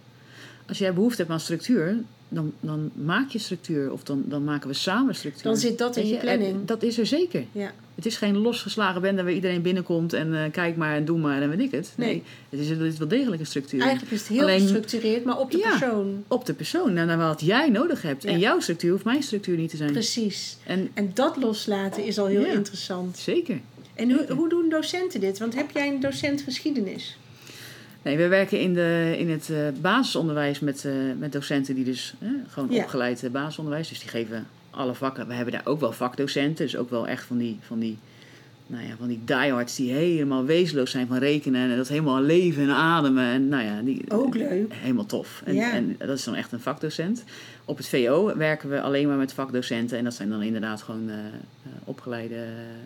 Als 0.67 0.77
jij 0.77 0.93
behoefte 0.93 1.17
hebt 1.21 1.33
aan 1.33 1.39
structuur, 1.39 1.97
dan, 2.33 2.53
dan 2.59 2.91
maak 2.93 3.29
je 3.29 3.39
structuur 3.39 3.91
of 3.91 4.03
dan, 4.03 4.23
dan 4.25 4.43
maken 4.43 4.67
we 4.67 4.73
samen 4.73 5.15
structuur. 5.15 5.43
Dan 5.43 5.57
zit 5.57 5.77
dat 5.77 5.95
in 5.97 6.07
je 6.07 6.13
En 6.15 6.19
planning. 6.21 6.65
Dat 6.65 6.83
is 6.83 6.97
er 6.97 7.05
zeker. 7.05 7.43
Ja. 7.51 7.71
Het 7.95 8.05
is 8.05 8.17
geen 8.17 8.37
losgeslagen 8.37 9.01
bende 9.01 9.23
waar 9.23 9.31
iedereen 9.33 9.61
binnenkomt 9.61 10.13
en 10.13 10.43
eh, 10.43 10.51
kijk 10.51 10.75
maar 10.75 10.95
en 10.95 11.05
doe 11.05 11.17
maar 11.19 11.41
en 11.41 11.49
weet 11.49 11.59
ik 11.59 11.71
het. 11.71 11.93
Nee. 11.95 12.23
het 12.49 12.59
is, 12.59 12.69
het 12.69 12.79
is 12.79 12.97
wel 12.97 13.07
degelijk 13.07 13.39
een 13.41 13.47
structuur. 13.47 13.81
Eigenlijk 13.81 14.11
is 14.11 14.19
het 14.19 14.27
heel 14.27 14.41
Alleen- 14.41 14.59
gestructureerd, 14.61 15.23
maar 15.23 15.39
op 15.39 15.51
de 15.51 15.57
Ja. 15.57 15.69
persoon. 15.69 16.23
Op 16.27 16.45
de 16.45 16.53
persoon 16.53 16.93
naar 16.93 17.17
wat 17.17 17.41
jij 17.41 17.69
nodig 17.69 18.01
hebt. 18.01 18.23
Ja. 18.23 18.29
En 18.29 18.39
jouw 18.39 18.59
structuur 18.59 18.91
hoeft 18.91 19.03
mijn 19.03 19.23
structuur 19.23 19.57
niet 19.57 19.69
te 19.69 19.77
zijn. 19.77 19.91
Precies. 19.91 20.57
En 20.65 20.89
En 20.93 21.11
dat 21.13 21.37
loslaten 21.37 22.03
is 22.05 22.19
al 22.19 22.25
heel 22.25 22.45
Ja. 22.45 22.51
interessant. 22.51 23.17
zeker. 23.17 23.59
En 23.95 24.11
hoe, 24.11 24.25
hoe 24.35 24.49
doen 24.49 24.69
docenten 24.69 25.19
dit? 25.19 25.39
Want 25.39 25.55
heb 25.55 25.71
jij 25.71 25.87
een 25.87 25.99
docent 25.99 26.41
geschiedenis? 26.41 27.17
Nee, 28.01 28.17
we 28.17 28.27
werken 28.27 28.59
in, 28.59 28.73
de, 28.73 29.15
in 29.17 29.29
het 29.29 29.49
eh, 29.49 29.57
basisonderwijs 29.81 30.59
met, 30.59 30.85
eh, 30.85 30.93
met 31.19 31.31
docenten 31.31 31.75
die 31.75 31.85
dus 31.85 32.13
gewoon 32.47 32.71
Ja. 32.71 32.81
opgeleid 32.83 33.23
eh, 33.23 33.29
basisonderwijs. 33.31 33.89
Dus 33.89 33.99
die 33.99 34.09
geven 34.09 34.47
alle 34.69 34.93
vakken. 34.93 35.27
We 35.27 35.33
hebben 35.33 35.53
daar 35.53 35.65
ook 35.65 35.79
wel 35.79 35.91
vakdocenten. 35.91 36.65
Dus 36.65 36.77
ook 36.77 36.89
wel 36.89 37.07
echt 37.07 37.25
van 37.25 37.37
die, 37.37 37.57
van 37.61 37.79
die, 37.79 37.97
nou 38.71 38.83
ja, 38.87 38.95
van 38.97 39.07
die 39.07 39.19
diehards 39.25 39.75
die 39.75 39.91
helemaal 39.91 40.45
wezenloos 40.45 40.91
zijn 40.91 41.07
van 41.07 41.17
rekenen. 41.17 41.69
En 41.71 41.77
dat 41.77 41.87
helemaal 41.87 42.21
leven 42.21 42.63
en 42.63 42.69
ademen. 42.69 43.23
En 43.23 43.47
nou 43.47 43.63
ja, 43.63 43.81
die, 43.81 44.03
Ook 44.11 44.35
leuk. 44.35 44.73
Helemaal 44.73 45.05
tof. 45.05 45.41
En, 45.45 45.55
Ja. 45.55 45.71
en 45.73 45.95
dat 45.97 46.09
is 46.17 46.23
dan 46.23 46.35
echt 46.35 46.51
een 46.51 46.59
vakdocent. 46.59 47.23
Op 47.65 47.77
het 47.77 47.87
VO 47.87 48.37
werken 48.37 48.69
we 48.69 48.81
alleen 48.81 49.07
maar 49.07 49.17
met 49.17 49.33
vakdocenten. 49.33 49.97
En 49.97 50.03
dat 50.03 50.13
zijn 50.13 50.29
dan 50.29 50.41
inderdaad 50.41 50.81
gewoon 50.81 51.09
eh, 51.09 51.15
opgeleide 51.83 52.35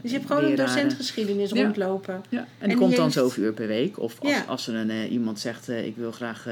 Dus 0.02 0.12
je 0.12 0.18
hebt 0.18 0.28
gewoon 0.30 0.44
een 0.44 0.50
leraren. 0.50 0.74
docent 0.76 0.94
geschiedenis 0.94 1.52
Ja. 1.52 1.64
rondlopen. 1.64 2.22
Ja, 2.30 2.40
en 2.40 2.46
die 2.60 2.68
die 2.68 2.78
komt 2.78 2.92
dan 2.96 3.02
heeft- 3.04 3.16
zoveel 3.18 3.44
uur 3.44 3.54
per 3.54 3.68
week. 3.68 4.00
Of 4.00 4.18
als, 4.48 4.68
er 4.68 4.76
een, 4.76 4.90
eh, 4.90 5.12
iemand 5.12 5.40
zegt, 5.40 5.70
ik 5.70 5.94
wil 5.96 6.12
graag 6.12 6.48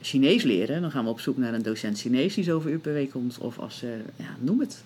Chinees 0.00 0.42
leren, 0.42 0.80
dan 0.80 0.90
gaan 0.90 1.04
we 1.04 1.10
op 1.10 1.20
zoek 1.20 1.36
naar 1.36 1.54
een 1.54 1.62
docent 1.62 1.98
Chinees 2.00 2.34
die 2.34 2.44
zoveel 2.44 2.70
uur 2.70 2.78
per 2.78 2.92
week 2.92 3.10
komt. 3.10 3.38
Of 3.38 3.58
als, 3.58 3.82
eh, 3.82 3.88
ja, 4.16 4.36
noem 4.40 4.60
het. 4.60 4.82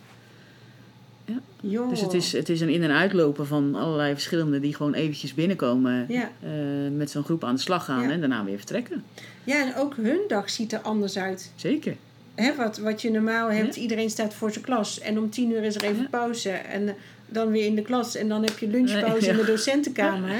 Joh. 1.60 1.88
Dus 1.88 2.00
het 2.00 2.14
is, 2.14 2.32
het 2.32 2.48
is 2.48 2.60
een 2.60 2.68
in- 2.68 2.82
en 2.82 2.90
uitlopen 2.90 3.46
van 3.46 3.74
allerlei 3.74 4.12
verschillende 4.12 4.60
die 4.60 4.74
gewoon 4.74 4.94
eventjes 4.94 5.34
binnenkomen. 5.34 6.04
Ja. 6.08 6.30
eh, 6.42 6.50
met 6.96 7.10
zo'n 7.10 7.24
groep 7.24 7.44
aan 7.44 7.54
de 7.54 7.60
slag 7.60 7.84
gaan 7.84 8.02
Ja. 8.02 8.10
en 8.10 8.20
daarna 8.20 8.44
weer 8.44 8.56
vertrekken. 8.56 9.04
ja, 9.44 9.66
en 9.66 9.74
ook 9.76 9.96
hun 9.96 10.20
dag 10.28 10.50
ziet 10.50 10.72
er 10.72 10.78
anders 10.80 11.18
uit. 11.18 11.52
Zeker. 11.54 11.96
Hè, 12.34 12.54
wat, 12.56 12.78
wat 12.78 13.02
je 13.02 13.10
normaal 13.10 13.50
hebt, 13.50 13.74
Ja. 13.74 13.80
iedereen 13.82 14.10
staat 14.10 14.34
voor 14.34 14.52
zijn 14.52 14.64
klas. 14.64 15.00
En 15.00 15.18
om 15.18 15.30
tien 15.30 15.50
uur 15.50 15.62
is 15.62 15.74
er 15.74 15.82
even 15.84 16.02
Ja. 16.02 16.08
pauze. 16.10 16.50
En 16.50 16.88
eh, 16.88 16.94
dan 17.26 17.50
weer 17.50 17.64
in 17.64 17.74
de 17.74 17.82
klas. 17.82 18.14
En 18.14 18.28
dan 18.28 18.42
heb 18.42 18.58
je 18.58 18.68
lunchpauze 18.68 19.06
Nee, 19.20 19.30
in 19.30 19.36
ja. 19.36 19.40
de 19.44 19.50
docentenkamer. 19.50 20.34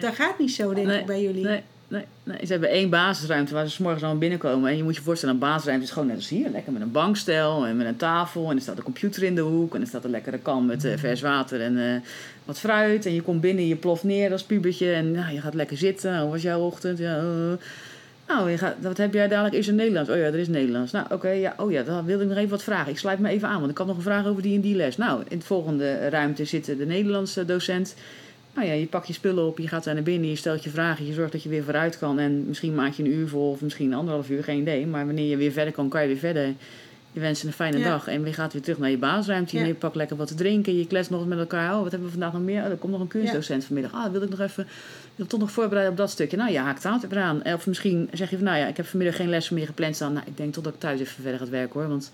Dat 0.00 0.14
gaat 0.14 0.38
niet 0.38 0.52
zo, 0.52 0.74
denk 0.74 0.90
ik, 0.90 1.06
bij 1.06 1.22
jullie. 1.22 1.44
Nee, 1.44 1.62
nee. 1.90 2.46
Ze 2.46 2.52
hebben 2.52 2.68
één 2.68 2.90
basisruimte 2.90 3.54
waar 3.54 3.66
ze 3.66 3.70
's 3.70 3.78
morgens 3.78 4.02
allemaal 4.02 4.20
binnenkomen. 4.20 4.70
En 4.70 4.76
je 4.76 4.82
moet 4.82 4.96
je 4.96 5.02
voorstellen, 5.02 5.34
een 5.34 5.40
basisruimte 5.40 5.84
is 5.84 5.90
gewoon 5.90 6.08
net 6.08 6.16
als 6.16 6.28
hier. 6.28 6.48
Lekker 6.50 6.72
met 6.72 6.82
een 6.82 6.90
bankstel 6.92 7.66
en 7.66 7.76
met 7.76 7.86
een 7.86 7.96
tafel. 7.96 8.50
En 8.50 8.56
er 8.56 8.62
staat 8.62 8.76
een 8.76 8.82
computer 8.82 9.22
in 9.22 9.34
de 9.34 9.40
hoek. 9.40 9.74
En 9.74 9.80
er 9.80 9.86
staat 9.86 10.04
een 10.04 10.10
lekkere 10.10 10.38
kan 10.38 10.66
met 10.66 10.84
eh, 10.84 10.96
vers 10.96 11.20
water 11.20 11.60
en 11.60 11.78
eh, 11.78 12.00
wat 12.44 12.58
fruit. 12.58 13.06
En 13.06 13.14
je 13.14 13.22
komt 13.22 13.40
binnen, 13.40 13.66
je 13.66 13.76
ploft 13.76 14.04
neer 14.04 14.32
als 14.32 14.42
pubertje. 14.42 14.92
En 14.92 15.10
nou, 15.10 15.34
je 15.34 15.40
gaat 15.40 15.54
lekker 15.54 15.76
zitten. 15.76 16.20
Hoe 16.20 16.30
was 16.30 16.42
jouw 16.42 16.60
ochtend? 16.60 16.98
Ja, 16.98 17.16
eh. 17.16 17.24
nou, 18.28 18.50
je 18.50 18.58
gaat, 18.58 18.74
wat 18.80 18.96
heb 18.96 19.14
jij 19.14 19.28
dadelijk? 19.28 19.54
Is 19.54 19.68
er 19.68 19.74
Nederlands? 19.74 20.10
Oh 20.10 20.16
ja, 20.16 20.22
er 20.22 20.38
is 20.38 20.48
Nederlands. 20.48 20.92
Nou, 20.92 21.06
oké, 21.10 21.30
ja, 21.30 21.54
oh 21.56 21.70
ja, 21.70 21.82
dan 21.82 22.04
wilde 22.04 22.22
ik 22.22 22.28
nog 22.28 22.38
even 22.38 22.50
wat 22.50 22.62
vragen. 22.62 22.92
Ik 22.92 22.98
sluit 22.98 23.18
me 23.18 23.28
even 23.28 23.48
aan, 23.48 23.58
want 23.58 23.70
ik 23.70 23.78
had 23.78 23.86
nog 23.86 23.96
een 23.96 24.02
vraag 24.02 24.26
over 24.26 24.42
die 24.42 24.54
en 24.54 24.60
die 24.60 24.76
les. 24.76 24.96
Nou, 24.96 25.22
in 25.28 25.38
de 25.38 25.44
volgende 25.44 26.08
ruimte 26.08 26.44
zit 26.44 26.64
de 26.64 26.86
Nederlandse 26.86 27.44
docent. 27.44 27.94
Nou 28.54 28.66
ja, 28.66 28.72
je 28.72 28.86
pakt 28.86 29.06
je 29.06 29.12
spullen 29.12 29.46
op, 29.46 29.58
je 29.58 29.68
gaat 29.68 29.84
daar 29.84 29.94
naar 29.94 30.02
binnen, 30.02 30.28
je 30.28 30.36
stelt 30.36 30.64
je 30.64 30.70
vragen, 30.70 31.06
je 31.06 31.12
zorgt 31.12 31.32
dat 31.32 31.42
je 31.42 31.48
weer 31.48 31.64
vooruit 31.64 31.98
kan. 31.98 32.18
En 32.18 32.44
misschien 32.46 32.74
maak 32.74 32.92
je 32.92 33.02
een 33.02 33.12
uur 33.12 33.28
vol 33.28 33.50
of 33.50 33.60
misschien 33.60 33.94
anderhalf 33.94 34.30
uur, 34.30 34.44
geen 34.44 34.60
idee. 34.60 34.86
Maar 34.86 35.06
wanneer 35.06 35.28
je 35.28 35.36
weer 35.36 35.52
verder 35.52 35.72
kan, 35.72 35.88
kan 35.88 36.02
je 36.02 36.08
weer 36.08 36.16
verder. 36.16 36.54
Je 37.12 37.20
wenst 37.20 37.44
een 37.44 37.52
fijne 37.52 37.78
Ja. 37.78 37.88
dag 37.88 38.06
en 38.08 38.24
je 38.24 38.32
gaat 38.32 38.52
weer 38.52 38.62
terug 38.62 38.78
naar 38.78 38.90
je 38.90 38.98
basisruimte. 38.98 39.58
Je 39.58 39.66
Ja. 39.66 39.74
pakt 39.74 39.94
lekker 39.96 40.16
wat 40.16 40.28
te 40.28 40.34
drinken, 40.34 40.76
je 40.78 40.86
klets 40.86 41.08
nog 41.08 41.20
eens 41.20 41.28
met 41.28 41.38
elkaar. 41.38 41.74
Oh, 41.74 41.82
wat 41.82 41.90
hebben 41.90 42.08
we 42.08 42.18
vandaag 42.18 42.32
nog 42.32 42.42
meer? 42.42 42.62
Oh, 42.62 42.68
er 42.70 42.76
komt 42.76 42.92
nog 42.92 43.00
een 43.00 43.08
kunstdocent 43.08 43.64
vanmiddag. 43.64 43.92
Ah, 43.94 44.12
wil 44.12 44.22
ik 44.22 44.30
nog 44.30 44.40
even, 44.40 44.66
wil 45.16 45.26
toch 45.26 45.40
nog 45.40 45.50
voorbereiden 45.50 45.92
op 45.92 45.98
dat 45.98 46.10
stukje. 46.10 46.36
Nou, 46.36 46.52
je 46.52 46.58
haakt 46.58 46.84
aan 46.84 47.02
weer 47.08 47.18
aan. 47.18 47.42
Of 47.44 47.66
misschien 47.66 48.08
zeg 48.12 48.30
je 48.30 48.36
van, 48.36 48.44
nou 48.44 48.58
ja, 48.58 48.66
ik 48.66 48.76
heb 48.76 48.86
vanmiddag 48.86 49.16
geen 49.16 49.28
lessen 49.28 49.54
meer 49.54 49.66
gepland 49.66 49.94
staan. 49.94 50.12
Nou, 50.12 50.26
ik 50.26 50.36
denk 50.36 50.52
toch 50.52 50.64
dat 50.64 50.74
ik 50.74 50.80
thuis 50.80 51.00
even 51.00 51.22
verder 51.22 51.40
gaat 51.40 51.48
werken 51.48 51.80
hoor. 51.80 51.88
Want 51.88 52.10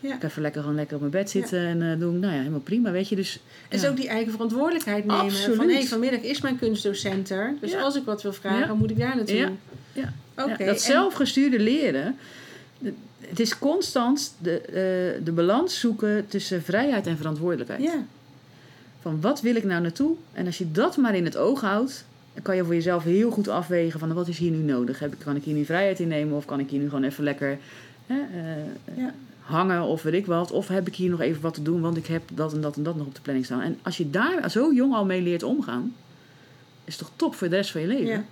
Ja. 0.00 0.14
ik 0.14 0.22
even 0.22 0.42
lekker, 0.42 0.60
gewoon 0.60 0.76
lekker 0.76 0.94
op 0.94 1.00
mijn 1.00 1.12
bed 1.12 1.30
zitten 1.30 1.58
en 1.58 1.82
eh, 1.92 1.98
doen. 1.98 2.18
Nou 2.18 2.32
ja, 2.32 2.38
helemaal 2.38 2.60
prima, 2.60 2.90
weet 2.90 3.08
je. 3.08 3.16
Dus 3.16 3.34
En 3.68 3.76
ja. 3.76 3.82
dus 3.82 3.90
ook 3.90 3.96
die 3.96 4.08
eigen 4.08 4.32
verantwoordelijkheid 4.32 5.04
nemen. 5.06 5.22
Absoluut. 5.22 5.56
Van 5.56 5.68
hé, 5.68 5.82
vanmiddag 5.82 6.20
is 6.20 6.40
mijn 6.40 6.58
kunstdocent 6.58 7.30
er. 7.30 7.54
Dus 7.60 7.70
Ja. 7.72 7.80
als 7.80 7.96
ik 7.96 8.04
wat 8.04 8.22
wil 8.22 8.32
vragen, 8.32 8.66
Ja. 8.66 8.74
moet 8.74 8.90
ik 8.90 8.98
daar 8.98 9.16
naartoe. 9.16 9.36
Ja. 9.36 9.50
Ja. 9.92 10.12
Ja, 10.36 10.56
en- 10.58 10.66
dat 10.66 10.80
zelfgestuurde 10.80 11.58
leren, 11.60 12.16
het 13.20 13.40
is 13.40 13.58
constant 13.58 14.34
de, 14.38 14.60
eh, 14.60 15.24
de 15.24 15.32
balans 15.32 15.80
zoeken 15.80 16.26
tussen 16.28 16.62
vrijheid 16.62 17.06
en 17.06 17.16
verantwoordelijkheid. 17.16 17.82
Ja. 17.82 18.04
Van 19.00 19.20
wat 19.20 19.40
wil 19.40 19.54
ik 19.56 19.64
nou 19.64 19.82
naartoe? 19.82 20.14
En 20.32 20.46
als 20.46 20.58
je 20.58 20.70
dat 20.72 20.96
maar 20.96 21.14
in 21.16 21.24
het 21.24 21.36
oog 21.36 21.60
houdt, 21.60 22.04
dan 22.34 22.42
kan 22.42 22.56
je 22.56 22.64
voor 22.64 22.74
jezelf 22.74 23.04
heel 23.04 23.30
goed 23.30 23.48
afwegen 23.48 24.00
van 24.00 24.12
wat 24.14 24.28
is 24.28 24.38
hier 24.38 24.50
nu 24.50 24.56
nodig? 24.72 24.98
Heb 24.98 25.12
ik, 25.12 25.18
kan 25.18 25.36
ik 25.36 25.44
hier 25.44 25.54
nu 25.54 25.64
vrijheid 25.64 26.00
in 26.00 26.08
nemen 26.08 26.36
of 26.36 26.44
kan 26.44 26.60
ik 26.60 26.70
hier 26.70 26.80
nu 26.80 26.88
gewoon 26.88 27.04
even 27.04 27.24
lekker 27.24 27.58
hè, 28.06 28.14
eh, 28.14 28.96
Ja. 28.96 29.14
Hangen 29.48 29.82
of 29.82 30.02
weet 30.02 30.14
ik 30.14 30.26
wat? 30.26 30.50
Of 30.50 30.68
heb 30.68 30.86
ik 30.86 30.94
hier 30.94 31.10
nog 31.10 31.20
even 31.20 31.42
wat 31.42 31.54
te 31.54 31.62
doen, 31.62 31.80
want 31.80 31.96
ik 31.96 32.06
heb 32.06 32.22
dat 32.34 32.52
en 32.52 32.60
dat 32.60 32.76
en 32.76 32.82
dat 32.82 32.96
nog 32.96 33.06
op 33.06 33.14
de 33.14 33.20
planning 33.20 33.46
staan. 33.46 33.60
En 33.60 33.78
als 33.82 33.96
je 33.96 34.10
daar 34.10 34.50
zo 34.50 34.72
jong 34.72 34.94
al 34.94 35.04
mee 35.04 35.22
leert 35.22 35.42
omgaan, 35.42 35.94
is 36.84 36.98
het 36.98 37.02
toch 37.02 37.12
top 37.16 37.34
voor 37.34 37.48
de 37.48 37.56
rest 37.56 37.70
van 37.70 37.80
je 37.80 37.86
leven? 37.86 38.06
Ja. 38.06 38.24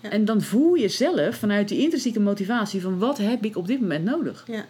Ja. 0.00 0.10
En 0.10 0.24
dan 0.24 0.42
voel 0.42 0.74
je 0.74 0.88
zelf 0.88 1.36
vanuit 1.36 1.68
die 1.68 1.78
intrinsieke 1.78 2.20
motivatie 2.20 2.80
van 2.80 2.98
wat 2.98 3.18
heb 3.18 3.44
ik 3.44 3.56
op 3.56 3.66
dit 3.66 3.80
moment 3.80 4.04
nodig. 4.04 4.44
Ja. 4.46 4.64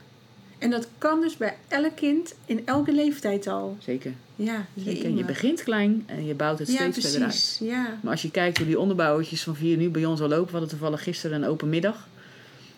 En 0.59 0.71
dat 0.71 0.89
kan 0.99 1.21
dus 1.21 1.37
bij 1.37 1.57
elk 1.69 1.97
kind 1.97 2.35
in 2.47 2.63
elke 2.67 2.93
leeftijd 2.93 3.47
al. 3.47 3.77
Zeker. 3.81 4.13
Ja, 4.37 4.67
Zeker. 4.85 5.05
En 5.05 5.17
je 5.17 5.25
begint 5.25 5.63
klein 5.63 6.03
en 6.07 6.27
je 6.27 6.35
bouwt 6.35 6.59
het 6.59 6.69
Ja, 6.69 6.75
steeds 6.75 6.99
verder 7.01 7.21
uit. 7.21 7.31
precies. 7.31 7.59
Ja. 7.59 7.99
Maar 8.03 8.13
als 8.13 8.23
je 8.23 8.31
kijkt 8.31 8.57
hoe 8.59 8.67
die 8.67 8.79
onderbouwtjes 8.79 9.43
van 9.43 9.57
vier 9.57 9.77
nu 9.77 9.89
bij 9.89 10.05
ons 10.05 10.21
al 10.21 10.29
lopen, 10.29 10.47
we 10.47 10.51
hadden 10.51 10.69
toevallig 10.69 11.03
gisteren 11.03 11.43
een 11.43 11.49
open 11.49 11.69
middag. 11.69 12.09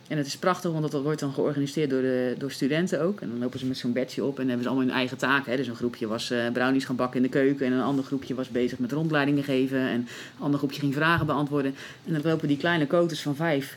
En 0.09 0.17
het 0.17 0.27
is 0.27 0.37
prachtig, 0.37 0.71
want 0.73 0.91
dat 0.91 1.03
wordt 1.03 1.21
dan 1.21 1.33
georganiseerd 1.33 1.91
door, 1.91 2.01
de, 2.01 2.35
door 2.39 2.51
studenten 2.51 3.01
ook. 3.01 3.21
En 3.21 3.29
dan 3.29 3.39
lopen 3.39 3.59
ze 3.59 3.67
met 3.67 3.77
zo'n 3.79 3.93
badge 3.93 4.25
op 4.25 4.39
en 4.39 4.45
hebben 4.47 4.63
ze 4.63 4.69
allemaal 4.69 4.87
hun 4.87 4.97
eigen 4.97 5.17
taken. 5.17 5.51
Hè. 5.51 5.57
Dus 5.57 5.67
een 5.67 5.77
groepje 5.77 6.07
was 6.07 6.31
eh, 6.31 6.51
brownies 6.53 6.85
gaan 6.85 6.97
bakken 6.97 7.17
in 7.17 7.23
de 7.23 7.29
keuken. 7.29 7.67
En 7.67 7.73
een 7.73 7.83
ander 7.83 8.05
groepje 8.05 8.35
was 8.35 8.49
bezig 8.49 8.79
met 8.79 8.93
rondleidingen 8.93 9.45
geven. 9.45 9.79
En 9.79 9.95
een 9.95 10.09
ander 10.39 10.59
groepje 10.59 10.81
ging 10.81 10.95
vragen 10.95 11.27
beantwoorden. 11.27 11.75
En 12.07 12.13
dan 12.13 12.23
lopen 12.25 12.49
die 12.49 12.57
kleine 12.57 12.87
koters 12.87 13.23
van 13.23 13.37
vijf 13.37 13.77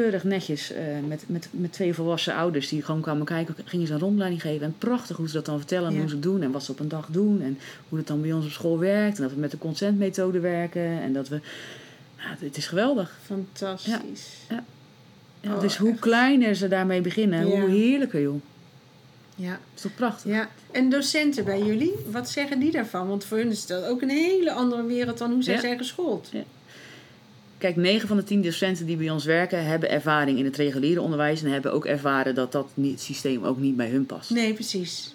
keurig 0.00 0.24
netjes 0.24 0.72
eh, 0.72 0.82
met, 1.08 1.24
met, 1.26 1.48
met 1.50 1.72
twee 1.72 1.94
volwassen 1.94 2.34
ouders 2.34 2.68
die 2.68 2.82
gewoon 2.82 3.00
kwamen 3.00 3.26
kijken. 3.26 3.54
Gingen 3.64 3.86
ze 3.86 3.92
een 3.92 3.98
rondleiding 3.98 4.42
geven. 4.42 4.66
En 4.66 4.74
prachtig 4.78 5.16
hoe 5.16 5.28
ze 5.28 5.34
dat 5.34 5.44
dan 5.46 5.58
vertellen 5.58 5.86
en 5.88 5.92
Ja. 5.94 5.98
hoe 6.00 6.08
ze 6.08 6.14
het 6.14 6.22
doen. 6.24 6.42
En 6.42 6.50
wat 6.50 6.64
ze 6.64 6.70
op 6.70 6.80
een 6.80 6.88
dag 6.88 7.06
doen. 7.10 7.42
En 7.42 7.58
hoe 7.88 7.98
het 7.98 8.06
dan 8.06 8.20
bij 8.22 8.32
ons 8.32 8.44
op 8.44 8.50
school 8.50 8.78
werkt. 8.78 9.16
En 9.16 9.22
dat 9.22 9.32
we 9.32 9.38
met 9.40 9.50
de 9.50 9.58
consentmethode 9.58 10.40
werken. 10.40 10.82
En 11.02 11.12
dat 11.12 11.28
we... 11.28 11.40
Ja, 12.16 12.36
het 12.38 12.56
is 12.56 12.66
geweldig. 12.66 13.16
Fantastisch. 13.24 14.28
Ja, 14.48 14.64
Oh, 15.46 15.60
dus 15.60 15.76
hoe 15.76 15.90
echt. 15.90 15.98
kleiner 16.00 16.54
ze 16.54 16.68
daarmee 16.68 17.00
beginnen, 17.00 17.48
Ja. 17.48 17.60
hoe 17.60 17.70
heerlijker 17.70 18.20
joh. 18.20 18.40
Ja. 19.36 19.50
Dat 19.50 19.58
is 19.74 19.80
toch 19.80 19.94
prachtig? 19.94 20.30
ja. 20.30 20.48
En 20.70 20.90
docenten 20.90 21.44
bij 21.44 21.62
jullie, 21.62 21.92
wat 22.10 22.30
zeggen 22.30 22.58
die 22.58 22.70
daarvan? 22.70 23.08
Want 23.08 23.24
voor 23.24 23.38
hun 23.38 23.50
is 23.50 23.66
dat 23.66 23.84
ook 23.84 24.02
een 24.02 24.08
hele 24.10 24.52
andere 24.52 24.84
wereld 24.84 25.18
dan 25.18 25.32
hoe 25.32 25.42
zij 25.42 25.54
Ja. 25.54 25.60
zijn 25.60 25.78
geschoold. 25.78 26.30
Kijk, 27.64 27.76
9 27.76 28.08
van 28.08 28.16
de 28.16 28.24
10 28.24 28.42
docenten 28.42 28.86
die 28.86 28.96
bij 28.96 29.10
ons 29.10 29.24
werken 29.24 29.64
hebben 29.66 29.90
ervaring 29.90 30.38
in 30.38 30.44
het 30.44 30.56
reguliere 30.56 31.00
onderwijs 31.00 31.42
en 31.42 31.50
hebben 31.52 31.72
ook 31.72 31.86
ervaren 31.86 32.34
dat 32.34 32.52
dat 32.52 32.70
niet, 32.74 32.90
het 32.92 33.00
systeem 33.00 33.44
ook 33.44 33.58
niet 33.58 33.76
bij 33.76 33.88
hun 33.90 34.06
past. 34.06 34.30
Nee, 34.30 34.54
precies. 34.54 35.14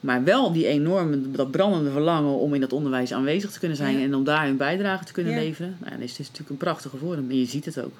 Maar 0.00 0.24
wel 0.24 0.52
die 0.52 0.66
enorme, 0.66 1.30
dat 1.30 1.50
brandende 1.50 1.90
verlangen 1.90 2.32
om 2.38 2.54
in 2.54 2.60
dat 2.60 2.72
onderwijs 2.72 3.12
aanwezig 3.12 3.50
te 3.50 3.58
kunnen 3.58 3.76
zijn 3.76 3.98
Ja. 3.98 4.04
en 4.04 4.14
om 4.14 4.24
daar 4.24 4.44
hun 4.46 4.56
bijdrage 4.56 5.04
te 5.04 5.12
kunnen 5.12 5.32
Ja. 5.32 5.38
leveren. 5.38 5.76
Nou, 5.80 5.90
dan 5.92 6.00
is 6.00 6.10
het 6.10 6.18
natuurlijk 6.18 6.50
een 6.50 6.56
prachtige 6.56 6.96
vorm 6.96 7.30
en 7.30 7.38
je 7.38 7.46
ziet 7.46 7.64
het 7.64 7.80
ook. 7.80 7.94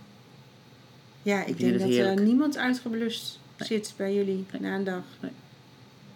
Ja, 1.22 1.44
ik 1.44 1.58
denk 1.58 1.70
het 1.72 1.80
dat 1.80 1.88
er 1.88 1.94
heerlijk. 1.94 2.20
niemand 2.20 2.56
uitgeblust 2.56 3.38
Nee. 3.58 3.68
zit 3.68 3.94
bij 3.96 4.14
jullie 4.14 4.44
Nee. 4.52 4.60
na 4.60 4.74
een 4.76 4.84
dag. 4.84 5.02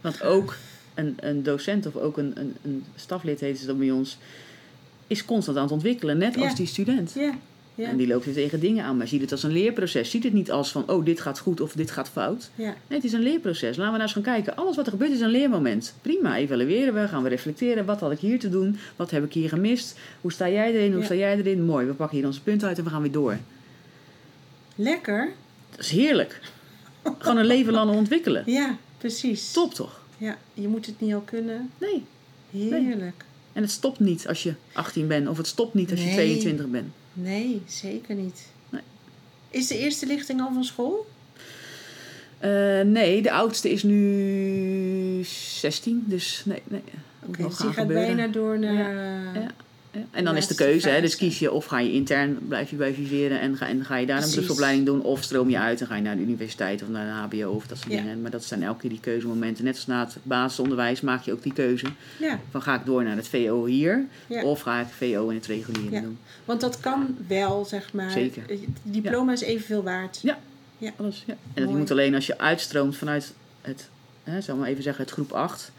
Want 0.01 0.23
ook 0.23 0.57
een, 0.95 1.17
een 1.21 1.43
docent 1.43 1.87
of 1.87 1.97
ook 1.97 2.17
een, 2.19 2.33
een, 2.35 2.57
een 2.63 2.85
staflid, 2.95 3.41
heet 3.41 3.59
ze 3.59 3.67
dat 3.67 3.79
bij 3.79 3.91
ons, 3.91 4.19
is 5.07 5.25
constant 5.25 5.57
aan 5.57 5.63
het 5.63 5.73
ontwikkelen, 5.73 6.19
net 6.19 6.37
als 6.37 6.55
die 6.55 6.67
student. 6.67 7.13
Ja, 7.15 7.35
ja, 7.75 7.89
En 7.89 7.97
die 7.97 8.07
loopt 8.07 8.25
weer 8.25 8.35
tegen 8.35 8.61
dingen 8.61 8.85
aan, 8.85 8.97
maar 8.97 9.09
ziet 9.09 9.21
het 9.21 9.33
als 9.33 9.43
een 9.43 9.53
leerproces. 9.53 10.11
Ziet 10.11 10.25
het 10.25 10.33
niet 10.33 10.51
als 10.51 10.73
van, 10.73 10.89
oh, 10.91 11.05
dit 11.05 11.21
gaat 11.21 11.39
goed 11.39 11.61
of 11.61 11.73
dit 11.73 11.91
gaat 11.91 12.09
fout. 12.09 12.51
ja. 12.55 12.65
Nee, 12.65 12.99
het 12.99 13.05
is 13.05 13.13
een 13.13 13.23
leerproces. 13.23 13.77
Laten 13.77 13.83
we 13.85 13.91
nou 13.91 14.01
eens 14.03 14.13
gaan 14.13 14.23
kijken. 14.23 14.57
Alles 14.57 14.77
wat 14.77 14.85
er 14.87 14.93
gebeurt 14.93 15.11
is 15.13 15.21
een 15.21 15.31
leermoment. 15.31 15.95
Prima, 16.03 16.37
evalueren 16.37 16.95
we, 16.95 17.09
gaan 17.09 17.23
we 17.23 17.29
reflecteren. 17.29 17.85
Wat 17.85 18.01
had 18.01 18.13
ik 18.13 18.19
hier 18.19 18.39
te 18.39 18.49
doen? 18.49 18.77
Wat 18.97 19.11
heb 19.11 19.25
ik 19.25 19.33
hier 19.33 19.49
gemist? 19.49 19.99
Hoe 20.21 20.33
sta 20.33 20.49
jij 20.49 20.73
erin? 20.75 20.91
Hoe 20.91 20.99
Ja. 21.01 21.05
sta 21.05 21.15
jij 21.15 21.37
erin? 21.37 21.65
Mooi, 21.65 21.87
we 21.87 21.93
pakken 21.95 22.17
hier 22.17 22.27
onze 22.27 22.43
punten 22.43 22.69
uit 22.69 22.79
en 22.79 22.85
we 22.85 22.91
gaan 22.91 23.03
weer 23.03 23.13
door. 23.13 23.39
Lekker. 24.77 25.33
Dat 25.71 25.81
is 25.81 25.91
heerlijk. 25.91 26.41
Gewoon 27.19 27.37
een 27.37 27.47
leven 27.47 27.73
lang 27.73 27.91
ontwikkelen. 27.91 28.43
Ja, 28.47 28.77
precies. 28.99 29.53
Top 29.53 29.75
toch? 29.75 30.01
Ja, 30.19 30.39
je 30.55 30.69
moet 30.69 30.87
het 30.87 31.01
niet 31.01 31.15
al 31.15 31.21
kunnen. 31.25 31.71
Nee. 31.79 32.05
Heerlijk. 32.51 33.25
En 33.55 33.63
het 33.63 33.71
stopt 33.71 34.01
niet 34.01 34.29
als 34.29 34.43
je 34.43 34.55
18 34.73 35.07
bent. 35.07 35.29
Of 35.29 35.37
het 35.37 35.47
stopt 35.47 35.75
niet 35.75 35.91
als 35.91 36.01
je 36.01 36.07
Nee. 36.07 36.15
22 36.15 36.67
bent. 36.67 36.93
Nee, 37.13 37.63
zeker 37.67 38.15
niet. 38.15 38.47
Nee. 38.69 38.83
Is 39.51 39.67
de 39.67 39.79
eerste 39.79 40.07
lichting 40.07 40.41
al 40.41 40.53
van 40.53 40.65
school? 40.65 41.07
Eh, 42.39 42.81
nee, 42.81 43.23
de 43.23 43.33
oudste 43.33 43.71
is 43.71 43.83
nu 43.83 45.25
16. 45.25 46.05
Dus 46.07 46.43
nee, 46.45 46.63
nee. 46.65 46.83
Nog 47.27 47.37
dus 47.49 47.57
die 47.57 47.73
gaat 47.73 47.87
bijna 47.87 48.27
door 48.27 48.59
naar... 48.59 48.95
Ja. 48.95 49.41
Ja. 49.41 49.51
En 50.11 50.25
dan 50.25 50.37
is 50.37 50.47
de 50.47 50.55
keuze, 50.55 50.89
hè, 50.89 51.01
dus 51.01 51.17
kies 51.17 51.39
je 51.39 51.53
of 51.53 51.65
ga 51.65 51.79
je 51.79 51.93
intern, 51.93 52.39
blijf 52.49 52.71
je 52.71 52.77
bij 52.77 52.95
Viveren 52.95 53.41
en 53.41 53.57
ga, 53.57 53.69
en 53.69 53.85
ga 53.85 53.97
je 53.97 54.07
daar 54.07 54.23
een 54.23 54.31
beroepsopleiding 54.31 54.87
doen, 54.87 55.03
of 55.03 55.23
stroom 55.23 55.51
je 55.51 55.59
uit 55.59 55.81
en 55.81 55.87
ga 55.87 55.97
je 55.97 56.03
naar 56.03 56.17
de 56.17 56.23
universiteit 56.23 56.83
of 56.83 56.89
naar 56.89 57.29
de 57.31 57.37
HBO 57.37 57.51
of 57.51 57.67
dat 57.67 57.79
soort 57.79 57.93
Ja. 57.93 58.01
dingen. 58.01 58.23
Maar 58.23 58.31
dat 58.31 58.45
zijn 58.45 58.63
elke 58.63 58.81
keer 58.81 58.91
die 58.91 59.01
keuzemomenten. 59.01 59.65
Net 59.65 59.75
als 59.75 59.87
na 59.87 60.05
het 60.05 60.17
basisonderwijs 60.23 61.01
maak 61.01 61.23
je 61.23 61.33
ook 61.33 61.43
die 61.43 61.53
keuze 61.53 61.87
Ja, 62.19 62.41
van 62.51 62.63
ga 62.63 62.75
ik 62.75 62.85
door 62.85 63.05
naar 63.05 63.17
het 63.17 63.29
VO 63.29 63.65
hier 63.65 64.05
of 64.45 64.61
ga 64.61 64.81
ik 64.81 64.87
VO 64.97 65.29
in 65.29 65.35
het 65.37 65.47
reguliere 65.47 66.01
doen. 66.01 66.19
want 66.45 66.61
dat 66.61 66.81
kan 66.81 67.17
wel, 67.29 67.65
zeg 67.65 67.93
maar. 67.93 68.11
Zeker. 68.11 68.43
Het 68.47 68.61
diploma 68.83 69.33
is 69.33 69.41
evenveel 69.41 69.83
waard. 69.83 70.19
Ja. 70.23 70.39
Ja. 70.79 70.93
Alles, 70.97 71.23
ja. 71.27 71.35
En 71.55 71.65
dat 71.67 71.75
moet 71.75 71.91
alleen 71.91 72.15
als 72.15 72.27
je 72.27 72.39
uitstroomt 72.39 72.97
vanuit 72.97 73.33
het, 73.61 73.89
hè, 74.25 74.41
zal 74.41 74.57
maar 74.57 74.69
even 74.69 74.83
zeggen, 74.83 75.03
het 75.05 75.13
groep 75.13 75.33
8 75.33 75.73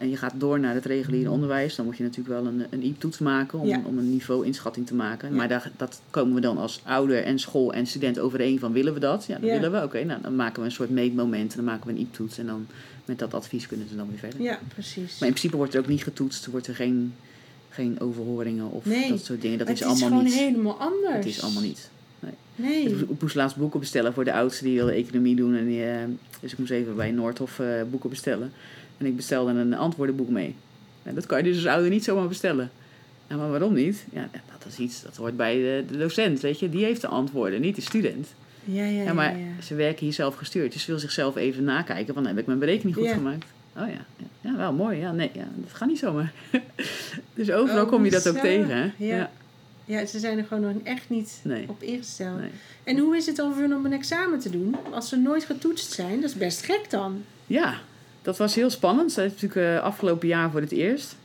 en 0.00 0.10
je 0.10 0.16
gaat 0.16 0.32
door 0.36 0.60
naar 0.60 0.74
het 0.74 0.84
reguliere 0.84 1.30
onderwijs, 1.30 1.74
dan 1.76 1.84
moet 1.84 1.96
je 1.96 2.02
natuurlijk 2.02 2.40
wel 2.42 2.46
een, 2.52 2.64
een 2.70 2.84
IEP-toets 2.84 3.18
maken 3.18 3.58
om, 3.58 3.66
Ja. 3.66 3.82
om 3.84 3.98
een 3.98 4.10
niveau-inschatting 4.10 4.86
te 4.86 4.94
maken. 4.94 5.28
Ja. 5.30 5.34
Maar 5.36 5.48
daar 5.48 5.70
dat 5.76 6.00
komen 6.10 6.34
we 6.34 6.40
dan 6.40 6.58
als 6.58 6.80
ouder 6.84 7.22
en 7.24 7.38
school 7.38 7.72
en 7.72 7.86
student 7.86 8.18
overeen 8.18 8.58
van 8.58 8.72
willen 8.72 8.94
we 8.94 9.00
dat? 9.00 9.24
Ja, 9.28 9.34
dat 9.38 9.44
Ja. 9.48 9.52
willen 9.54 9.72
we. 9.72 9.82
Oké, 9.82 10.04
nou 10.04 10.20
dan 10.22 10.36
maken 10.36 10.60
we 10.60 10.66
een 10.68 10.74
soort 10.74 10.90
meetmoment 10.90 11.50
en 11.50 11.56
dan 11.56 11.64
maken 11.64 11.86
we 11.86 11.92
een 11.92 11.98
IEP-toets 11.98 12.38
en 12.38 12.46
dan 12.46 12.66
met 13.04 13.18
dat 13.18 13.34
advies 13.34 13.66
kunnen 13.66 13.88
ze 13.88 13.96
dan 13.96 14.08
weer 14.08 14.18
verder. 14.18 14.42
Ja, 14.42 14.58
precies. 14.74 15.18
Maar 15.18 15.28
in 15.28 15.34
principe 15.34 15.56
wordt 15.56 15.74
er 15.74 15.80
ook 15.80 15.88
niet 15.88 16.02
getoetst, 16.02 16.46
wordt 16.46 16.66
er 16.66 16.74
geen, 16.74 17.14
geen 17.70 18.00
overhoringen 18.00 18.70
of 18.70 18.84
Nee. 18.84 19.08
dat 19.08 19.24
soort 19.24 19.40
dingen. 19.42 19.58
Dat 19.58 19.68
is 19.68 19.80
het 19.80 19.82
is 19.82 19.90
allemaal 20.02 20.08
gewoon 20.08 20.24
niet. 20.24 20.34
helemaal 20.42 20.76
anders. 20.78 21.14
Het 21.16 21.26
is 21.26 21.42
allemaal 21.42 21.62
niet. 21.62 21.90
Nee. 22.56 22.82
Ik 22.88 23.20
moest 23.20 23.34
laatst 23.34 23.56
boeken 23.56 23.80
bestellen 23.80 24.12
voor 24.12 24.24
de 24.24 24.32
oudste 24.32 24.64
die 24.64 24.74
wilde 24.76 24.92
economie 24.92 25.36
doen. 25.36 25.54
En 25.56 25.66
die, 25.66 25.84
eh, 25.84 25.96
dus 26.40 26.52
ik 26.52 26.58
moest 26.58 26.70
even 26.70 26.96
bij 26.96 27.10
Noordhof 27.10 27.58
eh, 27.58 27.66
boeken 27.90 28.10
bestellen. 28.10 28.52
En 29.00 29.06
ik 29.06 29.16
bestelde 29.16 29.52
een 29.52 29.74
antwoordenboek 29.74 30.28
mee. 30.28 30.54
En 31.02 31.14
dat 31.14 31.26
kan 31.26 31.38
je 31.38 31.44
dus 31.44 31.56
als 31.56 31.66
ouder 31.66 31.90
niet 31.90 32.04
zomaar 32.04 32.28
bestellen. 32.28 32.70
Ja, 33.28 33.36
maar 33.36 33.50
waarom 33.50 33.74
niet? 33.74 34.04
Ja, 34.12 34.28
dat 34.58 34.66
is 34.72 34.78
iets, 34.78 35.02
dat 35.02 35.16
hoort 35.16 35.36
bij 35.36 35.54
de, 35.56 35.84
de 35.90 35.98
docent, 35.98 36.40
weet 36.40 36.58
je. 36.58 36.68
Die 36.68 36.84
heeft 36.84 37.00
de 37.00 37.06
antwoorden, 37.06 37.60
niet 37.60 37.76
de 37.76 37.82
student. 37.82 38.28
Ja, 38.64 38.84
ja, 38.84 39.02
ja. 39.02 39.12
Maar 39.12 39.38
ja. 39.38 39.44
ze 39.62 39.74
werken 39.74 40.04
hier 40.04 40.12
zelf 40.14 40.34
gestuurd. 40.34 40.72
Dus 40.72 40.82
ze 40.82 40.90
wil 40.90 41.00
zichzelf 41.00 41.36
even 41.36 41.64
nakijken 41.64 42.14
van, 42.14 42.26
heb 42.26 42.38
ik 42.38 42.46
mijn 42.46 42.58
berekening 42.58 42.96
goed 42.96 43.04
Ja. 43.06 43.12
gemaakt? 43.14 43.46
Oh 43.76 43.86
ja, 43.88 44.26
ja, 44.40 44.56
wel 44.56 44.72
mooi. 44.72 44.98
Ja, 44.98 45.12
nee, 45.12 45.30
ja, 45.34 45.44
dat 45.54 45.72
gaat 45.72 45.88
niet 45.88 45.98
zomaar. 45.98 46.32
dus 47.34 47.50
overal 47.50 47.84
Oh, 47.84 47.88
kom 47.90 48.04
je 48.04 48.10
dat 48.10 48.28
ook 48.28 48.36
tegen, 48.38 48.76
hè? 48.76 48.90
Ja. 48.96 49.30
Ja, 49.84 50.06
ze 50.06 50.18
zijn 50.18 50.38
er 50.38 50.44
gewoon 50.44 50.72
nog 50.72 50.82
echt 50.82 51.08
niet 51.08 51.40
Nee. 51.44 51.68
op 51.68 51.82
ingesteld. 51.82 52.38
Nee. 52.40 52.50
En 52.84 52.98
hoe 52.98 53.16
is 53.16 53.26
het 53.26 53.36
dan 53.36 53.52
voor 53.52 53.62
hun 53.62 53.74
om 53.74 53.84
een 53.84 53.92
examen 53.92 54.38
te 54.38 54.50
doen 54.50 54.76
als 54.92 55.08
ze 55.08 55.16
nooit 55.16 55.44
getoetst 55.44 55.92
zijn? 55.92 56.20
Dat 56.20 56.30
is 56.30 56.36
best 56.36 56.62
gek 56.64 56.90
dan. 56.90 57.22
Ja, 57.46 57.74
dat 58.22 58.36
was 58.36 58.54
heel 58.54 58.70
spannend. 58.70 59.12
Zij 59.12 59.24
is 59.24 59.32
natuurlijk 59.32 59.76
eh, 59.76 59.82
afgelopen 59.82 60.28
jaar 60.28 60.50
voor 60.50 60.60
het 60.60 60.72
eerst. 60.72 61.16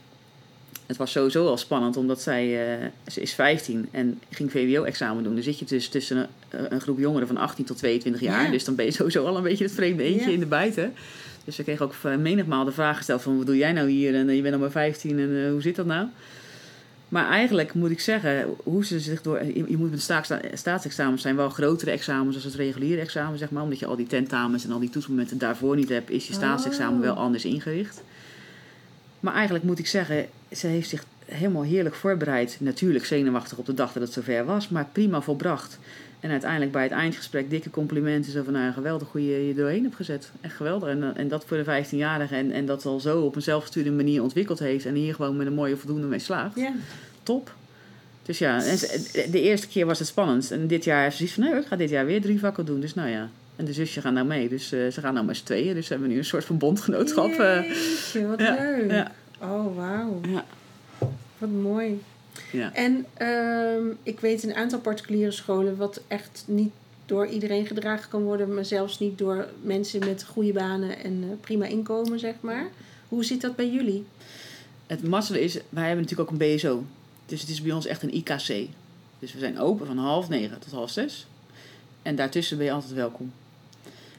Het 0.86 0.96
was 0.96 1.10
sowieso 1.10 1.46
al 1.46 1.56
spannend, 1.56 1.96
omdat 1.96 2.20
zij, 2.22 2.74
eh, 2.74 2.86
ze 3.06 3.20
is 3.20 3.32
15 3.34 3.88
en 3.90 4.20
ging 4.30 4.50
VWO-examen 4.50 5.22
doen. 5.24 5.34
Dan 5.34 5.42
zit 5.42 5.58
je 5.58 5.64
dus 5.64 5.88
tussen 5.88 6.28
een, 6.50 6.74
een 6.74 6.80
groep 6.80 6.98
jongeren 6.98 7.26
van 7.26 7.36
18 7.36 7.64
tot 7.64 7.76
22 7.78 8.22
jaar. 8.22 8.44
Ja. 8.44 8.50
Dus 8.50 8.64
dan 8.64 8.74
ben 8.74 8.84
je 8.84 8.90
sowieso 9.00 9.26
al 9.26 9.36
een 9.36 9.42
beetje 9.42 9.64
het 9.64 9.72
vreemde 9.74 10.02
eentje 10.02 10.26
Ja. 10.26 10.32
in 10.32 10.40
de 10.40 10.46
buiten. 10.46 10.94
Dus 11.44 11.56
ze 11.56 11.62
kreeg 11.62 11.80
ook 11.80 11.94
eh, 12.02 12.16
menigmaal 12.16 12.64
de 12.64 12.72
vraag 12.72 12.96
gesteld 12.96 13.22
van, 13.22 13.36
wat 13.36 13.46
doe 13.46 13.56
jij 13.56 13.72
nou 13.72 13.88
hier? 13.90 14.14
En 14.14 14.28
eh, 14.28 14.34
je 14.34 14.40
bent 14.40 14.52
nog 14.52 14.60
maar 14.62 14.70
15 14.70 15.18
en 15.18 15.44
eh, 15.44 15.50
hoe 15.50 15.62
zit 15.62 15.76
dat 15.76 15.86
nou? 15.86 16.06
Maar 17.16 17.28
eigenlijk 17.28 17.74
moet 17.74 17.90
ik 17.90 18.00
zeggen, 18.00 18.54
hoe 18.62 18.84
ze 18.84 19.00
zich 19.00 19.22
door. 19.22 19.44
Je, 19.44 19.76
moet 19.76 19.90
met 19.90 20.00
staats- 20.00 20.30
staatsexamens 20.52 21.22
zijn 21.22 21.36
wel 21.36 21.48
grotere 21.50 21.90
examens 21.90 22.34
als 22.34 22.44
het 22.44 22.54
reguliere 22.54 23.00
examen, 23.00 23.38
zeg 23.38 23.50
maar. 23.50 23.62
Omdat 23.62 23.78
je 23.78 23.86
al 23.86 23.96
die 23.96 24.06
tentamens 24.06 24.64
en 24.64 24.72
al 24.72 24.78
die 24.78 24.90
toetsmomenten 24.90 25.38
daarvoor 25.38 25.76
niet 25.76 25.88
hebt, 25.88 26.10
is 26.10 26.26
je 26.26 26.32
staatsexamen 26.32 26.98
Oh. 26.98 27.04
wel 27.04 27.14
anders 27.14 27.44
ingericht. 27.44 28.02
Maar 29.20 29.34
eigenlijk 29.34 29.64
moet 29.64 29.78
ik 29.78 29.86
zeggen, 29.86 30.26
ze 30.52 30.66
heeft 30.66 30.88
zich 30.88 31.04
helemaal 31.24 31.62
heerlijk 31.62 31.94
voorbereid. 31.94 32.56
Natuurlijk 32.60 33.04
zenuwachtig 33.04 33.58
op 33.58 33.66
de 33.66 33.74
dag 33.74 33.92
dat 33.92 34.02
het 34.02 34.12
zover 34.12 34.44
was, 34.44 34.68
maar 34.68 34.86
prima 34.92 35.20
volbracht. 35.20 35.78
En 36.26 36.32
uiteindelijk 36.32 36.72
bij 36.72 36.82
het 36.82 36.92
eindgesprek 36.92 37.50
dikke 37.50 37.70
complimenten. 37.70 38.32
Zo 38.32 38.42
van, 38.42 38.52
nou, 38.52 38.72
geweldig 38.72 39.08
hoe 39.12 39.26
je 39.26 39.46
je 39.46 39.54
doorheen 39.54 39.82
hebt 39.82 39.94
gezet. 39.94 40.30
Echt 40.40 40.54
geweldig. 40.56 40.88
En, 40.88 41.02
eh, 41.02 41.20
en 41.20 41.28
dat 41.28 41.44
voor 41.44 41.56
de 41.56 41.64
15-jarige. 41.64 42.34
En, 42.34 42.52
en 42.52 42.66
dat 42.66 42.86
al 42.86 43.00
zo 43.00 43.20
op 43.20 43.36
een 43.36 43.42
zelfgestuurde 43.42 43.90
manier 43.90 44.22
ontwikkeld 44.22 44.58
heeft. 44.58 44.84
En 44.86 44.94
hier 44.94 45.14
gewoon 45.14 45.36
met 45.36 45.46
een 45.46 45.54
mooie 45.54 45.76
voldoende 45.76 46.06
mee 46.06 46.18
slaagt. 46.18 46.56
Ja. 46.56 46.72
Top. 47.22 47.54
Dus 48.22 48.38
ja, 48.38 48.64
en 48.64 48.76
de 49.30 49.40
eerste 49.40 49.68
keer 49.68 49.86
was 49.86 49.98
het 49.98 50.08
spannend. 50.08 50.50
En 50.50 50.66
dit 50.66 50.84
jaar 50.84 51.02
heeft 51.02 51.16
ze 51.16 51.26
zoiets 51.26 51.34
van, 51.34 51.44
nee, 51.44 51.60
ik 51.62 51.66
ga 51.66 51.76
dit 51.76 51.90
jaar 51.90 52.06
weer 52.06 52.20
drie 52.20 52.38
vakken 52.38 52.64
doen. 52.66 52.80
Dus 52.80 52.94
nou 52.94 53.08
ja. 53.08 53.28
En 53.56 53.64
de 53.64 53.72
zusje 53.72 54.00
gaan 54.00 54.14
nou 54.14 54.26
mee. 54.26 54.48
Dus 54.48 54.72
eh, 54.72 54.88
ze 54.88 55.00
gaan 55.00 55.14
nou 55.14 55.26
met 55.26 55.36
z'n 55.36 55.44
tweeën. 55.44 55.74
Dus 55.74 55.88
we 55.88 55.94
hebben 55.94 56.12
nu 56.12 56.18
een 56.18 56.24
soort 56.24 56.44
van 56.44 56.58
bondgenootschap. 56.58 57.30
eh. 57.30 57.62
Jeetje, 57.62 58.26
wat 58.26 58.40
ja, 58.40 58.56
leuk. 58.60 58.90
ja. 58.90 59.12
Oh, 59.40 59.76
wauw. 59.76 60.20
Ja. 60.28 60.44
Wat 61.38 61.50
mooi. 61.50 62.00
Ja. 62.52 62.74
En 62.74 63.06
ehm, 63.14 63.84
ik 64.02 64.20
weet 64.20 64.42
een 64.42 64.54
aantal 64.54 64.78
particuliere 64.78 65.30
scholen 65.30 65.76
wat 65.76 66.00
echt 66.08 66.44
niet 66.46 66.70
door 67.06 67.26
iedereen 67.26 67.66
gedragen 67.66 68.10
kan 68.10 68.22
worden, 68.22 68.54
maar 68.54 68.64
zelfs 68.64 68.98
niet 68.98 69.18
door 69.18 69.48
mensen 69.62 70.00
met 70.00 70.24
goede 70.24 70.52
banen 70.52 70.98
en 71.04 71.22
eh, 71.22 71.28
prima 71.40 71.64
inkomen, 71.66 72.18
zeg 72.18 72.34
maar. 72.40 72.68
Hoe 73.08 73.24
zit 73.24 73.40
dat 73.40 73.56
bij 73.56 73.70
jullie? 73.70 74.04
Het 74.86 75.02
mazzel 75.06 75.36
is, 75.36 75.54
wij 75.68 75.86
hebben 75.86 76.02
natuurlijk 76.02 76.30
ook 76.30 76.40
een 76.40 76.54
BSO. 76.56 76.84
Dus 77.26 77.40
het 77.40 77.50
is 77.50 77.62
bij 77.62 77.72
ons 77.72 77.86
echt 77.86 78.02
een 78.02 78.14
IKC. 78.14 78.68
Dus 79.18 79.32
we 79.32 79.38
zijn 79.38 79.58
open 79.58 79.86
van 79.86 79.98
half 79.98 80.28
negen 80.28 80.58
tot 80.58 80.72
half 80.72 80.90
zes. 80.90 81.26
En 82.02 82.16
daartussen 82.16 82.56
ben 82.56 82.66
je 82.66 82.72
altijd 82.72 82.92
welkom. 82.92 83.32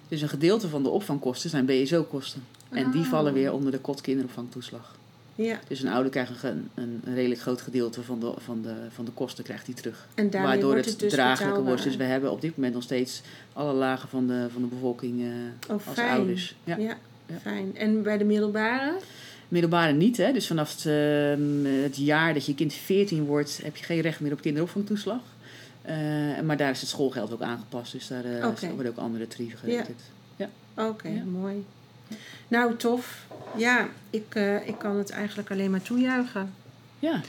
Dus 0.08 0.22
een 0.22 0.30
gedeelte 0.30 0.70
van 0.70 0.84
de 0.84 0.90
opvangkosten 0.90 1.50
zijn 1.50 1.66
BSO-kosten. 1.66 2.44
En 2.70 2.92
die 2.92 3.02
Ah. 3.02 3.08
vallen 3.10 3.34
weer 3.34 3.54
onder 3.54 3.72
de 3.72 3.80
kot 3.80 4.02
kinderopvangtoeslag. 4.02 4.96
Ja, 5.38 5.60
Dus 5.68 5.82
een 5.82 5.90
ouder 5.90 6.12
krijgt 6.12 6.44
een, 6.44 6.70
een, 6.76 7.02
een 7.06 7.14
redelijk 7.16 7.42
groot 7.42 7.62
gedeelte 7.62 8.04
van 8.04 8.20
de, 8.20 8.34
van 8.38 8.62
de, 8.62 8.74
van 8.90 9.06
de 9.06 9.12
kosten 9.12 9.44
krijgt 9.44 9.66
hij 9.66 9.76
terug. 9.76 10.08
en 10.16 10.32
Waardoor 10.32 10.76
het, 10.76 10.86
het 10.86 11.00
dus 11.00 11.12
draaglijker 11.14 11.64
wordt. 11.64 11.84
Dus 11.84 11.96
we 11.96 12.04
hebben 12.04 12.32
op 12.32 12.42
dit 12.42 12.56
moment 12.56 12.74
nog 12.74 12.84
steeds 12.84 13.22
alle 13.54 13.74
lagen 13.74 14.10
van 14.10 14.28
de, 14.28 14.48
van 14.54 14.62
de 14.62 14.68
bevolking 14.68 15.22
eh, 15.22 15.28
Oh, 15.76 15.88
als 15.88 15.96
fijn. 15.96 16.10
ouders. 16.18 16.56
Ja. 16.64 16.78
Ja. 16.78 16.98
Ja. 17.26 17.38
fijn. 17.42 17.76
En 17.78 18.04
bij 18.04 18.18
de 18.18 18.24
middelbare? 18.24 18.94
Middelbare 19.48 19.94
niet, 19.94 20.18
hè? 20.18 20.32
dus 20.32 20.48
vanaf 20.48 20.72
het, 20.76 20.86
ehm, 20.86 21.66
het 21.84 21.98
jaar 21.98 22.34
dat 22.34 22.46
je 22.46 22.56
kind 22.56 22.74
14 22.74 23.26
wordt, 23.26 23.60
heb 23.64 23.76
je 23.76 23.84
geen 23.84 24.02
recht 24.02 24.20
meer 24.20 24.32
op 24.32 24.42
kinderopvangtoeslag. 24.42 25.20
Eh, 25.82 25.96
maar 26.46 26.58
daar 26.58 26.72
is 26.72 26.80
het 26.82 26.90
schoolgeld 26.90 27.34
ook 27.34 27.42
aangepast, 27.42 27.92
dus 27.92 28.08
daar 28.08 28.48
Oké. 28.48 28.68
worden 28.74 28.92
ook 28.92 28.98
andere 28.98 29.28
tarieven 29.28 29.60
Ja. 29.72 29.74
gerekend. 29.76 30.02
Oké, 30.76 31.08
Ja. 31.08 31.24
mooi. 31.24 31.66
Nou, 32.48 32.76
tof. 32.76 33.26
Ja, 33.58 33.88
ik, 34.10 34.26
eh, 34.36 34.68
ik 34.68 34.78
kan 34.78 34.98
het 34.98 35.10
eigenlijk 35.10 35.52
alleen 35.52 35.72
maar 35.72 35.82
toejuichen. 35.82 36.54
Ja, 37.00 37.22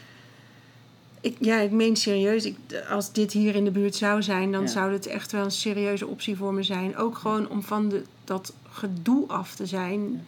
Ik, 1.20 1.36
ja, 1.40 1.58
ik 1.58 1.70
meen 1.70 1.96
serieus. 1.96 2.44
Ik, 2.44 2.56
als 2.90 3.12
dit 3.12 3.32
hier 3.32 3.54
in 3.54 3.64
de 3.64 3.70
buurt 3.70 3.94
zou 3.94 4.22
zijn, 4.22 4.52
dan 4.52 4.60
Ja. 4.62 4.66
zou 4.68 4.92
het 4.92 5.06
echt 5.06 5.32
wel 5.32 5.44
een 5.44 5.50
serieuze 5.50 6.06
optie 6.06 6.36
voor 6.36 6.54
me 6.54 6.62
zijn. 6.62 6.96
Ook 6.96 7.18
gewoon 7.18 7.48
om 7.48 7.62
van 7.62 7.88
de, 7.88 8.02
dat 8.24 8.52
gedoe 8.70 9.28
af 9.28 9.54
te 9.54 9.66
zijn. 9.66 10.10
Ja. 10.12 10.18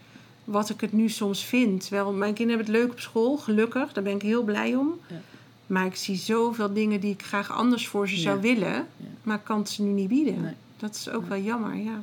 Wat 0.45 0.71
ik 0.71 0.81
het 0.81 0.93
nu 0.93 1.09
soms 1.09 1.45
vind. 1.45 1.89
Wel, 1.89 2.13
mijn 2.13 2.35
kinderen 2.35 2.59
hebben 2.63 2.75
het 2.75 2.85
leuk 2.85 2.93
op 2.95 3.01
school, 3.01 3.37
gelukkig. 3.37 3.93
Daar 3.93 4.05
ben 4.05 4.15
ik 4.15 4.23
heel 4.23 4.43
blij 4.43 4.75
om. 4.75 5.01
Ja. 5.07 5.21
Maar 5.67 5.87
ik 5.87 5.97
zie 5.97 6.17
zoveel 6.17 6.73
dingen 6.73 7.01
die 7.01 7.13
ik 7.13 7.23
graag 7.23 7.53
anders 7.53 7.89
voor 7.89 8.09
ze 8.09 8.17
zou 8.17 8.41
willen. 8.41 8.87
Maar 9.23 9.37
ik 9.37 9.45
kan 9.45 9.59
het 9.59 9.69
ze 9.69 9.83
nu 9.83 9.91
niet 9.91 10.09
bieden. 10.09 10.41
Nee. 10.43 10.55
Dat 10.77 10.95
is 10.95 11.09
ook 11.11 11.29
wel 11.29 11.39
jammer, 11.39 11.75
ja. 11.77 12.03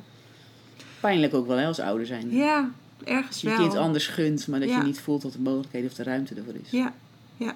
Pijnlijk 1.00 1.34
ook 1.34 1.46
wel 1.46 1.56
hè, 1.56 1.66
als 1.66 1.80
ouder 1.80 2.06
zijn. 2.06 2.30
Ja, 2.30 2.70
ergens 3.04 3.42
wel. 3.42 3.52
je 3.52 3.58
kind 3.58 3.74
anders 3.74 4.06
gunt, 4.06 4.46
maar 4.46 4.60
dat 4.60 4.68
Ja. 4.68 4.78
je 4.78 4.84
niet 4.84 5.00
voelt 5.00 5.22
dat 5.22 5.32
de 5.32 5.40
mogelijkheden 5.40 5.90
of 5.90 5.96
de 5.96 6.02
ruimte 6.02 6.34
ervoor 6.34 6.54
is. 6.62 6.70
Ja, 6.70 6.92
ja. 7.36 7.54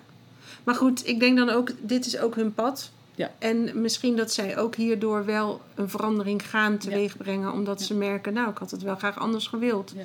Maar 0.65 0.75
goed, 0.75 1.07
ik 1.07 1.21
denk 1.21 1.37
dan 1.37 1.49
ook, 1.49 1.73
dit 1.81 2.07
is 2.07 2.19
ook 2.19 2.35
hun 2.35 2.55
pad. 2.55 2.91
Ja. 3.15 3.31
En 3.39 3.81
misschien 3.81 4.17
dat 4.17 4.33
zij 4.33 4.59
ook 4.59 4.75
hierdoor 4.75 5.25
wel 5.25 5.61
een 5.75 5.89
verandering 5.89 6.49
gaan 6.49 6.79
teweeg 6.79 7.17
brengen. 7.17 7.53
Omdat 7.53 7.79
Ja. 7.81 7.87
ze 7.87 7.95
merken, 7.95 8.33
nou, 8.33 8.51
ik 8.51 8.59
had 8.59 8.71
het 8.71 8.83
wel 8.83 8.97
graag 8.97 9.19
anders 9.19 9.47
gewild. 9.47 9.93
Ja. 9.97 10.03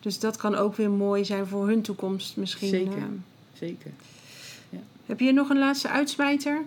Dus 0.00 0.18
dat 0.18 0.36
kan 0.36 0.54
ook 0.54 0.76
weer 0.76 0.90
mooi 0.90 1.24
zijn 1.24 1.46
voor 1.46 1.66
hun 1.68 1.82
toekomst 1.82 2.36
misschien. 2.36 2.68
Zeker. 2.68 2.96
eh. 2.96 3.04
Zeker. 3.58 3.90
heb 5.06 5.20
je 5.20 5.32
nog 5.32 5.48
een 5.50 5.58
laatste 5.58 5.88
uitsmijter? 5.88 6.60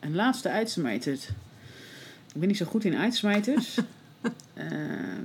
Een 0.00 0.14
laatste 0.14 0.48
uitsmijter. 0.48 1.12
Ik 1.12 2.40
ben 2.40 2.48
niet 2.48 2.56
zo 2.56 2.64
goed 2.66 2.84
in 2.84 2.96
uitsmijters. 2.96 3.78
Ehm, 4.54 5.24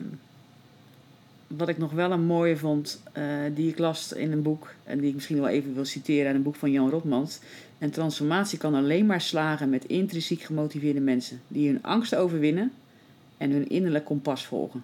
wat 1.48 1.70
ik 1.70 1.78
nog 1.78 1.92
wel 1.92 2.12
een 2.12 2.26
mooie 2.26 2.58
vond, 2.58 3.02
eh, 3.12 3.24
die 3.56 3.70
ik 3.70 3.78
las 3.78 4.14
in 4.14 4.32
een 4.32 4.42
boek, 4.42 4.74
en 4.84 5.00
die 5.00 5.08
ik 5.10 5.14
misschien 5.16 5.38
wel 5.40 5.48
even 5.48 5.74
wil 5.74 5.86
citeren 5.86 6.26
uit 6.28 6.36
een 6.36 6.44
boek 6.44 6.56
van 6.56 6.72
Jan 6.72 6.90
Rotmans. 6.90 7.40
Een 7.80 7.90
transformatie 7.92 8.58
kan 8.58 8.74
alleen 8.76 9.06
maar 9.06 9.22
slagen 9.22 9.70
met 9.70 9.86
intrinsiek 9.86 10.42
gemotiveerde 10.42 11.00
mensen, 11.00 11.42
die 11.48 11.68
hun 11.70 11.84
angst 11.84 12.16
overwinnen 12.16 12.72
en 13.38 13.52
hun 13.52 13.70
innerlijk 13.70 14.06
kompas 14.06 14.46
volgen. 14.46 14.84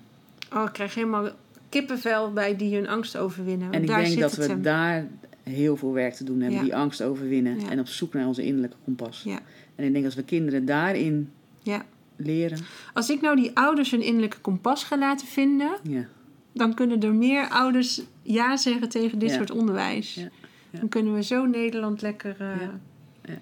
Oh, 0.53 0.63
ik 0.63 0.73
krijg 0.73 0.93
helemaal 0.95 1.29
kippenvel 1.69 2.33
bij 2.33 2.55
die 2.55 2.75
hun 2.75 2.87
angst 2.87 3.17
overwinnen. 3.17 3.71
En 3.71 3.81
ik 3.81 3.87
Daar 3.87 4.03
denk 4.03 4.19
dat 4.19 4.35
we 4.35 4.43
hem. 4.45 4.61
daar 4.61 5.07
heel 5.43 5.77
veel 5.77 5.93
werk 5.93 6.13
te 6.13 6.23
doen 6.23 6.39
hebben, 6.39 6.57
Ja. 6.57 6.63
die 6.63 6.75
angst 6.75 7.03
overwinnen 7.03 7.59
Ja. 7.59 7.69
en 7.69 7.79
op 7.79 7.87
zoek 7.87 8.13
naar 8.13 8.27
onze 8.27 8.43
innerlijke 8.45 8.77
kompas. 8.83 9.21
Ja. 9.25 9.39
En 9.75 9.85
ik 9.85 9.93
denk 9.93 10.05
als 10.05 10.15
we 10.15 10.23
kinderen 10.23 10.65
daarin 10.65 11.29
Ja. 11.61 11.85
Leren, 12.17 12.59
Als 12.93 13.09
ik 13.09 13.21
nou 13.21 13.35
die 13.35 13.51
ouders 13.57 13.91
hun 13.91 14.01
innerlijke 14.01 14.39
kompas 14.39 14.83
ga 14.83 14.97
laten 14.97 15.27
vinden... 15.27 15.71
ja, 15.83 16.07
dan 16.53 16.73
kunnen 16.73 17.01
er 17.03 17.13
meer 17.13 17.49
ouders 17.49 18.01
ja 18.21 18.57
zeggen 18.57 18.89
tegen 18.89 19.19
dit 19.19 19.29
Ja. 19.29 19.35
soort 19.35 19.51
onderwijs. 19.51 20.13
Ja. 20.13 20.29
Dan 20.71 20.89
kunnen 20.89 21.13
we 21.13 21.23
zo 21.23 21.45
Nederland 21.45 22.01
lekker 22.01 22.35
eh, 22.39 23.33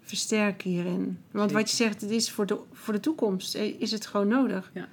versterken 0.00 0.70
hierin. 0.70 1.18
Want 1.30 1.50
Zeker. 1.50 1.56
wat 1.56 1.70
je 1.70 1.76
zegt, 1.76 2.00
het 2.00 2.10
is 2.10 2.30
voor 2.30 2.46
de, 2.46 2.58
voor 2.72 2.92
de 2.94 3.00
toekomst 3.00 3.54
eh, 3.54 3.80
is 3.80 3.90
het 3.90 4.06
gewoon 4.06 4.28
nodig. 4.28 4.70
Ja. 4.74 4.88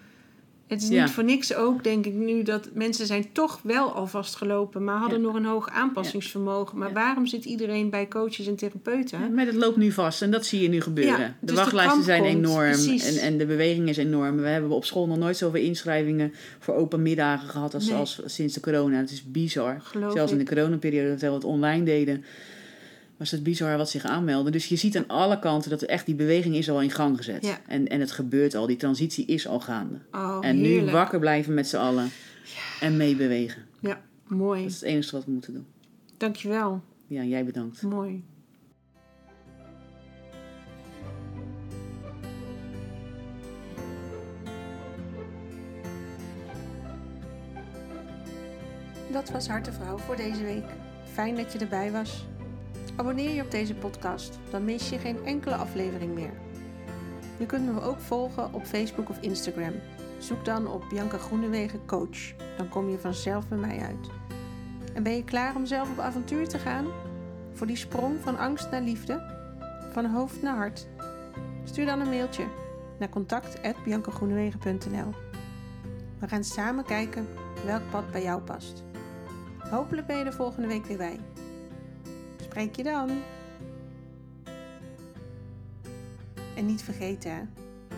Het 0.72 0.82
is 0.82 0.88
Ja. 0.89 1.03
niet 1.03 1.11
voor 1.11 1.24
niks 1.24 1.53
ook, 1.55 1.84
denk 1.84 2.05
ik 2.05 2.13
nu, 2.13 2.43
dat 2.43 2.69
mensen 2.74 3.05
zijn 3.05 3.26
toch 3.32 3.59
wel 3.63 3.91
al 3.93 4.07
vastgelopen, 4.07 4.84
maar 4.84 4.97
hadden 4.97 5.19
Ja. 5.19 5.26
nog 5.26 5.36
een 5.36 5.45
hoog 5.45 5.69
aanpassingsvermogen. 5.69 6.78
Maar 6.78 6.88
Ja. 6.88 6.93
waarom 6.93 7.26
zit 7.28 7.45
iedereen 7.45 7.89
bij 7.89 8.07
coaches 8.07 8.47
en 8.47 8.55
therapeuten? 8.55 9.34
Maar 9.34 9.45
dat 9.45 9.53
loopt 9.55 9.78
nu 9.78 9.91
vast 9.91 10.22
en 10.22 10.32
dat 10.32 10.45
zie 10.45 10.61
je 10.61 10.69
nu 10.69 10.82
gebeuren. 10.82 11.17
De 11.39 11.45
dus 11.45 11.55
de 11.55 11.61
wachtlijsten 11.61 12.03
zijn 12.03 12.22
komt, 12.22 12.34
enorm 12.34 12.72
en, 12.99 13.17
en 13.17 13.38
de 13.38 13.45
beweging 13.45 13.89
is 13.89 13.97
enorm. 13.97 14.38
We 14.41 14.47
hebben 14.47 14.69
op 14.69 14.86
school 14.86 15.07
nog 15.07 15.17
nooit 15.17 15.38
zoveel 15.38 15.61
inschrijvingen 15.61 16.34
voor 16.59 16.76
open 16.76 17.01
middagen 17.01 17.49
gehad 17.49 17.74
als, 17.74 17.88
Nee. 17.88 17.95
als 17.97 18.22
sinds 18.26 18.53
de 18.53 18.59
corona. 18.59 18.97
Het 18.97 19.11
is 19.11 19.24
bizar. 19.24 19.78
Geloof 19.84 20.13
Zelfs 20.13 20.32
in 20.32 20.38
de 20.38 20.45
coronaperiode 20.45 21.09
dat 21.09 21.19
we 21.19 21.26
het 21.28 21.43
online 21.43 21.84
deden, 21.84 22.24
was 23.22 23.32
het 23.32 23.43
bizar 23.43 23.78
wat 23.78 23.89
zich 23.89 24.03
aanmeldde. 24.03 24.51
Dus 24.51 24.67
je 24.67 24.76
ziet 24.76 24.97
aan 24.97 25.07
alle 25.07 25.39
kanten 25.39 25.69
dat 25.69 25.82
er 25.82 25.88
echt 25.88 26.05
die 26.05 26.15
beweging 26.15 26.55
is 26.55 26.69
al 26.69 26.82
in 26.82 26.91
gang 26.91 27.17
gezet. 27.17 27.45
Ja. 27.45 27.59
En, 27.67 27.88
en 27.88 27.99
het 27.99 28.11
gebeurt 28.11 28.55
al, 28.55 28.67
die 28.67 28.76
transitie 28.76 29.26
is 29.26 29.47
al 29.47 29.59
gaande. 29.59 29.99
Oh, 30.11 30.38
en 30.41 30.61
nu 30.61 30.91
wakker 30.91 31.19
blijven 31.19 31.53
met 31.53 31.67
z'n 31.67 31.78
allen 31.78 32.09
en 32.80 32.97
meebewegen. 32.97 33.65
Ja, 33.80 34.01
mooi. 34.28 34.61
Dat 34.61 34.69
is 34.69 34.76
het 34.76 34.89
enige 34.89 35.15
wat 35.15 35.26
we 35.26 35.32
moeten 35.32 35.53
doen. 35.53 35.65
Dankjewel. 36.17 36.82
Ja, 37.07 37.24
jij 37.24 37.45
bedankt. 37.45 37.82
Mooi. 37.82 38.24
Dat 49.11 49.30
was 49.30 49.47
Hartevrouw 49.47 49.97
voor 49.97 50.15
deze 50.15 50.43
week. 50.43 50.65
Fijn 51.13 51.36
dat 51.36 51.53
je 51.53 51.59
erbij 51.59 51.91
was. 51.91 52.30
Abonneer 53.02 53.34
je 53.34 53.41
op 53.41 53.52
deze 53.52 53.76
podcast, 53.76 54.39
dan 54.49 54.66
mis 54.66 54.89
je 54.89 54.97
geen 54.97 55.26
enkele 55.26 55.56
aflevering 55.56 56.14
meer. 56.14 56.34
Je 57.38 57.45
kunt 57.45 57.74
me 57.74 57.82
ook 57.82 57.99
volgen 57.99 58.54
op 58.54 58.66
Facebook 58.66 59.10
of 59.10 59.22
Instagram. 59.22 59.74
Zoek 60.20 60.45
dan 60.45 60.68
op 60.68 60.86
Bianca 60.89 61.18
Groenewegen 61.18 61.86
Coach. 61.86 62.34
Dan 62.58 62.70
kom 62.70 62.89
je 62.89 62.99
vanzelf 62.99 63.47
bij 63.47 63.58
mij 63.58 63.80
uit. 63.80 64.10
En 64.93 65.04
ben 65.04 65.16
je 65.16 65.24
klaar 65.24 65.56
om 65.56 65.66
zelf 65.66 65.91
op 65.91 65.99
avontuur 65.99 66.47
te 66.47 66.58
gaan? 66.58 66.86
Voor 67.54 67.68
die 67.68 67.76
sprong 67.76 68.20
van 68.20 68.38
angst 68.38 68.72
naar 68.72 68.82
liefde? 68.82 69.24
Van 69.91 70.06
hoofd 70.06 70.41
naar 70.41 70.56
hart? 70.56 70.88
Stuur 71.64 71.86
dan 71.86 71.99
een 71.99 72.10
mailtje 72.10 72.47
naar 72.99 73.10
contact.biancagroenewegen.nl 73.10 75.14
We 76.20 76.28
gaan 76.28 76.43
samen 76.43 76.86
kijken 76.86 77.28
welk 77.66 77.89
pad 77.91 78.12
bij 78.12 78.24
jou 78.24 78.41
past. 78.41 78.84
Hopelijk 79.70 80.08
ben 80.08 80.18
je 80.18 80.24
er 80.24 80.34
volgende 80.34 80.68
week 80.68 80.86
weer 80.86 80.97
bij. 80.97 81.20
Spreek 82.52 82.76
je 82.76 82.84
dan. 82.84 83.10
En 86.56 86.66
niet 86.66 86.82
vergeten, 86.82 87.54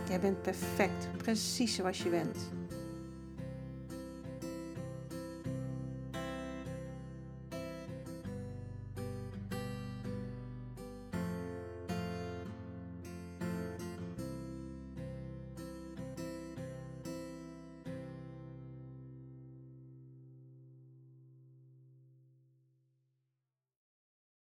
jij 0.08 0.20
bent 0.20 0.42
perfect, 0.42 1.08
precies 1.18 1.76
zoals 1.76 2.04
je 2.04 2.10
bent. 2.10 2.38